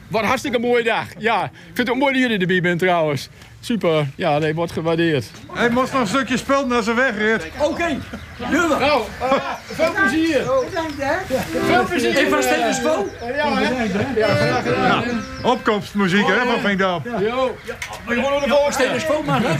wat 0.08 0.20
een 0.22 0.26
hartstikke 0.26 0.58
mooie 0.58 0.82
dag. 0.84 1.04
Ja, 1.18 1.44
ik 1.44 1.50
vind 1.64 1.78
het 1.78 1.90
ook 1.90 1.96
mooi 1.96 2.12
dat 2.12 2.22
jullie 2.22 2.38
erbij 2.38 2.60
bent 2.60 2.78
trouwens. 2.78 3.28
Super. 3.60 4.06
Ja, 4.16 4.38
nee, 4.38 4.54
wordt 4.54 4.72
gewaardeerd. 4.72 5.24
Hij 5.52 5.70
moest 5.70 5.92
nog 5.92 6.00
een 6.00 6.06
stukje 6.06 6.36
spelen 6.36 6.72
als 6.72 6.84
ze 6.84 6.94
wegreed. 6.94 7.46
Oké, 7.58 7.98
maar. 8.38 8.50
Nou, 8.50 9.02
eh, 9.20 9.32
veel 9.72 9.92
plezier. 9.92 10.38
Bedankt 10.68 10.94
hè. 10.96 11.36
Veel 11.66 11.84
plezier. 11.84 12.16
Even 12.16 12.36
een 12.36 12.42
steeds 12.42 12.76
spo. 12.76 13.06
Ja, 13.36 13.54
hè? 13.54 13.82
Ja, 14.20 14.26
graag 14.34 14.62
gedaan. 14.62 15.02
hè. 15.02 15.48
Opkomstmuziek 15.48 16.26
hè, 16.26 16.34
van 16.46 16.60
Veendam. 16.60 17.02
Jo. 17.20 17.56
Maar 18.06 18.14
gewoon 18.14 18.40
de 18.42 18.48
volgende 18.48 18.72
steeds 18.72 19.04
spo 19.04 19.22
man. 19.22 19.42
hè. 19.42 19.54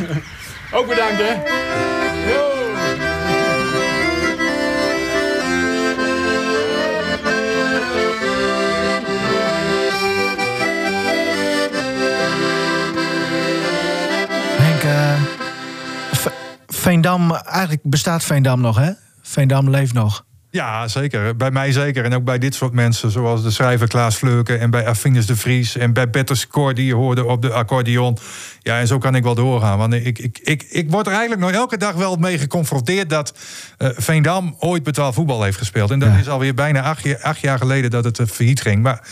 Ook 0.76 0.87
bedankt, 0.89 1.16
hè. 1.18 1.33
Jo. 2.33 2.62
Veendam, 16.83 17.35
eigenlijk 17.35 17.83
bestaat 17.83 18.24
Veendam 18.24 18.61
nog, 18.61 18.76
hè? 18.76 18.91
Veendam 19.22 19.70
leeft 19.70 19.93
nog. 19.93 20.24
Ja, 20.51 20.89
zeker. 20.89 21.37
Bij 21.37 21.51
mij 21.51 21.72
zeker. 21.72 22.05
En 22.05 22.14
ook 22.14 22.24
bij 22.24 22.39
dit 22.39 22.55
soort 22.55 22.72
mensen, 22.72 23.11
zoals 23.11 23.43
de 23.43 23.51
schrijver 23.51 23.89
Klaas 23.89 24.16
Vleuken... 24.16 24.61
en 24.61 24.70
bij 24.70 24.87
Affinus 24.87 25.26
de 25.26 25.37
Vries 25.37 25.76
en 25.76 25.93
bij 25.93 26.07
Petter 26.09 26.37
Score... 26.37 26.74
die 26.74 26.87
je 26.87 26.95
hoorde 26.95 27.24
op 27.24 27.43
de 27.43 27.53
accordeon. 27.53 28.18
Ja, 28.61 28.78
en 28.78 28.87
zo 28.87 28.99
kan 28.99 29.14
ik 29.14 29.22
wel 29.22 29.35
doorgaan. 29.35 29.78
Want 29.78 29.93
ik, 29.95 30.18
ik, 30.18 30.39
ik, 30.43 30.62
ik 30.70 30.91
word 30.91 31.07
er 31.07 31.12
eigenlijk 31.12 31.41
nog 31.43 31.51
elke 31.51 31.76
dag 31.76 31.95
wel 31.95 32.16
mee 32.16 32.39
geconfronteerd... 32.39 33.11
dat 33.11 33.35
eh, 33.78 33.89
Veendam 33.97 34.57
ooit 34.59 34.83
betaald 34.83 35.14
voetbal 35.14 35.43
heeft 35.43 35.59
gespeeld. 35.59 35.91
En 35.91 35.99
dat 35.99 36.16
is 36.20 36.28
alweer 36.28 36.55
bijna 36.55 36.83
acht, 36.83 37.03
jaar- 37.03 37.22
acht 37.22 37.41
jaar 37.41 37.59
geleden 37.59 37.91
dat 37.91 38.05
het 38.05 38.18
eh, 38.18 38.26
failliet 38.26 38.61
ging. 38.61 38.83
Maar 38.83 39.09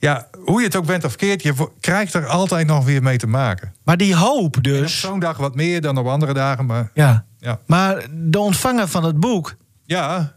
ja, 0.00 0.28
hoe 0.44 0.60
je 0.60 0.66
het 0.66 0.76
ook 0.76 0.86
bent 0.86 1.04
of 1.04 1.16
keert... 1.16 1.42
je 1.42 1.68
krijgt 1.80 2.14
er 2.14 2.26
altijd 2.26 2.66
nog 2.66 2.84
weer 2.84 3.02
mee 3.02 3.18
te 3.18 3.26
maken. 3.26 3.74
Maar 3.84 3.96
die 3.96 4.16
hoop 4.16 4.52
En 4.52 4.58
op 4.58 4.64
dus... 4.64 5.00
zo'n 5.00 5.18
dag 5.20 5.36
wat 5.36 5.54
meer 5.54 5.80
dan 5.80 5.98
op 5.98 6.06
andere 6.06 6.32
dagen, 6.34 6.66
maar... 6.66 6.90
Ja. 6.94 7.24
Ja. 7.38 7.58
Maar 7.66 8.06
de 8.12 8.38
ontvanger 8.38 8.88
van 8.88 9.04
het 9.04 9.20
boek... 9.20 9.56
Ja. 9.84 10.32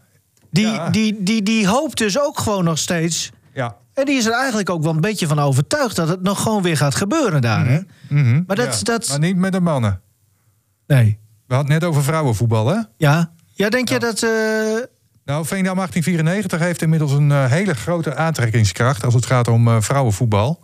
Die, 0.50 0.66
Ja. 0.66 0.90
die, 0.90 1.22
die, 1.22 1.42
die 1.42 1.68
hoopt 1.68 1.98
dus 1.98 2.20
ook 2.20 2.38
gewoon 2.38 2.64
nog 2.64 2.78
steeds... 2.78 3.30
Ja. 3.54 3.76
En 3.94 4.04
die 4.04 4.16
is 4.16 4.26
er 4.26 4.32
eigenlijk 4.32 4.70
ook 4.70 4.82
wel 4.82 4.94
een 4.94 5.00
beetje 5.00 5.26
van 5.26 5.38
overtuigd... 5.38 5.96
dat 5.96 6.08
het 6.08 6.22
nog 6.22 6.42
gewoon 6.42 6.62
weer 6.62 6.76
gaat 6.76 6.94
gebeuren 6.94 7.40
daar, 7.42 7.66
hè? 7.66 7.80
Mhm. 8.08 8.42
Maar 8.46 8.56
dat- 8.56 8.78
Ja, 8.78 8.82
dat- 8.82 9.08
Maar 9.08 9.18
niet 9.18 9.36
met 9.36 9.52
de 9.52 9.60
mannen. 9.60 10.00
Nee. 10.86 11.18
We 11.46 11.54
hadden 11.54 11.72
het 11.72 11.80
net 11.82 11.90
over 11.90 12.02
vrouwenvoetbal, 12.04 12.66
hè? 12.66 12.78
Ja. 12.96 13.32
Ja, 13.52 13.68
denk 13.68 13.88
je 13.88 13.98
dat... 13.98 14.22
eh, 14.22 14.30
Nou, 15.24 15.46
Veendam 15.46 15.76
1894 15.76 16.60
heeft 16.60 16.82
inmiddels 16.82 17.12
een 17.12 17.32
eh, 17.32 17.50
hele 17.50 17.74
grote 17.74 18.14
aantrekkingskracht 18.14 19.04
als 19.04 19.14
het 19.14 19.26
gaat 19.26 19.48
om 19.48 19.68
eh, 19.68 19.76
vrouwenvoetbal. 19.80 20.60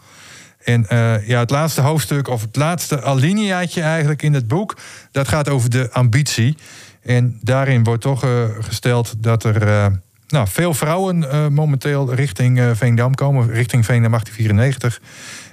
En 0.64 0.88
eh, 0.88 1.28
ja, 1.28 1.38
het 1.38 1.50
laatste 1.50 1.80
hoofdstuk, 1.80 2.28
of 2.28 2.40
het 2.40 2.56
laatste 2.56 3.02
alineaatje 3.02 3.82
eigenlijk 3.82 4.22
in 4.22 4.34
het 4.34 4.48
boek, 4.48 4.76
dat 5.12 5.28
gaat 5.28 5.48
over 5.48 5.70
de 5.70 5.88
ambitie. 5.92 6.56
En 7.02 7.38
daarin 7.42 7.84
wordt 7.84 8.02
toch 8.02 8.24
gesteld 8.60 9.14
dat 9.22 9.44
er 9.44 9.90
nou, 10.28 10.48
veel 10.48 10.74
vrouwen 10.74 11.52
momenteel 11.54 12.14
richting 12.14 12.62
Veendam 12.72 13.14
komen, 13.14 13.50
richting 13.50 13.84
Veendam 13.84 14.10
1894. 14.10 15.00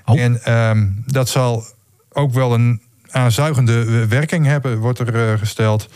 En 0.06 0.44
ehm, 0.44 0.88
dat 1.06 1.30
zal 1.30 1.66
ook 2.10 2.34
wel 2.34 2.54
een 2.54 2.82
aanzuigende 3.10 4.08
werking 4.08 4.46
hebben, 4.46 4.78
wordt 4.78 5.00
er 5.00 5.38
gesteld. 5.38 5.90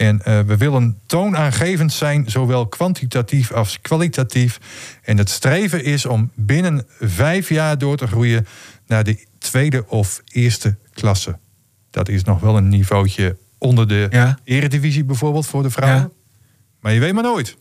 En 0.00 0.22
eh, 0.22 0.40
we 0.40 0.56
willen 0.56 0.98
toonaangevend 1.06 1.92
zijn, 1.92 2.30
zowel 2.30 2.66
kwantitatief 2.66 3.52
als 3.52 3.80
kwalitatief. 3.80 4.58
En 5.02 5.18
het 5.18 5.30
streven 5.30 5.84
is 5.84 6.06
om 6.06 6.30
binnen 6.34 6.86
vijf 7.00 7.48
jaar 7.48 7.78
door 7.78 7.96
te 7.96 8.06
groeien 8.06 8.46
naar 8.86 9.04
de 9.04 9.26
tweede 9.38 9.88
of 9.88 10.22
eerste 10.24 10.76
klasse. 10.92 11.38
Dat 11.90 12.08
is 12.08 12.24
nog 12.24 12.40
wel 12.40 12.56
een 12.56 12.68
niveautje 12.68 13.36
onder 13.58 13.88
de 13.88 14.34
eredivisie 14.44 15.04
bijvoorbeeld 15.04 15.46
voor 15.46 15.62
de 15.62 15.70
vrouwen. 15.70 16.12
Maar 16.80 16.92
je 16.92 17.00
weet 17.00 17.12
maar 17.12 17.22
nooit. 17.22 17.56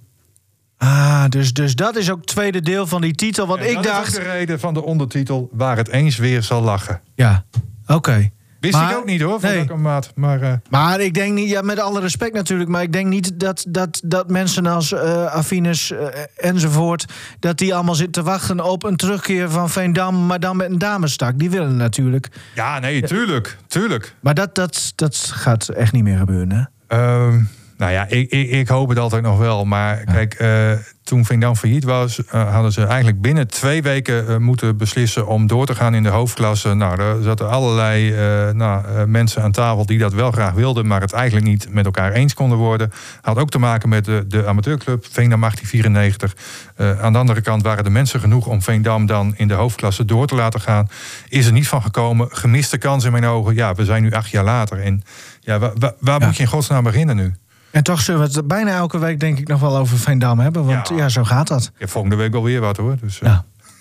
Ah, 0.77 1.25
dus, 1.29 1.53
dus 1.53 1.75
dat 1.75 1.95
is 1.95 2.09
ook 2.09 2.17
het 2.17 2.27
tweede 2.27 2.61
deel 2.61 2.87
van 2.87 3.01
die 3.01 3.15
titel. 3.15 3.47
Want 3.47 3.59
En 3.59 3.69
ik 3.69 3.73
dat 3.73 3.83
is 3.85 3.91
ook 3.91 3.95
dacht... 3.95 4.15
de 4.15 4.21
reden 4.21 4.59
van 4.59 4.73
de 4.73 4.83
ondertitel 4.83 5.49
waar 5.51 5.77
het 5.77 5.87
eens 5.87 6.17
weer 6.17 6.43
zal 6.43 6.61
lachen. 6.61 7.01
Ja, 7.15 7.45
oké. 7.87 8.31
Wist 8.59 8.73
Maar- 8.73 8.91
ik 8.91 8.97
ook 8.97 9.05
niet 9.05 9.21
hoor, 9.21 9.39
van 9.39 9.49
nee. 9.49 9.57
welke 9.57 9.75
maat. 9.81 10.11
Maar 10.15 10.41
eh, 10.41 10.53
Maar 10.69 10.99
ik 10.99 11.13
denk 11.13 11.33
niet, 11.33 11.49
ja, 11.49 11.61
met 11.61 11.79
alle 11.79 11.99
respect 11.99 12.33
natuurlijk, 12.33 12.69
maar 12.69 12.81
ik 12.81 12.93
denk 12.93 13.07
niet 13.07 13.39
dat, 13.39 13.65
dat, 13.67 14.01
dat 14.05 14.29
mensen 14.29 14.65
als 14.65 14.93
eh 14.93 15.25
Afines 15.25 15.91
eh, 15.91 16.05
enzovoort, 16.35 17.05
dat 17.39 17.57
die 17.57 17.75
allemaal 17.75 17.95
zitten 17.95 18.23
te 18.23 18.29
wachten 18.29 18.65
op 18.65 18.83
een 18.83 18.95
terugkeer 18.95 19.49
van 19.49 19.69
Veendam, 19.69 20.25
maar 20.25 20.39
dan 20.39 20.57
met 20.57 20.69
een 20.69 20.77
damestak. 20.77 21.39
Die 21.39 21.49
willen 21.49 21.75
natuurlijk. 21.77 22.27
ja, 22.55 22.79
nee, 22.79 23.01
tuurlijk, 23.01 23.57
tuurlijk. 23.67 24.15
Maar 24.19 24.33
dat, 24.33 24.55
dat, 24.55 24.91
dat 24.95 25.15
gaat 25.33 25.67
echt 25.69 25.91
niet 25.91 26.03
meer 26.03 26.17
gebeuren, 26.17 26.51
hè? 26.51 26.63
Ehm, 26.97 27.41
nou 27.79 27.91
ja, 27.91 28.05
ik, 28.07 28.31
ik, 28.31 28.49
ik 28.49 28.67
hoop 28.67 28.89
het 28.89 28.97
altijd 28.99 29.23
nog 29.23 29.37
wel. 29.37 29.65
Maar 29.65 30.03
kijk, 30.03 30.33
eh, 30.33 30.71
toen 31.03 31.25
Veendam 31.25 31.55
failliet 31.55 31.83
was, 31.83 32.25
eh, 32.25 32.53
hadden 32.53 32.71
ze 32.71 32.85
eigenlijk 32.85 33.21
binnen 33.21 33.47
twee 33.47 33.81
weken 33.81 34.27
eh, 34.27 34.37
moeten 34.37 34.77
beslissen 34.77 35.27
om 35.27 35.47
door 35.47 35.65
te 35.65 35.75
gaan 35.75 35.95
in 35.95 36.03
de 36.03 36.09
hoofdklasse. 36.09 36.73
Nou, 36.73 37.01
er 37.01 37.23
zaten 37.23 37.49
allerlei 37.49 38.13
nou, 38.53 39.07
mensen 39.07 39.41
aan 39.41 39.51
tafel 39.51 39.85
die 39.85 39.97
dat 39.97 40.13
wel 40.13 40.31
graag 40.31 40.53
wilden, 40.53 40.87
maar 40.87 41.01
het 41.01 41.13
eigenlijk 41.13 41.45
niet 41.45 41.67
met 41.73 41.85
elkaar 41.85 42.11
eens 42.11 42.33
konden 42.33 42.57
worden. 42.57 42.91
Had 43.21 43.37
ook 43.37 43.49
te 43.49 43.59
maken 43.59 43.89
met 43.89 44.05
de, 44.05 44.25
de 44.27 44.47
amateurclub 44.47 45.05
Veendam 45.11 45.39
1894. 45.39 46.35
Eh, 46.75 47.01
aan 47.01 47.13
de 47.13 47.19
andere 47.19 47.41
kant 47.41 47.63
waren 47.63 47.83
de 47.83 47.89
mensen 47.89 48.19
genoeg 48.19 48.47
om 48.47 48.61
Veendam 48.61 49.05
dan 49.05 49.33
in 49.37 49.47
de 49.47 49.53
hoofdklasse 49.53 50.05
door 50.05 50.27
te 50.27 50.35
laten 50.35 50.61
gaan. 50.61 50.87
Is 51.29 51.45
er 51.45 51.51
niet 51.53 51.67
van 51.67 51.81
gekomen. 51.81 52.27
Gemiste 52.31 52.77
kans 52.77 53.03
in 53.03 53.11
mijn 53.11 53.25
ogen. 53.25 53.55
Ja, 53.55 53.73
we 53.73 53.85
zijn 53.85 54.03
nu 54.03 54.11
acht 54.11 54.29
jaar 54.29 54.43
later. 54.43 54.81
En 54.81 55.01
ja, 55.39 55.59
wa- 55.59 55.73
wa- 55.77 55.95
waar 55.99 56.19
moet 56.21 56.35
je 56.35 56.41
in 56.43 56.49
godsnaam 56.49 56.83
beginnen 56.83 57.15
nu? 57.15 57.33
En 57.71 57.83
toch 57.83 58.01
zullen 58.01 58.21
we 58.21 58.27
het 58.33 58.47
bijna 58.47 58.71
elke 58.75 58.99
week 58.99 59.19
denk 59.19 59.39
ik 59.39 59.47
nog 59.47 59.59
wel 59.59 59.77
over 59.77 59.97
Veendam 59.97 60.39
hebben, 60.39 60.65
want 60.65 60.89
ja, 60.95 61.09
zo 61.09 61.23
gaat 61.23 61.47
dat. 61.47 61.71
Ja, 61.77 61.87
volgende 61.87 62.15
week 62.15 62.31
wel 62.31 62.43
weer 62.43 62.61
wat 62.61 62.77
hoor. 62.77 62.95
Dus, 63.01 63.21
eh, 63.21 63.37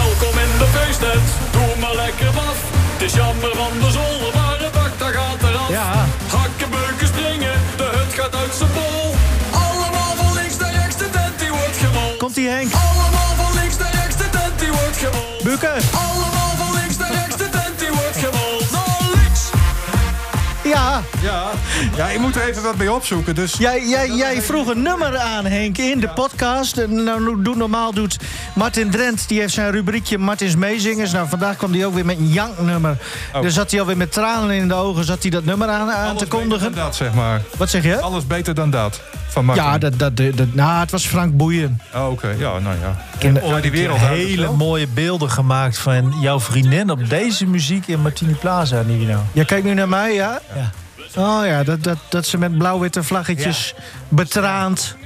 Welkom 0.00 0.38
in 0.44 0.58
de 0.58 0.68
feestnet, 0.72 1.20
doe 1.50 1.80
maar 1.80 1.94
lekker 1.94 2.28
af. 2.28 2.58
Het 2.92 3.02
is 3.02 3.14
jammer 3.14 3.52
van 3.56 3.72
de 3.80 3.90
zolder, 3.90 4.40
maar 4.40 4.58
het 4.58 4.72
dak 4.72 4.98
dat 4.98 5.12
gaat 5.12 5.42
eraf. 5.50 5.68
Ja. 5.68 6.06
Hakken, 6.36 6.70
beuken, 6.70 7.06
springen, 7.06 7.54
de 7.76 7.88
hut 7.96 8.12
gaat 8.18 8.34
uit 8.34 8.54
zijn 8.54 8.70
bol. 8.72 9.14
Allemaal 9.50 10.14
van 10.16 10.34
links 10.34 10.56
naar 10.58 10.72
rechts, 10.72 10.96
de 10.96 11.10
tent 11.10 11.38
die 11.38 11.48
wordt 11.50 11.76
gerold. 11.76 12.16
Komt 12.16 12.36
ie 12.36 12.48
Henk? 12.48 12.72
Allemaal 12.72 13.32
van 13.42 13.60
links 13.60 13.76
naar 13.78 13.92
rechts, 13.92 14.16
de 14.16 14.28
tent 14.30 14.58
die 14.58 14.68
wordt 14.68 14.96
gerold. 14.96 15.42
Bukken. 15.42 16.11
Ja. 21.22 21.50
Ja. 21.96 22.08
ik 22.08 22.18
moet 22.18 22.36
er 22.36 22.48
even 22.48 22.62
wat 22.62 22.76
bij 22.76 22.88
opzoeken. 22.88 23.34
Dus... 23.34 23.54
Jij, 23.58 23.88
jij, 23.88 24.10
jij 24.10 24.42
vroeg 24.42 24.66
een 24.66 24.82
nummer 24.82 25.18
aan, 25.18 25.44
Henk, 25.44 25.78
in 25.78 26.00
de 26.00 26.08
podcast. 26.08 26.76
En 26.76 27.04
nou, 27.04 27.42
doet, 27.42 27.56
normaal 27.56 27.92
doet 27.92 28.16
Martin 28.54 28.90
Drent, 28.90 29.28
die 29.28 29.40
heeft 29.40 29.54
zijn 29.54 29.70
rubriekje 29.70 30.18
Martins 30.18 30.56
Meezingers. 30.56 31.12
Nou, 31.12 31.28
vandaag 31.28 31.56
kwam 31.56 31.72
hij 31.72 31.86
ook 31.86 31.94
weer 31.94 32.06
met 32.06 32.18
een 32.18 32.28
janknummer. 32.28 32.96
Oh. 33.34 33.42
Dus 33.42 33.54
zat 33.54 33.70
hij 33.70 33.80
alweer 33.80 33.96
met 33.96 34.12
tranen 34.12 34.56
in 34.56 34.68
de 34.68 34.74
ogen, 34.74 35.04
zat 35.04 35.22
hij 35.22 35.30
dat 35.30 35.44
nummer 35.44 35.68
aan, 35.68 35.90
aan 35.90 36.16
te 36.16 36.26
kondigen. 36.26 36.74
Dat 36.74 36.96
zeg 36.96 37.14
maar. 37.14 37.40
Wat 37.56 37.70
zeg 37.70 37.82
je? 37.82 38.00
Alles 38.00 38.26
beter 38.26 38.54
dan 38.54 38.70
dat. 38.70 39.00
Van 39.28 39.44
Martin. 39.44 39.64
Ja, 39.64 39.78
dat, 39.78 39.98
dat, 39.98 40.16
dat, 40.16 40.54
nou, 40.54 40.80
het 40.80 40.90
was 40.90 41.06
Frank 41.06 41.36
Boeien. 41.36 41.80
Oh, 41.94 42.10
Oké, 42.10 42.28
ja, 42.28 42.58
nou 42.58 42.76
ja. 42.80 43.04
Ik 43.18 43.22
heb 43.22 43.42
ooit 43.42 43.62
die 43.62 43.70
wereld 43.70 43.98
hele 43.98 44.50
mooie 44.50 44.86
beelden 44.86 45.30
gemaakt 45.30 45.78
van 45.78 46.14
jouw 46.20 46.40
vriendin 46.40 46.90
op 46.90 47.08
deze 47.08 47.46
muziek 47.46 47.86
in 47.86 48.00
Martini 48.00 48.34
Plaza, 48.34 48.82
Nivino. 48.86 49.22
Jij 49.32 49.44
kijkt 49.44 49.64
nu 49.64 49.74
naar 49.74 49.88
mij, 49.88 50.14
ja? 50.14 50.40
Ja. 50.54 50.70
Oh 51.16 51.46
ja, 51.46 51.62
dat, 51.62 51.82
dat, 51.82 51.98
dat 52.08 52.26
ze 52.26 52.38
met 52.38 52.58
blauw-witte 52.58 53.02
vlaggetjes 53.02 53.74
betraand. 54.08 54.96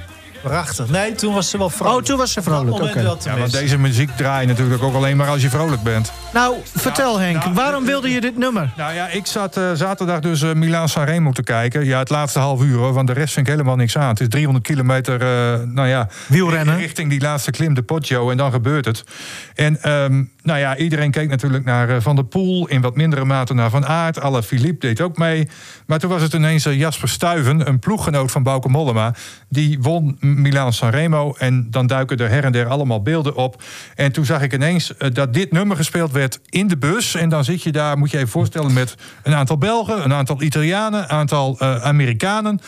Prachtig. 0.41 0.89
Nee, 0.89 1.15
toen 1.15 1.33
was 1.33 1.49
ze 1.49 1.57
wel 1.57 1.69
vrolijk. 1.69 1.97
Oh, 1.97 2.03
toen 2.03 2.17
was 2.17 2.31
ze 2.31 2.41
vrolijk, 2.41 2.75
oké. 2.75 2.85
moment 2.85 3.23
wel 3.23 3.33
Ja, 3.33 3.39
want 3.39 3.51
deze 3.51 3.77
muziek 3.77 4.09
draai 4.17 4.41
je 4.41 4.47
natuurlijk 4.47 4.83
ook 4.83 4.93
alleen 4.93 5.17
maar 5.17 5.27
als 5.27 5.41
je 5.41 5.49
vrolijk 5.49 5.81
bent. 5.81 6.11
Nou, 6.33 6.55
vertel 6.75 7.19
Henk, 7.19 7.43
waarom 7.43 7.85
wilde 7.85 8.11
je 8.11 8.21
dit 8.21 8.37
nummer? 8.37 8.73
Nou 8.77 8.93
ja, 8.93 9.07
ik 9.07 9.25
zat 9.25 9.57
eh, 9.57 9.71
zaterdag 9.73 10.19
dus 10.19 10.41
eh 10.41 10.53
Milaan 10.53 10.89
Sanremo 10.89 11.31
te 11.31 11.43
kijken. 11.43 11.85
Ja, 11.85 11.99
het 11.99 12.09
laatste 12.09 12.39
half 12.39 12.61
uur 12.61 12.77
hoor, 12.77 12.93
want 12.93 13.07
de 13.07 13.13
rest 13.13 13.33
vind 13.33 13.47
ik 13.47 13.51
helemaal 13.51 13.75
niks 13.75 13.97
aan. 13.97 14.09
Het 14.09 14.19
is 14.19 14.27
300 14.27 14.65
kilometer, 14.65 15.21
eh, 15.21 15.63
nou 15.63 15.87
ja... 15.87 16.09
Wielrennen. 16.27 16.77
Richting 16.77 17.09
die 17.09 17.21
laatste 17.21 17.51
klim, 17.51 17.73
de 17.73 17.81
Poggio, 17.81 18.29
en 18.29 18.37
dan 18.37 18.51
gebeurt 18.51 18.85
het. 18.85 19.03
En 19.55 19.81
ehm, 19.81 20.23
nou 20.41 20.59
ja, 20.59 20.77
iedereen 20.77 21.11
keek 21.11 21.29
natuurlijk 21.29 21.65
naar 21.65 22.01
Van 22.01 22.15
der 22.15 22.25
Poel... 22.25 22.67
in 22.67 22.81
wat 22.81 22.95
mindere 22.95 23.25
mate 23.25 23.53
naar 23.53 23.69
Van 23.69 23.85
Aert. 23.85 24.21
Alle 24.21 24.43
Philippe 24.43 24.87
deed 24.87 25.01
ook 25.01 25.17
mee. 25.17 25.47
Maar 25.85 25.99
toen 25.99 26.09
was 26.09 26.21
het 26.21 26.33
ineens 26.33 26.63
Jasper 26.63 27.09
Stuyven, 27.09 27.67
een 27.67 27.79
ploeggenoot 27.79 28.31
van 28.31 28.43
Bauke 28.43 28.69
Mollema... 28.69 29.13
die 29.49 29.77
won 29.81 30.17
Milaan 30.35 30.73
Sanremo. 30.73 31.33
En 31.37 31.67
dan 31.71 31.87
duiken 31.87 32.17
er 32.17 32.29
her 32.29 32.43
en 32.43 32.51
der 32.51 32.67
allemaal 32.67 33.01
beelden 33.01 33.35
op. 33.35 33.63
En 33.95 34.11
toen 34.11 34.25
zag 34.25 34.41
ik 34.41 34.53
ineens 34.53 34.97
eh, 34.97 35.09
dat 35.13 35.33
dit 35.33 35.51
nummer 35.51 35.77
gespeeld 35.77 36.11
werd 36.11 36.39
in 36.49 36.67
de 36.67 36.77
bus. 36.77 37.15
En 37.15 37.29
dan 37.29 37.43
zit 37.43 37.63
je 37.63 37.71
daar, 37.71 37.97
moet 37.97 38.11
je 38.11 38.17
even 38.17 38.29
voorstellen, 38.29 38.73
met 38.73 38.95
een 39.23 39.35
aantal 39.35 39.57
Belgen... 39.57 40.03
een 40.03 40.13
aantal 40.13 40.41
Italianen, 40.41 41.03
een 41.03 41.09
aantal 41.09 41.59
eh, 41.59 41.83
Amerikanen. 41.83 42.59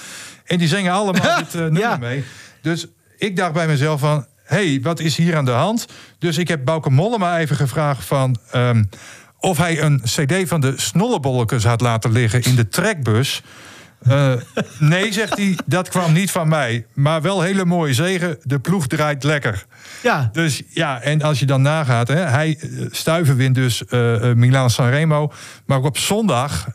En 0.45 0.57
die 0.57 0.67
zingen 0.67 0.93
allemaal 0.93 1.37
dit 1.43 1.55
eh, 1.55 1.61
nummer 1.61 1.99
mee. 1.99 2.23
Dus 2.61 2.87
ik 3.17 3.35
dacht 3.35 3.53
bij 3.53 3.67
mezelf 3.67 3.99
van... 3.99 4.25
hey, 4.43 4.79
wat 4.83 4.99
is 4.99 5.17
hier 5.17 5.35
aan 5.35 5.45
de 5.45 5.51
hand? 5.51 5.87
Dus 6.19 6.37
ik 6.37 6.47
heb 6.47 6.65
Bouke 6.65 6.89
Mollema 6.89 7.37
even 7.37 7.55
gevraagd 7.55 8.05
van... 8.05 8.37
ehm, 8.51 8.83
of 9.39 9.57
hij 9.57 9.81
een 9.81 10.01
cd 10.03 10.47
van 10.47 10.61
de 10.61 10.73
Snollebolletjes 10.75 11.63
had 11.63 11.81
laten 11.81 12.11
liggen 12.11 12.41
in 12.41 12.55
de 12.55 12.67
trekbus. 12.67 13.41
Eh, 13.99 14.33
nee, 14.79 15.13
zegt 15.13 15.37
hij, 15.37 15.57
dat 15.65 15.89
kwam 15.89 16.13
niet 16.13 16.31
van 16.31 16.47
mij. 16.47 16.85
Maar 16.93 17.21
wel 17.21 17.41
hele 17.41 17.65
mooie 17.65 17.93
zegen, 17.93 18.37
de 18.43 18.59
ploeg 18.59 18.87
draait 18.87 19.23
lekker. 19.23 19.65
Ja. 20.03 20.29
Dus 20.31 20.61
ja, 20.69 21.01
en 21.01 21.21
als 21.21 21.39
je 21.39 21.45
dan 21.45 21.61
nagaat, 21.61 22.07
hè, 22.07 22.15
hij 22.15 22.57
eh, 22.59 22.85
stuiven 22.91 23.35
wint 23.35 23.55
dus 23.55 23.85
eh 23.85 24.29
eh, 24.29 24.35
Milaan 24.35 24.69
Sanremo. 24.69 25.31
Maar 25.65 25.77
ook 25.77 25.85
op 25.85 25.97
zondag 25.97 26.67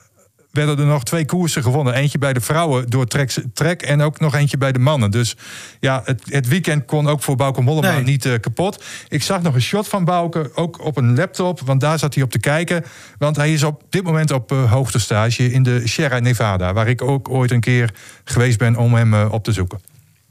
werden 0.54 0.78
er 0.78 0.86
nog 0.86 1.04
twee 1.04 1.24
koersen 1.24 1.62
gewonnen. 1.62 1.94
Eentje 1.94 2.18
bij 2.18 2.32
de 2.32 2.40
vrouwen 2.40 2.90
door 2.90 3.06
Trek, 3.06 3.34
trek 3.54 3.82
en 3.82 4.00
ook 4.02 4.20
nog 4.20 4.34
eentje 4.34 4.56
bij 4.58 4.72
de 4.72 4.78
mannen. 4.78 5.10
Dus 5.10 5.36
ja, 5.80 6.02
het, 6.04 6.22
het 6.28 6.48
weekend 6.48 6.84
kon 6.84 7.08
ook 7.08 7.22
voor 7.22 7.36
Bauke 7.36 7.60
Mollema 7.60 7.92
Nee. 7.94 8.02
niet 8.02 8.24
eh, 8.24 8.40
kapot. 8.40 8.84
Ik 9.08 9.22
zag 9.22 9.42
nog 9.42 9.54
een 9.54 9.60
shot 9.62 9.88
van 9.88 10.04
Bauke, 10.04 10.50
ook 10.54 10.84
op 10.84 10.96
een 10.96 11.14
laptop. 11.16 11.60
Want 11.60 11.80
daar 11.80 11.98
zat 11.98 12.14
hij 12.14 12.22
op 12.22 12.30
te 12.30 12.38
kijken. 12.38 12.84
Want 13.18 13.36
hij 13.36 13.52
is 13.52 13.62
op 13.62 13.82
dit 13.90 14.02
moment 14.04 14.30
op 14.30 14.52
eh, 14.52 14.72
hoogtestage 14.72 15.52
in 15.52 15.62
de 15.62 15.80
Sierra 15.84 16.18
Nevada. 16.18 16.72
Waar 16.72 16.88
ik 16.88 17.02
ook 17.02 17.28
ooit 17.28 17.50
een 17.50 17.60
keer 17.60 17.94
geweest 18.24 18.58
ben 18.58 18.76
om 18.76 18.94
hem 18.94 19.14
eh, 19.14 19.32
op 19.32 19.44
te 19.44 19.52
zoeken. 19.52 19.80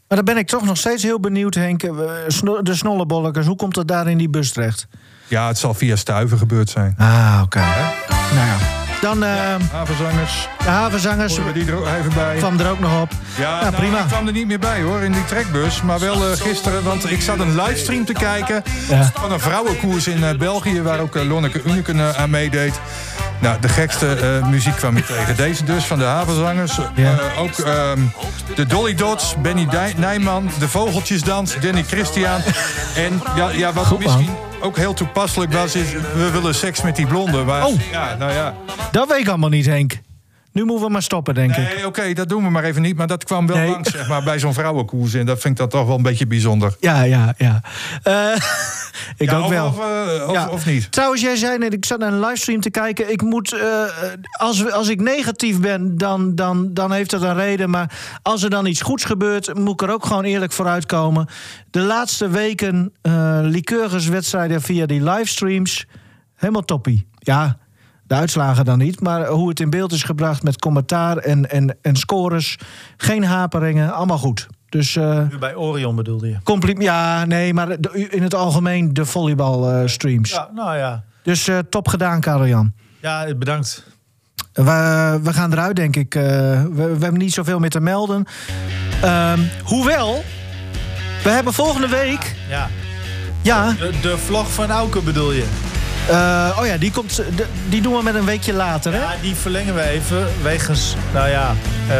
Maar 0.08 0.18
dan 0.24 0.34
ben 0.34 0.38
ik 0.44 0.48
toch 0.48 0.66
nog 0.66 0.78
steeds 0.78 1.04
heel 1.04 1.20
benieuwd, 1.20 1.54
Henk. 1.56 1.82
De 1.82 2.74
snollebolletjes, 2.76 3.46
hoe 3.46 3.56
komt 3.56 3.76
het 3.76 3.88
daar 3.88 4.08
in 4.08 4.18
die 4.18 4.30
bus 4.30 4.52
terecht? 4.52 4.88
Ja, 5.28 5.48
het 5.48 5.58
zal 5.58 5.74
via 5.74 5.96
Stuiven 5.96 6.38
gebeurd 6.38 6.70
zijn. 6.70 6.96
Ah, 6.98 7.42
oké. 7.44 7.60
Nou 7.60 8.48
ja. 8.48 8.83
Dan 9.04 9.24
eh, 9.24 9.32
Havenzangers. 9.72 10.48
de 10.64 10.70
havenzangers 10.70 11.38
we 11.38 11.52
die 11.54 11.68
er 11.68 11.76
ook 11.76 11.88
even 12.00 12.14
bij? 12.14 12.38
kwam 12.38 12.60
er 12.60 12.70
ook 12.70 12.80
nog 12.80 13.02
op. 13.02 13.12
Ja, 13.38 13.44
Ja, 13.44 13.62
nou, 13.62 13.76
prima. 13.76 14.00
Ik 14.00 14.08
kwam 14.08 14.28
er 14.28 14.34
niet 14.34 14.48
meer 14.48 14.60
bij 14.60 14.82
hoor, 14.82 15.02
in 15.02 15.12
die 15.12 15.26
trekbus. 15.26 15.82
Maar 15.82 16.00
wel 16.00 16.32
eh, 16.32 16.38
gisteren, 16.38 16.84
want 16.84 17.12
ik 17.12 17.22
zat 17.22 17.40
een 17.40 17.56
livestream 17.62 18.06
te 18.06 18.14
kijken... 18.14 18.64
Van 19.14 19.32
een 19.32 19.40
vrouwenkoers 19.40 20.08
in 20.08 20.24
eh, 20.24 20.38
België... 20.38 20.82
waar 20.82 21.00
ook 21.00 21.16
eh, 21.16 21.28
Lonneke 21.28 21.62
Uneken 21.66 22.00
eh, 22.00 22.22
aan 22.22 22.30
meedeed. 22.30 22.74
Nou, 23.40 23.60
de 23.62 23.70
gekste 23.70 24.42
muziek 24.50 24.76
kwam 24.76 24.98
ik 24.98 25.06
tegen. 25.06 25.36
Deze 25.36 25.64
dus, 25.64 25.84
van 25.84 25.98
de 26.00 26.06
havenzangers. 26.06 26.78
Ja. 26.96 27.16
Ook 27.38 27.58
ehm, 27.58 28.00
de 28.56 28.66
Dolly 28.66 28.96
Dots, 28.96 29.36
Benny 29.42 29.66
Dij- 29.66 29.94
Nijman... 29.98 30.50
de 30.60 30.68
Vogeltjesdans, 30.68 31.56
Danny 31.62 31.84
Christian. 31.84 32.42
En 32.96 33.22
ja, 33.36 33.50
ja 33.50 33.74
wat 33.74 33.86
Goed, 33.86 34.06
man. 34.06 34.53
Ook 34.64 34.78
heel 34.78 34.94
toepasselijk 34.94 35.54
was... 35.54 35.76
is 35.76 35.92
we 35.92 36.30
willen 36.32 36.56
seks 36.56 36.82
met 36.82 36.96
die 36.96 37.08
blonde. 37.08 37.44
Maar, 37.44 37.66
Oh. 37.66 37.74
Ja, 37.92 38.16
nou 38.16 38.34
ja. 38.34 38.54
Dat 38.92 39.08
weet 39.08 39.20
ik 39.20 39.28
allemaal 39.28 39.50
niet, 39.50 39.66
Henk. 39.66 40.00
Nu 40.54 40.64
moeten 40.64 40.86
we 40.86 40.92
maar 40.92 41.04
stoppen, 41.04 41.34
denk 41.34 41.56
ik. 41.56 41.74
Nee, 41.76 41.86
oké, 41.86 42.14
dat 42.14 42.30
doen 42.30 42.44
we 42.44 42.50
maar 42.50 42.64
even 42.64 42.82
niet. 42.82 42.96
Maar 42.98 43.08
dat 43.08 43.24
kwam 43.24 43.48
wel 43.48 43.58
Nee. 43.58 43.70
langs, 43.70 43.92
zeg 43.92 44.08
maar, 44.08 44.24
bij 44.24 44.40
zo'n 44.40 44.54
vrouwenkoers. 44.54 45.14
En 45.14 45.26
dat 45.26 45.40
vind 45.40 45.54
ik 45.54 45.60
dan 45.60 45.70
toch 45.70 45.88
wel 45.88 45.96
een 45.96 46.02
beetje 46.02 46.28
bijzonder. 46.28 46.76
Ja, 46.80 47.04
ja, 47.04 47.34
ja. 47.38 47.62
Eh, 48.04 48.36
ik 49.18 49.30
Ja, 49.30 49.38
ook 49.38 49.44
of, 49.44 49.50
wel. 49.50 49.68
Of, 49.68 49.80
eh, 49.80 50.28
of, 50.28 50.34
Ja. 50.34 50.50
of 50.50 50.66
niet? 50.66 50.92
Trouwens, 50.92 51.22
jij 51.22 51.36
zei 51.36 51.58
net, 51.58 51.74
ik 51.74 51.86
zat 51.86 52.00
naar 52.00 52.14
een 52.14 52.20
livestream 52.20 52.62
te 52.62 52.70
kijken. 52.70 53.12
Ik 53.12 53.22
moet, 53.22 53.54
eh, 53.54 53.60
als, 54.32 54.72
als 54.72 54.88
ik 54.90 55.02
negatief 55.02 55.60
ben, 55.60 55.98
dan, 55.98 56.36
dan, 56.36 56.74
dan 56.74 56.92
heeft 56.92 57.10
dat 57.10 57.22
een 57.22 57.36
reden. 57.36 57.70
Maar 57.70 57.92
als 58.22 58.44
er 58.44 58.50
dan 58.50 58.66
iets 58.66 58.82
goeds 58.82 59.04
gebeurt, 59.06 59.54
moet 59.54 59.82
ik 59.82 59.88
er 59.88 59.94
ook 59.94 60.06
gewoon 60.06 60.24
eerlijk 60.24 60.52
voor 60.52 60.68
uitkomen. 60.68 61.28
De 61.70 61.80
laatste 61.82 62.30
weken, 62.30 62.94
eh 63.02 63.40
liqueurswedstrijden 63.42 64.62
via 64.62 64.86
die 64.86 65.04
livestreams, 65.04 65.86
helemaal 66.36 66.66
toppie. 66.66 67.08
Ja, 67.20 67.58
de 68.04 68.14
uitslagen 68.16 68.66
dan 68.66 68.78
niet, 68.78 69.02
maar 69.02 69.28
hoe 69.28 69.50
het 69.50 69.60
in 69.60 69.70
beeld 69.70 69.92
is 69.92 70.04
gebracht 70.04 70.44
met 70.44 70.60
commentaar 70.60 71.18
en, 71.18 71.50
en, 71.50 71.78
en 71.82 71.96
scores. 71.96 72.58
Geen 72.98 73.24
haperingen, 73.24 73.94
allemaal 73.94 74.18
goed. 74.18 74.48
Dus 74.70 74.96
eh 74.96 75.20
Nu 75.30 75.38
bij 75.38 75.56
Orion 75.56 75.96
bedoelde 75.96 76.30
je? 76.30 76.38
compli- 76.44 76.76
ja, 76.82 77.26
nee, 77.26 77.54
maar 77.54 77.82
de- 77.82 78.08
in 78.10 78.24
het 78.24 78.36
algemeen 78.36 78.94
de 78.94 79.06
volleybalstreams. 79.06 80.30
Ja, 80.32 80.50
nou 80.56 80.78
ja. 80.78 81.04
Dus 81.24 81.48
eh, 81.48 81.58
top 81.70 81.88
gedaan, 81.88 82.22
Karel-Jan. 82.22 82.74
Ja, 83.02 83.36
bedankt. 83.36 83.84
We, 84.54 85.20
we 85.24 85.34
gaan 85.34 85.52
eruit, 85.52 85.76
denk 85.76 85.96
ik. 85.96 86.16
Eh, 86.16 86.22
we, 86.24 86.70
we 86.74 86.84
hebben 87.04 87.18
niet 87.18 87.34
zoveel 87.34 87.60
meer 87.60 87.70
te 87.70 87.80
melden. 87.80 88.26
Ehm, 89.02 89.40
hoewel, 89.64 90.24
we 91.24 91.30
hebben 91.30 91.54
volgende 91.54 91.88
week... 91.88 92.36
Ja. 92.50 92.70
Ja, 93.42 93.72
De, 93.72 93.92
de 94.02 94.18
vlog 94.18 94.52
van 94.54 94.70
Auke 94.72 95.02
bedoel 95.02 95.32
je? 95.32 95.46
Eh, 96.10 96.58
oh 96.60 96.66
ja, 96.66 96.78
die, 96.78 96.92
komt, 96.92 97.22
die 97.70 97.82
doen 97.82 97.96
we 97.98 98.04
met 98.04 98.16
een 98.16 98.26
weekje 98.26 98.54
later, 98.54 98.94
hè? 98.94 99.00
Ja, 99.00 99.14
die 99.22 99.36
verlengen 99.36 99.76
we 99.76 99.82
even 99.82 100.28
wegens, 100.42 100.96
nou 101.14 101.30
ja, 101.30 101.56
eh, 101.90 101.96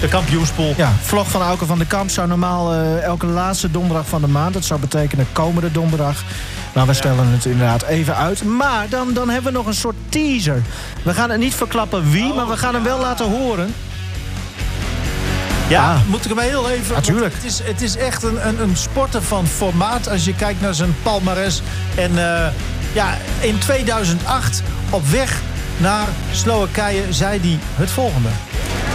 de 0.00 0.08
kampioenspool. 0.08 0.74
Ja, 0.76 0.92
vlog 1.02 1.30
van 1.30 1.42
Auke 1.42 1.66
van 1.66 1.78
de 1.78 1.86
Kamp 1.86 2.10
zou 2.10 2.28
normaal 2.28 2.72
eh, 2.72 3.02
elke 3.02 3.26
laatste 3.26 3.70
donderdag 3.70 4.06
van 4.08 4.20
de 4.20 4.26
maand. 4.26 4.54
Dat 4.54 4.64
zou 4.64 4.80
betekenen 4.80 5.26
komende 5.32 5.72
donderdag. 5.72 6.22
Maar 6.74 6.86
we 6.86 6.92
stellen 6.94 7.26
het 7.28 7.44
inderdaad 7.44 7.82
even 7.82 8.16
uit. 8.16 8.44
Maar 8.44 8.88
dan, 8.88 9.12
dan 9.12 9.28
hebben 9.28 9.52
we 9.52 9.58
nog 9.58 9.66
een 9.66 9.74
soort 9.74 9.96
teaser. 10.08 10.62
We 11.02 11.14
gaan 11.14 11.30
het 11.30 11.40
niet 11.40 11.54
verklappen 11.54 12.10
wie, 12.10 12.34
maar 12.34 12.48
we 12.48 12.56
gaan 12.56 12.74
hem 12.74 12.82
wel 12.82 13.00
laten 13.00 13.30
horen. 13.30 13.74
Ja, 15.68 15.92
Ah. 15.92 15.98
moet 16.06 16.24
ik 16.24 16.30
hem 16.30 16.38
heel 16.38 16.70
even... 16.70 16.94
Natuurlijk. 16.94 17.34
Het 17.34 17.44
is, 17.44 17.60
het 17.62 17.82
is 17.82 17.96
echt 17.96 18.22
een, 18.22 18.46
een, 18.48 18.60
een 18.60 18.76
sporter 18.76 19.22
van 19.22 19.46
formaat 19.46 20.08
als 20.08 20.24
je 20.24 20.34
kijkt 20.34 20.60
naar 20.60 20.74
zijn 20.74 20.94
palmares. 21.02 21.62
En 21.94 22.18
ja, 22.92 23.16
in 23.40 23.58
2008 23.58 24.62
op 24.90 25.06
weg 25.06 25.40
naar 25.76 26.06
Slowakije 26.32 27.02
zei 27.10 27.40
hij 27.40 27.58
het 27.74 27.90
volgende. 27.90 28.28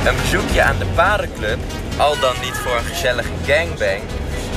Een 0.05 0.15
bezoekje 0.21 0.63
aan 0.63 0.77
de 0.79 0.85
parenclub, 0.85 1.59
al 1.97 2.19
dan 2.19 2.33
niet 2.41 2.57
voor 2.63 2.77
een 2.77 2.83
gezellige 2.83 3.29
gangbang, 3.45 4.01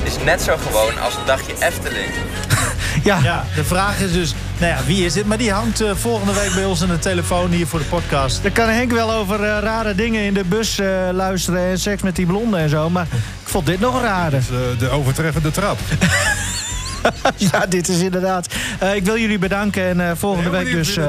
is 0.03 0.17
net 0.23 0.41
zo 0.41 0.57
gewoon 0.57 0.99
als 0.99 1.15
een 1.15 1.25
dagje 1.25 1.53
Efteling. 1.59 2.11
Ja, 3.03 3.19
Ja, 3.23 3.45
de 3.55 3.63
vraag 3.63 3.99
is 3.99 4.11
dus, 4.11 4.33
nou 4.57 4.71
ja, 4.71 4.85
wie 4.85 5.05
is 5.05 5.13
dit? 5.13 5.25
Maar 5.25 5.37
die 5.37 5.51
hangt 5.51 5.81
eh, 5.81 5.91
volgende 5.95 6.33
week 6.33 6.53
bij 6.53 6.65
ons 6.65 6.81
aan 6.81 6.87
de 6.87 6.99
telefoon 6.99 7.51
hier 7.51 7.67
voor 7.67 7.79
de 7.79 7.85
podcast. 7.85 8.43
Daar 8.43 8.51
kan 8.51 8.69
Henk 8.69 8.91
wel 8.91 9.11
over 9.11 9.43
eh, 9.43 9.57
rare 9.61 9.95
dingen 9.95 10.23
in 10.23 10.33
de 10.33 10.43
bus 10.43 10.79
eh, 10.79 10.87
luisteren 11.11 11.61
en 11.61 11.79
seks 11.79 12.01
met 12.01 12.15
die 12.15 12.25
blonde 12.25 12.57
en 12.57 12.69
zo. 12.69 12.89
Maar 12.89 13.07
ik 13.41 13.47
vond 13.47 13.65
dit 13.65 13.79
nog 13.79 14.01
raarder. 14.01 14.43
De, 14.49 14.75
de 14.79 14.89
overtreffende 14.89 15.51
trap. 15.51 15.77
ja, 17.51 17.65
dit 17.65 17.87
is 17.87 17.99
inderdaad. 17.99 18.47
Eh, 18.79 18.95
ik 18.95 19.03
wil 19.05 19.17
jullie 19.17 19.39
bedanken 19.39 19.83
en 19.83 20.09
eh, 20.09 20.11
volgende 20.15 20.49
week 20.49 20.71
dus. 20.71 20.97
eh, 20.97 21.05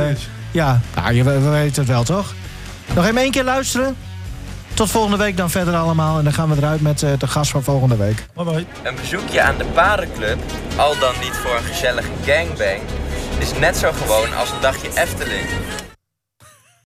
ja, 0.51 0.81
nou, 0.97 1.13
je, 1.15 1.25
we 1.25 1.39
we 1.41 1.49
weten 1.49 1.83
het 1.83 1.91
wel 1.91 2.03
toch? 2.05 2.35
Nog 2.95 3.05
even 3.07 3.17
één 3.21 3.31
keer 3.31 3.45
luisteren. 3.45 3.97
Tot 4.75 4.91
volgende 4.91 5.17
week 5.17 5.37
dan 5.37 5.51
verder 5.51 5.75
allemaal. 5.75 6.19
En 6.19 6.25
dan 6.25 6.33
gaan 6.33 6.49
we 6.49 6.57
eruit 6.57 6.81
met 6.81 7.03
eh, 7.03 7.11
de 7.19 7.27
gast 7.27 7.51
van 7.51 7.63
volgende 7.63 7.97
week. 7.97 8.27
Mooi, 8.35 8.49
mooi. 8.51 8.67
Een 8.83 8.95
bezoekje 8.95 9.43
aan 9.43 9.59
de 9.59 9.65
parenclub, 9.65 10.39
al 10.77 10.99
dan 10.99 11.13
niet 11.23 11.33
voor 11.37 11.57
een 11.57 11.65
gezellige 11.65 12.09
gangbang, 12.25 12.81
is 13.39 13.59
net 13.59 13.77
zo 13.77 13.93
gewoon 13.93 14.35
als 14.37 14.51
een 14.51 14.61
dagje 14.61 14.89
Efteling. 14.95 15.47